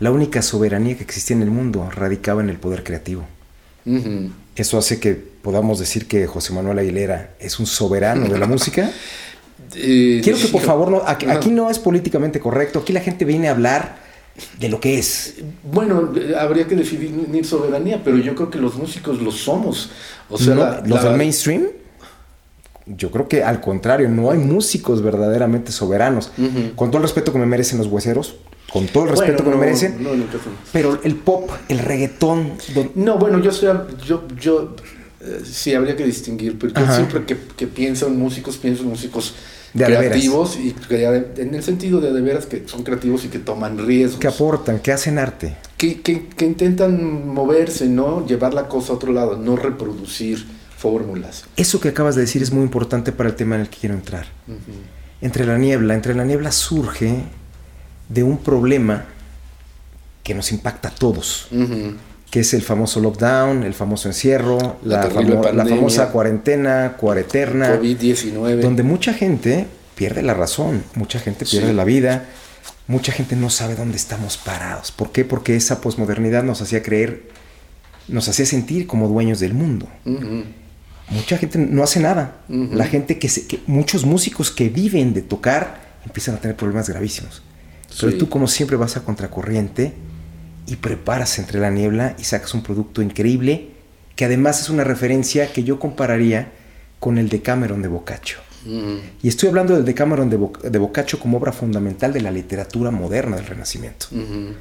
la 0.00 0.10
única 0.12 0.40
soberanía 0.40 0.96
que 0.96 1.02
existía 1.04 1.36
en 1.36 1.42
el 1.42 1.50
mundo 1.50 1.90
radicaba 1.90 2.42
en 2.42 2.48
el 2.48 2.58
poder 2.58 2.82
creativo. 2.82 3.26
Uh 3.84 3.98
-huh. 3.98 4.30
Eso 4.56 4.78
hace 4.78 4.98
que 4.98 5.14
podamos 5.14 5.78
decir 5.78 6.08
que 6.08 6.26
José 6.26 6.54
Manuel 6.54 6.78
Aguilera 6.78 7.34
es 7.38 7.58
un 7.58 7.66
soberano 7.66 8.28
de 8.28 8.38
la 8.38 8.46
música. 8.46 8.90
Eh, 9.74 10.20
Quiero 10.22 10.38
que 10.38 10.46
por 10.46 10.62
favor, 10.62 10.90
no, 10.90 11.02
aquí, 11.04 11.26
aquí 11.26 11.50
no 11.50 11.68
es 11.70 11.78
políticamente 11.78 12.38
correcto, 12.38 12.78
aquí 12.78 12.92
la 12.92 13.00
gente 13.00 13.24
viene 13.24 13.48
a 13.48 13.50
hablar 13.50 13.98
de 14.58 14.68
lo 14.68 14.80
que 14.80 14.98
es. 14.98 15.34
Bueno, 15.62 16.12
habría 16.38 16.66
que 16.66 16.76
definir 16.76 17.44
soberanía, 17.44 18.02
pero 18.04 18.18
yo 18.18 18.34
creo 18.34 18.50
que 18.50 18.58
los 18.58 18.76
músicos 18.76 19.20
lo 19.20 19.30
somos. 19.30 19.90
O 20.28 20.38
sea, 20.38 20.54
no, 20.54 20.60
la, 20.62 20.80
los 20.80 21.02
la... 21.02 21.10
del 21.10 21.18
mainstream, 21.18 21.68
yo 22.86 23.10
creo 23.10 23.28
que 23.28 23.42
al 23.42 23.60
contrario, 23.60 24.08
no 24.08 24.30
hay 24.30 24.38
músicos 24.38 25.02
verdaderamente 25.02 25.72
soberanos. 25.72 26.32
Uh 26.38 26.42
-huh. 26.42 26.74
Con 26.74 26.90
todo 26.90 26.98
el 26.98 27.02
respeto 27.02 27.32
que 27.32 27.38
me 27.38 27.46
merecen 27.46 27.78
los 27.78 27.88
hueseros, 27.88 28.36
con 28.72 28.86
todo 28.86 29.04
el 29.04 29.10
respeto 29.10 29.42
bueno, 29.42 29.50
que 29.50 29.56
me 29.56 29.66
merecen, 29.66 30.02
no, 30.02 30.14
no, 30.14 30.24
pero 30.72 31.00
el 31.02 31.16
pop, 31.16 31.50
el 31.68 31.78
reggaetón. 31.78 32.52
Don... 32.74 32.92
No, 32.94 33.18
bueno, 33.18 33.40
yo, 33.40 33.52
soy, 33.52 33.76
yo, 34.04 34.24
yo 34.38 34.76
eh, 35.20 35.40
sí 35.44 35.74
habría 35.74 35.96
que 35.96 36.04
distinguir, 36.04 36.58
porque 36.58 36.80
Ajá. 36.80 36.94
siempre 36.94 37.24
que, 37.24 37.36
que 37.56 37.66
pienso 37.66 38.06
en 38.08 38.18
músicos, 38.18 38.56
pienso 38.56 38.82
en 38.82 38.90
músicos 38.90 39.34
de 39.76 39.84
creativos 39.84 40.56
y 40.56 40.74
en 40.90 41.54
el 41.54 41.62
sentido 41.62 42.00
de 42.00 42.12
de 42.12 42.20
veras 42.20 42.46
que 42.46 42.66
son 42.66 42.82
creativos 42.82 43.24
y 43.24 43.28
que 43.28 43.38
toman 43.38 43.78
riesgos. 43.86 44.20
Que 44.20 44.28
aportan, 44.28 44.78
que 44.78 44.92
hacen 44.92 45.18
arte. 45.18 45.56
Que, 45.76 46.00
que, 46.00 46.28
que, 46.28 46.46
intentan 46.46 47.28
moverse, 47.28 47.86
¿no? 47.86 48.26
Llevar 48.26 48.54
la 48.54 48.68
cosa 48.68 48.92
a 48.92 48.96
otro 48.96 49.12
lado, 49.12 49.36
no 49.36 49.56
reproducir 49.56 50.46
fórmulas. 50.76 51.44
Eso 51.56 51.80
que 51.80 51.88
acabas 51.88 52.14
de 52.14 52.22
decir 52.22 52.42
es 52.42 52.52
muy 52.52 52.62
importante 52.62 53.12
para 53.12 53.28
el 53.28 53.34
tema 53.36 53.56
en 53.56 53.62
el 53.62 53.68
que 53.68 53.78
quiero 53.78 53.94
entrar. 53.94 54.26
Uh 54.48 54.52
-huh. 54.52 54.56
Entre 55.20 55.44
la 55.44 55.58
niebla, 55.58 55.94
entre 55.94 56.14
la 56.14 56.24
niebla 56.24 56.52
surge 56.52 57.22
de 58.08 58.22
un 58.22 58.38
problema 58.38 59.04
que 60.22 60.34
nos 60.34 60.52
impacta 60.52 60.88
a 60.88 60.94
todos. 60.94 61.48
Uh 61.50 61.56
-huh. 61.56 61.94
Que 62.30 62.40
es 62.40 62.54
el 62.54 62.62
famoso 62.62 63.00
lockdown, 63.00 63.62
el 63.62 63.74
famoso 63.74 64.08
encierro, 64.08 64.78
la, 64.82 65.02
la, 65.04 65.10
famo 65.10 65.40
pandemia, 65.42 65.52
la 65.52 65.66
famosa 65.66 66.10
cuarentena, 66.10 66.96
cuareterna, 66.98 67.80
COVID-19, 67.80 68.60
donde 68.60 68.82
mucha 68.82 69.14
gente 69.14 69.66
pierde 69.94 70.22
la 70.22 70.34
razón, 70.34 70.82
mucha 70.94 71.18
gente 71.18 71.44
pierde 71.46 71.68
sí. 71.68 71.74
la 71.74 71.84
vida, 71.84 72.26
mucha 72.88 73.12
gente 73.12 73.36
no 73.36 73.48
sabe 73.50 73.74
dónde 73.76 73.96
estamos 73.96 74.36
parados. 74.36 74.92
¿Por 74.92 75.12
qué? 75.12 75.24
Porque 75.24 75.56
esa 75.56 75.80
posmodernidad 75.80 76.42
nos 76.42 76.60
hacía 76.62 76.82
creer, 76.82 77.28
nos 78.08 78.28
hacía 78.28 78.46
sentir 78.46 78.86
como 78.86 79.08
dueños 79.08 79.40
del 79.40 79.54
mundo. 79.54 79.88
Uh 80.04 80.10
-huh. 80.10 80.44
Mucha 81.10 81.38
gente 81.38 81.58
no 81.58 81.82
hace 81.84 82.00
nada. 82.00 82.38
Uh 82.48 82.54
-huh. 82.54 82.72
La 82.74 82.86
gente 82.86 83.18
que, 83.18 83.28
se, 83.28 83.46
que, 83.46 83.60
muchos 83.66 84.04
músicos 84.04 84.50
que 84.50 84.68
viven 84.68 85.14
de 85.14 85.22
tocar 85.22 85.80
empiezan 86.04 86.34
a 86.34 86.38
tener 86.38 86.56
problemas 86.56 86.88
gravísimos. 86.88 87.42
Pero 88.00 88.12
Sí. 88.12 88.18
tú 88.18 88.28
como 88.28 88.48
siempre 88.48 88.76
vas 88.76 88.96
a 88.96 89.04
contracorriente 89.04 89.92
y 90.66 90.76
preparas 90.76 91.38
entre 91.38 91.60
la 91.60 91.70
niebla 91.70 92.14
y 92.18 92.24
sacas 92.24 92.54
un 92.54 92.62
producto 92.62 93.02
increíble 93.02 93.70
que 94.16 94.24
además 94.24 94.60
es 94.62 94.70
una 94.70 94.82
referencia 94.82 95.52
que 95.52 95.62
yo 95.62 95.78
compararía 95.78 96.50
con 96.98 97.18
el 97.18 97.28
Decameron 97.28 97.82
de 97.82 97.88
Boccaccio. 97.88 98.38
Mm. 98.64 98.96
Y 99.22 99.28
estoy 99.28 99.50
hablando 99.50 99.76
del 99.76 99.84
Decameron 99.84 100.30
de, 100.30 100.36
Bo 100.36 100.52
de 100.62 100.78
Boccaccio 100.78 101.20
como 101.20 101.36
obra 101.36 101.52
fundamental 101.52 102.12
de 102.12 102.22
la 102.22 102.30
literatura 102.30 102.90
moderna 102.90 103.36
del 103.36 103.46
Renacimiento. 103.46 104.06
Ujú. 104.10 104.54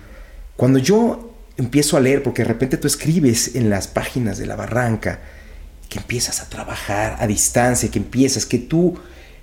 Cuando 0.58 0.78
yo 0.80 1.34
empiezo 1.58 1.96
a 1.96 2.02
leer, 2.02 2.22
porque 2.22 2.44
de 2.44 2.50
repente 2.50 2.78
tú 2.78 2.88
escribes 2.88 3.56
en 3.56 3.70
las 3.70 3.88
páginas 3.88 4.38
de 4.38 4.46
la 4.46 4.56
barranca, 4.58 5.22
que 5.90 6.00
empiezas 6.00 6.42
a 6.42 6.50
trabajar 6.50 7.16
a 7.20 7.26
distancia, 7.28 7.90
que 7.90 8.00
empiezas, 8.00 8.46
que 8.46 8.60
tú 8.60 8.98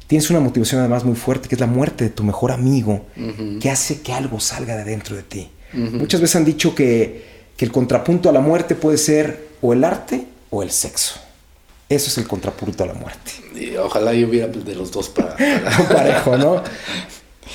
tienes 0.07 0.29
una 0.29 0.41
motivación 0.41 0.81
además 0.81 1.05
muy 1.05 1.17
fuerte, 1.17 1.49
que 1.49 1.55
es 1.55 1.61
la 1.61 1.67
muerte 1.67 2.05
de 2.05 2.11
tu 2.11 2.23
mejor 2.23 2.53
amigo, 2.53 3.07
Ujú. 3.17 3.59
que 3.61 3.71
hace 3.71 4.03
que 4.03 4.13
algo 4.13 4.41
salga 4.41 4.77
de 4.77 4.85
dentro 4.85 5.17
de 5.17 5.23
ti. 5.23 5.51
Muchas 5.73 6.21
veces 6.21 6.37
han 6.37 6.45
dicho 6.45 6.75
que, 6.75 7.25
que 7.57 7.65
el 7.65 7.73
contrapunto 7.73 8.29
a 8.29 8.33
la 8.33 8.41
muerte 8.41 8.75
puede 8.75 8.99
ser 8.99 9.49
o 9.61 9.73
el 9.73 9.85
arte 9.85 10.27
o 10.51 10.63
el 10.63 10.71
sexo. 10.71 11.15
Eso 11.89 12.09
es 12.09 12.19
el 12.19 12.27
contrapunto 12.27 12.85
a 12.85 12.87
la 12.87 12.95
muerte. 12.95 13.33
Y 13.55 13.77
ojalá 13.77 14.15
yo 14.15 14.29
hubiera 14.29 14.49
de 14.49 14.75
los 14.75 14.91
dos 14.91 15.09
para. 15.09 15.37
para- 15.37 15.89
parejo, 15.89 16.37
¿no? 16.39 16.63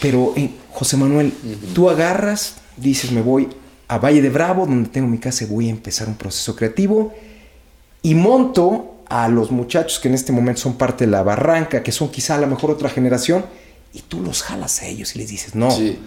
Pero, 0.01 0.33
eh, 0.35 0.49
José 0.71 0.95
Manuel, 0.97 1.33
tú 1.73 1.89
agarras, 1.89 2.55
dices, 2.75 3.11
me 3.11 3.21
voy 3.21 3.47
a 3.87 3.97
Valle 3.97 4.21
de 4.21 4.29
Bravo, 4.29 4.65
donde 4.65 4.89
tengo 4.89 5.07
mi 5.07 5.17
casa 5.17 5.43
y 5.43 5.47
voy 5.47 5.67
a 5.67 5.71
empezar 5.71 6.07
un 6.07 6.15
proceso 6.15 6.55
creativo, 6.55 7.13
y 8.03 8.13
monto 8.15 8.95
a 9.09 9.27
los 9.29 9.49
muchachos 9.51 9.99
que 9.99 10.07
en 10.09 10.13
este 10.13 10.31
momento 10.31 10.61
son 10.61 10.77
parte 10.77 11.05
de 11.05 11.11
la 11.11 11.23
barranca, 11.23 11.81
que 11.81 11.91
son 11.91 12.09
quizá 12.11 12.35
a 12.35 12.39
lo 12.39 12.47
mejor 12.47 12.69
otra 12.69 12.89
generación, 12.89 13.45
y 13.93 14.01
tú 14.01 14.21
los 14.21 14.43
jalas 14.43 14.81
a 14.81 14.85
ellos 14.87 15.15
y 15.15 15.19
les 15.19 15.29
dices, 15.29 15.55
no. 15.55 15.71
Sí. 15.71 15.97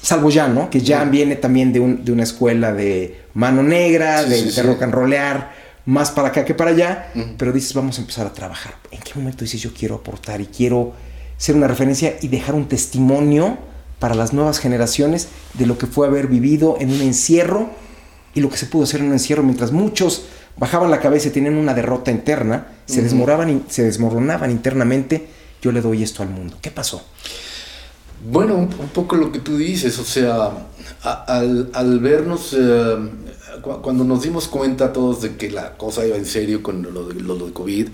Salvo 0.00 0.30
Jan, 0.30 0.54
¿no? 0.54 0.68
Que 0.70 0.80
Jan 0.80 1.10
viene 1.10 1.36
también 1.36 1.72
de, 1.72 1.80
un- 1.80 2.04
de 2.04 2.12
una 2.12 2.24
escuela 2.24 2.72
de 2.72 3.22
mano 3.34 3.62
negra, 3.62 4.22
Sí, 4.24 4.30
de, 4.30 4.36
sí, 4.50 4.56
de 4.56 4.62
rock 4.62 4.82
and 4.82 4.92
rollear, 4.94 5.52
más 5.86 6.10
para 6.10 6.28
acá 6.28 6.44
que 6.44 6.54
para 6.54 6.70
allá, 6.70 7.10
pero 7.38 7.52
dices, 7.52 7.74
vamos 7.74 7.98
a 7.98 8.00
empezar 8.02 8.26
a 8.26 8.32
trabajar. 8.32 8.74
¿En 8.90 9.00
qué 9.00 9.12
momento 9.16 9.44
dices, 9.44 9.60
yo 9.62 9.72
quiero 9.72 9.96
aportar 9.96 10.40
y 10.40 10.46
quiero 10.46 10.92
ser 11.36 11.56
una 11.56 11.68
referencia 11.68 12.16
y 12.20 12.28
dejar 12.28 12.54
un 12.54 12.68
testimonio 12.68 13.58
para 13.98 14.14
las 14.14 14.32
nuevas 14.32 14.58
generaciones 14.58 15.28
de 15.54 15.66
lo 15.66 15.78
que 15.78 15.86
fue 15.86 16.06
haber 16.06 16.26
vivido 16.26 16.76
en 16.80 16.90
un 16.90 17.00
encierro 17.00 17.70
y 18.34 18.40
lo 18.40 18.50
que 18.50 18.56
se 18.56 18.66
pudo 18.66 18.84
hacer 18.84 19.00
en 19.00 19.06
un 19.06 19.12
encierro 19.12 19.42
mientras 19.42 19.72
muchos 19.72 20.26
bajaban 20.56 20.90
la 20.90 21.00
cabeza 21.00 21.28
y 21.28 21.30
tenían 21.30 21.56
una 21.56 21.74
derrota 21.74 22.10
interna, 22.10 22.66
se, 22.86 23.00
in- 23.50 23.64
se 23.68 23.82
desmoronaban 23.84 24.50
internamente, 24.50 25.26
yo 25.62 25.72
le 25.72 25.80
doy 25.80 26.02
esto 26.02 26.22
al 26.22 26.28
mundo. 26.30 26.58
¿Qué 26.60 26.70
pasó? 26.70 27.06
Bueno, 28.26 28.54
un, 28.56 28.68
poco 28.68 29.16
lo 29.16 29.30
que 29.32 29.38
tú 29.40 29.56
dices, 29.58 29.98
o 29.98 30.04
sea, 30.04 30.50
al, 31.02 31.68
al 31.74 31.98
vernos, 32.00 32.54
eh, 32.58 32.96
cu- 33.62 33.82
cuando 33.82 34.02
nos 34.04 34.22
dimos 34.22 34.48
cuenta 34.48 34.92
todos 34.94 35.20
de 35.20 35.36
que 35.36 35.50
la 35.50 35.76
cosa 35.76 36.06
iba 36.06 36.16
en 36.16 36.24
serio 36.24 36.62
con 36.62 36.82
lo 36.82 37.06
de, 37.08 37.20
lo 37.20 37.36
de 37.36 37.52
COVID, 37.52 37.88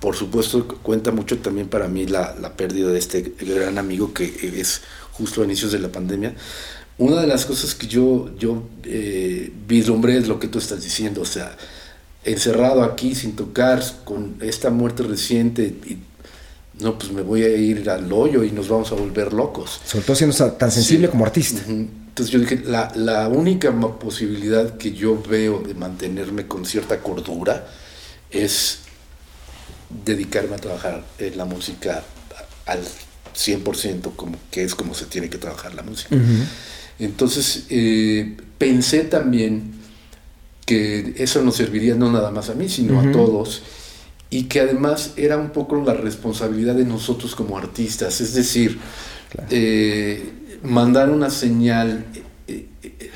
por 0.00 0.16
supuesto 0.16 0.66
cuenta 0.82 1.10
mucho 1.12 1.38
también 1.38 1.68
para 1.68 1.88
mí 1.88 2.06
la, 2.06 2.34
la 2.40 2.54
pérdida 2.56 2.88
de 2.90 2.98
este 2.98 3.34
gran 3.40 3.76
amigo 3.78 4.14
que 4.14 4.24
es 4.60 4.80
justo 5.12 5.42
a 5.42 5.44
inicios 5.44 5.72
de 5.72 5.78
la 5.80 5.88
pandemia. 5.88 6.34
Una 6.98 7.20
de 7.20 7.26
las 7.26 7.44
cosas 7.44 7.74
que 7.74 7.86
yo, 7.86 8.30
yo 8.38 8.62
eh, 8.84 9.52
vislumbré 9.68 10.16
es 10.16 10.28
lo 10.28 10.38
que 10.38 10.48
tú 10.48 10.58
estás 10.58 10.82
diciendo, 10.82 11.20
o 11.20 11.26
sea, 11.26 11.54
encerrado 12.24 12.82
aquí 12.82 13.14
sin 13.14 13.36
tocar, 13.36 13.82
con 14.04 14.36
esta 14.40 14.70
muerte 14.70 15.02
reciente 15.02 15.64
y 15.84 15.98
no, 16.80 16.98
pues 16.98 17.12
me 17.12 17.22
voy 17.22 17.42
a 17.42 17.48
ir 17.56 17.88
al 17.88 18.12
hoyo 18.12 18.44
y 18.44 18.50
nos 18.50 18.68
vamos 18.68 18.92
a 18.92 18.94
volver 18.94 19.32
locos. 19.32 19.80
Sobre 19.86 20.04
todo 20.04 20.16
siendo 20.16 20.36
tan 20.52 20.70
sensible 20.70 21.06
Sí. 21.06 21.10
como 21.10 21.24
artista. 21.24 21.62
Entonces 21.68 22.32
yo 22.32 22.38
dije, 22.40 22.62
la, 22.64 22.92
la 22.94 23.28
única 23.28 23.72
posibilidad 23.98 24.76
que 24.76 24.92
yo 24.92 25.22
veo 25.22 25.60
de 25.60 25.74
mantenerme 25.74 26.46
con 26.46 26.64
cierta 26.64 27.00
cordura 27.00 27.66
es 28.30 28.78
dedicarme 30.04 30.54
a 30.56 30.58
trabajar 30.58 31.04
en 31.18 31.36
la 31.36 31.44
música 31.44 32.02
al 32.66 32.80
100%, 33.36 34.14
como, 34.16 34.36
que 34.50 34.64
es 34.64 34.74
como 34.74 34.94
se 34.94 35.06
tiene 35.06 35.28
que 35.30 35.38
trabajar 35.38 35.74
la 35.74 35.82
música. 35.82 36.16
Entonces 36.98 37.64
eh, 37.70 38.36
pensé 38.58 39.02
también 39.04 39.72
que 40.64 41.14
eso 41.18 41.42
nos 41.42 41.56
serviría 41.56 41.94
no 41.94 42.10
nada 42.10 42.30
más 42.30 42.48
a 42.50 42.54
mí, 42.54 42.68
sino 42.68 43.00
a 43.00 43.12
todos, 43.12 43.62
y 44.30 44.44
que 44.44 44.60
además 44.60 45.12
era 45.16 45.36
un 45.36 45.50
poco 45.50 45.76
la 45.84 45.94
responsabilidad 45.94 46.74
de 46.74 46.84
nosotros 46.84 47.34
como 47.36 47.56
artistas, 47.58 48.20
es 48.20 48.34
decir, 48.34 48.78
Claro. 49.30 49.48
eh, 49.50 50.32
mandar 50.62 51.10
una 51.10 51.30
señal. 51.30 52.04
eh, 52.48 52.66
eh, 52.82 53.10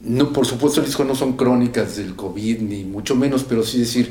no, 0.00 0.32
por 0.32 0.46
supuesto, 0.46 0.80
el 0.80 0.86
disco 0.86 1.04
no 1.04 1.14
son 1.14 1.34
crónicas 1.36 1.96
del 1.96 2.16
COVID, 2.16 2.60
ni 2.60 2.84
mucho 2.84 3.14
menos, 3.14 3.44
pero 3.44 3.62
sí 3.64 3.78
decir, 3.80 4.10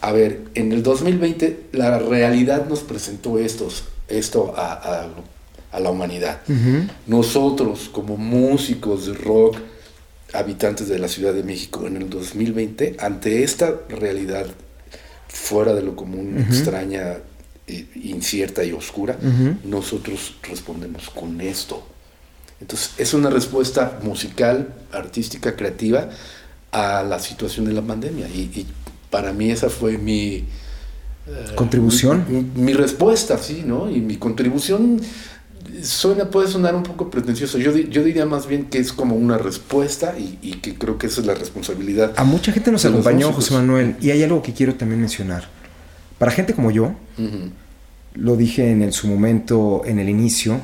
a 0.00 0.10
ver, 0.10 0.40
en 0.54 0.72
el 0.72 0.82
2020 0.82 1.66
la 1.72 1.98
realidad 2.00 2.66
nos 2.68 2.80
presentó 2.80 3.38
estos, 3.38 3.84
esto 4.08 4.52
a, 4.56 4.72
a- 4.72 5.08
a 5.70 5.80
la 5.80 5.90
humanidad. 5.90 6.40
Nosotros, 7.06 7.88
como 7.90 8.16
músicos 8.18 9.06
de 9.06 9.14
rock, 9.14 9.56
habitantes 10.34 10.88
de 10.88 10.98
la 10.98 11.08
Ciudad 11.08 11.32
de 11.34 11.42
México 11.44 11.86
en 11.86 11.96
el 11.96 12.10
2020 12.10 12.96
ante 12.98 13.42
esta 13.44 13.74
realidad 13.88 14.46
fuera 15.32 15.74
de 15.74 15.82
lo 15.82 15.96
común, 15.96 16.38
extraña, 16.38 17.16
eh, 17.66 17.86
incierta 17.94 18.62
y 18.64 18.72
oscura, 18.72 19.18
nosotros 19.64 20.36
respondemos 20.42 21.08
con 21.10 21.40
esto. 21.40 21.86
Entonces, 22.60 22.92
es 22.98 23.14
una 23.14 23.30
respuesta 23.30 23.98
musical, 24.02 24.74
artística, 24.92 25.56
creativa 25.56 26.10
a 26.70 27.02
la 27.02 27.18
situación 27.18 27.66
de 27.66 27.72
la 27.72 27.82
pandemia. 27.82 28.28
Y, 28.28 28.66
para 29.10 29.32
mí 29.32 29.50
esa 29.50 29.68
fue 29.68 29.98
mi... 29.98 30.44
Eh, 31.26 31.52
¿Contribución? 31.54 32.50
Mi, 32.54 32.72
respuesta, 32.72 33.36
sí, 33.36 33.62
¿no? 33.66 33.90
Y 33.90 34.00
mi 34.00 34.16
contribución 34.16 35.00
suena, 35.82 36.30
puede 36.30 36.48
sonar 36.48 36.74
un 36.74 36.82
poco 36.82 37.10
pretencioso. 37.10 37.58
Yo, 37.58 37.76
yo 37.76 38.04
diría 38.04 38.26
más 38.26 38.46
bien 38.46 38.66
que 38.66 38.78
es 38.78 38.92
como 38.92 39.16
una 39.16 39.38
respuesta 39.38 40.14
y, 40.18 40.52
que 40.56 40.74
creo 40.74 40.98
que 40.98 41.06
esa 41.06 41.20
es 41.20 41.26
la 41.26 41.34
responsabilidad. 41.34 42.12
A 42.16 42.24
mucha 42.24 42.52
gente 42.52 42.70
nos 42.70 42.84
acompañó, 42.84 43.32
José 43.32 43.54
Manuel, 43.54 43.96
y 44.00 44.10
hay 44.10 44.22
algo 44.22 44.42
que 44.42 44.52
quiero 44.52 44.74
también 44.74 45.00
mencionar. 45.00 45.48
Para 46.18 46.30
gente 46.30 46.54
como 46.54 46.70
yo, 46.70 46.94
lo 48.14 48.36
dije 48.36 48.70
en 48.70 48.92
su 48.92 49.08
momento, 49.08 49.82
en 49.84 49.98
el 49.98 50.08
inicio, 50.08 50.60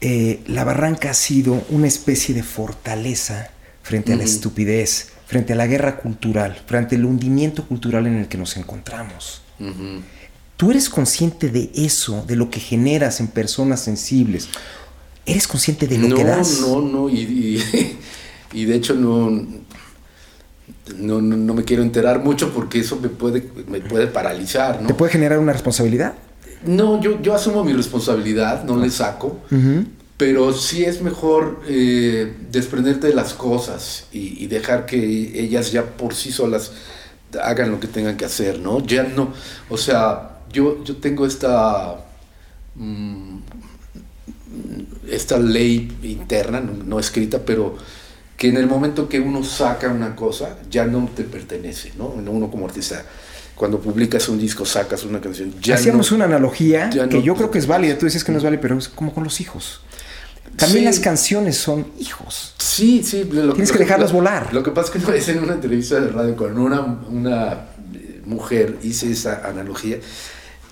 eh, 0.00 0.40
la 0.46 0.64
barranca 0.64 1.10
ha 1.10 1.14
sido 1.14 1.64
una 1.70 1.86
especie 1.86 2.34
de 2.34 2.42
fortaleza 2.42 3.50
frente 3.82 4.12
a 4.12 4.16
la 4.16 4.24
estupidez, 4.24 5.12
frente 5.26 5.52
a 5.52 5.56
la 5.56 5.66
guerra 5.66 5.96
cultural, 5.96 6.60
frente 6.66 6.96
al 6.96 7.04
hundimiento 7.04 7.66
cultural 7.66 8.06
en 8.06 8.16
el 8.16 8.28
que 8.28 8.36
nos 8.38 8.56
encontramos. 8.56 9.42
Tú 10.62 10.70
eres 10.70 10.88
consciente 10.88 11.48
de 11.48 11.72
eso, 11.74 12.22
de 12.24 12.36
lo 12.36 12.48
que 12.48 12.60
generas 12.60 13.18
en 13.18 13.26
personas 13.26 13.80
sensibles. 13.80 14.48
¿Eres 15.26 15.48
consciente 15.48 15.88
de 15.88 15.98
lo 15.98 16.14
que 16.14 16.22
das? 16.22 16.60
No, 16.60 16.80
no, 16.80 17.10
y, 17.10 17.60
y, 18.52 18.64
de 18.66 18.76
hecho 18.76 18.94
no, 18.94 19.44
no, 20.98 21.20
no, 21.20 21.54
me 21.54 21.64
quiero 21.64 21.82
enterar 21.82 22.22
mucho 22.22 22.54
porque 22.54 22.78
eso 22.78 23.00
me 23.00 23.08
puede, 23.08 23.44
me 23.66 23.80
puede 23.80 24.06
paralizar. 24.06 24.80
¿no? 24.80 24.86
¿Te 24.86 24.94
puede 24.94 25.10
generar 25.10 25.40
una 25.40 25.52
responsabilidad? 25.52 26.14
No, 26.64 27.00
yo, 27.00 27.20
yo 27.20 27.34
asumo 27.34 27.64
mi 27.64 27.72
responsabilidad, 27.72 28.62
no 28.62 28.76
le 28.76 28.88
saco, 28.90 29.40
pero 30.16 30.52
sí 30.52 30.84
es 30.84 31.02
mejor 31.02 31.62
eh, 31.66 32.36
desprenderte 32.52 33.08
de 33.08 33.14
las 33.14 33.34
cosas 33.34 34.04
y, 34.12 34.46
dejar 34.46 34.86
que 34.86 34.96
ellas 35.42 35.72
ya 35.72 35.82
por 35.84 36.14
sí 36.14 36.30
solas 36.30 36.70
hagan 37.42 37.72
lo 37.72 37.80
que 37.80 37.88
tengan 37.88 38.16
que 38.16 38.26
hacer, 38.26 38.60
¿no? 38.60 38.78
Ya 38.86 39.02
no, 39.02 39.32
o 39.68 39.76
sea, 39.76 40.31
yo, 40.52 40.84
yo 40.84 40.96
tengo 40.96 41.26
esta, 41.26 41.96
mm, 42.74 43.38
esta 45.08 45.38
ley 45.38 45.96
interna, 46.02 46.60
no, 46.60 46.98
escrita, 46.98 47.40
pero 47.44 47.76
que 48.36 48.48
en 48.48 48.56
el 48.56 48.66
momento 48.66 49.08
que 49.08 49.20
uno 49.20 49.44
saca 49.44 49.88
una 49.88 50.16
cosa, 50.16 50.58
ya 50.70 50.84
no 50.84 51.08
te 51.14 51.24
pertenece, 51.24 51.92
¿no? 51.96 52.06
Uno 52.06 52.50
como 52.50 52.66
artista 52.66 53.04
cuando 53.54 53.78
publicas 53.78 54.28
un 54.28 54.38
disco, 54.38 54.64
sacas 54.64 55.04
una 55.04 55.20
canción. 55.20 55.54
Ya 55.60 55.76
Hacíamos 55.76 56.10
una 56.10 56.24
analogía 56.24 56.90
que 56.90 57.22
yo 57.22 57.34
creo 57.34 57.50
que 57.50 57.58
es 57.58 57.66
válida. 57.66 57.96
Tú 57.96 58.06
dices 58.06 58.24
que 58.24 58.32
no 58.32 58.38
es 58.38 58.44
válida, 58.44 58.60
pero 58.60 58.76
es 58.76 58.88
como 58.88 59.14
con 59.14 59.24
los 59.24 59.40
hijos. 59.40 59.82
También 60.56 60.84
las 60.84 60.98
canciones 60.98 61.58
son 61.58 61.86
hijos. 61.98 62.54
Sí, 62.58 63.02
sí. 63.04 63.24
Tienes 63.24 63.70
que 63.70 63.78
dejarlos 63.78 64.12
volar. 64.12 64.52
Lo 64.52 64.62
que 64.62 64.70
pasa 64.70 64.86
es 64.88 64.92
que 64.92 64.98
una 65.06 65.14
vez 65.14 65.28
en 65.28 65.38
una 65.38 65.52
entrevista 65.52 66.00
de 66.00 66.08
radio 66.08 66.34
con 66.34 66.58
una, 66.58 66.80
una 66.80 67.68
mujer 68.24 68.78
hice 68.82 69.10
esa 69.10 69.46
analogía 69.46 69.98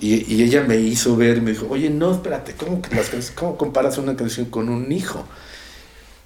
y, 0.01 0.35
y, 0.35 0.43
ella 0.43 0.63
me 0.63 0.77
hizo 0.77 1.17
ver 1.17 1.39
y 1.39 1.41
me 1.41 1.51
dijo, 1.53 1.67
oye, 1.69 1.91
no, 1.91 2.13
espérate, 2.13 2.55
¿cómo, 2.55 2.81
¿cómo 3.35 3.57
comparas 3.57 3.99
una 3.99 4.17
canción 4.17 4.47
con 4.47 4.69
un 4.69 4.91
hijo? 4.91 5.25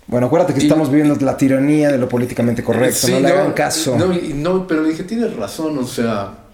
Bueno, 0.07 0.27
acuérdate 0.27 0.55
que 0.55 0.61
estamos 0.61 0.91
viviendo 0.91 1.17
la 1.25 1.37
tiranía 1.37 1.91
de 1.91 1.99
lo 1.99 2.09
políticamente 2.09 2.63
correcto, 2.63 3.09
no 3.09 3.21
le 3.21 3.29
hagan 3.29 3.53
caso. 3.53 3.97
No, 3.97 4.13
no, 4.35 4.67
pero 4.67 4.83
le 4.83 4.91
dije, 4.91 5.05
tienes 5.05 5.35
razón, 5.35 5.79
o 5.79 5.87
sea, 5.87 6.45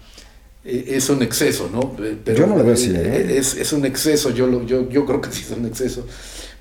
eh, 0.63 0.85
es 0.87 1.09
un 1.09 1.21
exceso, 1.21 1.69
¿no? 1.71 1.93
Pero, 2.23 2.37
yo 2.37 2.47
no 2.47 2.57
lo 2.57 2.63
veo 2.63 2.73
así, 2.73 2.91
¿eh? 2.95 3.37
Es, 3.37 3.55
es, 3.55 3.73
un 3.73 3.85
exceso, 3.85 4.29
yo, 4.31 4.47
lo, 4.47 4.65
yo, 4.65 4.89
yo 4.89 5.05
creo 5.05 5.19
que 5.19 5.31
sí 5.31 5.43
es 5.43 5.51
un 5.51 5.65
exceso, 5.65 6.07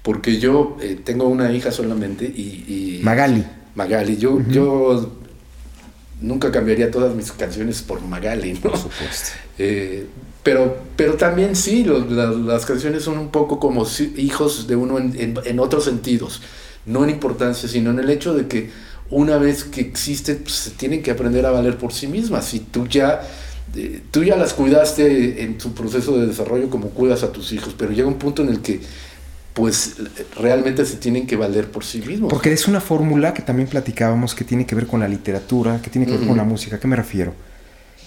porque 0.03 0.39
yo 0.39 0.77
eh, 0.83 0.99
tengo 1.03 1.29
una 1.29 1.53
hija 1.53 1.71
solamente 1.71 2.25
y... 2.25 3.01
Magali. 3.03 3.47
Magali, 3.77 4.17
yo, 4.17 4.41
yo 4.49 5.13
nunca 6.21 6.51
cambiaría 6.51 6.91
todas 6.91 7.15
mis 7.15 7.31
canciones 7.33 7.83
por 7.83 8.03
Magali, 8.03 8.55
¿no? 8.55 8.61
Por 8.61 8.77
supuesto. 8.77 9.31
pero, 10.43 10.79
pero 10.97 11.15
también 11.15 11.55
sí, 11.57 11.85
las 11.85 12.65
canciones 12.65 13.05
son 13.05 13.19
un 13.19 13.31
poco 13.31 13.59
como 13.59 13.87
hijos 14.17 14.67
de 14.67 14.77
uno 14.77 14.99
en, 14.99 15.39
en, 15.45 15.59
otros 15.61 15.85
sentidos, 15.85 16.41
no 16.87 17.05
en 17.05 17.11
importancia, 17.11 17.69
sino 17.69 17.91
en 17.91 17.99
el 17.99 18.11
hecho 18.11 18.35
de 18.35 18.47
que 18.47 18.71
una 19.11 19.39
vez 19.39 19.65
que 19.65 19.81
existen, 19.81 20.39
pues, 20.43 20.55
se 20.55 20.71
tienen 20.71 21.03
que 21.03 21.11
aprender 21.11 21.45
a 21.45 21.51
valer 21.51 21.77
por 21.77 21.93
sí 21.93 22.07
mismas. 22.07 22.55
Y 22.55 22.61
tú 22.61 22.87
ya 22.87 23.23
tú 24.11 24.25
ya 24.25 24.37
las 24.37 24.53
cuidaste 24.53 25.45
en 25.45 25.59
tu 25.59 25.73
proceso 25.75 26.19
de 26.19 26.27
desarrollo 26.27 26.71
como 26.71 26.91
cuidas 26.91 27.23
a 27.23 27.33
tus 27.33 27.53
hijos, 27.53 27.75
pero 27.79 27.93
llega 27.93 28.09
un 28.09 28.19
punto 28.19 28.43
en 28.43 28.49
el 28.49 28.61
que 28.61 28.81
pues 29.55 29.97
realmente 30.37 30.85
se 30.85 30.97
tienen 30.97 31.27
que 31.27 31.37
valer 31.37 31.71
por 31.71 31.85
sí 31.85 32.01
mismos. 32.01 32.31
Porque 32.31 32.53
es 32.53 32.67
una 32.67 32.81
fórmula 32.81 33.35
que 33.35 33.43
también 33.43 33.69
platicábamos 33.69 34.35
que 34.35 34.45
tiene 34.45 34.65
que 34.65 34.75
ver 34.75 34.87
con 34.87 35.01
la 35.01 35.09
literatura, 35.09 35.81
que 35.83 35.91
tiene 35.91 36.07
que 36.07 36.17
ver 36.17 36.27
con 36.27 36.37
la 36.37 36.45
música. 36.45 36.77
¿A 36.77 36.81
qué 36.81 36.89
me 36.89 36.97
refiero? 36.97 37.35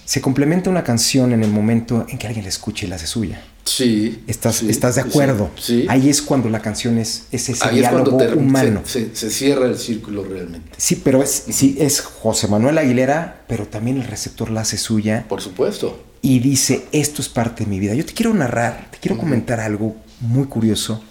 Se 0.04 0.20
complementa 0.20 0.70
una 0.70 0.84
canción 0.84 1.32
en 1.32 1.42
el 1.42 1.50
momento 1.50 2.06
en 2.08 2.18
que 2.18 2.26
alguien 2.26 2.44
la 2.44 2.50
escucha 2.50 2.84
y 2.84 2.88
la 2.88 2.96
hace 2.96 3.06
suya. 3.06 3.42
Sí. 3.64 4.22
¿Estás, 4.26 4.62
¿estás 4.62 4.96
de 4.96 5.00
acuerdo? 5.00 5.50
Sí, 5.58 5.86
Ahí 5.88 6.10
es 6.10 6.20
cuando 6.20 6.50
la 6.50 6.60
canción 6.60 6.98
es, 6.98 7.24
ese 7.32 7.54
diálogo 7.70 8.18
humano. 8.36 8.82
Se, 8.84 9.08
cierra 9.14 9.66
el 9.66 9.78
círculo 9.78 10.24
realmente. 10.24 10.70
Sí, 10.76 11.00
pero 11.02 11.22
es, 11.22 11.44
sí, 11.48 11.76
es 11.80 12.00
José 12.00 12.48
Manuel 12.48 12.76
Aguilera, 12.76 13.44
pero 13.48 13.66
también 13.66 13.96
el 13.96 14.04
receptor 14.04 14.50
la 14.50 14.60
hace 14.60 14.76
suya. 14.76 15.24
Por 15.28 15.40
supuesto. 15.40 16.04
Y 16.20 16.40
dice, 16.40 16.84
esto 16.92 17.22
es 17.22 17.28
parte 17.28 17.64
de 17.64 17.70
mi 17.70 17.78
vida. 17.78 17.94
Yo 17.94 18.04
te 18.04 18.12
quiero 18.12 18.34
narrar, 18.34 18.88
te 18.90 18.98
quiero 18.98 19.16
comentar 19.18 19.60
algo 19.60 19.96
muy 20.20 20.46
curioso. 20.46 21.02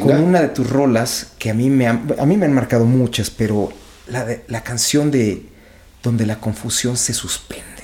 Con 0.00 0.16
una 0.22 0.40
de 0.40 0.48
tus 0.48 0.68
rolas, 0.68 1.28
que 1.38 1.50
a 1.50 1.54
mí 1.54 1.70
me, 1.70 1.86
a 1.86 1.94
mí 1.94 2.36
me 2.36 2.46
han 2.46 2.52
marcado 2.52 2.86
muchas, 2.86 3.30
pero 3.30 3.72
la, 4.08 4.26
la 4.48 4.64
canción 4.64 5.10
de 5.10 5.44
donde 6.02 6.26
la 6.26 6.40
confusión 6.40 6.96
se 6.96 7.14
suspende. 7.14 7.75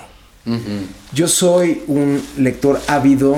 Yo 1.13 1.29
soy 1.29 1.83
un 1.87 2.23
lector 2.39 2.81
ávido 2.89 3.37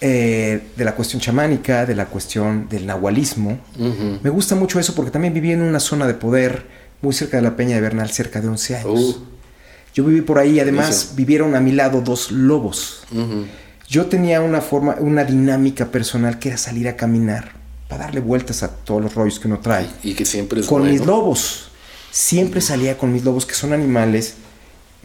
eh, 0.00 0.68
de 0.76 0.84
la 0.84 0.94
cuestión 0.94 1.20
chamánica, 1.20 1.86
de 1.86 1.94
la 1.94 2.06
cuestión 2.06 2.68
del 2.68 2.86
nahualismo. 2.86 3.58
Me 4.22 4.30
gusta 4.30 4.54
mucho 4.54 4.78
eso 4.78 4.94
porque 4.94 5.10
también 5.10 5.32
viví 5.32 5.52
en 5.52 5.62
una 5.62 5.80
zona 5.80 6.06
de 6.06 6.14
poder 6.14 6.66
muy 7.00 7.14
cerca 7.14 7.36
de 7.36 7.42
la 7.42 7.56
Peña 7.56 7.76
de 7.76 7.80
Bernal, 7.80 8.10
cerca 8.10 8.40
de 8.40 8.48
11 8.48 8.76
años. 8.76 9.00
Uh. 9.00 9.24
Yo 9.94 10.04
viví 10.04 10.22
por 10.22 10.38
ahí, 10.38 10.58
además 10.58 11.12
vivieron 11.14 11.54
a 11.54 11.60
mi 11.60 11.72
lado 11.72 12.00
dos 12.00 12.30
lobos. 12.32 13.04
Yo 13.88 14.06
tenía 14.06 14.40
una 14.40 14.60
forma, 14.60 14.96
una 14.98 15.24
dinámica 15.24 15.86
personal 15.86 16.38
que 16.38 16.48
era 16.48 16.58
salir 16.58 16.88
a 16.88 16.96
caminar 16.96 17.52
para 17.88 18.06
darle 18.06 18.20
vueltas 18.20 18.62
a 18.62 18.68
todos 18.68 19.02
los 19.02 19.14
rollos 19.14 19.38
que 19.38 19.46
uno 19.46 19.60
trae. 19.60 19.86
Y 20.02 20.14
que 20.14 20.24
siempre 20.24 20.60
es 20.60 20.66
Con 20.66 20.90
mis 20.90 21.04
lobos. 21.06 21.68
Siempre 22.10 22.60
salía 22.60 22.98
con 22.98 23.12
mis 23.12 23.24
lobos, 23.24 23.46
que 23.46 23.54
son 23.54 23.72
animales 23.72 24.34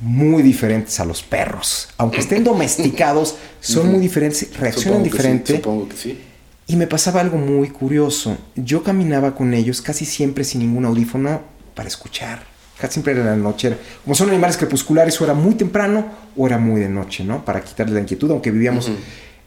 muy 0.01 0.43
diferentes 0.43 0.99
a 0.99 1.05
los 1.05 1.23
perros. 1.23 1.89
Aunque 1.97 2.19
estén 2.19 2.43
domesticados, 2.45 3.35
son 3.59 3.91
muy 3.91 3.99
diferentes, 3.99 4.57
reaccionan 4.57 5.03
diferente. 5.03 5.55
supongo 5.55 5.89
que 5.89 5.97
sí. 5.97 6.19
Y 6.67 6.75
me 6.75 6.87
pasaba 6.87 7.21
algo 7.21 7.37
muy 7.37 7.69
curioso. 7.69 8.37
Yo 8.55 8.83
caminaba 8.83 9.33
con 9.35 9.53
ellos 9.53 9.81
casi 9.81 10.05
siempre 10.05 10.43
sin 10.43 10.61
ningún 10.61 10.85
audífono 10.85 11.41
para 11.73 11.87
escuchar. 11.87 12.43
Casi 12.79 12.93
siempre 12.93 13.13
era 13.13 13.21
en 13.21 13.27
la 13.27 13.35
noche. 13.35 13.75
Como 14.03 14.15
son 14.15 14.29
animales 14.29 14.55
crepusculares, 14.55 15.19
o 15.19 15.23
era 15.25 15.33
muy 15.33 15.55
temprano 15.55 16.05
o 16.37 16.45
era 16.45 16.59
muy 16.59 16.79
de 16.79 16.87
noche, 16.87 17.23
¿no? 17.23 17.43
Para 17.43 17.61
quitarles 17.61 17.95
la 17.95 18.01
inquietud, 18.01 18.29
aunque 18.31 18.51
vivíamos 18.51 18.89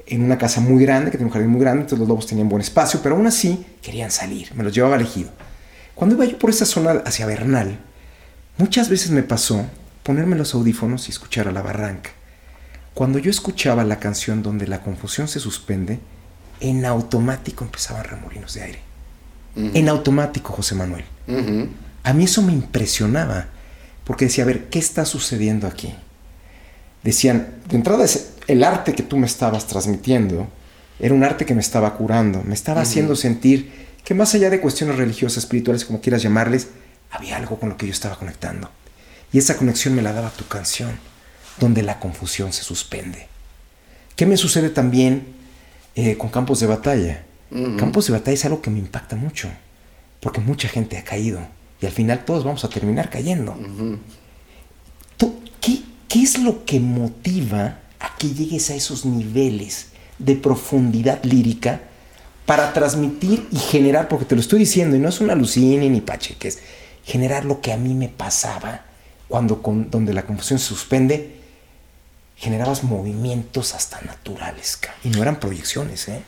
en 0.07 0.23
una 0.23 0.37
casa 0.37 0.61
muy 0.61 0.83
grande, 0.83 1.11
que 1.11 1.17
tenía 1.17 1.29
un 1.29 1.33
jardín 1.33 1.51
muy 1.51 1.61
grande, 1.61 1.83
entonces 1.83 2.01
los 2.01 2.09
lobos 2.09 2.27
tenían 2.27 2.49
buen 2.49 2.61
espacio, 2.61 3.01
pero 3.03 3.15
aún 3.15 3.27
así 3.27 3.65
querían 3.81 4.11
salir. 4.11 4.51
Me 4.55 4.65
los 4.65 4.75
llevaba 4.75 4.97
elegido. 4.97 5.31
Cuando 5.95 6.17
iba 6.17 6.25
yo 6.25 6.39
por 6.39 6.51
esa 6.51 6.67
zona 6.67 7.03
hacia 7.05 7.25
Bernal, 7.27 7.79
muchas 8.59 8.89
veces 8.89 9.11
me 9.11 9.23
pasó 9.23 9.65
ponerme 10.03 10.37
los 10.37 10.55
audífonos 10.55 11.09
y 11.09 11.11
escuchar 11.11 11.49
a 11.49 11.53
la 11.53 11.63
barranca. 11.63 12.11
Cuando 12.95 13.19
yo 13.19 13.31
escuchaba 13.31 13.85
la 13.85 13.99
canción 13.99 14.43
donde 14.43 14.67
la 14.67 14.83
confusión 14.83 15.29
se 15.29 15.41
suspende, 15.41 16.01
en 16.61 16.85
automático 16.85 17.65
empezaban 17.65 18.05
remolinos 18.05 18.55
de 18.55 18.63
aire. 18.63 18.79
En 19.57 19.89
automático, 19.89 20.53
José 20.53 20.75
Manuel. 20.75 21.05
A 22.05 22.13
mí 22.13 22.25
eso 22.25 22.43
me 22.43 22.53
impresionaba, 22.53 23.47
porque 24.05 24.27
decía, 24.27 24.45
a 24.45 24.47
ver, 24.47 24.69
¿qué 24.69 24.79
está 24.79 25.05
sucediendo 25.05 25.67
aquí? 25.67 25.95
Decían, 27.03 27.55
de 27.69 27.77
entrada, 27.77 28.05
el 28.47 28.65
arte 28.65 28.95
que 28.95 29.03
tú 29.03 29.17
me 29.17 29.27
estabas 29.27 29.67
transmitiendo 29.67 30.49
era 30.99 31.15
un 31.15 31.25
arte 31.25 31.45
que 31.45 31.55
me 31.55 31.61
estaba 31.61 31.95
curando, 31.95 32.43
me 32.45 32.55
estaba 32.55 32.81
haciendo 32.81 33.17
sentir 33.17 33.73
que 34.05 34.15
más 34.15 34.35
allá 34.35 34.51
de 34.51 34.61
cuestiones 34.61 34.97
religiosas, 34.97 35.45
espirituales, 35.45 35.85
como 35.85 36.01
quieras 36.01 36.23
llamarles, 36.23 36.69
había 37.11 37.37
algo 37.37 37.59
con 37.59 37.69
lo 37.69 37.77
que 37.77 37.87
yo 37.87 37.93
estaba 37.93 38.17
conectando. 38.17 38.71
Y 39.33 39.39
esa 39.39 39.57
conexión 39.57 39.95
me 39.95 40.03
la 40.03 40.12
daba 40.12 40.30
tu 40.30 40.47
canción, 40.47 40.99
donde 41.59 41.83
la 41.83 41.99
confusión 41.99 42.53
se 42.53 42.62
suspende. 42.62 43.28
¿Qué 44.16 44.26
me 44.26 44.37
sucede 44.37 44.68
también 44.68 45.26
eh, 45.95 46.16
con 46.18 46.30
campos 46.30 46.61
de 46.61 46.66
batalla? 46.66 47.24
Campos 47.76 48.07
de 48.07 48.14
batalla 48.14 48.35
es 48.35 48.45
algo 48.47 48.62
que 48.62 48.70
me 48.70 48.78
impacta 48.78 49.14
mucho, 49.14 49.51
porque 50.20 50.41
mucha 50.41 50.68
gente 50.68 50.97
ha 50.97 51.05
caído 51.05 51.41
y 51.83 51.87
al 51.87 51.93
final 51.93 52.24
todos 52.24 52.45
vamos 52.45 52.64
a 52.64 52.70
terminar 52.70 53.11
cayendo. 53.11 53.55
¿Tú, 55.18 55.39
qué, 55.61 55.83
¿Qué 56.09 56.22
es 56.22 56.39
lo 56.39 56.64
que 56.64 56.80
motiva 56.80 57.80
a 58.01 58.16
que 58.16 58.30
llegues 58.30 58.70
a 58.70 58.74
esos 58.74 59.05
niveles 59.05 59.89
de 60.18 60.35
profundidad 60.37 61.22
lírica 61.24 61.83
para 62.47 62.72
transmitir 62.72 63.47
y 63.51 63.59
generar, 63.59 64.09
porque 64.09 64.24
te 64.24 64.35
lo 64.35 64.41
estoy 64.41 64.61
diciendo, 64.61 64.97
y 64.97 64.99
no 64.99 65.11
es 65.11 65.20
una 65.20 65.35
alucine 65.35 65.91
ni 65.91 66.01
pache, 66.01 66.37
que 66.39 66.49
es 66.49 66.61
generar 67.05 67.45
lo 67.45 67.61
que 67.61 67.72
a 67.72 67.76
mí 67.76 67.95
me 67.95 68.09
pasaba 68.09 68.87
cuando 69.33 69.62
con, 69.62 69.91
donde 69.91 70.12
la 70.12 70.26
confusión 70.26 70.59
se 70.59 70.66
suspende, 70.66 71.37
generabas 72.37 72.85
movimientos 72.85 73.72
hasta 73.72 73.99
naturales, 74.03 74.78
y 75.05 75.09
no 75.09 75.22
eran 75.22 75.41
proyecciones. 75.41 76.07
¿eh? 76.09 76.20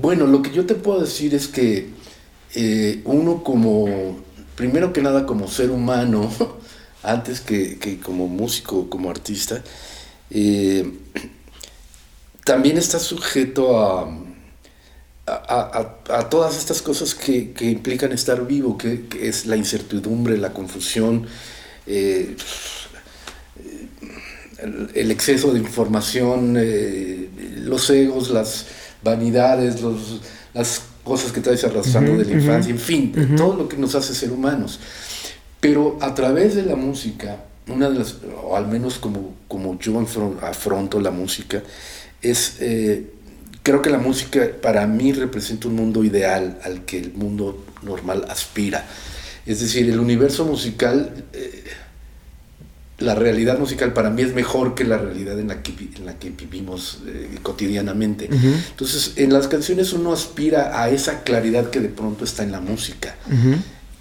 Bueno, 0.00 0.28
lo 0.28 0.40
que 0.40 0.52
yo 0.52 0.64
te 0.64 0.76
puedo 0.76 1.00
decir 1.00 1.34
es 1.34 1.48
que 1.48 1.88
eh, 2.54 3.02
uno 3.06 3.42
como, 3.42 4.20
primero 4.54 4.92
que 4.92 5.02
nada 5.02 5.26
como 5.26 5.48
ser 5.48 5.72
humano, 5.72 6.30
antes 7.02 7.40
que, 7.40 7.98
como 8.00 8.28
músico, 8.28 8.88
como 8.88 9.10
artista, 9.10 9.60
eh, 10.30 10.92
también 12.44 12.78
está 12.78 13.00
sujeto 13.00 13.80
a, 13.80 14.16
a, 15.26 16.28
todas 16.30 16.56
estas 16.56 16.82
cosas 16.82 17.16
que, 17.16 17.52
implican 17.62 18.12
estar 18.12 18.46
vivo, 18.46 18.78
que, 18.78 19.08
es 19.20 19.46
la 19.46 19.56
incertidumbre, 19.56 20.38
la 20.38 20.52
confusión, 20.52 21.26
eh, 21.86 22.36
el, 24.94 25.10
exceso 25.10 25.52
de 25.52 25.58
información, 25.58 26.56
eh, 26.58 27.28
los 27.58 27.90
egos, 27.90 28.30
las 28.30 28.66
vanidades, 29.02 29.80
los, 29.80 30.20
las 30.54 30.82
cosas 31.02 31.32
que 31.32 31.40
traes 31.40 31.62
arrastrando 31.64 32.16
de 32.16 32.24
la 32.24 32.32
infancia, 32.32 32.70
en 32.70 32.78
fin, 32.78 33.12
todo 33.36 33.54
lo 33.56 33.68
que 33.68 33.76
nos 33.76 33.94
hace 33.94 34.14
ser 34.14 34.32
humanos. 34.32 34.80
Pero 35.60 35.98
a 36.00 36.14
través 36.14 36.54
de 36.54 36.62
la 36.62 36.76
música, 36.76 37.44
una 37.68 37.90
de 37.90 37.98
las, 37.98 38.16
o 38.42 38.56
al 38.56 38.66
menos 38.68 38.98
como, 38.98 39.34
como 39.48 39.78
yo 39.78 39.98
afronto 40.42 41.00
la 41.00 41.10
música, 41.10 41.62
es, 42.22 42.56
eh, 42.60 43.10
creo 43.62 43.82
que 43.82 43.90
la 43.90 43.98
música 43.98 44.48
para 44.60 44.86
mí 44.86 45.12
representa 45.12 45.68
un 45.68 45.76
mundo 45.76 46.04
ideal 46.04 46.58
al 46.64 46.84
que 46.84 46.98
el 46.98 47.12
mundo 47.12 47.64
normal 47.82 48.24
aspira. 48.28 48.86
Es 49.46 49.60
decir, 49.60 49.88
el 49.90 50.00
universo 50.00 50.46
musical, 50.46 51.24
eh, 51.34 51.63
la 52.98 53.14
realidad 53.14 53.58
musical 53.58 53.92
para 53.92 54.10
mí 54.10 54.22
es 54.22 54.34
mejor 54.34 54.74
que 54.74 54.84
la 54.84 54.98
realidad 54.98 55.38
en 55.38 55.48
la 55.48 55.62
que, 55.62 55.72
en 55.96 56.06
la 56.06 56.18
que 56.18 56.30
vivimos 56.30 57.02
eh, 57.06 57.38
cotidianamente. 57.42 58.28
Entonces, 58.30 59.14
en 59.16 59.32
las 59.32 59.48
canciones 59.48 59.92
uno 59.92 60.12
aspira 60.12 60.80
a 60.80 60.88
esa 60.88 61.22
claridad 61.22 61.70
que 61.70 61.80
de 61.80 61.88
pronto 61.88 62.24
está 62.24 62.42
en 62.42 62.52
la 62.52 62.60
música 62.60 63.16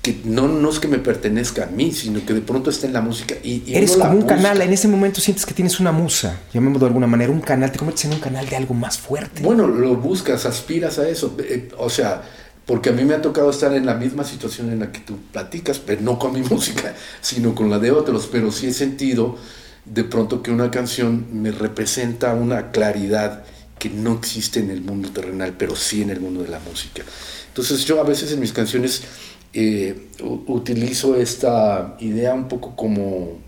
que 0.03 0.19
no, 0.25 0.49
no 0.49 0.69
es 0.69 0.81
que 0.81 0.89
me 0.89 0.99
pertenezca 0.99 1.63
a 1.63 1.67
mí, 1.67 1.93
sino 1.93 2.25
que 2.25 2.33
de 2.33 2.41
pronto 2.41 2.69
está 2.69 2.85
en 2.85 2.91
la 2.91 2.99
música 2.99 3.35
y, 3.41 3.73
Eres 3.73 3.95
como 3.95 4.11
un 4.11 4.23
canal, 4.23 4.61
en 4.61 4.73
ese 4.73 4.89
momento 4.89 5.21
sientes 5.21 5.45
que 5.45 5.53
tienes 5.53 5.79
una 5.79 5.93
musa, 5.93 6.41
llamémoslo 6.53 6.79
de 6.81 6.85
alguna 6.87 7.07
manera, 7.07 7.31
un 7.31 7.39
canal, 7.39 7.71
te 7.71 7.79
conviertes 7.79 8.03
en 8.05 8.11
un 8.11 8.19
canal 8.19 8.47
de 8.49 8.57
algo 8.57 8.73
más 8.73 8.97
fuerte. 8.97 9.41
Bueno, 9.41 9.65
lo 9.65 9.95
buscas, 9.95 10.45
aspiras 10.45 10.99
a 10.99 11.07
eso, 11.07 11.37
eh, 11.39 11.69
o 11.77 11.89
sea, 11.89 12.21
porque 12.65 12.89
a 12.89 12.93
mí 12.93 13.03
me 13.03 13.13
ha 13.13 13.21
tocado 13.21 13.49
estar 13.49 13.73
en 13.73 13.85
la 13.85 13.95
misma 13.95 14.23
situación 14.23 14.71
en 14.71 14.79
la 14.79 14.91
que 14.91 14.99
tú 14.99 15.17
platicas, 15.31 15.79
pero 15.79 16.01
no 16.01 16.17
con 16.17 16.33
mi 16.33 16.41
música, 16.49 16.93
sino 17.21 17.55
con 17.55 17.69
la 17.69 17.79
de 17.79 17.91
otros, 17.91 18.29
pero 18.31 18.51
sí 18.51 18.67
he 18.67 18.73
sentido 18.73 19.37
de 19.85 20.03
pronto 20.03 20.41
que 20.41 20.51
una 20.51 20.71
canción 20.71 21.25
me 21.31 21.51
representa 21.51 22.33
una 22.33 22.71
claridad 22.71 23.43
que 23.77 23.89
no 23.89 24.13
existe 24.13 24.59
en 24.59 24.69
el 24.69 24.81
mundo 24.81 25.09
terrenal, 25.11 25.55
pero 25.57 25.75
sí 25.75 26.01
en 26.01 26.09
el 26.09 26.21
mundo 26.21 26.41
de 26.41 26.49
la 26.49 26.59
música. 26.59 27.03
Entonces 27.49 27.83
yo 27.83 27.99
a 27.99 28.03
veces 28.03 28.31
en 28.31 28.39
mis 28.39 28.53
canciones 28.53 29.03
eh, 29.51 30.07
utilizo 30.47 31.15
esta 31.15 31.97
idea 31.99 32.33
un 32.33 32.47
poco 32.47 32.75
como, 32.75 33.39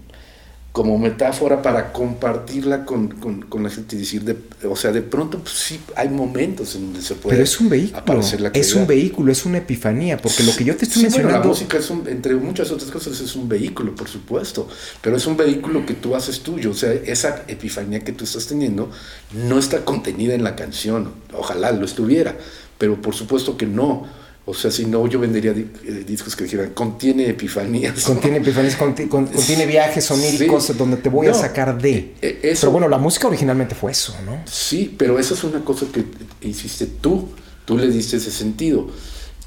como 0.75 0.97
metáfora 0.97 1.61
para 1.61 1.93
compartirla 1.93 2.83
con, 2.83 3.07
con, 3.07 3.63
la 3.63 3.69
gente 3.69 3.95
y 3.95 3.99
decir, 3.99 4.23
de, 4.25 4.35
o 4.67 4.75
sea, 4.75 4.91
de 4.91 5.01
pronto 5.01 5.39
pues, 5.39 5.53
sí 5.55 5.79
hay 5.95 6.09
momentos 6.09 6.75
en 6.75 6.87
donde 6.87 7.01
se 7.01 7.15
puede 7.15 7.37
Pero 7.37 7.43
es 7.45 7.61
un 7.61 7.69
vehículo, 7.69 8.51
es 8.53 8.75
un 8.75 8.85
vehículo, 8.85 9.31
es 9.31 9.45
una 9.45 9.59
epifanía, 9.59 10.17
porque 10.17 10.43
lo 10.43 10.53
que 10.53 10.65
yo 10.65 10.75
te 10.75 10.83
estoy 10.83 11.03
mencionando... 11.03 11.39
la 11.39 11.45
música 11.45 11.77
es 11.77 11.89
un, 11.89 12.05
entre 12.09 12.35
muchas 12.35 12.71
otras 12.71 12.91
cosas 12.91 13.21
es 13.21 13.37
un 13.37 13.47
vehículo, 13.47 13.95
por 13.95 14.09
supuesto, 14.09 14.67
pero 14.99 15.15
es 15.15 15.25
un 15.25 15.37
vehículo 15.37 15.85
que 15.85 15.93
tú 15.93 16.13
haces 16.13 16.41
tuyo, 16.41 16.71
o 16.71 16.73
sea, 16.73 16.91
esa 16.91 17.45
epifanía 17.47 18.01
que 18.01 18.11
tú 18.11 18.25
estás 18.25 18.45
teniendo 18.47 18.91
no 19.31 19.57
está 19.57 19.85
contenida 19.85 20.33
en 20.33 20.43
la 20.43 20.57
canción, 20.57 21.13
ojalá 21.31 21.71
lo 21.71 21.85
estuviera, 21.85 22.37
pero 22.77 23.01
por 23.01 23.15
supuesto 23.15 23.55
que 23.55 23.65
no 23.65 24.07
o 24.47 24.53
sea, 24.53 24.69
si 24.69 24.85
no, 24.85 25.07
yo 25.07 25.19
vendería 25.19 25.51
eh, 25.51 26.03
discos 26.05 26.35
que 26.35 26.43
dijeran, 26.43 26.71
contiene 26.71 27.29
epifanías. 27.29 28.03
Contiene 28.03 28.37
epifanías, 28.37 28.75
contiene 29.09 29.65
viajes 29.65 30.09
oníricos 30.11 30.77
donde 30.77 30.97
te 30.97 31.09
voy 31.09 31.27
a 31.27 31.33
sacar 31.33 31.81
de. 31.81 32.13
E, 32.21 32.55
pero 32.59 32.71
bueno, 32.71 32.87
la 32.87 32.99
música 32.99 33.27
originalmente 33.27 33.73
fue 33.73 33.91
eso, 33.91 34.15
¿no? 34.23 34.43
Sí, 34.45 34.93
pero 34.97 35.17
eso 35.17 35.33
es 35.33 35.43
una 35.43 35.65
cosa 35.65 35.87
que 35.91 36.05
hiciste 36.47 36.85
tú. 36.85 37.29
Tú 37.65 37.77
le 37.77 37.89
diste 37.89 38.17
ese 38.17 38.31
sentido. 38.31 38.87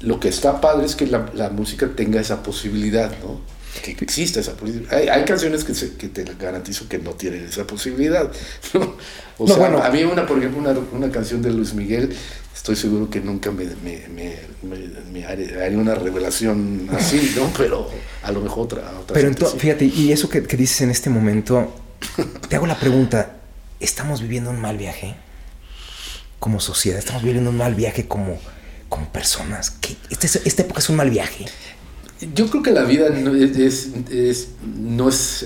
Lo 0.01 0.19
que 0.19 0.29
está 0.29 0.61
padre 0.61 0.85
es 0.85 0.95
que 0.95 1.07
la, 1.07 1.49
música 1.49 1.89
tenga 1.95 2.21
esa 2.21 2.43
posibilidad, 2.43 3.11
¿no? 3.21 3.39
Que 3.83 3.91
exista 3.91 4.39
esa 4.39 4.53
posibilidad. 4.53 4.93
Hay, 4.93 5.25
canciones 5.25 5.63
que, 5.63 5.73
que, 5.73 6.09
te 6.09 6.23
garantizo 6.39 6.87
que 6.89 6.97
no 6.97 7.11
tienen 7.11 7.45
esa 7.45 7.65
posibilidad. 7.65 8.31
¿no? 8.73 8.97
O 9.37 9.47
sea, 9.47 9.57
bueno. 9.57 9.77
había 9.81 10.07
una, 10.07 10.25
por 10.25 10.37
ejemplo, 10.37 10.59
una, 10.59 10.77
una 10.91 11.11
canción 11.11 11.41
de 11.41 11.51
Luis 11.51 11.73
Miguel 11.73 12.13
estoy 12.59 12.75
seguro 12.75 13.09
que 13.09 13.21
nunca 13.21 13.51
me, 13.51 13.65
me, 13.73 15.25
haré, 15.25 15.75
una 15.77 15.95
revelación 15.95 16.89
así, 16.97 17.33
¿no? 17.37 17.51
Pero 17.57 17.89
a 18.21 18.31
lo 18.31 18.41
mejor 18.41 18.65
otra. 18.65 18.81
otra 18.99 19.13
Pero 19.13 19.27
entonces, 19.29 19.59
fíjate, 19.59 19.85
y 19.85 20.11
eso 20.11 20.29
que, 20.29 20.41
dices 20.41 20.81
en 20.81 20.91
este 20.91 21.09
momento, 21.09 21.73
te 22.49 22.57
hago 22.57 22.67
la 22.67 22.77
pregunta, 22.77 23.37
¿estamos 23.79 24.21
viviendo 24.21 24.49
un 24.49 24.59
mal 24.59 24.77
viaje? 24.77 25.15
Como 26.39 26.59
sociedad, 26.59 26.99
¿estamos 26.99 27.23
viviendo 27.23 27.49
un 27.49 27.57
mal 27.57 27.75
viaje 27.75 28.07
como, 28.07 28.39
como 28.89 29.09
personas? 29.09 29.71
¿Qué, 29.71 29.95
este 30.09 30.27
¿Esta 30.27 30.63
época 30.63 30.79
es 30.79 30.89
un 30.89 30.97
mal 30.97 31.09
viaje? 31.09 31.45
Yo 32.35 32.49
creo 32.49 32.63
que 32.63 32.71
la 32.71 32.83
vida 32.83 33.09
no 33.09 33.33
es, 33.33 33.89
no 34.63 35.09
es 35.09 35.45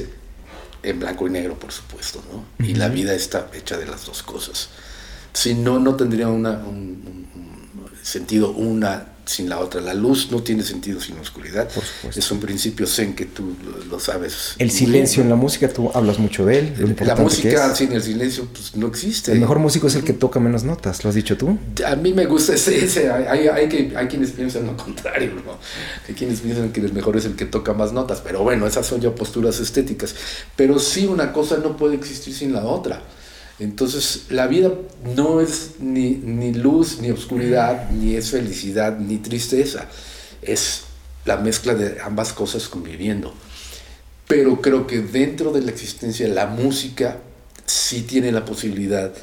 en 0.82 1.00
blanco 1.00 1.28
y 1.28 1.30
negro, 1.30 1.58
por 1.58 1.72
supuesto, 1.72 2.24
¿no? 2.32 2.66
Y 2.66 2.76
la 2.76 2.90
vida 2.90 3.14
está 3.14 3.50
hecha 3.54 3.78
de 3.78 3.86
las 3.86 4.06
dos 4.06 4.24
cosas. 4.24 4.70
Si 5.34 5.54
no, 5.54 5.80
no 5.80 5.96
tendría 5.96 6.28
una, 6.28 6.52
un, 6.52 7.28
sentido 8.02 8.52
una 8.52 9.13
sin 9.26 9.50
la 9.50 9.60
otra. 9.60 9.82
La 9.82 9.94
luz 9.94 10.32
no 10.32 10.42
tiene 10.44 10.64
sentido 10.64 11.00
sin 11.00 11.16
la 11.16 11.22
oscuridad. 11.22 11.70
Es 12.16 12.32
un 12.32 12.40
principio 12.40 12.88
zen 12.88 13.16
que 13.16 13.26
tú 13.26 13.56
lo, 13.90 14.00
sabes. 14.00 14.56
El 14.58 14.72
silencio 14.72 15.24
en 15.24 15.30
la 15.30 15.36
música, 15.36 15.68
tú 15.70 15.92
hablas 15.94 16.20
mucho 16.20 16.46
de 16.46 16.60
él. 16.60 16.96
La 17.02 17.16
música 17.16 17.74
sin 17.76 17.92
el 17.94 18.02
silencio 18.02 18.48
pues, 18.52 18.76
no 18.76 18.88
existe. 18.88 19.32
El 19.32 19.40
mejor 19.40 19.60
músico 19.60 19.88
es 19.88 19.96
el 19.96 20.04
que 20.04 20.14
toca 20.14 20.40
menos 20.40 20.64
notas, 20.64 21.04
¿lo 21.04 21.10
has 21.10 21.16
dicho 21.16 21.38
tú? 21.38 21.58
A 21.86 21.96
mí 21.96 22.14
me 22.14 22.26
gusta 22.26 22.54
ese. 22.54 23.12
hay, 23.12 23.48
hay, 23.48 23.70
que, 23.70 23.94
hay 23.96 24.08
quienes 24.08 24.32
piensan 24.32 24.68
lo 24.68 24.76
contrario, 24.78 25.32
¿no? 25.46 25.58
Hay 26.08 26.14
quienes 26.16 26.42
piensan 26.42 26.72
que 26.72 26.82
el 26.82 26.94
mejor 26.94 27.18
es 27.18 27.26
el 27.26 27.36
que 27.36 27.46
toca 27.46 27.74
más 27.74 27.94
notas. 27.94 28.22
Pero 28.22 28.44
bueno, 28.44 28.68
esas 28.68 28.86
son 28.86 29.02
ya 29.02 29.14
posturas 29.14 29.60
estéticas. 29.60 30.16
Pero 30.56 30.80
sí, 30.80 31.06
una 31.06 31.32
cosa 31.32 31.58
no 31.58 31.78
puede 31.78 31.96
existir 31.96 32.34
sin 32.34 32.54
la 32.54 32.66
otra. 32.66 33.02
Entonces, 33.60 34.26
la 34.30 34.48
vida 34.48 34.72
no 35.16 35.40
es 35.40 35.76
ni, 35.80 36.54
luz, 36.54 37.00
ni 37.00 37.12
oscuridad, 37.12 37.90
ni 37.92 38.16
es 38.16 38.32
felicidad, 38.32 38.98
ni 38.98 39.18
tristeza. 39.18 39.88
Es 40.42 40.84
la 41.26 41.38
mezcla 41.38 41.76
de 41.76 42.02
ambas 42.02 42.34
cosas 42.34 42.68
conviviendo. 42.68 43.34
Pero 44.28 44.62
creo 44.62 44.88
que 44.88 45.00
dentro 45.00 45.52
de 45.52 45.62
la 45.62 45.72
existencia, 45.72 46.28
la 46.28 46.48
música 46.48 47.20
sí 47.66 48.02
tiene 48.02 48.32
la 48.32 48.44
posibilidad 48.44 49.14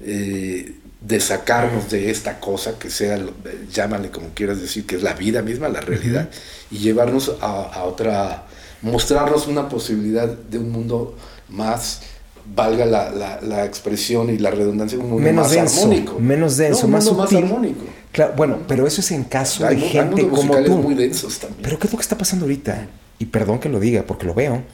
eh, 0.00 0.76
de 1.00 1.20
sacarnos 1.20 1.90
de 1.90 2.10
esta 2.10 2.38
cosa, 2.38 2.78
que 2.78 2.88
sea, 2.88 3.18
llámale 3.72 4.10
como 4.10 4.28
quieras 4.34 4.60
decir, 4.60 4.86
que 4.86 4.94
es 4.94 5.02
la 5.02 5.14
vida 5.14 5.42
misma, 5.42 5.68
la 5.68 5.80
realidad, 5.80 6.30
y 6.70 6.78
llevarnos 6.78 7.32
a, 7.40 7.62
a 7.62 7.84
otra, 7.84 8.46
mostrarnos 8.82 9.48
una 9.48 9.68
posibilidad 9.68 10.28
de 10.28 10.58
un 10.58 10.70
mundo 10.70 11.16
más 11.48 12.02
valga 12.44 12.84
la, 12.84 13.40
la, 13.40 13.64
expresión 13.64 14.30
y 14.30 14.38
la 14.38 14.50
redundancia, 14.50 14.98
un 14.98 15.08
mundo 15.08 15.22
menos 15.22 15.46
más 15.46 15.52
denso, 15.52 15.82
armónico. 15.82 16.18
Menos 16.18 16.56
denso, 16.56 16.88
más, 16.88 17.06
armónico. 17.08 17.84
Claro, 18.12 18.34
bueno, 18.36 18.58
pero 18.68 18.86
eso 18.86 19.00
es 19.00 19.10
en 19.10 19.24
caso 19.24 19.64
de 19.66 19.76
gente 19.76 20.28
como 20.28 20.56
tú. 20.62 20.76
Muy 20.78 20.94
densos 20.94 21.38
también. 21.38 21.62
Pero 21.62 21.78
¿qué 21.78 21.86
es 21.86 21.92
lo 21.92 21.98
que 21.98 22.02
está 22.02 22.18
pasando 22.18 22.44
ahorita? 22.44 22.88
Y 23.18 23.26
perdón 23.26 23.60
que 23.60 23.68
lo 23.68 23.78
diga, 23.78 24.02
porque 24.02 24.26
lo 24.26 24.34
veo. 24.34 24.64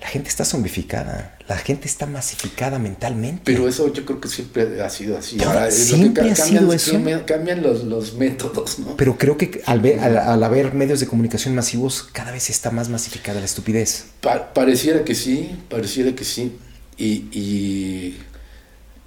La 0.00 0.08
gente 0.08 0.28
está 0.28 0.44
zombificada. 0.44 1.38
La 1.46 1.56
gente 1.56 1.86
está 1.86 2.06
masificada 2.06 2.80
mentalmente. 2.80 3.42
Pero 3.44 3.68
eso 3.68 3.92
yo 3.92 4.04
creo 4.04 4.20
que 4.20 4.26
siempre 4.26 4.82
ha 4.82 4.90
sido 4.90 5.16
así. 5.16 5.38
siempre 5.70 6.28
ha 6.30 6.34
sido 6.34 6.72
eso. 6.72 7.00
Cambian, 7.24 7.62
los, 7.62 7.84
los, 7.84 8.14
métodos, 8.14 8.80
¿no? 8.80 8.96
Pero 8.96 9.16
creo 9.16 9.36
que 9.36 9.62
al, 9.66 9.78
ver, 9.78 10.00
al, 10.00 10.42
haber 10.42 10.74
medios 10.74 10.98
de 10.98 11.06
comunicación 11.06 11.54
masivos, 11.54 12.08
cada 12.12 12.32
vez 12.32 12.50
está 12.50 12.72
más 12.72 12.88
masificada 12.88 13.38
la 13.38 13.46
estupidez. 13.46 14.06
pareciera 14.54 15.04
que 15.04 15.14
sí, 15.14 15.56
pareciera 15.68 16.16
que 16.16 16.24
sí 16.24 16.58
y, 16.96 18.16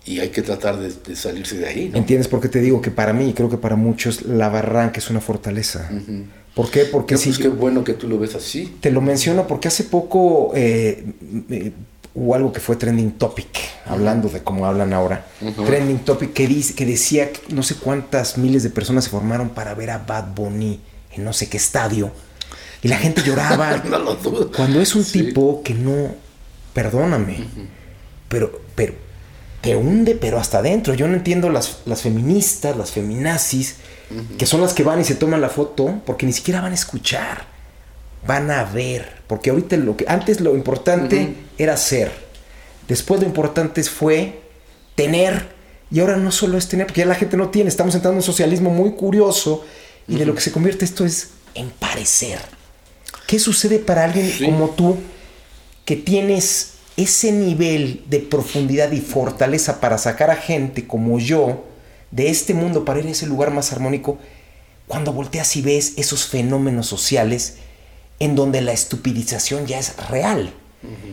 y, 0.06 0.20
hay 0.20 0.30
que 0.30 0.42
tratar 0.42 0.78
de, 0.80 1.16
salirse 1.16 1.58
de 1.58 1.68
ahí. 1.68 1.92
¿Entiendes 1.94 2.28
por 2.28 2.40
qué 2.40 2.48
te 2.48 2.60
digo 2.62 2.82
que 2.82 2.92
para 2.92 3.14
mí, 3.14 3.34
creo 3.34 3.50
que 3.50 3.58
para 3.58 3.76
muchos, 3.76 4.24
la 4.24 4.50
barranca 4.50 5.00
es 5.00 5.10
una 5.10 5.20
fortaleza? 5.20 5.90
¿Por 6.54 6.72
qué? 6.72 6.86
Porque 6.86 7.18
sí. 7.18 7.34
si... 7.34 7.42
qué 7.42 7.50
bueno 7.50 7.84
que 7.84 7.94
tú 7.94 8.08
lo 8.08 8.18
ves 8.18 8.36
así. 8.36 8.78
Te 8.80 8.90
lo 8.90 9.02
menciono 9.02 9.46
porque 9.46 9.68
hace 9.68 9.84
poco 9.84 10.52
eh, 10.56 11.04
hubo 12.18 12.34
algo 12.34 12.52
que 12.52 12.60
fue 12.60 12.76
trending 12.76 13.12
topic, 13.12 13.48
hablando 13.86 14.28
de 14.28 14.42
cómo 14.42 14.66
hablan 14.66 14.92
ahora. 14.92 15.28
Trending 15.66 16.00
topic 16.00 16.34
que, 16.34 16.48
dice, 16.48 16.74
que 16.74 16.86
decía 16.86 17.32
que 17.32 17.54
no 17.54 17.62
sé 17.62 17.76
cuántas 17.76 18.40
miles 18.40 18.64
de 18.64 18.72
personas 18.72 19.04
se 19.04 19.12
formaron 19.12 19.50
para 19.50 19.76
ver 19.76 19.92
a 19.92 20.00
Bad 20.00 20.34
Bunny 20.34 20.80
en 21.12 21.24
no 21.24 21.32
sé 21.32 21.48
qué 21.48 21.58
estadio. 21.58 22.12
Y 22.82 22.88
la 22.88 22.98
gente 22.98 23.22
lloraba. 23.24 23.78
no 23.90 24.00
lo 24.00 24.16
dudo. 24.16 24.52
Cuando 24.52 24.82
es 24.82 24.96
un 24.96 25.04
tipo 25.04 25.62
que 25.64 25.76
no, 25.76 26.16
perdóname, 26.74 27.46
pero, 28.28 28.62
pero 28.76 28.94
te 29.62 29.76
hunde, 29.76 30.16
pero 30.16 30.40
hasta 30.40 30.60
adentro. 30.60 30.94
Yo 30.94 31.08
no 31.08 31.16
entiendo 31.16 31.50
las, 31.50 31.80
las 31.86 32.02
feministas, 32.02 32.78
las 32.78 32.92
feminazis, 32.92 33.76
que 34.38 34.46
son 34.46 34.62
las 34.62 34.74
que 34.74 34.84
van 34.84 35.02
y 35.02 35.04
se 35.04 35.16
toman 35.16 35.42
la 35.42 35.50
foto, 35.50 36.02
porque 36.06 36.26
ni 36.26 36.34
siquiera 36.34 36.62
van 36.62 36.72
a 36.72 36.76
escuchar, 36.76 37.46
van 38.26 38.52
a 38.52 38.64
ver. 38.64 39.22
Porque 39.28 39.50
ahorita 39.50 39.78
lo 39.78 39.98
que 39.98 40.06
antes 40.08 40.40
lo 40.40 40.56
importante 40.56 41.36
era 41.58 41.76
ser, 41.76 42.12
después 42.88 43.20
lo 43.20 43.28
importante 43.28 43.84
fue 43.84 44.42
tener, 44.96 45.56
y 45.92 46.00
ahora 46.00 46.18
no 46.18 46.32
solo 46.32 46.58
es 46.58 46.68
tener, 46.68 46.88
porque 46.88 47.02
ya 47.02 47.08
la 47.08 47.16
gente 47.16 47.38
no 47.38 47.50
tiene. 47.50 47.70
Estamos 47.70 47.96
entrando 47.96 48.14
en 48.14 48.18
un 48.20 48.24
socialismo 48.24 48.70
muy 48.70 48.92
curioso 48.92 49.66
y 50.08 50.16
de 50.16 50.26
lo 50.26 50.34
que 50.36 50.42
se 50.42 50.52
convierte 50.52 50.86
esto 50.86 51.06
es 51.06 51.30
en 51.54 51.70
parecer. 51.70 52.40
¿Qué 53.26 53.40
sucede 53.40 53.80
para 53.80 54.06
alguien 54.06 54.32
como 54.46 54.70
tú 54.70 54.98
que 55.84 55.96
tienes 55.98 56.77
ese 56.98 57.32
nivel 57.32 58.04
de 58.10 58.20
profundidad 58.20 58.92
y 58.92 59.00
fortaleza 59.00 59.80
para 59.80 59.98
sacar 59.98 60.32
a 60.32 60.36
gente 60.36 60.88
como 60.88 61.20
yo 61.20 61.66
de 62.12 62.30
este 62.30 62.54
mundo 62.54 62.86
para 62.86 63.00
ir 63.00 63.06
a 63.06 63.12
ese 63.12 63.28
lugar 63.28 63.52
más 63.52 63.72
armónico 63.72 64.18
cuando 64.88 65.14
volteas 65.14 65.56
y 65.56 65.62
ves 65.62 65.94
esos 65.98 66.26
fenómenos 66.26 66.88
sociales 66.88 67.58
en 68.20 68.36
donde 68.36 68.62
la 68.62 68.72
estupidización 68.72 69.68
ya 69.68 69.78
es 69.78 69.96
real, 70.10 70.52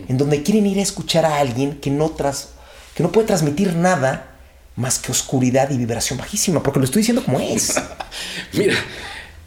en 0.09 0.17
donde 0.17 0.43
quieren 0.43 0.67
ir 0.67 0.79
a 0.79 0.83
escuchar 0.83 1.27
a 1.27 1.39
alguien 1.39 1.81
que 1.81 1.91
no, 1.91 2.11
tras, 2.11 2.51
que 2.95 3.03
no 3.03 3.13
puede 3.13 3.27
transmitir 3.27 3.75
nada 3.75 4.39
más 4.77 4.99
que 4.99 5.13
oscuridad 5.13 5.71
y 5.71 5.77
vibración 5.77 6.19
bajísima, 6.19 6.63
porque 6.63 6.79
lo 6.79 6.85
estoy 6.85 7.01
diciendo 7.01 7.23
como 7.25 7.41
es. 7.41 7.75
Mira, 8.53 8.75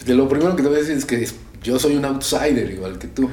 de 0.05 0.13
lo 0.13 0.29
primero 0.29 0.55
que 0.55 0.61
te 0.61 0.67
voy 0.67 0.77
a 0.77 0.81
decir 0.81 0.97
es 0.97 1.05
que 1.05 1.27
yo 1.63 1.79
soy 1.79 1.95
un 1.95 2.05
outsider 2.05 2.69
igual 2.69 2.99
que 2.99 3.07
tú. 3.07 3.29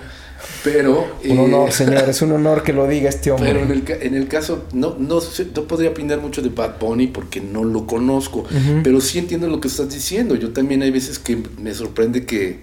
Pero. 0.63 1.19
Un 1.25 1.39
honor, 1.39 1.69
eh, 1.69 1.73
señor, 1.73 2.09
es 2.09 2.23
un 2.23 2.33
honor 2.33 2.63
que 2.63 2.73
lo 2.73 2.87
diga 2.87 3.09
este 3.09 3.31
hombre. 3.31 3.53
Pero 3.53 3.65
en 3.65 3.71
el, 3.71 3.85
en 4.03 4.15
el 4.15 4.29
caso, 4.29 4.65
no, 4.73 4.97
no, 4.99 5.21
no, 5.21 5.63
podría 5.67 5.91
opinar 5.91 6.21
mucho 6.21 6.43
de 6.43 6.49
Bad 6.49 6.79
Bunny 6.79 7.09
porque 7.09 7.41
no 7.41 7.65
lo 7.65 7.87
conozco, 7.87 8.45
pero 8.83 9.01
sí 9.01 9.19
entiendo 9.19 9.49
lo 9.49 9.61
que 9.61 9.69
estás 9.69 9.93
diciendo. 9.93 10.35
Yo 10.35 10.53
también 10.53 10.83
hay 10.83 10.91
veces 10.91 11.19
que 11.19 11.37
me 11.59 11.75
sorprende 11.75 12.25
que, 12.25 12.61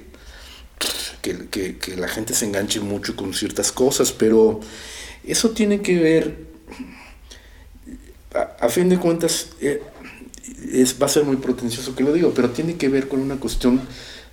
que, 1.22 1.78
que, 1.78 1.96
la 1.98 2.08
gente 2.08 2.34
se 2.34 2.46
enganche 2.46 2.80
mucho 2.80 3.16
con 3.16 3.34
ciertas 3.34 3.72
cosas, 3.72 4.12
pero 4.12 4.60
eso 5.24 5.52
tiene 5.52 5.82
que 5.82 6.00
ver, 6.00 6.38
a, 8.60 8.70
fin 8.70 8.90
de 8.90 8.98
cuentas, 8.98 9.50
eh, 9.62 9.82
es, 10.72 11.00
va 11.02 11.06
a 11.06 11.10
ser 11.10 11.24
muy 11.24 11.38
pretencioso 11.38 11.96
que 11.96 12.04
lo 12.04 12.14
digo, 12.14 12.32
pero 12.36 12.50
tiene 12.50 12.76
que 12.76 12.90
ver 12.90 13.08
con 13.08 13.20
una 13.20 13.36
cuestión 13.36 13.82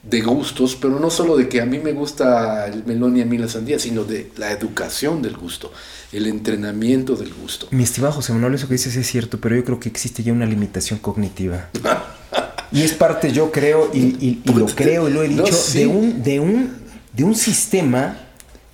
de 0.08 0.20
gustos, 0.22 0.76
pero 0.80 0.98
no 0.98 1.10
solo 1.10 1.36
de 1.36 1.48
que 1.48 1.60
a 1.60 1.66
mí 1.66 1.78
me 1.78 1.92
gusta 1.92 2.66
el 2.66 2.84
melón 2.84 3.16
y 3.16 3.20
a 3.20 3.26
mí 3.26 3.36
la 3.36 3.48
sandía, 3.48 3.78
sino 3.78 4.04
de 4.04 4.30
la 4.36 4.52
educación 4.52 5.20
del 5.20 5.36
gusto, 5.36 5.70
el 6.12 6.26
entrenamiento 6.26 7.14
del 7.14 7.34
gusto. 7.34 7.68
Mi 7.70 7.82
estimado 7.82 8.14
José 8.14 8.32
Manuel, 8.32 8.54
eso 8.54 8.68
que 8.68 8.74
dices 8.74 8.96
es 8.96 9.06
cierto, 9.06 9.38
pero 9.38 9.56
yo 9.56 9.64
creo 9.64 9.80
que 9.80 9.88
existe 9.88 10.22
ya 10.22 10.32
una 10.32 10.46
limitación 10.46 10.98
cognitiva. 10.98 11.68
y 12.72 12.82
es 12.82 12.92
parte, 12.92 13.32
yo 13.32 13.52
creo, 13.52 13.90
y, 13.92 14.40
lo 14.46 14.64
pues, 14.64 14.74
creo 14.74 15.08
y 15.08 15.12
lo 15.12 15.22
he 15.22 15.28
dicho, 15.28 15.56
de, 15.74 15.86
un, 15.86 16.22
de, 16.22 16.40
un, 16.40 16.72
de 17.12 17.24
un 17.24 17.34
sistema, 17.34 18.18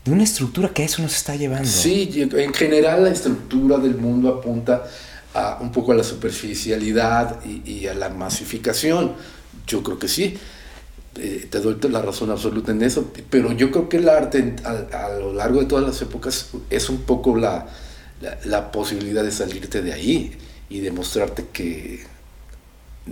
de 0.04 0.12
una 0.12 0.22
estructura 0.22 0.68
que 0.68 0.82
a 0.82 0.84
eso 0.84 1.02
nos 1.02 1.16
está 1.16 1.34
llevando. 1.34 1.68
Sí, 1.68 2.10
en 2.14 2.54
general 2.54 3.04
la 3.04 3.10
estructura 3.10 3.78
del 3.78 3.96
mundo 3.96 4.28
apunta 4.28 4.84
a 5.34 5.58
un 5.60 5.72
poco 5.72 5.90
a 5.90 5.96
la 5.96 6.04
superficialidad 6.04 7.44
y 7.44 7.88
a 7.88 7.94
la 7.94 8.08
masificación. 8.08 9.14
Yo 9.66 9.82
creo 9.82 9.98
que 9.98 10.06
sí. 10.06 10.38
Eh, 11.16 11.46
te 11.48 11.60
doy 11.60 11.76
la 11.90 12.02
razón 12.02 12.30
absoluta 12.30 12.72
en 12.72 12.82
eso, 12.82 13.12
pero 13.30 13.52
yo 13.52 13.70
creo 13.70 13.88
que 13.88 13.98
el 13.98 14.08
arte 14.08 14.56
a, 14.64 15.10
lo 15.10 15.32
largo 15.32 15.60
de 15.60 15.66
todas 15.66 15.84
las 15.86 16.02
épocas 16.02 16.50
es 16.70 16.88
un 16.88 17.02
poco 17.02 17.36
la, 17.36 17.68
la, 18.44 18.72
posibilidad 18.72 19.22
de 19.22 19.30
salirte 19.30 19.80
de 19.80 19.92
ahí 19.92 20.36
y 20.68 20.80
demostrarte 20.80 21.46
que 21.52 22.00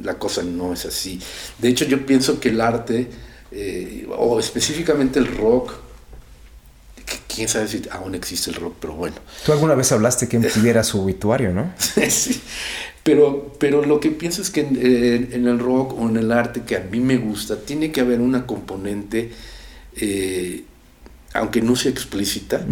la 0.03 0.19
cosa 0.19 0.43
no 0.43 0.73
es 0.73 0.85
así. 0.85 1.21
De 1.59 1.69
hecho, 1.69 1.85
yo 1.85 2.05
pienso 2.05 2.41
que 2.41 2.49
el 2.49 2.61
arte, 2.61 3.09
eh, 3.53 4.09
o 4.17 4.41
específicamente 4.41 5.21
el 5.21 5.37
rock, 5.37 5.73
quién 7.35 7.49
sabe 7.49 7.69
si 7.69 7.83
aún 7.91 8.15
existe 8.15 8.51
el 8.51 8.57
rock, 8.57 8.75
pero 8.81 8.95
bueno. 8.95 9.17
Tú 9.45 9.53
alguna 9.53 9.75
vez 9.75 9.91
hablaste 9.93 10.29
que 10.29 10.39
tuviera 10.39 10.83
su 10.85 11.01
obituario, 11.01 11.53
¿no? 11.53 11.73
sí. 12.09 12.41
Pero, 13.03 13.53
pero 13.59 13.85
lo 13.85 13.99
que 13.99 14.11
pienso 14.11 14.43
es 14.43 14.51
que 14.51 14.61
en, 14.61 15.47
el 15.47 15.59
rock 15.59 15.99
o 15.99 16.09
en 16.09 16.17
el 16.17 16.31
arte 16.31 16.63
que 16.63 16.77
a 16.77 16.81
mí 16.81 17.01
me 17.01 17.17
gusta, 17.17 17.57
tiene 17.57 17.91
que 17.91 18.01
haber 18.01 18.21
una 18.21 18.47
componente, 18.47 19.33
eh, 19.97 20.63
aunque 21.35 21.63
no 21.63 21.75
sea 21.75 21.91
explícita, 21.91 22.65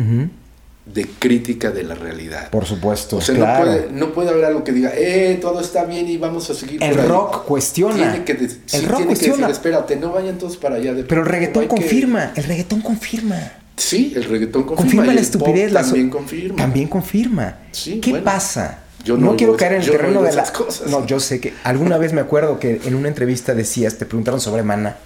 de 0.87 1.07
crítica 1.18 1.70
de 1.70 1.83
la 1.83 1.97
realidad. 1.97 2.49
Por 2.51 2.64
supuesto. 2.64 3.16
O 3.16 3.20
sea, 3.20 3.35
no, 3.35 3.62
puede, 3.62 3.91
no, 3.91 4.12
puede, 4.12 4.31
haber 4.31 4.45
algo 4.45 4.62
que 4.62 4.72
diga, 4.72 4.93
eh, 4.95 5.39
todo 5.41 5.61
está 5.61 5.85
bien 5.85 6.09
y 6.09 6.16
vamos 6.16 6.49
a 6.51 6.55
seguir. 6.55 6.83
El 6.83 6.97
rock 7.09 7.45
cuestiona. 7.45 8.12
Tiene 8.12 8.24
que, 8.24 8.33
el 8.33 8.87
rock 8.87 9.07
cuestiona. 9.07 9.49
decir, 9.49 9.51
espérate, 9.51 9.97
no 9.97 10.12
vayan 10.12 10.39
todos 10.39 10.57
para 10.57 10.76
allá. 10.76 10.95
De 10.95 11.05
pero 11.05 11.22
el 11.22 11.26
reggaetón 11.26 11.66
confirma, 11.66 12.33
el 12.37 12.45
reggaetón 12.45 12.81
confirma. 12.83 13.53
Sí, 13.81 14.12
el 14.14 14.24
reggaetón 14.24 14.64
confirma. 14.64 14.91
Confirma 14.91 15.14
la 15.14 15.20
estupidez. 15.20 15.72
también 15.72 16.11
confirma. 16.11 16.57
También 16.57 16.89
confirma. 16.89 17.57
¿Qué 17.72 18.20
pasa? 18.22 18.85
Yo 19.05 19.16
no, 19.16 19.37
quiero 19.37 19.57
caer 19.57 19.74
en 19.74 19.83
el 19.83 19.91
terreno 19.91 20.22
de 20.22 20.33
las 20.35 20.51
cosas. 20.51 20.91
No, 20.91 21.07
yo 21.07 21.18
sé 21.18 21.41
que 21.41 21.55
alguna 21.64 21.97
vez 21.97 22.12
me 22.12 22.20
acuerdo 22.20 22.59
que 22.59 22.83
en 22.85 22.95
una 22.95 23.09
entrevista 23.09 23.55
decías, 23.55 23.97
te 23.97 24.05
preguntaron 24.05 24.41
sobre 24.41 24.62
Maná. 24.62 24.99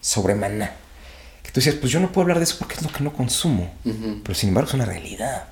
Sobre 0.00 0.34
Maná. 0.34 0.72
Que 1.42 1.50
tú 1.50 1.60
decías, 1.60 1.74
pues 1.74 1.92
yo 1.92 2.00
no 2.00 2.10
puedo 2.10 2.22
hablar 2.22 2.38
de 2.38 2.44
eso 2.44 2.56
porque 2.58 2.74
es 2.76 2.82
lo 2.82 2.90
que 2.90 3.04
no 3.04 3.12
consumo. 3.12 3.70
Pero 3.82 4.34
sin 4.34 4.48
embargo 4.48 4.68
es 4.68 4.74
una 4.74 4.86
realidad. 4.86 5.48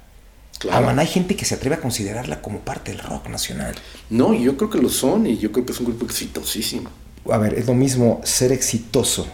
Claro. 0.59 0.79
A 0.79 0.81
Maná 0.81 1.03
hay 1.03 1.09
gente 1.09 1.37
que 1.37 1.45
se 1.45 1.57
atreve 1.57 1.77
a 1.77 1.81
considerarla 1.81 2.41
como 2.41 2.61
parte 2.61 2.93
del 2.93 3.01
rock 3.01 3.29
nacional. 3.29 3.75
No, 4.09 4.33
yo 4.33 4.57
creo 4.57 4.71
que 4.71 4.79
lo 4.79 4.89
son 4.89 5.27
y 5.27 5.37
yo 5.37 5.53
creo 5.53 5.67
que 5.67 5.73
es 5.73 5.81
un 5.81 5.87
grupo 5.87 6.07
exitosísimo. 6.07 6.89
A 7.31 7.37
ver, 7.37 7.55
es 7.55 7.67
lo 7.67 7.75
mismo 7.75 8.23
ser 8.25 8.53
exitoso 8.53 9.27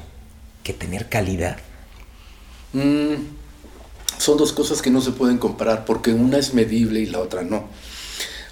que 0.64 0.72
tener 0.72 1.08
calidad. 1.08 1.58
Mm, 2.78 3.38
son 4.18 4.36
dos 4.36 4.52
cosas 4.52 4.82
que 4.82 4.90
no 4.90 5.00
se 5.00 5.12
pueden 5.12 5.38
comparar 5.38 5.84
porque 5.84 6.12
una 6.12 6.38
es 6.38 6.54
medible 6.54 7.00
y 7.00 7.06
la 7.06 7.20
otra 7.20 7.42
no. 7.42 7.68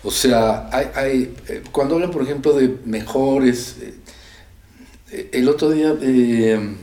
O 0.03 0.11
sea, 0.11 0.69
hay, 0.73 1.35
eh, 1.49 1.63
cuando 1.73 1.97
hablan, 1.97 2.11
por 2.11 2.23
ejemplo, 2.23 2.53
de 2.53 2.77
mejores, 2.85 3.77
eh, 5.11 5.31
el 5.33 5.49
otro 5.49 5.71
día, 5.71 5.97
eh, 6.01 6.77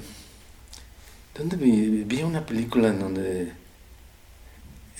¿dónde 1.37 1.55
vi, 1.55 2.21
una 2.23 2.45
película 2.45 2.89
en 2.89 2.99
donde 2.99 3.53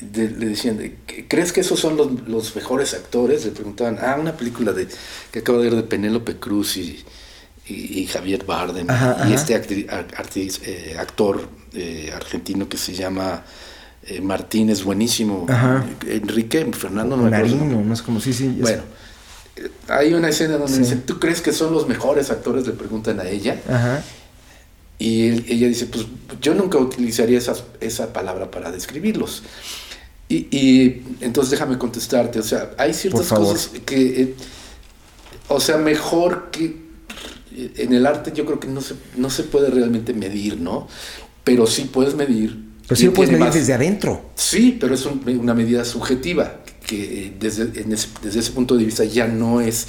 le 0.01 0.27
decían, 0.27 0.79
¿crees 1.27 1.51
que 1.51 1.61
esos 1.61 1.79
son 1.79 1.97
los, 1.97 2.55
mejores 2.55 2.93
actores? 2.93 3.45
Le 3.45 3.51
preguntaban, 3.51 3.99
ah, 4.01 4.17
una 4.19 4.37
película 4.37 4.71
de 4.71 4.87
que 5.31 5.39
acabo 5.39 5.59
de 5.59 5.65
ver 5.69 5.75
de 5.75 5.83
Penélope 5.83 6.37
Cruz 6.37 6.77
y, 6.77 7.03
Javier 8.07 8.45
Bardem 8.45 8.87
y 9.29 9.33
este 9.33 9.55
actor 10.97 11.47
argentino 12.13 12.69
que 12.69 12.77
se 12.77 12.93
llama 12.93 13.43
eh, 14.05 14.19
Martínez, 14.19 14.83
buenísimo. 14.83 15.45
Enrique, 16.05 16.69
Fernando 16.73 17.15
no 17.15 17.29
Narino, 17.29 17.93
es 17.93 18.01
como, 18.01 18.19
sí, 18.19 18.33
sí. 18.33 18.57
Bueno, 18.59 18.83
eh, 19.55 19.69
hay 19.87 20.13
una 20.13 20.27
escena 20.27 20.57
donde 20.57 20.77
dice, 20.77 20.97
¿tú 20.97 21.19
crees 21.19 21.41
que 21.41 21.53
son 21.53 21.73
los 21.73 21.87
mejores 21.87 22.29
actores? 22.29 22.67
Le 22.67 22.73
preguntan 22.73 23.21
a 23.21 23.27
ella. 23.29 23.61
Y 24.99 25.51
ella 25.51 25.67
dice, 25.67 25.85
pues 25.85 26.05
yo 26.41 26.53
nunca 26.53 26.77
utilizaría 26.77 27.37
esa, 27.37 27.55
esa 27.79 28.11
palabra 28.11 28.51
para 28.51 28.71
describirlos. 28.71 29.43
Y, 30.27 31.01
entonces 31.21 31.51
déjame 31.51 31.77
contestarte, 31.77 32.39
o 32.39 32.43
sea, 32.43 32.71
hay 32.77 32.93
ciertas 32.93 33.27
cosas 33.27 33.71
que, 33.85 34.21
eh, 34.21 34.35
o 35.47 35.59
sea, 35.59 35.77
mejor 35.77 36.49
que 36.49 36.81
en 37.55 37.93
el 37.93 38.05
arte 38.05 38.31
yo 38.33 38.45
creo 38.45 38.59
que 38.59 38.67
no 38.67 38.81
se, 38.81 38.95
no 39.15 39.29
se 39.29 39.43
puede 39.43 39.69
realmente 39.69 40.13
medir, 40.13 40.59
¿no? 40.59 40.87
Pero 41.43 41.67
sí 41.67 41.89
puedes 41.91 42.15
medir 42.15 42.73
pero 42.87 42.99
sí 42.99 43.05
lo 43.05 43.13
puedes 43.13 43.31
medir 43.31 43.53
desde 43.53 43.73
adentro. 43.73 44.21
Sí, 44.35 44.77
pero 44.79 44.93
es 44.93 45.05
una 45.05 45.53
medida 45.53 45.85
subjetiva, 45.85 46.59
que 46.85 47.33
desde, 47.39 47.67
desde 47.67 48.39
ese 48.39 48.51
punto 48.51 48.75
de 48.75 48.83
vista 48.83 49.05
ya 49.05 49.27
no 49.27 49.61
es 49.61 49.87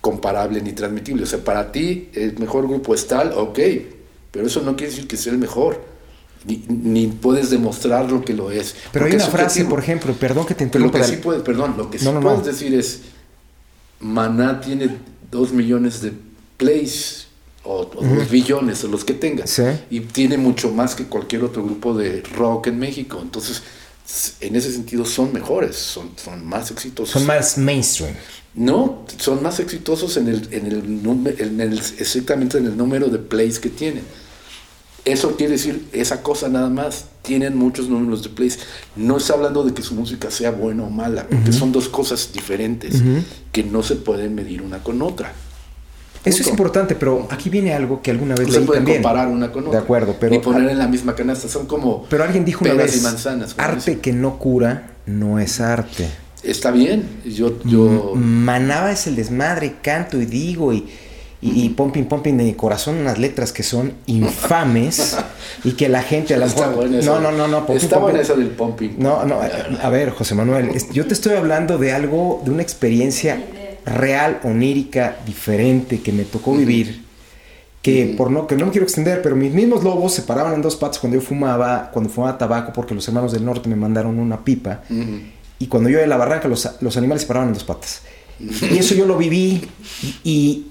comparable 0.00 0.60
ni 0.60 0.72
transmitible. 0.72 1.22
O 1.22 1.26
sea, 1.26 1.38
para 1.38 1.70
ti 1.70 2.08
el 2.14 2.38
mejor 2.38 2.66
grupo 2.66 2.94
es 2.94 3.06
tal, 3.06 3.32
ok, 3.32 3.58
pero 4.32 4.46
eso 4.46 4.62
no 4.62 4.76
quiere 4.76 4.90
decir 4.90 5.06
que 5.06 5.16
sea 5.16 5.32
el 5.32 5.38
mejor. 5.38 5.84
Ni, 6.44 7.08
puedes 7.08 7.50
demostrar 7.50 8.10
lo 8.10 8.24
que 8.24 8.32
lo 8.32 8.50
es. 8.50 8.74
Pero 8.92 9.06
hay 9.06 9.12
una 9.14 9.26
frase, 9.26 9.64
por 9.64 9.78
ejemplo, 9.78 10.12
perdón 10.14 10.46
que 10.46 10.54
te 10.54 10.64
interrumpa. 10.64 10.98
Lo 10.98 11.04
que 11.04 11.10
sí 11.10 11.16
puedes, 11.18 11.42
perdón, 11.42 11.74
lo 11.76 11.90
que 11.90 11.98
sí 11.98 12.08
puedes 12.20 12.44
decir 12.44 12.74
es, 12.74 13.02
Maná 14.00 14.60
tiene 14.60 14.88
dos 15.30 15.52
millones 15.52 16.00
de 16.00 16.12
plays 16.56 17.27
o, 17.68 17.84
dos 17.84 18.30
billones 18.30 18.82
o 18.84 18.88
los 18.88 19.04
que 19.04 19.14
tenga. 19.14 19.46
Sí. 19.46 19.62
Y 19.90 20.00
tiene 20.00 20.36
mucho 20.38 20.70
más 20.72 20.94
que 20.94 21.04
cualquier 21.04 21.44
otro 21.44 21.62
grupo 21.64 21.94
de 21.94 22.22
rock 22.36 22.68
en 22.68 22.78
México. 22.78 23.18
Entonces, 23.22 23.62
en 24.40 24.56
ese 24.56 24.72
sentido 24.72 25.04
son 25.04 25.32
mejores, 25.32 25.76
son, 25.76 26.10
son 26.16 26.44
más 26.46 26.70
exitosos. 26.70 27.12
Son 27.12 27.26
más 27.26 27.58
mainstream. 27.58 28.14
No, 28.54 29.04
son 29.18 29.42
más 29.42 29.60
exitosos 29.60 30.16
en 30.16 30.28
el, 30.28 30.48
en 30.52 30.66
el, 30.66 31.02
número- 31.02 31.36
en 31.38 31.60
el- 31.60 31.78
exactamente 31.98 32.58
en 32.58 32.66
el 32.66 32.76
número 32.76 33.08
de 33.08 33.18
plays 33.18 33.58
que 33.58 33.68
tienen. 33.68 34.02
Eso 35.04 35.36
quiere 35.36 35.52
decir 35.52 35.86
esa 35.92 36.22
cosa 36.22 36.48
nada 36.48 36.68
más. 36.68 37.04
Tienen 37.22 37.56
muchos 37.56 37.88
números 37.88 38.22
de 38.22 38.30
plays. 38.30 38.58
No 38.96 39.16
está 39.18 39.34
hablando 39.34 39.62
de 39.62 39.72
que 39.72 39.82
su 39.82 39.94
música 39.94 40.30
sea 40.30 40.50
buena 40.50 40.82
o 40.84 40.90
mala, 40.90 41.26
porque 41.28 41.52
son 41.52 41.72
dos 41.72 41.88
cosas 41.88 42.30
diferentes 42.32 43.02
que 43.52 43.62
no 43.62 43.82
se 43.82 43.96
pueden 43.96 44.34
medir 44.34 44.60
una 44.62 44.82
con 44.82 45.00
otra. 45.02 45.32
Eso 46.24 46.42
es 46.42 46.48
importante, 46.48 46.94
pero 46.94 47.26
aquí 47.30 47.48
viene 47.48 47.72
algo 47.72 48.02
que 48.02 48.10
alguna 48.10 48.34
vez 48.34 48.48
No 48.48 48.52
se 48.52 48.58
leí 48.60 48.66
pueden 48.66 48.82
también. 48.84 49.02
comparar 49.02 49.28
una 49.28 49.50
con 49.52 49.66
otra. 49.66 49.78
De 49.78 49.84
acuerdo, 49.84 50.16
pero 50.18 50.32
Ni 50.32 50.38
poner 50.40 50.68
en 50.68 50.78
la 50.78 50.88
misma 50.88 51.14
canasta. 51.14 51.48
Son 51.48 51.66
como 51.66 52.04
pero 52.10 52.24
alguien 52.24 52.44
dijo 52.44 52.64
una 52.64 52.74
vez, 52.74 52.96
y 52.96 53.00
manzanas. 53.00 53.54
arte 53.58 53.98
que 54.00 54.12
no 54.12 54.38
cura 54.38 54.90
no 55.06 55.38
es 55.38 55.60
arte. 55.60 56.08
Está 56.42 56.70
bien. 56.70 57.04
Yo, 57.24 57.58
yo, 57.64 58.12
Manaba 58.14 58.92
es 58.92 59.06
el 59.06 59.16
desmadre, 59.16 59.76
canto 59.82 60.20
y 60.20 60.26
digo 60.26 60.72
y, 60.72 60.86
y, 61.40 61.62
y 61.64 61.68
pumping, 61.70 62.04
pumping 62.04 62.36
de 62.36 62.44
mi 62.44 62.54
corazón 62.54 62.96
unas 62.98 63.18
letras 63.18 63.52
que 63.52 63.62
son 63.62 63.92
infames 64.06 65.16
y 65.64 65.72
que 65.72 65.88
la 65.88 66.02
gente 66.02 66.34
a 66.34 66.44
Está 66.44 66.68
mejor... 66.68 66.90
no, 66.90 67.20
no, 67.20 67.32
no, 67.32 67.48
no. 67.48 67.66
pumping, 67.66 67.84
Está 67.84 68.00
pumping. 68.00 68.20
esa 68.20 68.34
del 68.34 68.48
pumping. 68.48 68.90
No, 68.98 69.24
no, 69.24 69.40
a, 69.40 69.86
a 69.86 69.90
ver, 69.90 70.10
José 70.10 70.34
Manuel, 70.34 70.70
yo 70.92 71.06
te 71.06 71.14
estoy 71.14 71.34
hablando 71.34 71.78
de 71.78 71.92
algo, 71.92 72.42
de 72.44 72.50
una 72.50 72.62
experiencia 72.62 73.40
real, 73.88 74.40
onírica, 74.44 75.16
diferente 75.26 76.00
que 76.00 76.12
me 76.12 76.24
tocó 76.24 76.54
vivir. 76.54 77.04
Que 77.82 78.14
por 78.16 78.30
no, 78.30 78.46
que 78.46 78.56
no 78.56 78.66
me 78.66 78.72
quiero 78.72 78.84
extender, 78.84 79.22
pero 79.22 79.36
mis 79.36 79.52
mismos 79.52 79.84
lobos 79.84 80.12
se 80.12 80.22
paraban 80.22 80.54
en 80.54 80.62
dos 80.62 80.76
patas 80.76 80.98
cuando 80.98 81.18
yo 81.18 81.24
fumaba, 81.24 81.90
cuando 81.92 82.10
fumaba 82.10 82.36
tabaco, 82.36 82.72
porque 82.72 82.94
los 82.94 83.06
hermanos 83.06 83.32
del 83.32 83.44
norte 83.44 83.68
me 83.68 83.76
mandaron 83.76 84.18
una 84.18 84.44
pipa. 84.44 84.82
Y 85.60 85.66
cuando 85.68 85.88
yo 85.88 85.98
de 85.98 86.06
la 86.06 86.16
barranca, 86.16 86.48
los, 86.48 86.68
los 86.80 86.96
animales 86.96 87.22
se 87.22 87.28
paraban 87.28 87.48
en 87.48 87.54
dos 87.54 87.64
patas. 87.64 88.02
Y 88.40 88.78
eso 88.78 88.94
yo 88.94 89.06
lo 89.06 89.16
viví. 89.16 89.68
Y, 90.02 90.16
y 90.24 90.66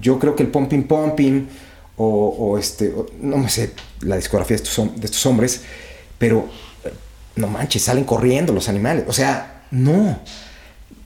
yo 0.00 0.18
creo 0.18 0.34
que 0.36 0.44
el 0.44 0.50
pumping 0.50 0.84
pumping, 0.84 1.46
o, 1.96 2.06
o 2.28 2.58
este, 2.58 2.88
o- 2.94 3.06
no 3.20 3.36
me 3.38 3.48
sé 3.50 3.72
la 4.00 4.16
discografía 4.16 4.56
de 4.56 4.62
estos, 4.62 5.00
de 5.00 5.04
estos 5.04 5.26
hombres, 5.26 5.62
pero 6.16 6.48
eh, 6.84 6.92
no 7.36 7.48
manches, 7.48 7.82
salen 7.82 8.04
corriendo 8.04 8.52
los 8.52 8.68
animales. 8.68 9.04
O 9.08 9.12
sea, 9.12 9.64
no. 9.72 10.20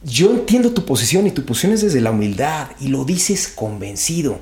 Yo 0.05 0.30
entiendo 0.32 0.72
tu 0.72 0.84
posición 0.84 1.26
y 1.26 1.30
tu 1.30 1.44
posición 1.44 1.72
es 1.72 1.82
desde 1.82 2.00
la 2.00 2.11
humildad 2.11 2.68
y 2.80 2.88
lo 2.88 3.05
dices 3.05 3.48
convencido. 3.55 4.40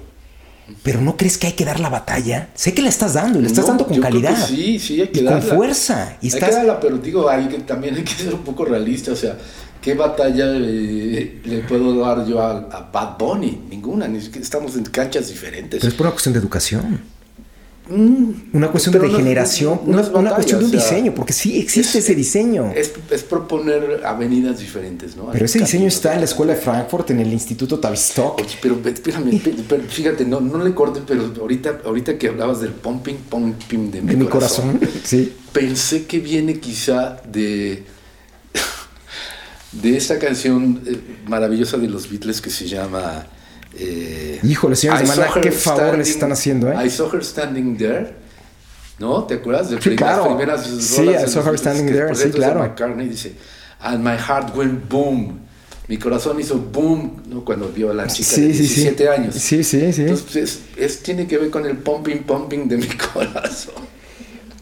Pero 0.85 1.01
no 1.01 1.17
crees 1.17 1.37
que 1.37 1.49
hay 1.49 1.53
que 1.55 1.65
dar 1.65 1.81
la 1.81 1.89
batalla. 1.89 2.51
Sé 2.55 2.73
que 2.75 2.81
la 2.83 2.89
estás 2.89 3.15
dando 3.15 3.41
y 3.41 3.43
la 3.43 3.49
estás 3.49 3.65
No, 3.65 3.71
dando 3.71 3.87
con 3.87 4.01
calidad. 4.01 4.47
sí, 4.47 4.79
sí, 4.79 5.01
hay 5.01 5.09
que 5.09 5.21
y 5.21 5.25
con 5.25 5.35
darla. 5.41 5.55
fuerza. 5.55 6.17
Y 6.23 6.27
Hay 6.27 6.33
estás 6.35 6.51
que 6.51 6.55
darla, 6.57 6.79
pero 6.81 6.97
digo, 6.99 7.29
hay 7.29 7.49
que, 7.49 7.59
también 7.59 7.97
hay 7.97 8.05
que 8.05 8.13
ser 8.15 8.33
un 8.35 8.43
poco 8.45 8.65
realista. 8.65 9.11
O 9.11 9.17
sea, 9.17 9.37
¿qué 9.83 9.95
batalla 9.95 10.47
le 10.47 11.65
puedo 11.69 11.99
dar 11.99 12.25
yo 12.25 12.41
a, 12.41 12.59
a 12.71 12.89
Bad 12.93 13.19
Bunny? 13.19 13.63
Ninguna, 13.69 14.07
ni 14.07 14.19
estamos 14.19 14.77
en 14.77 14.85
canchas 14.85 15.29
diferentes. 15.29 15.81
Pero 15.81 15.91
es 15.91 15.95
por 15.97 16.07
una 16.07 16.13
cuestión 16.13 16.35
de 16.35 16.39
educación. 16.41 17.01
Mm, 17.91 18.33
Una 18.53 18.69
cuestión 18.69 18.93
de 18.93 19.09
no 19.09 19.17
generación. 19.17 19.81
no 19.87 19.99
una, 20.15 20.31
cuestión 20.35 20.61
de 20.61 20.67
un 20.67 20.71
o 20.77 20.81
sea, 20.81 20.91
diseño. 20.91 21.15
Porque 21.15 21.33
sí 21.33 21.59
existe 21.59 21.99
es- 21.99 22.05
ese 22.05 22.15
diseño. 22.15 22.71
Es, 22.75 22.93
es 23.11 23.23
proponer 23.25 24.03
avenidas 24.05 24.61
diferentes, 24.61 25.17
¿no? 25.17 25.29
pero 25.33 25.45
ese 25.45 25.59
diseño 25.59 25.89
está 25.89 26.15
en 26.15 26.21
la 26.21 26.27
escuela 26.27 26.55
de 26.55 26.61
Frankfurt, 26.61 27.11
en 27.11 27.19
el 27.21 27.33
Instituto 27.33 27.81
Tavistock. 27.81 28.39
Oye, 28.41 28.57
pero 28.63 28.81
espérame, 28.85 29.41
pero 29.69 29.83
fíjate, 29.83 30.25
no, 30.25 30.41
no 30.41 30.63
le 30.63 30.73
cortes, 30.73 31.03
pero 31.07 31.33
ahorita, 31.41 31.81
ahorita 31.85 32.17
que 32.17 32.29
hablabas 32.29 32.61
del 32.61 32.71
pumping, 32.71 33.17
pumping 33.29 33.91
de 33.91 34.03
mi, 34.03 34.11
De 34.11 34.17
mi 34.17 34.27
corazón. 34.27 34.79
Sí. 35.05 35.33
pensé 35.53 36.07
que 36.07 36.21
viene 36.21 36.61
quizá 36.61 37.21
de 37.31 37.85
de 39.73 39.97
esta 39.97 40.19
canción 40.19 40.81
eh, 40.87 40.99
maravillosa 41.27 41.77
de 41.77 41.89
los 41.89 42.09
Beatles 42.11 42.41
que 42.41 42.51
se 42.51 42.67
llama 42.69 43.27
eh, 43.79 44.39
Híjole, 44.43 44.77
señores 44.77 45.03
de 45.03 45.17
Maná, 45.17 45.31
qué 45.41 45.53
favor 45.53 45.97
les 45.99 46.09
Standing- 46.09 46.11
están 46.11 46.33
haciendo, 46.33 46.73
¿eh? 46.73 46.87
I 46.87 46.91
saw 46.91 47.11
her 47.13 47.25
standing 47.25 47.77
there. 47.77 48.15
¿No? 48.99 49.25
¿Te 49.25 49.35
acuerdas? 49.35 49.71
De 49.71 49.77
Sí, 49.77 49.83
prim- 49.83 49.97
claro. 49.97 50.25
Primeras 50.37 50.67
Sí, 50.67 50.97
rolas 51.07 51.25
I 51.29 51.33
saw 51.33 51.43
her 51.49 51.59
standing 51.59 51.87
que 51.87 51.93
there, 51.93 52.15
sí, 52.15 52.31
claro. 52.31 52.61
McCartney 52.61 53.09
dice, 53.09 53.33
and 53.81 54.05
my 54.05 54.17
heart 54.17 54.55
went 54.55 54.89
boom. 54.91 55.41
Mi 55.89 55.97
corazón 55.97 56.39
hizo 56.39 56.57
boom 56.59 57.23
¿no? 57.27 57.45
cuando 57.45 57.69
vio 57.69 57.91
a 57.91 57.95
la 57.95 58.07
chica 58.07 58.29
Sí, 58.29 58.43
de 58.49 58.55
sí, 58.55 58.67
sí. 58.67 58.75
17 58.75 59.09
años. 59.09 59.35
Sí, 59.35 59.65
sí, 59.65 59.93
sí. 59.93 60.03
Entonces, 60.03 60.37
es, 60.37 60.61
es- 60.77 61.03
tiene 61.03 61.27
que 61.27 61.39
ver 61.39 61.51
con 61.51 61.65
el 61.67 61.79
pumping, 61.79 62.19
pumping 62.25 62.69
de 62.69 62.77
mi 62.77 62.87
corazón. 63.15 63.75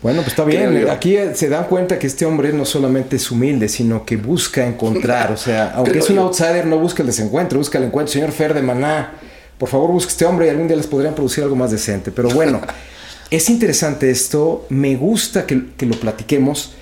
Bueno, 0.03 0.20
pues 0.20 0.28
está 0.28 0.44
bien. 0.44 0.88
Aquí 0.90 1.16
eh, 1.16 1.34
se 1.34 1.49
dan 1.49 1.64
cuenta 1.64 1.99
que 1.99 2.07
este 2.07 2.24
hombre 2.24 2.53
no 2.53 2.64
solamente 2.64 3.16
es 3.16 3.30
humilde, 3.30 3.68
sino 3.68 4.05
que 4.05 4.16
busca 4.16 4.66
encontrar. 4.66 5.32
O 5.32 5.36
sea, 5.36 5.72
aunque 5.74 5.92
Creo 5.92 6.05
es 6.05 6.11
un 6.11 6.16
yo. 6.16 6.22
outsider, 6.22 6.66
no 6.66 6.78
busca 6.78 7.03
el 7.03 7.09
desencuentro, 7.09 7.59
busca 7.59 7.78
el 7.78 7.84
encuentro. 7.84 8.12
Señor 8.12 8.30
Fer 8.32 8.55
de 8.55 8.62
Maná, 8.62 9.14
por 9.59 9.68
favor 9.68 9.90
busque 9.90 10.11
este 10.12 10.24
hombre 10.24 10.46
y 10.46 10.51
algún 10.51 10.68
día 10.68 10.76
les 10.76 10.86
podrían 10.86 11.14
producir 11.14 11.42
algo 11.42 11.57
más 11.57 11.70
decente. 11.72 12.12
Pero 12.12 12.28
bueno, 12.30 12.61
es 13.30 13.51
interesante 13.51 14.11
esto. 14.11 14.66
Me 14.68 14.94
gusta 14.94 15.46
que, 15.46 15.70
que 15.76 15.86
lo 15.86 15.99
platiquemos. 15.99 16.74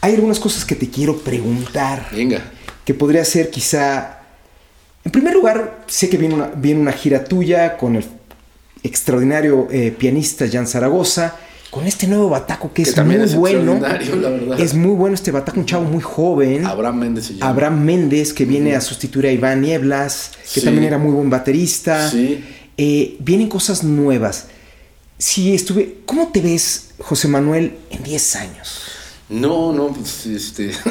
Hay 0.00 0.14
algunas 0.14 0.40
cosas 0.40 0.64
que 0.64 0.74
te 0.74 0.88
quiero 0.90 1.18
preguntar. 1.18 2.08
Venga. 2.12 2.40
que 2.84 2.94
podría 2.94 3.24
ser 3.24 3.50
quizá... 3.50 4.14
En 5.04 5.12
primer 5.12 5.32
lugar, 5.34 5.84
sé 5.86 6.08
que 6.10 6.16
viene 6.18 6.34
una, 6.34 6.46
viene 6.54 6.80
una 6.80 6.92
gira 6.92 7.24
tuya 7.24 7.76
con 7.76 7.96
el 7.96 8.04
extraordinario 8.82 9.68
eh, 9.70 9.94
pianista 9.96 10.46
Jan 10.50 10.66
Zaragoza, 10.66 11.34
con 11.70 11.86
este 11.86 12.06
nuevo 12.06 12.28
bataco 12.30 12.68
que, 12.72 12.82
Que 12.82 12.88
es 12.90 12.94
también 12.94 13.20
muy 13.20 13.28
es 13.30 13.36
bueno. 13.36 13.80
Es 14.58 14.74
muy 14.74 14.94
bueno 14.94 15.14
este 15.14 15.30
bataco, 15.30 15.60
un 15.60 15.66
chavo 15.66 15.84
muy 15.84 16.00
joven. 16.02 16.64
Abraham 16.66 16.98
Méndez 17.00 17.26
se 17.26 17.34
llama. 17.34 17.50
Abraham 17.50 17.84
Méndez, 17.84 18.32
que 18.32 18.44
viene 18.44 18.74
a 18.74 18.80
sustituir 18.80 19.26
a 19.26 19.32
Iván 19.32 19.60
Nieblas, 19.60 20.32
que 20.54 20.60
Sí. 20.60 20.64
también 20.64 20.84
era 20.84 20.98
muy 20.98 21.12
buen 21.12 21.28
baterista. 21.30 22.10
Sí. 22.10 22.42
Eh, 22.76 23.16
vienen 23.20 23.48
cosas 23.48 23.84
nuevas. 23.84 24.46
Si 25.18 25.52
estuve, 25.54 25.98
¿cómo 26.06 26.28
te 26.28 26.40
ves, 26.40 26.90
José 27.00 27.28
Manuel, 27.28 27.74
en 27.90 28.02
10 28.02 28.36
años? 28.36 28.82
No, 29.28 29.72
no, 29.72 29.88
pues 29.88 30.24
este. 30.26 30.70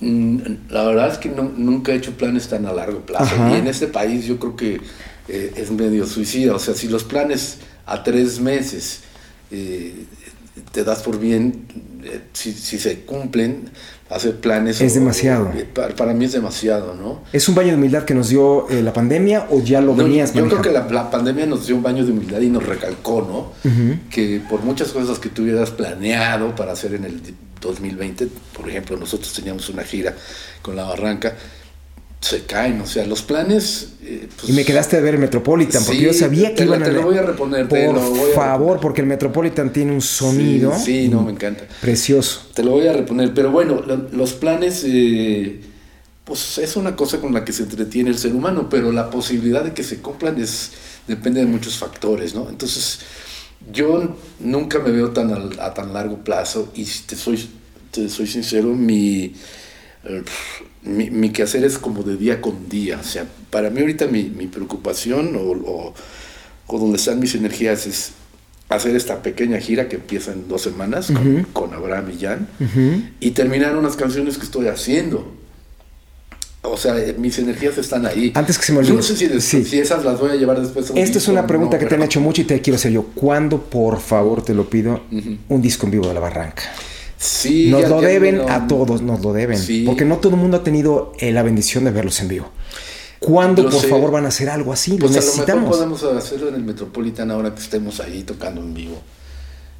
La 0.00 0.84
verdad 0.84 1.12
es 1.12 1.18
que 1.18 1.28
no- 1.30 1.50
nunca 1.56 1.92
he 1.92 1.96
hecho 1.96 2.12
planes 2.12 2.48
tan 2.48 2.66
a 2.66 2.72
largo 2.72 3.00
plazo. 3.00 3.24
Ajá. 3.34 3.50
Y 3.52 3.54
en 3.58 3.66
este 3.68 3.86
país 3.86 4.24
yo 4.26 4.38
creo 4.38 4.56
que 4.56 4.80
eh, 5.28 5.52
es 5.56 5.70
medio 5.70 6.06
suicida. 6.06 6.54
O 6.54 6.58
sea, 6.58 6.74
si 6.74 6.88
los 6.88 7.04
planes 7.04 7.56
a 7.86 8.02
tres 8.02 8.38
meses 8.40 9.00
eh, 9.50 10.04
te 10.72 10.84
das 10.84 11.02
por 11.02 11.18
bien, 11.18 11.66
eh, 12.04 12.20
si, 12.32 12.52
si 12.52 12.78
se 12.78 13.00
cumplen, 13.00 13.70
hacer 14.08 14.36
planes. 14.36 14.80
Es 14.80 14.94
demasiado. 14.94 15.50
eh, 15.56 15.64
para, 15.72 15.94
para 15.96 16.12
mí 16.14 16.24
es 16.26 16.32
demasiado, 16.32 16.94
¿no? 16.94 17.22
¿Es 17.32 17.48
un 17.48 17.54
baño 17.54 17.70
de 17.70 17.74
humildad 17.76 18.04
que 18.04 18.14
nos 18.14 18.28
dio 18.28 18.68
eh, 18.70 18.82
la 18.82 18.92
pandemia 18.92 19.46
o 19.50 19.60
ya 19.62 19.80
lo 19.80 19.94
No, 19.96 20.04
venías 20.04 20.32
yo 20.32 20.46
creo 20.46 20.62
que 20.62 20.70
la, 20.70 20.86
la 20.88 21.10
pandemia 21.10 21.46
nos 21.46 21.66
dio 21.66 21.74
un 21.76 21.82
baño 21.82 22.04
de 22.04 22.12
humildad 22.12 22.40
y 22.40 22.48
nos 22.48 22.64
recalcó, 22.64 23.22
¿no? 23.22 23.70
Que 24.10 24.40
por 24.48 24.62
muchas 24.62 24.92
cosas 24.92 25.18
que 25.18 25.28
tú 25.28 25.42
hubieras 25.42 25.70
planeado 25.70 26.54
para 26.54 26.72
hacer 26.72 26.94
en 26.94 27.04
el 27.04 27.20
2020, 27.60 28.28
por 28.56 28.68
ejemplo, 28.68 28.96
nosotros 28.96 29.32
teníamos 29.32 29.68
una 29.70 29.82
gira 29.82 30.14
con 30.62 30.76
la 30.76 30.84
Barranca, 30.84 31.34
se 32.24 32.44
caen, 32.44 32.80
o 32.80 32.86
sea, 32.86 33.06
los 33.06 33.20
planes... 33.22 33.88
eh, 34.02 34.28
pues, 34.34 34.48
Y 34.48 34.52
me 34.54 34.64
quedaste 34.64 34.96
a 34.96 35.00
ver 35.00 35.14
el 35.14 35.20
Metropolitan, 35.20 35.84
porque 35.84 35.98
Sí, 35.98 36.04
yo 36.06 36.12
sabía 36.14 36.54
que 36.54 36.64
iban 36.64 36.82
a... 36.82 36.86
te 36.86 36.92
lo 36.92 37.02
voy 37.02 37.18
a 37.18 37.22
reponer, 37.22 37.68
te 37.68 37.84
Por 37.86 37.94
lo 37.96 38.10
voy 38.10 38.30
a 38.30 38.34
favor, 38.34 38.60
reponer. 38.60 38.80
porque 38.80 39.00
el 39.02 39.06
Metropolitan 39.06 39.72
tiene 39.72 39.92
un 39.92 40.00
sonido 40.00 40.72
Sí, 40.78 41.02
sí, 41.04 41.08
no, 41.08 41.22
me 41.22 41.32
encanta. 41.32 41.64
precioso. 41.82 42.40
Te 42.54 42.62
lo 42.64 42.70
voy 42.70 42.86
a 42.86 42.94
reponer, 42.94 43.34
pero 43.34 43.50
bueno, 43.50 43.82
lo- 43.86 44.08
los 44.10 44.32
planes, 44.32 44.82
eh, 44.86 45.60
pues 46.24 46.56
es 46.58 46.76
una 46.76 46.96
cosa 46.96 47.20
con 47.20 47.34
la 47.34 47.44
que 47.44 47.52
se 47.52 47.64
entretiene 47.64 48.08
el 48.08 48.16
ser 48.16 48.32
humano, 48.34 48.68
pero 48.70 48.90
la 48.90 49.10
posibilidad 49.10 49.62
de 49.62 49.74
que 49.74 49.82
se 49.84 49.98
cumplan 49.98 50.40
es, 50.40 50.70
depende 51.06 51.40
de 51.40 51.46
muchos 51.46 51.76
factores, 51.76 52.34
¿no? 52.34 52.48
Entonces, 52.48 53.00
yo 53.70 54.16
nunca 54.40 54.78
me 54.78 54.90
veo 54.92 55.10
tan 55.10 55.30
al- 55.30 55.60
a, 55.60 55.74
tan 55.74 55.92
largo 55.92 56.24
plazo 56.24 56.72
y 56.74 56.86
si 56.86 57.02
te 57.02 57.16
soy, 57.16 57.46
te 57.90 58.08
soy 58.08 58.26
sincero, 58.26 58.68
mi, 58.74 59.34
eh, 60.06 60.22
mi, 60.82 61.10
mi 61.10 61.30
quehacer 61.30 61.64
es 61.64 61.78
como 61.78 62.02
de 62.02 62.16
día 62.16 62.40
con 62.40 62.68
día, 62.68 62.98
o 63.00 63.04
sea, 63.04 63.26
para 63.50 63.70
mí 63.70 63.80
ahorita 63.80 64.06
mi, 64.06 64.24
mi 64.24 64.46
preocupación 64.46 65.34
o, 65.36 65.40
o, 65.40 65.94
o 66.66 66.78
donde 66.78 66.96
están 66.96 67.18
mis 67.20 67.34
energías 67.34 67.86
es 67.86 68.12
hacer 68.68 68.96
esta 68.96 69.22
pequeña 69.22 69.58
gira 69.58 69.88
que 69.88 69.96
empieza 69.96 70.32
en 70.32 70.48
dos 70.48 70.62
semanas 70.62 71.06
con, 71.08 71.36
Ujú. 71.36 71.46
con 71.52 71.74
Abraham 71.74 72.10
y 72.16 72.20
Jan 72.22 72.48
Ujú. 72.60 73.02
y 73.20 73.30
terminar 73.32 73.76
unas 73.76 73.96
canciones 73.96 74.36
que 74.38 74.44
estoy 74.44 74.68
haciendo. 74.68 75.32
O 76.66 76.78
sea, 76.78 76.98
eh, 76.98 77.14
mis 77.18 77.38
energías 77.38 77.76
están 77.76 78.06
ahí. 78.06 78.32
Antes 78.34 78.58
que 78.58 78.64
se 78.64 78.72
me 78.72 78.76
Yo 78.78 78.94
olvide. 78.94 78.96
no 78.96 79.02
sé 79.02 79.16
si, 79.16 79.40
Sí. 79.42 79.64
si 79.66 79.78
esas 79.78 80.02
las 80.02 80.18
voy 80.18 80.30
a 80.30 80.34
llevar 80.36 80.58
después. 80.62 80.88
a 80.88 80.92
un 80.94 80.98
Esta 80.98 81.10
es 81.18 81.24
disco, 81.24 81.32
una 81.32 81.46
pregunta 81.46 81.76
no, 81.76 81.80
que 81.80 81.86
te 81.86 81.94
han 81.94 82.02
hecho 82.02 82.20
mucho 82.22 82.40
y 82.40 82.44
te 82.46 82.58
quiero 82.62 82.76
hacer 82.76 82.90
yo. 82.90 83.02
¿Cuándo, 83.14 83.60
por 83.60 84.00
favor, 84.00 84.42
te 84.42 84.54
lo 84.54 84.68
pido, 84.70 85.02
Ujú. 85.12 85.36
un 85.50 85.60
disco 85.62 85.84
en 85.84 85.92
vivo 85.92 86.08
de 86.08 86.14
La 86.14 86.20
Barranca? 86.20 86.62
Sí, 87.16 87.68
Nos 87.70 87.82
ya- 87.82 87.88
lo 87.88 88.02
ya 88.02 88.08
deben 88.08 88.40
a 88.48 88.66
todos, 88.66 89.00
nos 89.02 89.20
lo 89.22 89.32
deben. 89.32 89.58
Sí. 89.58 89.84
Porque 89.86 90.04
no 90.04 90.18
todo 90.18 90.34
el 90.34 90.40
mundo 90.40 90.56
ha 90.58 90.62
tenido 90.64 91.12
eh, 91.18 91.32
la 91.32 91.42
bendición 91.42 91.84
de 91.84 91.90
verlos 91.90 92.20
en 92.20 92.28
vivo. 92.28 92.48
¿Cuándo, 93.20 93.62
por 93.70 93.80
favor, 93.82 94.10
van 94.10 94.26
a 94.26 94.28
hacer 94.28 94.50
algo 94.50 94.72
así? 94.72 94.96
Pues 94.98 95.12
lo 95.12 95.16
necesitamos. 95.16 95.78
A 95.78 95.84
lo 95.84 95.86
mejor 95.86 96.00
podemos 96.00 96.24
hacerlo 96.24 96.48
en 96.48 96.56
el 96.56 96.62
Metropolitan 96.64 97.30
ahora 97.30 97.54
que 97.54 97.60
estemos 97.62 98.00
ahí 98.00 98.22
tocando 98.22 98.60
en 98.60 98.74
vivo. 98.74 99.00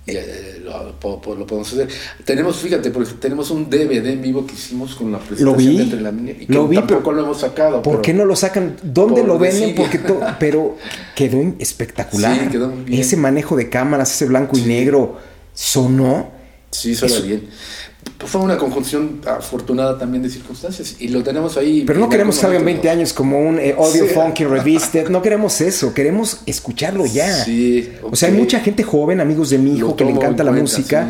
Eh, 0.07 0.61
lo, 0.63 0.83
lo, 0.85 0.99
podemos 1.01 1.73
hacer. 1.73 1.89
Tenemos, 2.27 2.57
fíjate, 2.57 2.91
porque 2.91 3.13
tenemos 3.15 3.51
un 3.51 3.71
DVD 3.71 4.07
en 4.09 4.21
vivo 4.21 4.47
que 4.47 4.53
hicimos 4.55 4.95
con 4.95 5.11
la 5.13 5.19
presentación 5.19 5.57
vi, 5.57 5.77
de 5.79 5.83
Entre 5.83 6.01
la 6.03 6.13
Niña, 6.13 6.33
y 6.39 6.47
que 6.47 6.53
lo 6.53 6.69
vi, 6.69 6.77
tampoco 6.77 7.03
pero, 7.05 7.17
lo 7.17 7.23
hemos 7.25 7.41
sacado. 7.41 7.83
¿Por 7.83 7.95
pero, 7.95 8.03
qué 8.03 8.13
no 8.15 8.25
lo 8.27 8.37
sacan? 8.37 8.77
¿Dónde 8.83 9.25
lo 9.25 9.39
venden? 9.39 9.75
Porque 9.75 9.99
to- 9.99 10.21
pero 10.39 10.77
quedó 11.15 11.55
espectacular. 11.59 12.39
Sí, 12.39 12.49
quedó 12.49 12.69
muy 12.69 12.85
bien. 12.85 13.01
Ese 13.01 13.17
manejo 13.17 13.57
de 13.57 13.71
cámaras, 13.71 14.13
ese 14.15 14.27
blanco 14.27 14.59
y 14.59 14.63
negro, 14.63 15.19
sonó. 15.55 16.33
Sí, 16.75 16.95
suena 16.95 17.15
Eso- 17.15 17.25
bien. 17.25 17.43
Fue 18.27 18.41
una 18.41 18.59
conjunción 18.59 19.21
afortunada 19.27 19.99
también 19.99 20.23
de 20.23 20.29
circunstancias 20.29 20.97
y 20.99 21.09
lo 21.09 21.23
tenemos 21.23 21.57
ahí. 21.57 21.85
Pero 21.87 21.99
no 21.99 22.05
en 22.07 22.11
queremos 22.11 22.39
que 22.39 22.45
algún 22.47 22.53
salgan 22.59 22.67
20 22.67 22.81
momento, 22.89 22.99
años 23.01 23.13
como 23.15 23.39
un 23.41 23.59
eh, 23.59 23.75
audio 23.79 24.07
Sí. 24.07 24.15
funky 24.15 24.45
revisited. 24.45 25.09
No 25.09 25.23
queremos 25.23 25.61
eso. 25.63 25.95
Queremos 25.95 26.41
escucharlo 26.47 27.07
ya. 27.07 27.45
Sí, 27.45 27.89
O 28.03 28.15
sea, 28.15 28.29
hay 28.29 28.35
mucha 28.35 28.61
gente 28.61 28.83
joven, 28.83 29.21
amigos 29.21 29.51
de 29.51 29.59
mi 29.59 29.77
hijo, 29.77 29.89
Lo 29.89 29.97
que 29.97 30.05
le 30.05 30.11
encanta 30.11 30.43
en 30.43 30.47
la 30.47 30.53
cuenta, 30.53 30.71
música. 30.77 31.09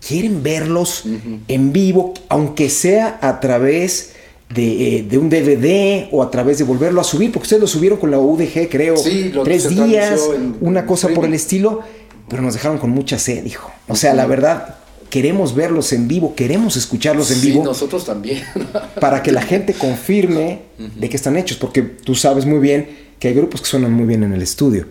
sí. 0.00 0.06
Quieren 0.08 0.42
verlos 0.42 1.04
en 1.48 1.72
vivo, 1.72 2.12
aunque 2.28 2.68
sea 2.68 3.18
a 3.22 3.40
través 3.40 4.10
de, 4.54 4.98
eh, 4.98 5.02
de 5.08 5.16
un 5.18 5.30
DVD 5.30 6.08
o 6.12 6.22
a 6.22 6.30
través 6.30 6.58
de 6.58 6.64
volverlo 6.64 7.00
a 7.00 7.04
subir, 7.04 7.32
porque 7.32 7.44
ustedes 7.44 7.62
lo 7.62 7.66
subieron 7.66 7.98
con 7.98 8.10
la 8.10 8.18
UDG, 8.18 8.68
creo, 8.68 8.98
Sí, 8.98 9.30
lo 9.32 9.44
tres 9.44 9.66
días, 9.70 10.20
en- 10.36 10.56
una 10.60 10.80
en 10.80 10.86
cosa 10.86 11.08
por 11.08 11.24
el 11.24 11.32
estilo, 11.32 11.80
pero 12.28 12.42
nos 12.42 12.52
dejaron 12.52 12.76
con 12.76 12.90
mucha 12.90 13.18
sed, 13.18 13.46
hijo. 13.46 13.70
O 13.88 13.96
sea, 13.96 14.12
la 14.12 14.26
verdad, 14.26 14.76
queremos 15.14 15.54
verlos 15.54 15.92
en 15.92 16.08
vivo, 16.08 16.34
queremos 16.34 16.76
escucharlos 16.76 17.30
en 17.30 17.36
Sí, 17.38 17.52
vivo 17.52 17.62
nosotros 17.62 18.04
también. 18.04 18.42
para 19.00 19.22
que 19.22 19.30
la 19.30 19.42
gente 19.42 19.72
confirme 19.72 20.62
de 20.76 21.08
que 21.08 21.14
están 21.14 21.36
hechos, 21.36 21.56
porque 21.56 21.82
tú 21.82 22.16
sabes 22.16 22.46
muy 22.46 22.58
bien 22.58 22.88
que 23.20 23.28
hay 23.28 23.34
grupos 23.34 23.60
que 23.60 23.68
suenan 23.68 23.92
muy 23.92 24.06
bien 24.06 24.24
en 24.24 24.32
el 24.32 24.42
estudio, 24.42 24.88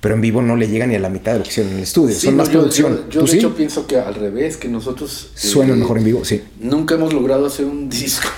pero 0.00 0.14
en 0.14 0.22
vivo 0.22 0.40
no 0.40 0.56
le 0.56 0.68
llegan 0.68 0.88
ni 0.88 0.94
a 0.94 0.98
la 0.98 1.10
mitad 1.10 1.32
de 1.32 1.38
lo 1.40 1.44
que 1.44 1.50
hicieron 1.50 1.72
en 1.72 1.76
el 1.76 1.82
estudio, 1.84 2.14
Sí, 2.14 2.24
son 2.24 2.38
no, 2.38 2.42
más 2.42 2.48
yo, 2.50 2.60
producción. 2.60 2.96
Yo, 2.96 3.10
yo 3.10 3.20
¿Tú 3.20 3.26
de 3.26 3.32
sí? 3.32 3.36
hecho 3.36 3.54
pienso 3.54 3.86
que 3.86 3.96
al 3.98 4.14
revés, 4.14 4.56
que 4.56 4.66
nosotros 4.68 5.32
eh, 5.34 5.38
Suenan 5.46 5.78
mejor 5.78 5.98
en 5.98 6.04
vivo, 6.04 6.24
sí. 6.24 6.40
Nunca 6.58 6.94
hemos 6.94 7.12
logrado 7.12 7.44
hacer 7.44 7.66
un 7.66 7.90
disco 7.90 8.30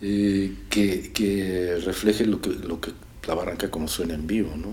eh, 0.00 0.52
que, 0.70 1.10
que 1.12 1.78
refleje 1.84 2.24
lo 2.24 2.40
que, 2.40 2.50
lo 2.50 2.80
que 2.80 2.92
la 3.26 3.34
barranca 3.34 3.68
como 3.68 3.88
suena 3.88 4.14
en 4.14 4.28
vivo, 4.28 4.50
¿no? 4.56 4.68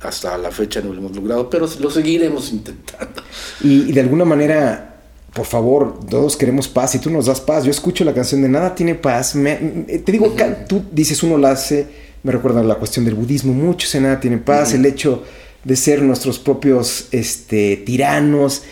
Hasta 0.00 0.38
la 0.38 0.50
fecha 0.50 0.80
no 0.80 0.94
lo 0.94 0.98
hemos 1.00 1.14
logrado, 1.14 1.50
pero 1.50 1.68
lo 1.78 1.90
seguiremos 1.90 2.50
intentando. 2.52 3.20
Y, 3.62 3.82
y 3.82 3.92
de 3.92 4.00
alguna 4.00 4.24
manera, 4.24 4.89
por 5.32 5.46
favor, 5.46 6.00
todos 6.08 6.36
queremos 6.36 6.66
paz 6.68 6.94
y 6.94 6.98
tú 6.98 7.10
nos 7.10 7.26
das 7.26 7.40
paz. 7.40 7.64
Yo 7.64 7.70
escucho 7.70 8.04
la 8.04 8.12
canción 8.14 8.42
de 8.42 8.48
Nada 8.48 8.74
tiene 8.74 8.94
paz. 8.94 9.34
me- 9.34 9.58
me- 9.60 9.98
te 9.98 10.12
digo, 10.12 10.34
tú 10.68 10.82
dices 10.92 11.22
uno 11.22 11.38
la 11.38 11.52
hace, 11.52 11.86
me 12.22 12.32
recuerda 12.32 12.60
a 12.60 12.64
la 12.64 12.74
cuestión 12.76 13.04
del 13.04 13.14
budismo 13.14 13.52
mucho, 13.52 13.86
ese 13.86 14.00
Nada 14.00 14.18
tiene 14.20 14.38
paz, 14.38 14.74
el 14.74 14.84
hecho 14.86 15.22
de 15.64 15.76
ser 15.76 16.02
nuestros 16.02 16.38
propios 16.38 17.06
este, 17.12 17.76
tiranos, 17.86 18.62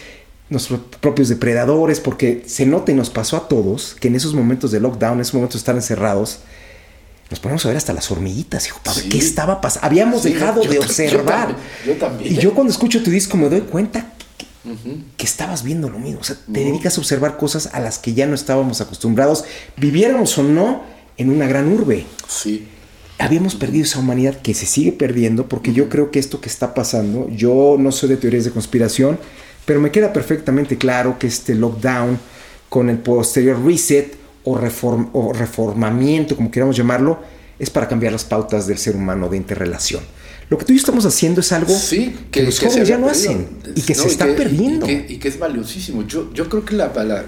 nuestros 0.51 0.81
propios 1.01 1.29
depredadores, 1.29 2.01
porque 2.01 2.43
se 2.47 2.65
nota 2.67 2.91
y 2.91 2.95
nos 2.95 3.11
pasó 3.11 3.37
a 3.37 3.49
todos 3.49 3.95
que 4.01 4.09
en 4.09 4.17
esos 4.17 4.33
momentos 4.35 4.71
de 4.73 4.81
lockdown, 4.81 5.15
en 5.15 5.21
esos 5.21 5.35
momentos 5.35 5.55
de 5.55 5.59
estar 5.61 5.75
encerrados, 5.77 6.41
nos 7.31 7.39
ponemos 7.41 7.65
a 7.67 7.69
ver 7.69 7.77
hasta 7.77 7.93
las 7.93 8.11
hormiguitas, 8.11 8.67
hijo, 8.67 8.81
para 8.83 8.99
Sí. 8.99 9.11
qué 9.11 9.19
estaba 9.19 9.61
pasando. 9.61 9.87
Habíamos 9.87 10.23
Sí, 10.23 10.33
dejado 10.33 10.63
yo 10.63 10.71
de 10.71 10.77
yo 10.77 10.81
observar. 10.83 11.49
también, 11.49 11.57
yo 11.87 11.93
también. 11.97 12.33
Y 12.35 12.39
yo 12.39 12.55
cuando 12.55 12.73
escucho 12.73 13.03
tu 13.03 13.11
disco 13.11 13.37
me 13.37 13.51
doy 13.51 13.61
cuenta 13.61 14.13
que, 15.17 15.27
estabas 15.27 15.63
viendo 15.63 15.89
lo 15.89 15.99
mismo. 15.99 16.21
O 16.21 16.25
sea, 16.25 16.37
te 16.37 16.65
dedicas 16.65 16.97
a 16.97 17.01
observar 17.01 17.37
cosas 17.37 17.71
a 17.73 17.81
las 17.81 17.99
que 17.99 18.15
ya 18.15 18.27
no 18.27 18.35
estábamos 18.35 18.81
acostumbrados, 18.81 19.45
viviéramos 19.77 20.37
o 20.39 20.43
no 20.43 20.83
en 21.17 21.31
una 21.31 21.47
gran 21.47 21.73
urbe. 21.73 22.07
Sí. 22.29 22.67
Habíamos 23.19 23.55
perdido 23.55 23.85
esa 23.85 23.99
humanidad 23.99 24.37
que 24.41 24.55
se 24.55 24.67
sigue 24.67 24.93
perdiendo 24.93 25.49
porque 25.49 25.73
yo 25.73 25.89
creo 25.89 26.11
que 26.11 26.19
esto 26.19 26.41
que 26.41 26.49
está 26.49 26.75
pasando, 26.75 27.29
yo 27.31 27.77
no 27.79 27.91
soy 27.93 28.11
de 28.11 28.17
teorías 28.17 28.45
de 28.45 28.51
conspiración, 28.51 29.19
pero 29.65 29.81
me 29.81 29.91
queda 29.91 30.13
perfectamente 30.13 30.79
claro 30.79 31.19
que 31.19 31.27
este 31.27 31.55
lockdown 31.55 32.19
con 32.69 32.89
el 32.91 32.99
posterior 32.99 33.61
reset 33.65 34.17
o, 34.45 34.57
reform- 34.57 35.11
o 35.13 35.33
reformamiento, 35.33 36.37
como 36.37 36.51
queramos 36.51 36.77
llamarlo, 36.77 37.19
es 37.59 37.71
para 37.71 37.89
cambiar 37.89 38.13
las 38.13 38.25
pautas 38.25 38.67
del 38.67 38.79
ser 38.79 38.95
humano 38.95 39.29
de 39.29 39.37
interrelación. 39.37 40.03
Lo 40.51 40.57
que 40.59 40.65
tú 40.65 40.73
y 40.73 40.77
yo 40.77 40.81
estamos 40.81 41.05
haciendo 41.05 41.41
es 41.41 41.53
algo 41.53 41.75
Sí, 41.75 42.17
que, 42.31 42.43
los 42.45 42.55
se 42.55 42.67
jóvenes 42.67 42.89
ya 42.89 42.97
no 42.99 43.07
perdido. 43.09 43.31
hacen 43.31 43.49
y 43.75 43.83
que 43.83 43.95
No, 43.95 44.03
se 44.03 44.09
está 44.09 44.27
que- 44.27 44.33
perdiendo. 44.33 44.87
Y 44.87 44.89
que, 45.03 45.13
y 45.15 45.17
que 45.19 45.29
es 45.29 45.39
valiosísimo. 45.39 46.07
Yo, 46.07 46.33
yo 46.33 46.49
creo 46.49 46.65
que 46.65 46.75
la, 46.75 46.91
la- 47.05 47.25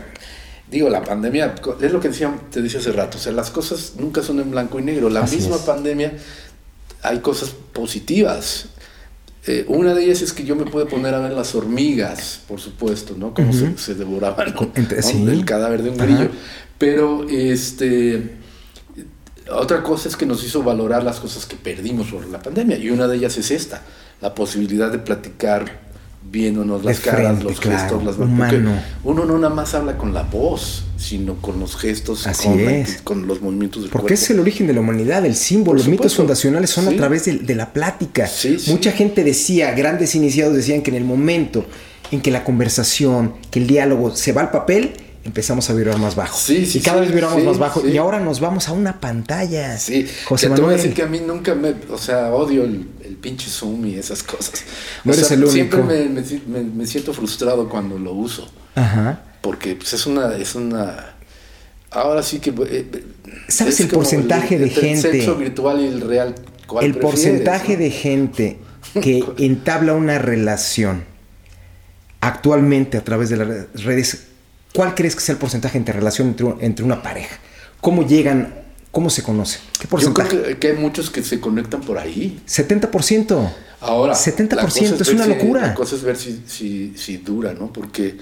digo, 0.70 0.88
la 0.88 1.02
pandemia, 1.04 1.54
es 1.82 1.92
lo 1.92 2.00
que 2.00 2.08
decía, 2.08 2.34
te 2.50 2.62
decía 2.62 2.80
hace 2.80 2.92
rato, 2.92 3.18
o 3.18 3.20
sea, 3.20 3.32
las 3.32 3.50
cosas 3.50 3.94
nunca 3.98 4.22
son 4.22 4.40
en 4.40 4.50
blanco 4.50 4.78
y 4.78 4.82
negro. 4.82 5.10
La 5.10 5.20
Así 5.22 5.36
misma 5.36 5.56
es. 5.56 5.62
pandemia, 5.62 6.12
hay 7.02 7.18
cosas 7.20 7.50
positivas. 7.72 8.66
Eh, 9.46 9.64
una 9.68 9.94
de 9.94 10.04
ellas 10.04 10.20
es 10.22 10.32
que 10.32 10.44
yo 10.44 10.54
me 10.54 10.64
puedo 10.66 10.86
poner 10.86 11.14
a 11.14 11.18
ver 11.20 11.32
las 11.32 11.54
hormigas, 11.54 12.40
por 12.46 12.60
supuesto, 12.60 13.14
¿no? 13.18 13.32
Cómo 13.34 13.52
se, 13.52 13.76
se 13.78 13.94
devoraban 13.94 14.54
¿no? 14.54 14.70
Sí. 15.02 15.24
el 15.28 15.44
cadáver 15.44 15.82
de 15.82 15.90
un 15.90 16.00
Ajá. 16.00 16.06
grillo. 16.10 16.30
Pero, 16.78 17.26
este, 17.28 18.36
otra 19.52 19.82
cosa 19.82 20.08
es 20.08 20.16
que 20.16 20.26
nos 20.26 20.44
hizo 20.44 20.62
valorar 20.62 21.02
las 21.02 21.20
cosas 21.20 21.46
que 21.46 21.56
perdimos 21.56 22.08
por 22.08 22.26
la 22.28 22.40
pandemia 22.40 22.76
y 22.78 22.90
una 22.90 23.06
de 23.08 23.16
ellas 23.16 23.36
es 23.38 23.50
esta, 23.50 23.82
la 24.20 24.34
posibilidad 24.34 24.90
de 24.90 24.98
platicar 24.98 25.88
viéndonos 26.22 26.84
las 26.84 27.00
caras, 27.00 27.42
los 27.42 27.58
claro, 27.58 27.78
gestos, 27.78 28.04
las 28.04 28.14
porque 28.16 28.62
uno 29.04 29.24
no 29.24 29.38
nada 29.38 29.52
más 29.54 29.74
habla 29.74 29.96
con 29.96 30.12
la 30.12 30.22
voz, 30.22 30.84
sino 30.98 31.36
con 31.36 31.58
los 31.58 31.76
gestos, 31.76 32.26
Así 32.26 32.46
con, 32.46 32.60
es. 32.60 33.00
con 33.02 33.26
los 33.26 33.40
movimientos 33.40 33.82
del 33.82 33.90
Porque 33.90 34.08
cuerpo. 34.08 34.22
es 34.22 34.30
el 34.30 34.38
origen 34.38 34.66
de 34.66 34.74
la 34.74 34.80
humanidad, 34.80 35.24
el 35.24 35.34
símbolo, 35.34 35.78
los 35.78 35.88
mitos 35.88 36.14
fundacionales 36.14 36.70
son 36.70 36.86
a 36.88 36.90
Sí. 36.90 36.96
través 36.98 37.24
de, 37.24 37.38
de 37.38 37.54
la 37.54 37.72
plática. 37.72 38.26
Sí, 38.26 38.58
sí. 38.58 38.70
Mucha 38.70 38.92
gente 38.92 39.24
decía, 39.24 39.72
grandes 39.72 40.14
iniciados 40.14 40.54
decían 40.54 40.82
que 40.82 40.90
en 40.90 40.96
el 40.98 41.04
momento 41.04 41.64
en 42.12 42.20
que 42.20 42.30
la 42.30 42.44
conversación, 42.44 43.34
que 43.50 43.58
el 43.60 43.66
diálogo 43.66 44.14
se 44.14 44.32
va 44.32 44.42
al 44.42 44.50
papel, 44.50 44.92
empezamos 45.24 45.68
a 45.70 45.74
vibrar 45.74 45.98
más 45.98 46.14
bajo. 46.16 46.38
Sí, 46.38 46.64
sí, 46.66 46.78
y 46.78 46.80
cada 46.80 46.98
sí, 46.98 47.00
vez 47.02 47.10
vibramos 47.12 47.42
más 47.44 47.58
bajo. 47.58 47.86
Y 47.86 47.96
ahora 47.98 48.20
nos 48.20 48.40
vamos 48.40 48.68
a 48.68 48.72
una 48.72 49.00
pantalla. 49.00 49.78
Sí, 49.78 50.06
José 50.24 50.48
que 50.48 50.54
te 50.54 50.60
voy 50.60 50.74
a 50.74 50.76
decir 50.76 50.94
que 50.94 51.02
a 51.02 51.06
mí 51.06 51.20
nunca 51.20 51.54
me, 51.54 51.74
o 51.90 51.98
sea, 51.98 52.32
odio 52.32 52.64
el, 52.64 52.88
el 53.04 53.16
pinche 53.16 53.48
Zoom 53.50 53.86
y 53.86 53.96
esas 53.96 54.22
cosas. 54.22 54.64
No 55.04 55.12
O 55.12 55.14
eres 55.14 55.26
sea, 55.26 55.36
el 55.36 55.46
Siempre 55.48 55.80
único. 55.80 55.94
me, 55.94 56.08
me 56.08 56.24
si- 56.24 56.42
me- 56.46 56.62
me 56.62 56.86
siento 56.86 57.12
frustrado 57.12 57.68
cuando 57.68 57.98
lo 57.98 58.12
uso, 58.12 58.50
Ajá. 58.74 59.20
porque 59.42 59.76
pues, 59.76 59.92
es 59.92 60.06
una, 60.06 60.36
es 60.36 60.54
una, 60.54 61.14
ahora 61.90 62.22
sí 62.22 62.38
que... 62.40 62.50
eh, 62.68 63.04
¿Sabes 63.48 63.74
es 63.74 63.80
el 63.80 63.88
porcentaje 63.88 64.58
de 64.58 64.70
gente? 64.70 65.08
El 65.10 65.16
sexo 65.16 65.36
virtual 65.36 65.80
y 65.80 65.86
el 65.86 66.00
real. 66.00 66.34
¿cuál 66.66 66.84
El 66.84 66.96
porcentaje 66.96 67.74
no? 67.74 67.78
de 67.80 67.90
gente 67.90 68.58
que 69.02 69.24
entabla 69.38 69.92
una 69.94 70.18
relación 70.18 71.04
actualmente 72.20 72.96
a 72.98 73.04
través 73.04 73.28
de 73.30 73.36
las 73.36 73.82
redes, 73.84 74.26
¿cuál 74.74 74.94
crees 74.94 75.14
que 75.14 75.20
sea 75.22 75.32
el 75.34 75.38
porcentaje 75.38 75.78
entre 75.78 75.94
relación 75.94 76.28
entre, 76.28 76.46
entre 76.60 76.84
una 76.84 77.02
pareja? 77.02 77.36
¿Cómo 77.80 78.06
llegan? 78.06 78.54
¿Cómo 78.90 79.08
se 79.08 79.22
conocen? 79.22 79.60
¿Qué 79.78 79.84
Yo 79.84 79.88
porcentaje? 79.90 80.28
creo 80.28 80.58
que, 80.60 80.68
hay 80.68 80.76
muchos 80.76 81.10
que 81.10 81.22
se 81.22 81.38
conectan 81.40 81.80
por 81.80 81.96
ahí. 81.98 82.40
70%. 82.48 83.50
Ahora, 83.82 84.14
70% 84.14 84.54
la 84.56 84.62
cosa 84.64 84.80
es 84.84 84.98
ver 85.06 85.14
una 85.14 85.24
si- 85.24 85.30
locura. 85.30 85.60
La 85.62 85.74
cosa 85.74 85.94
es 85.96 86.02
ver 86.02 86.16
si, 86.16 86.42
si, 86.46 86.92
si 86.96 87.16
dura, 87.18 87.54
¿no? 87.54 87.72
Porque, 87.72 88.16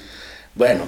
bueno, 0.59 0.82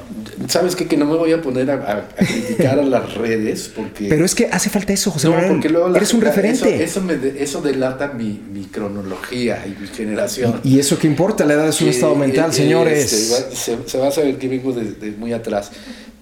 ¿sabes 0.49 0.75
qué? 0.77 0.87
Que 0.89 0.97
no 0.97 1.07
me 1.07 1.17
voy 1.17 1.33
a 1.33 1.41
poner 1.41 1.71
a, 1.71 1.75
a- 1.75 1.99
a 1.99 2.27
criticar 2.27 2.79
a 2.79 2.83
las 2.83 3.15
redes, 3.15 3.71
porque... 3.75 4.09
Pero 4.09 4.25
es 4.25 4.35
que 4.35 4.47
hace 4.51 4.69
falta 4.69 4.93
eso, 4.93 5.11
José 5.13 5.29
No, 5.29 5.35
Manuel. 5.35 5.53
porque 5.53 5.69
luego 5.69 5.89
la 5.89 5.97
Eres 5.99 6.13
un 6.13 6.21
referente. 6.21 6.75
Eso, 6.75 6.85
eso, 6.85 7.01
me 7.03 7.17
de- 7.17 7.43
eso 7.43 7.63
delata 7.63 8.09
mi, 8.09 8.43
mi 8.53 8.65
cronología 8.65 9.65
y 9.67 9.81
mi 9.81 9.87
generación. 9.87 10.61
¿Y 10.65 10.81
eso 10.81 10.99
qué 10.99 11.07
importa? 11.07 11.45
La 11.47 11.55
edad 11.55 11.69
es 11.69 11.81
un 11.81 11.87
Que, 11.87 11.95
estado 11.95 12.15
mental, 12.17 12.51
eh, 12.51 12.53
señores. 12.53 13.13
este, 13.13 13.55
se, 13.57 13.79
se 13.89 13.99
va 13.99 14.09
a 14.09 14.11
saber 14.11 14.39
que 14.39 14.49
vengo 14.49 14.73
de, 14.73 14.93
de 14.93 15.13
muy 15.13 15.33
atrás. 15.33 15.71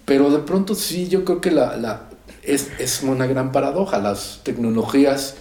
Pero 0.05 0.31
de 0.31 0.39
pronto 0.41 0.75
sí, 0.75 1.09
yo 1.09 1.25
creo 1.25 1.41
que 1.41 1.51
la, 1.51 1.77
la- 1.79 2.03
es, 2.43 2.69
es 2.79 3.03
una 3.03 3.27
gran 3.27 3.51
paradoja. 3.51 3.99
Las 3.99 4.41
tecnologías 4.43 5.35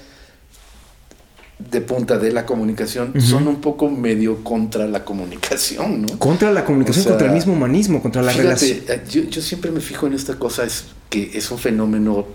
de 1.59 1.81
punta 1.81 2.17
de 2.19 2.31
la 2.31 2.45
comunicación 2.45 3.19
son 3.19 3.47
un 3.47 3.61
poco 3.61 3.89
medio 3.89 4.43
contra 4.43 4.87
la 4.87 5.03
comunicación, 5.03 6.03
¿no? 6.03 6.19
Contra 6.19 6.51
la 6.51 6.63
comunicación, 6.63 7.01
O 7.01 7.03
sea, 7.03 7.11
contra 7.13 7.27
el 7.27 7.33
mismo 7.33 7.53
humanismo, 7.53 8.01
contra 8.01 8.21
la 8.21 8.31
relación. 8.31 8.77
eh, 8.87 9.03
Yo, 9.09 9.23
yo 9.23 9.41
siempre 9.41 9.71
me 9.71 9.79
fijo 9.81 10.05
en 10.05 10.13
esta 10.13 10.35
cosa, 10.37 10.63
es 10.63 10.85
que 11.09 11.31
es 11.33 11.49
un 11.49 11.57
fenómeno 11.57 12.25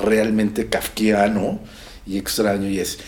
realmente 0.00 0.66
kafkiano 0.68 1.60
y 2.06 2.18
extraño, 2.18 2.68
y 2.68 2.80
es 2.80 2.98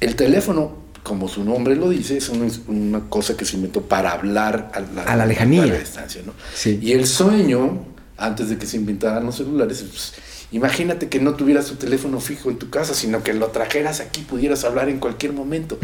el 0.00 0.16
teléfono, 0.16 0.76
como 1.02 1.28
su 1.28 1.44
nombre 1.44 1.76
lo 1.76 1.88
dice, 1.88 2.16
es 2.18 2.28
una, 2.28 2.46
una 2.68 3.00
cosa 3.08 3.36
que 3.36 3.44
se 3.44 3.56
inventó 3.56 3.82
para 3.82 4.12
hablar 4.12 4.70
a 4.74 4.80
la, 4.80 5.02
A 5.04 5.16
la 5.16 5.26
lejanía. 5.26 5.64
distancia, 5.64 6.22
¿no? 6.26 6.32
Sí. 6.54 6.78
Y 6.82 6.92
el 6.92 7.06
sueño, 7.06 7.84
antes 8.18 8.48
de 8.50 8.58
que 8.58 8.66
se 8.66 8.76
inventaran 8.76 9.24
los 9.24 9.36
celulares, 9.36 9.82
pues, 9.88 10.12
imagínate 10.54 11.08
que 11.08 11.18
no 11.18 11.34
tuvieras 11.34 11.66
tu 11.66 11.74
teléfono 11.74 12.20
fijo 12.20 12.48
en 12.48 12.58
tu 12.58 12.70
casa, 12.70 12.94
sino 12.94 13.24
que 13.24 13.34
lo 13.34 13.48
trajeras 13.48 13.98
aquí, 14.00 14.20
pudieras 14.20 14.64
hablar 14.64 14.88
en 14.88 15.00
cualquier 15.00 15.32
momento. 15.32 15.78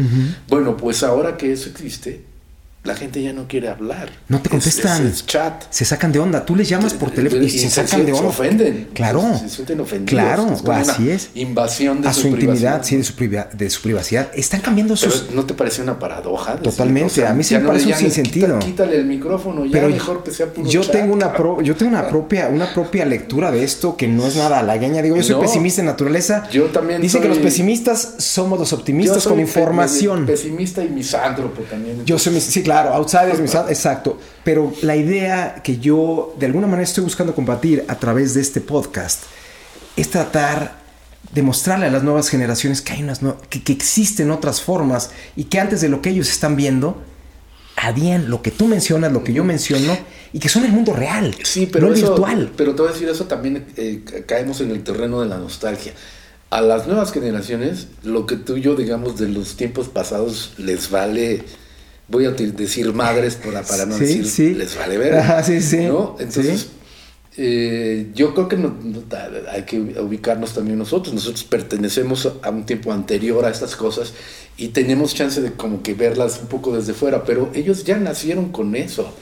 Bueno, 0.47 0.77
pues 0.77 1.03
ahora 1.03 1.35
que 1.35 1.51
eso 1.51 1.69
existe, 1.69 2.21
la 2.83 2.95
gente 2.95 3.21
ya 3.21 3.31
no 3.31 3.47
quiere 3.47 3.69
hablar. 3.69 4.09
No 4.27 4.41
te 4.41 4.49
contestan. 4.49 5.05
Es, 5.05 5.23
chat. 5.27 5.65
Se 5.69 5.85
sacan 5.85 6.11
de 6.11 6.17
onda. 6.17 6.43
Tú 6.43 6.55
les 6.55 6.67
llamas 6.67 6.95
por 6.95 7.11
teléfono 7.11 7.43
y, 7.43 7.49
se, 7.49 7.69
sacan 7.69 8.05
de 8.07 8.11
onda. 8.11 8.23
Se 8.23 8.27
ofenden. 8.27 8.89
Claro. 8.93 9.21
Se, 9.39 9.49
sienten 9.49 9.79
ofendidos. 9.81 10.09
Claro, 10.09 10.57
así 10.73 11.11
es. 11.11 11.29
Invasión 11.35 12.01
de 12.01 12.07
a 12.07 12.13
su, 12.13 12.27
intimidad, 12.29 12.83
sí, 12.83 12.97
de 12.97 13.03
su, 13.03 13.13
de 13.53 13.69
su 13.69 13.81
privacidad. 13.83 14.31
Están 14.33 14.61
cambiando 14.61 14.97
sus. 14.97 15.29
¿No 15.31 15.45
te 15.45 15.53
parece 15.53 15.83
una 15.83 15.99
paradoja? 15.99 16.55
Totalmente. 16.55 17.25
a 17.25 17.33
mí 17.33 17.43
sí 17.43 17.53
me 17.53 17.61
parece 17.61 17.87
un 17.87 17.93
sinsentido. 17.93 18.57
quítale 18.57 18.95
el 18.95 19.05
micrófono, 19.05 19.63
ya 19.63 19.73
Pero 19.73 19.89
mejor 19.89 20.23
que 20.23 20.31
sea 20.31 20.47
puro 20.47 20.67
yo 20.67 20.81
chat, 20.81 20.91
tengo 20.91 21.13
una 21.13 21.33
yo 21.61 21.75
tengo 21.75 21.91
una 21.91 22.07
propia, 22.07 22.47
una 22.47 22.73
propia 22.73 23.05
lectura 23.05 23.51
de 23.51 23.63
esto 23.63 23.95
que 23.95 24.07
no 24.07 24.25
es 24.25 24.35
nada 24.35 24.59
halagüeña. 24.59 25.03
Digo, 25.03 25.17
yo 25.17 25.23
soy 25.23 25.39
pesimista 25.39 25.81
en 25.81 25.85
naturaleza. 25.85 26.49
Yo 26.51 26.65
también. 26.65 26.99
Dice 26.99 27.19
que 27.19 27.27
los 27.27 27.37
pesimistas 27.37 28.15
somos 28.17 28.57
los 28.57 28.73
optimistas 28.73 29.27
con 29.27 29.39
información. 29.39 30.25
Pesimista 30.25 30.83
y 30.83 30.89
misántropo 30.89 31.61
también. 31.61 32.03
Yo 32.05 32.17
soy, 32.17 32.41
sí, 32.41 32.63
claro, 32.63 32.70
outsiders, 32.71 33.39
exacto. 33.39 34.17
Pero 34.43 34.73
la 34.81 34.95
idea 34.95 35.61
que 35.63 35.77
yo 35.77 36.33
de 36.39 36.47
alguna 36.47 36.67
manera 36.67 36.83
estoy 36.83 37.03
buscando 37.03 37.35
compartir 37.35 37.85
a 37.87 37.95
través 37.95 38.33
de 38.33 38.41
este 38.41 38.61
podcast 38.61 39.23
es 39.95 40.09
tratar 40.09 40.81
de 41.31 41.41
mostrarle 41.41 41.85
a 41.85 41.91
las 41.91 42.03
nuevas 42.03 42.29
generaciones 42.29 42.81
que 42.81 42.93
hay 42.93 43.03
unas 43.03 43.21
que, 43.49 43.63
que, 43.63 43.71
existen 43.71 44.31
otras 44.31 44.61
formas 44.61 45.11
y 45.35 45.45
que 45.45 45.59
antes 45.59 45.81
de 45.81 45.89
lo 45.89 46.01
que 46.01 46.09
ellos 46.09 46.29
están 46.29 46.55
viendo 46.55 47.01
habían 47.75 48.29
lo 48.29 48.41
que 48.41 48.51
tú 48.51 48.67
mencionas, 48.67 49.11
lo 49.11 49.23
que 49.23 49.33
yo 49.33 49.43
menciono 49.43 49.97
y 50.33 50.39
que 50.39 50.49
son 50.49 50.65
el 50.65 50.71
mundo 50.71 50.93
real, 50.93 51.35
sí, 51.43 51.67
pero 51.71 51.87
no 51.87 51.93
eso, 51.93 52.09
virtual. 52.09 52.51
Pero 52.55 52.75
te 52.75 52.81
voy 52.81 52.89
a 52.89 52.93
decir 52.93 53.09
eso 53.09 53.25
también 53.25 53.65
eh, 53.75 54.03
caemos 54.27 54.61
en 54.61 54.71
el 54.71 54.83
terreno 54.83 55.21
de 55.21 55.27
la 55.27 55.37
nostalgia. 55.37 55.93
A 56.49 56.61
las 56.61 56.85
nuevas 56.85 57.11
generaciones, 57.11 57.87
lo 58.03 58.25
que 58.25 58.35
tú 58.35 58.57
y 58.57 58.61
yo 58.61 58.75
digamos 58.75 59.17
de 59.17 59.29
los 59.29 59.55
tiempos 59.55 59.87
pasados 59.87 60.53
les 60.57 60.89
vale 60.89 61.43
voy 62.11 62.25
a 62.25 62.31
decir 62.31 62.93
madres 62.93 63.35
para, 63.35 63.63
para 63.63 63.85
no 63.85 63.97
decir 63.97 64.57
les 64.57 64.77
vale 64.77 64.97
ver. 64.97 65.15
¿no? 65.87 66.17
Entonces, 66.19 66.67
eh, 67.37 68.11
yo 68.13 68.33
creo 68.33 68.49
que 68.49 68.57
hay 69.51 69.63
que 69.63 69.79
ubicarnos 69.79 70.53
también 70.53 70.77
nosotros. 70.77 71.13
Nosotros 71.15 71.43
pertenecemos 71.45 72.29
a 72.41 72.49
un 72.49 72.65
tiempo 72.65 72.91
anterior 72.91 73.45
a 73.45 73.49
estas 73.49 73.75
cosas 73.75 74.13
y 74.57 74.69
tenemos 74.69 75.15
chance 75.15 75.41
de 75.41 75.53
como 75.53 75.81
que 75.81 75.93
verlas 75.93 76.39
un 76.41 76.47
poco 76.47 76.75
desde 76.75 76.93
fuera, 76.93 77.23
pero 77.23 77.49
ellos 77.53 77.85
ya 77.85 77.97
nacieron 77.97 78.51
con 78.51 78.75
eso. 78.75 79.13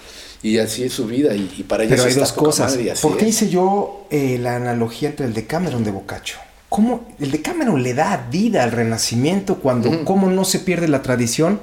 Y 0.41 0.57
así 0.57 0.83
es 0.83 0.93
su 0.93 1.05
vida 1.05 1.35
y, 1.35 1.63
para 1.67 1.83
ellos 1.83 1.97
Pero 1.97 2.09
hay 2.09 2.15
dos 2.15 2.31
cosas. 2.31 2.77
¿Por 3.01 3.17
qué 3.17 3.27
hice 3.27 3.49
yo 3.49 4.07
eh, 4.09 4.39
la 4.41 4.55
analogía 4.55 5.09
entre 5.09 5.25
el 5.25 5.33
Decameron 5.33 5.83
de 5.83 5.91
Boccaccio? 5.91 6.37
¿Cómo 6.69 7.07
el 7.19 7.29
Decameron 7.31 7.83
le 7.83 7.93
da 7.93 8.27
vida 8.31 8.63
al 8.63 8.71
Renacimiento 8.71 9.55
cuando 9.55 10.05
cómo 10.05 10.29
no 10.29 10.45
se 10.45 10.59
pierde 10.59 10.87
la 10.87 11.01
tradición? 11.01 11.59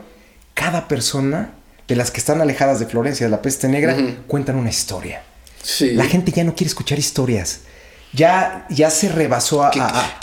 Cada 0.56 0.88
persona 0.88 1.50
de 1.86 1.94
las 1.96 2.10
que 2.10 2.18
están 2.18 2.40
alejadas 2.40 2.80
de 2.80 2.86
Florencia, 2.86 3.26
de 3.26 3.30
la 3.30 3.42
peste 3.42 3.68
negra, 3.68 3.94
cuentan 4.26 4.56
una 4.56 4.70
historia. 4.70 5.22
La 5.80 6.06
gente 6.06 6.32
ya 6.32 6.44
no 6.44 6.54
quiere 6.54 6.68
escuchar 6.68 6.98
historias. 6.98 7.60
Ya, 8.12 8.66
ya 8.70 8.88
se 8.88 9.10
rebasó 9.10 9.62
a, 9.62 9.70
a, 9.74 10.18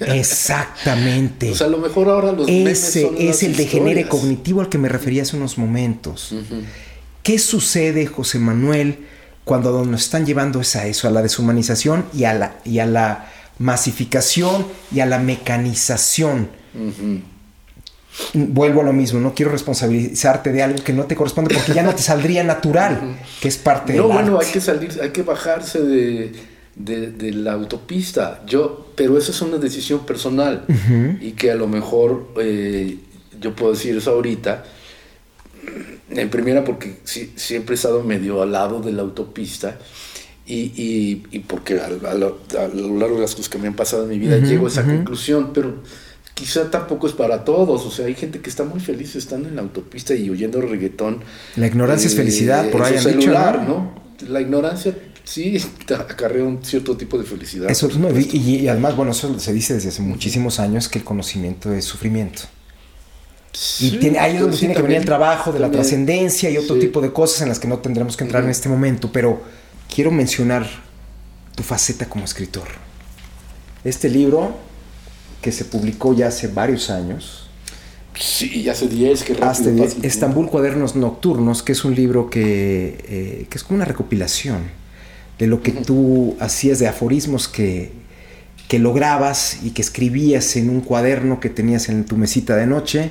Exactamente. 0.00 1.52
o 1.52 1.54
sea, 1.54 1.68
a 1.68 1.70
lo 1.70 1.78
mejor 1.78 2.08
ahora 2.08 2.32
los 2.32 2.48
Ese 2.48 3.12
es 3.18 3.44
el 3.44 3.54
degenere 3.54 4.08
cognitivo 4.08 4.60
al 4.60 4.68
que 4.68 4.78
me 4.78 4.88
refería 4.88 5.22
hace 5.22 5.36
unos 5.36 5.56
momentos. 5.56 6.34
¿Qué 7.22 7.38
sucede, 7.38 8.06
José 8.06 8.40
Manuel, 8.40 9.06
cuando 9.44 9.84
nos 9.84 10.02
están 10.02 10.26
llevando 10.26 10.60
es 10.60 10.74
a 10.74 10.86
eso, 10.86 11.06
a 11.06 11.12
la 11.12 11.22
deshumanización 11.22 12.06
y 12.12 12.24
a 12.24 12.34
la, 12.34 12.56
y 12.64 12.80
a 12.80 12.86
la 12.86 13.30
masificación 13.60 14.66
y 14.92 14.98
a 14.98 15.06
la 15.06 15.20
mecanización? 15.20 16.48
Vuelvo 18.34 18.82
a 18.82 18.84
lo 18.84 18.92
mismo, 18.92 19.20
no 19.20 19.34
quiero 19.34 19.52
responsabilizarte 19.52 20.52
de 20.52 20.62
algo 20.62 20.82
que 20.82 20.92
no 20.92 21.04
te 21.04 21.16
corresponde 21.16 21.54
porque 21.54 21.72
ya 21.72 21.82
no 21.82 21.94
te 21.94 22.02
saldría 22.02 22.44
natural, 22.44 23.18
que 23.40 23.48
es 23.48 23.58
parte 23.58 23.92
de 23.92 23.98
No, 23.98 24.08
bueno, 24.08 24.38
hay 24.38 24.50
que 24.50 24.60
salir, 24.60 24.98
hay 25.02 25.10
que 25.10 25.22
bajarse 25.22 25.80
de, 25.80 26.32
de, 26.74 27.32
la 27.32 27.52
autopista. 27.52 28.42
Yo, 28.46 28.92
pero 28.96 29.16
esa 29.18 29.30
es 29.30 29.40
una 29.42 29.58
decisión 29.58 30.04
personal 30.06 30.64
y 31.20 31.32
que 31.32 31.50
a 31.50 31.54
lo 31.54 31.66
mejor 31.68 32.32
eh, 32.40 32.98
yo 33.40 33.54
puedo 33.54 33.72
decir 33.72 33.96
eso 33.96 34.10
ahorita. 34.10 34.64
En 36.10 36.28
primera 36.28 36.64
porque 36.64 36.98
siempre 37.04 37.74
he 37.74 37.76
estado 37.76 38.02
medio 38.02 38.42
al 38.42 38.52
lado 38.52 38.80
de 38.80 38.92
la 38.92 39.02
autopista 39.02 39.78
y, 40.44 41.22
y, 41.30 41.38
porque 41.40 41.80
a, 41.80 41.88
lo, 41.88 42.40
largo 42.98 43.16
de 43.16 43.22
las 43.22 43.34
cosas 43.34 43.48
que 43.48 43.58
me 43.58 43.68
han 43.68 43.74
pasado 43.74 44.02
en 44.04 44.08
mi 44.10 44.18
vida 44.18 44.38
llego 44.38 44.66
a 44.66 44.68
esa 44.68 44.84
conclusión, 44.84 45.52
pero 45.54 45.76
quizá 46.34 46.70
tampoco 46.70 47.06
es 47.06 47.12
para 47.12 47.44
todos. 47.44 47.84
O 47.84 47.90
sea, 47.90 48.06
hay 48.06 48.14
gente 48.14 48.40
que 48.40 48.50
está 48.50 48.64
muy 48.64 48.80
feliz 48.80 49.16
estando 49.16 49.48
en 49.48 49.56
la 49.56 49.62
autopista 49.62 50.14
y 50.14 50.30
oyendo 50.30 50.60
reggaetón. 50.60 51.20
La 51.56 51.66
ignorancia 51.66 52.08
es 52.08 52.14
felicidad, 52.14 52.70
por 52.70 52.82
ahí 52.82 52.98
celular, 52.98 53.60
dicho, 53.60 53.72
¿no? 53.72 54.02
La 54.28 54.40
ignorancia 54.40 54.94
sí 55.24 55.56
acarrea 55.98 56.44
un 56.44 56.64
cierto 56.64 56.96
tipo 56.96 57.18
de 57.18 57.24
felicidad. 57.24 57.70
Eso, 57.70 57.88
y, 58.32 58.68
además, 58.68 58.96
bueno, 58.96 59.12
eso 59.12 59.38
se 59.38 59.52
dice 59.52 59.74
desde 59.74 59.90
hace 59.90 60.02
muchísimos 60.02 60.60
años 60.60 60.88
que 60.88 60.98
el 60.98 61.04
conocimiento 61.04 61.72
es 61.72 61.84
sufrimiento. 61.84 62.42
y 63.80 63.98
tiene, 63.98 64.18
ahí 64.18 64.36
es 64.36 64.40
donde 64.40 64.56
tiene 64.56 64.74
que 64.74 64.82
venir 64.82 64.98
el 64.98 65.04
trabajo 65.04 65.52
de 65.52 65.60
la 65.60 65.70
trascendencia 65.70 66.50
y 66.50 66.56
otro 66.56 66.78
tipo 66.78 67.00
de 67.00 67.12
cosas 67.12 67.42
en 67.42 67.48
las 67.48 67.58
que 67.58 67.68
no 67.68 67.78
tendremos 67.78 68.16
que 68.16 68.24
entrar 68.24 68.42
en 68.44 68.50
este 68.50 68.68
momento, 68.68 69.10
pero 69.12 69.42
quiero 69.94 70.10
mencionar 70.10 70.66
tu 71.54 71.62
faceta 71.62 72.06
como 72.06 72.24
escritor. 72.24 72.68
Este 73.84 74.08
libro 74.08 74.56
que 75.42 75.52
se 75.52 75.66
publicó 75.66 76.14
ya 76.14 76.28
hace 76.28 76.46
varios 76.48 76.88
años. 76.88 77.48
Sí, 78.18 78.62
ya 78.62 78.72
hace 78.72 78.88
10, 78.88 79.24
que 79.24 79.32
Hasta 79.42 79.70
Estambul 80.02 80.48
Cuadernos 80.48 80.96
Nocturnos, 80.96 81.62
que 81.62 81.72
es 81.72 81.84
un 81.84 81.94
libro 81.94 82.30
que, 82.30 82.98
eh, 83.08 83.46
que, 83.48 83.58
es 83.58 83.64
como 83.64 83.76
una 83.76 83.84
recopilación 83.84 84.60
de 85.38 85.46
lo 85.46 85.62
que 85.62 85.72
tú 85.72 86.36
hacías 86.38 86.78
de 86.78 86.86
aforismos 86.86 87.48
que, 87.48 87.90
que 88.68 88.78
lograbas 88.78 89.58
y 89.64 89.70
que 89.70 89.82
escribías 89.82 90.56
en 90.56 90.70
un 90.70 90.82
cuaderno 90.82 91.40
que 91.40 91.48
tenías 91.48 91.88
en 91.88 92.04
tu 92.04 92.16
mesita 92.16 92.54
de 92.54 92.66
noche 92.66 93.10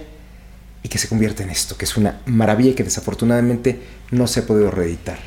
y 0.84 0.89
que 0.89 0.97
se 0.97 1.07
convierte 1.07 1.43
en 1.43 1.49
esto, 1.49 1.75
que 1.77 1.86
es 1.86 1.97
una 1.97 2.21
maravilla 2.25 2.71
y 2.71 2.73
que 2.73 2.84
desafortunadamente 2.84 3.79
no 4.11 4.27
se 4.27 4.41
ha 4.41 4.45
podido 4.45 4.71
reeditar. 4.71 5.19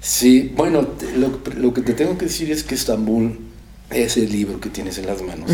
Sí, 0.00 0.52
bueno, 0.56 0.88
lo, 1.16 1.40
lo 1.56 1.74
que 1.74 1.82
te 1.82 1.92
tengo 1.92 2.16
que 2.16 2.26
decir 2.26 2.50
es 2.50 2.62
que 2.62 2.76
Estambul 2.76 3.49
ese 3.90 4.20
libro 4.26 4.60
que 4.60 4.70
tienes 4.70 4.98
en 4.98 5.06
las 5.06 5.22
manos, 5.22 5.50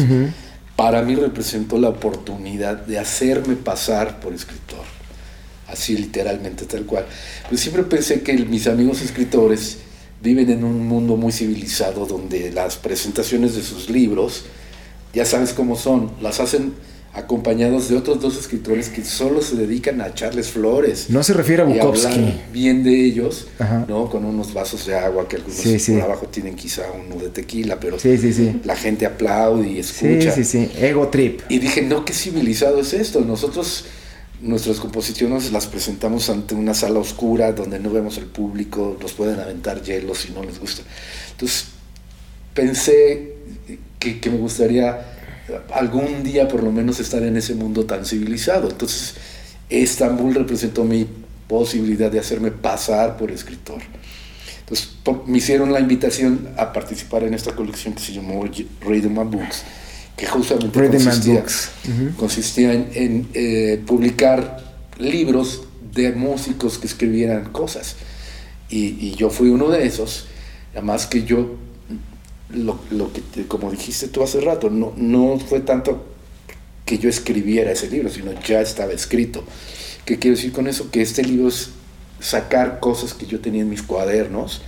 para 0.76 1.02
mí 1.02 1.14
representó 1.14 1.78
la 1.78 1.88
oportunidad 1.88 2.76
de 2.76 2.98
hacerme 2.98 3.56
pasar 3.56 4.20
por 4.20 4.32
escritor. 4.32 4.84
Así 5.68 5.96
literalmente, 5.96 6.64
tal 6.64 6.84
cual. 6.84 7.06
Pues 7.48 7.60
siempre 7.60 7.82
pensé 7.82 8.22
que 8.22 8.34
mis 8.34 8.66
amigos 8.68 9.02
escritores 9.02 9.78
viven 10.22 10.50
en 10.50 10.64
un 10.64 10.86
mundo 10.86 11.16
muy 11.16 11.32
civilizado 11.32 12.06
donde 12.06 12.52
las 12.52 12.76
presentaciones 12.76 13.54
de 13.56 13.62
sus 13.62 13.90
libros, 13.90 14.44
ya 15.12 15.24
sabes 15.24 15.52
cómo 15.52 15.76
son, 15.76 16.12
las 16.20 16.40
hacen 16.40 16.74
acompañados 17.16 17.88
de 17.88 17.96
otros 17.96 18.20
dos 18.20 18.38
escritores 18.38 18.90
que 18.90 19.02
solo 19.02 19.40
se 19.40 19.56
dedican 19.56 20.02
a 20.02 20.08
echarles 20.08 20.50
flores. 20.50 21.08
No 21.08 21.22
se 21.22 21.32
refiere 21.32 21.62
a 21.62 21.64
Bukowski. 21.64 22.42
bien 22.52 22.84
de 22.84 23.06
ellos, 23.06 23.46
¿no? 23.88 24.10
Con 24.10 24.26
unos 24.26 24.52
vasos 24.52 24.86
de 24.86 24.94
agua 24.94 25.26
que 25.26 25.36
algunos 25.36 25.56
por 25.56 26.00
abajo 26.02 26.26
tienen 26.26 26.54
quizá 26.54 26.82
uno 26.92 27.16
de 27.20 27.30
tequila, 27.30 27.80
pero 27.80 27.96
la 28.64 28.76
gente 28.76 29.06
aplaude 29.06 29.66
y 29.68 29.78
escucha. 29.78 30.30
Sí, 30.30 30.44
sí, 30.44 30.66
sí, 30.66 30.70
ego 30.78 31.08
trip. 31.08 31.40
Y 31.48 31.58
dije, 31.58 31.80
no, 31.80 32.04
qué 32.04 32.12
civilizado 32.12 32.80
es 32.80 32.92
esto. 32.92 33.22
Nosotros 33.22 33.86
nuestras 34.42 34.78
composiciones 34.78 35.50
las 35.52 35.66
presentamos 35.66 36.28
ante 36.28 36.54
una 36.54 36.74
sala 36.74 36.98
oscura 36.98 37.52
donde 37.52 37.80
no 37.80 37.90
vemos 37.90 38.18
al 38.18 38.26
público, 38.26 38.98
nos 39.00 39.14
pueden 39.14 39.40
aventar 39.40 39.82
hielo 39.82 40.14
si 40.14 40.32
no 40.32 40.42
les 40.44 40.60
gusta. 40.60 40.82
Entonces 41.30 41.68
pensé 42.52 43.36
que, 43.98 44.20
que 44.20 44.30
me 44.30 44.36
gustaría 44.36 45.15
algún 45.72 46.22
día 46.22 46.48
por 46.48 46.62
lo 46.62 46.72
menos 46.72 47.00
estar 47.00 47.22
en 47.22 47.36
ese 47.36 47.54
mundo 47.54 47.84
tan 47.84 48.04
civilizado. 48.04 48.68
Entonces, 48.68 49.14
Estambul 49.68 50.34
representó 50.34 50.84
mi 50.84 51.06
posibilidad 51.48 52.10
de 52.10 52.18
hacerme 52.18 52.50
pasar 52.50 53.16
por 53.16 53.30
escritor. 53.30 53.80
Entonces, 54.60 54.96
me 55.26 55.38
hicieron 55.38 55.72
la 55.72 55.78
invitación 55.78 56.48
a 56.56 56.72
participar 56.72 57.22
en 57.22 57.34
esta 57.34 57.54
colección 57.54 57.94
que 57.94 58.00
se 58.00 58.12
llamó 58.12 58.44
Read 58.44 59.04
My 59.04 59.24
Books, 59.24 59.62
que 60.16 60.26
justamente 60.26 60.88
consistía, 60.88 61.44
consistía, 62.16 62.72
en, 62.72 63.28
eh, 63.32 63.80
publicar 63.86 64.64
libros 64.98 65.62
de 65.94 66.12
músicos 66.12 66.78
que 66.78 66.88
escribieran 66.88 67.52
cosas. 67.52 67.96
Y, 68.68 68.96
y, 69.06 69.14
yo 69.14 69.30
fui 69.30 69.50
uno 69.50 69.68
de 69.68 69.86
esos, 69.86 70.26
además 70.72 71.06
que 71.06 71.22
yo 71.22 71.56
lo, 72.50 72.78
lo 72.90 73.10
que, 73.12 73.46
como 73.46 73.70
dijiste 73.70 74.08
tú 74.08 74.22
hace 74.22 74.40
rato, 74.40 74.70
no, 74.70 74.92
no 74.96 75.38
fue 75.38 75.60
tanto 75.60 76.04
que 76.84 76.98
yo 76.98 77.08
escribiera 77.08 77.72
ese 77.72 77.90
libro, 77.90 78.08
sino 78.08 78.32
ya 78.40 78.60
estaba 78.60 78.92
escrito. 78.92 79.44
¿Qué 80.04 80.18
quiero 80.18 80.36
decir 80.36 80.52
con 80.52 80.68
eso? 80.68 80.90
Que 80.90 81.02
este 81.02 81.24
libro 81.24 81.48
es 81.48 81.70
sacar 82.20 82.78
cosas 82.80 83.12
que 83.12 83.26
yo 83.26 83.40
tenía 83.40 83.62
en 83.62 83.68
mis 83.68 83.82
cuadernos 83.82 84.62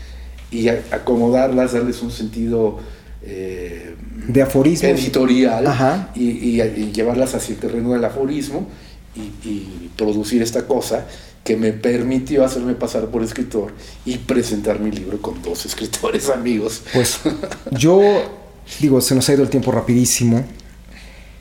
y 0.51 0.69
acomodarlas, 0.69 1.73
darles 1.73 2.03
un 2.03 2.11
sentido 2.11 2.79
eh, 3.23 3.95
de 4.27 4.43
aforismo 4.43 4.89
editorial 4.89 5.65
y, 6.15 6.61
y, 6.61 6.93
llevarlas 6.93 7.35
hacia 7.35 7.55
el 7.55 7.61
terreno 7.61 7.93
del 7.93 8.05
aforismo 8.05 8.67
y, 9.15 9.91
producir 9.97 10.43
esta 10.43 10.67
cosa 10.69 11.07
que 11.49 11.57
me 11.57 11.73
permitió 11.73 12.45
hacerme 12.45 12.75
pasar 12.75 13.07
por 13.07 13.23
escritor 13.23 13.73
y 14.05 14.19
presentar 14.19 14.81
mi 14.81 14.91
libro 14.91 15.17
con 15.23 15.41
dos 15.43 15.65
escritores 15.65 16.29
amigos. 16.35 16.83
Pues 16.93 17.21
yo 17.71 18.03
digo, 18.81 19.01
se 19.01 19.15
nos 19.15 19.27
ha 19.31 19.33
ido 19.33 19.45
el 19.45 19.49
tiempo 19.49 19.73
rapidísimo. 19.73 20.45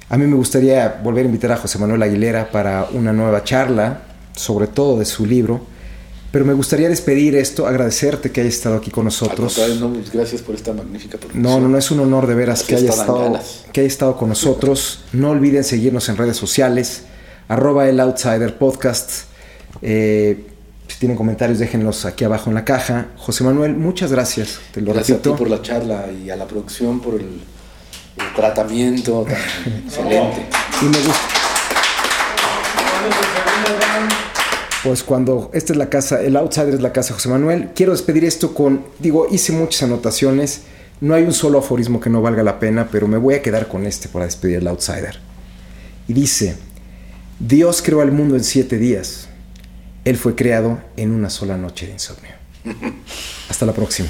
A 0.08 0.18
mí 0.18 0.26
me 0.26 0.38
gustaría 0.38 1.02
volver 1.04 1.24
a 1.24 1.26
invitar 1.26 1.52
a 1.52 1.58
José 1.58 1.78
Manuel 1.78 2.02
Aguilera 2.04 2.50
para 2.50 2.88
una 2.94 3.12
nueva 3.12 3.44
charla, 3.44 4.04
sobre 4.34 4.68
todo 4.68 4.98
de 4.98 5.04
su 5.04 5.26
libro. 5.26 5.60
Pero 6.32 6.46
me 6.46 6.54
gustaría 6.54 6.88
despedir 6.88 7.36
esto, 7.36 7.68
agradecerte 7.68 8.32
que 8.32 8.40
hayas 8.40 8.54
estado 8.54 8.78
aquí 8.78 8.90
con 8.90 9.04
nosotros. 9.04 9.60
no, 9.78 9.92
pues, 9.92 10.10
gracias 10.10 10.42
por 10.42 10.56
esta 10.56 10.72
magnífica. 10.72 11.18
No, 11.34 11.60
no, 11.60 11.68
no 11.68 11.78
es 11.78 11.92
un 11.92 12.00
honor 12.00 12.28
de 12.28 12.36
veras 12.36 12.64
que 12.64 12.78
haya, 12.78 12.92
estado, 12.92 13.38
que 13.74 13.82
haya 13.82 13.88
estado 13.90 14.16
con 14.16 14.30
nosotros. 14.30 15.02
No 15.12 15.32
olviden 15.32 15.66
seguirnos 15.66 16.08
en 16.08 16.16
redes 16.16 16.38
sociales, 16.38 17.04
arroba 17.50 17.90
el 17.90 18.00
Outsider 18.00 18.58
Podcast. 18.58 19.27
Eh, 19.82 20.46
si 20.88 21.00
tienen 21.00 21.18
comentarios, 21.18 21.60
déjenlos 21.60 22.06
aquí 22.06 22.24
abajo 22.24 22.50
en 22.50 22.56
la 22.56 22.66
caja. 22.66 23.08
José 23.18 23.44
Manuel, 23.44 23.76
muchas 23.76 24.12
gracias. 24.12 24.60
Te 24.72 24.82
lo 24.82 24.94
gracias 24.94 25.20
a 25.20 25.22
ti 25.22 25.30
por 25.30 25.50
la 25.50 25.62
charla 25.62 26.06
y 26.12 26.30
a 26.30 26.36
la 26.36 26.46
producción 26.48 27.00
por 27.00 27.16
el, 27.16 27.42
tratamiento 28.36 29.26
excelente. 29.86 30.46
Y 30.82 30.86
me 30.86 30.98
gusta. 31.00 31.38
Pues 34.84 35.04
cuando 35.04 35.50
esta 35.54 35.74
es 35.74 35.78
la 35.78 35.90
casa, 35.90 36.22
el 36.22 36.38
outsider 36.38 36.76
es 36.76 36.82
la 36.82 36.94
casa 36.94 37.14
José 37.14 37.28
Manuel, 37.30 37.72
quiero 37.76 37.92
despedir 37.92 38.24
esto 38.24 38.54
con, 38.54 38.86
digo, 39.00 39.28
hice 39.30 39.52
muchas 39.52 39.84
anotaciones, 39.84 40.62
no 41.02 41.14
hay 41.14 41.24
un 41.24 41.34
solo 41.34 41.60
aforismo 41.60 42.00
que 42.00 42.10
no 42.10 42.22
valga 42.22 42.42
la 42.42 42.60
pena, 42.60 42.88
pero 42.90 43.08
me 43.08 43.18
voy 43.18 43.36
a 43.36 43.42
quedar 43.42 43.68
con 43.68 43.86
este 43.86 44.08
para 44.08 44.26
despedir 44.26 44.58
el 44.58 44.68
outsider. 44.68 45.20
Y 46.08 46.14
dice, 46.14 46.56
Dios 47.40 47.82
creó 47.82 48.02
al 48.02 48.12
mundo 48.12 48.36
en 48.36 48.44
siete 48.44 48.78
días, 48.78 49.27
Él 50.08 50.16
fue 50.16 50.36
creado 50.36 50.82
en 50.96 51.12
una 51.12 51.30
sola 51.30 51.58
noche 51.58 51.86
de 51.86 51.92
insomnio. 51.92 52.32
Hasta 53.50 53.66
la 53.66 53.74
próxima. 53.74 54.08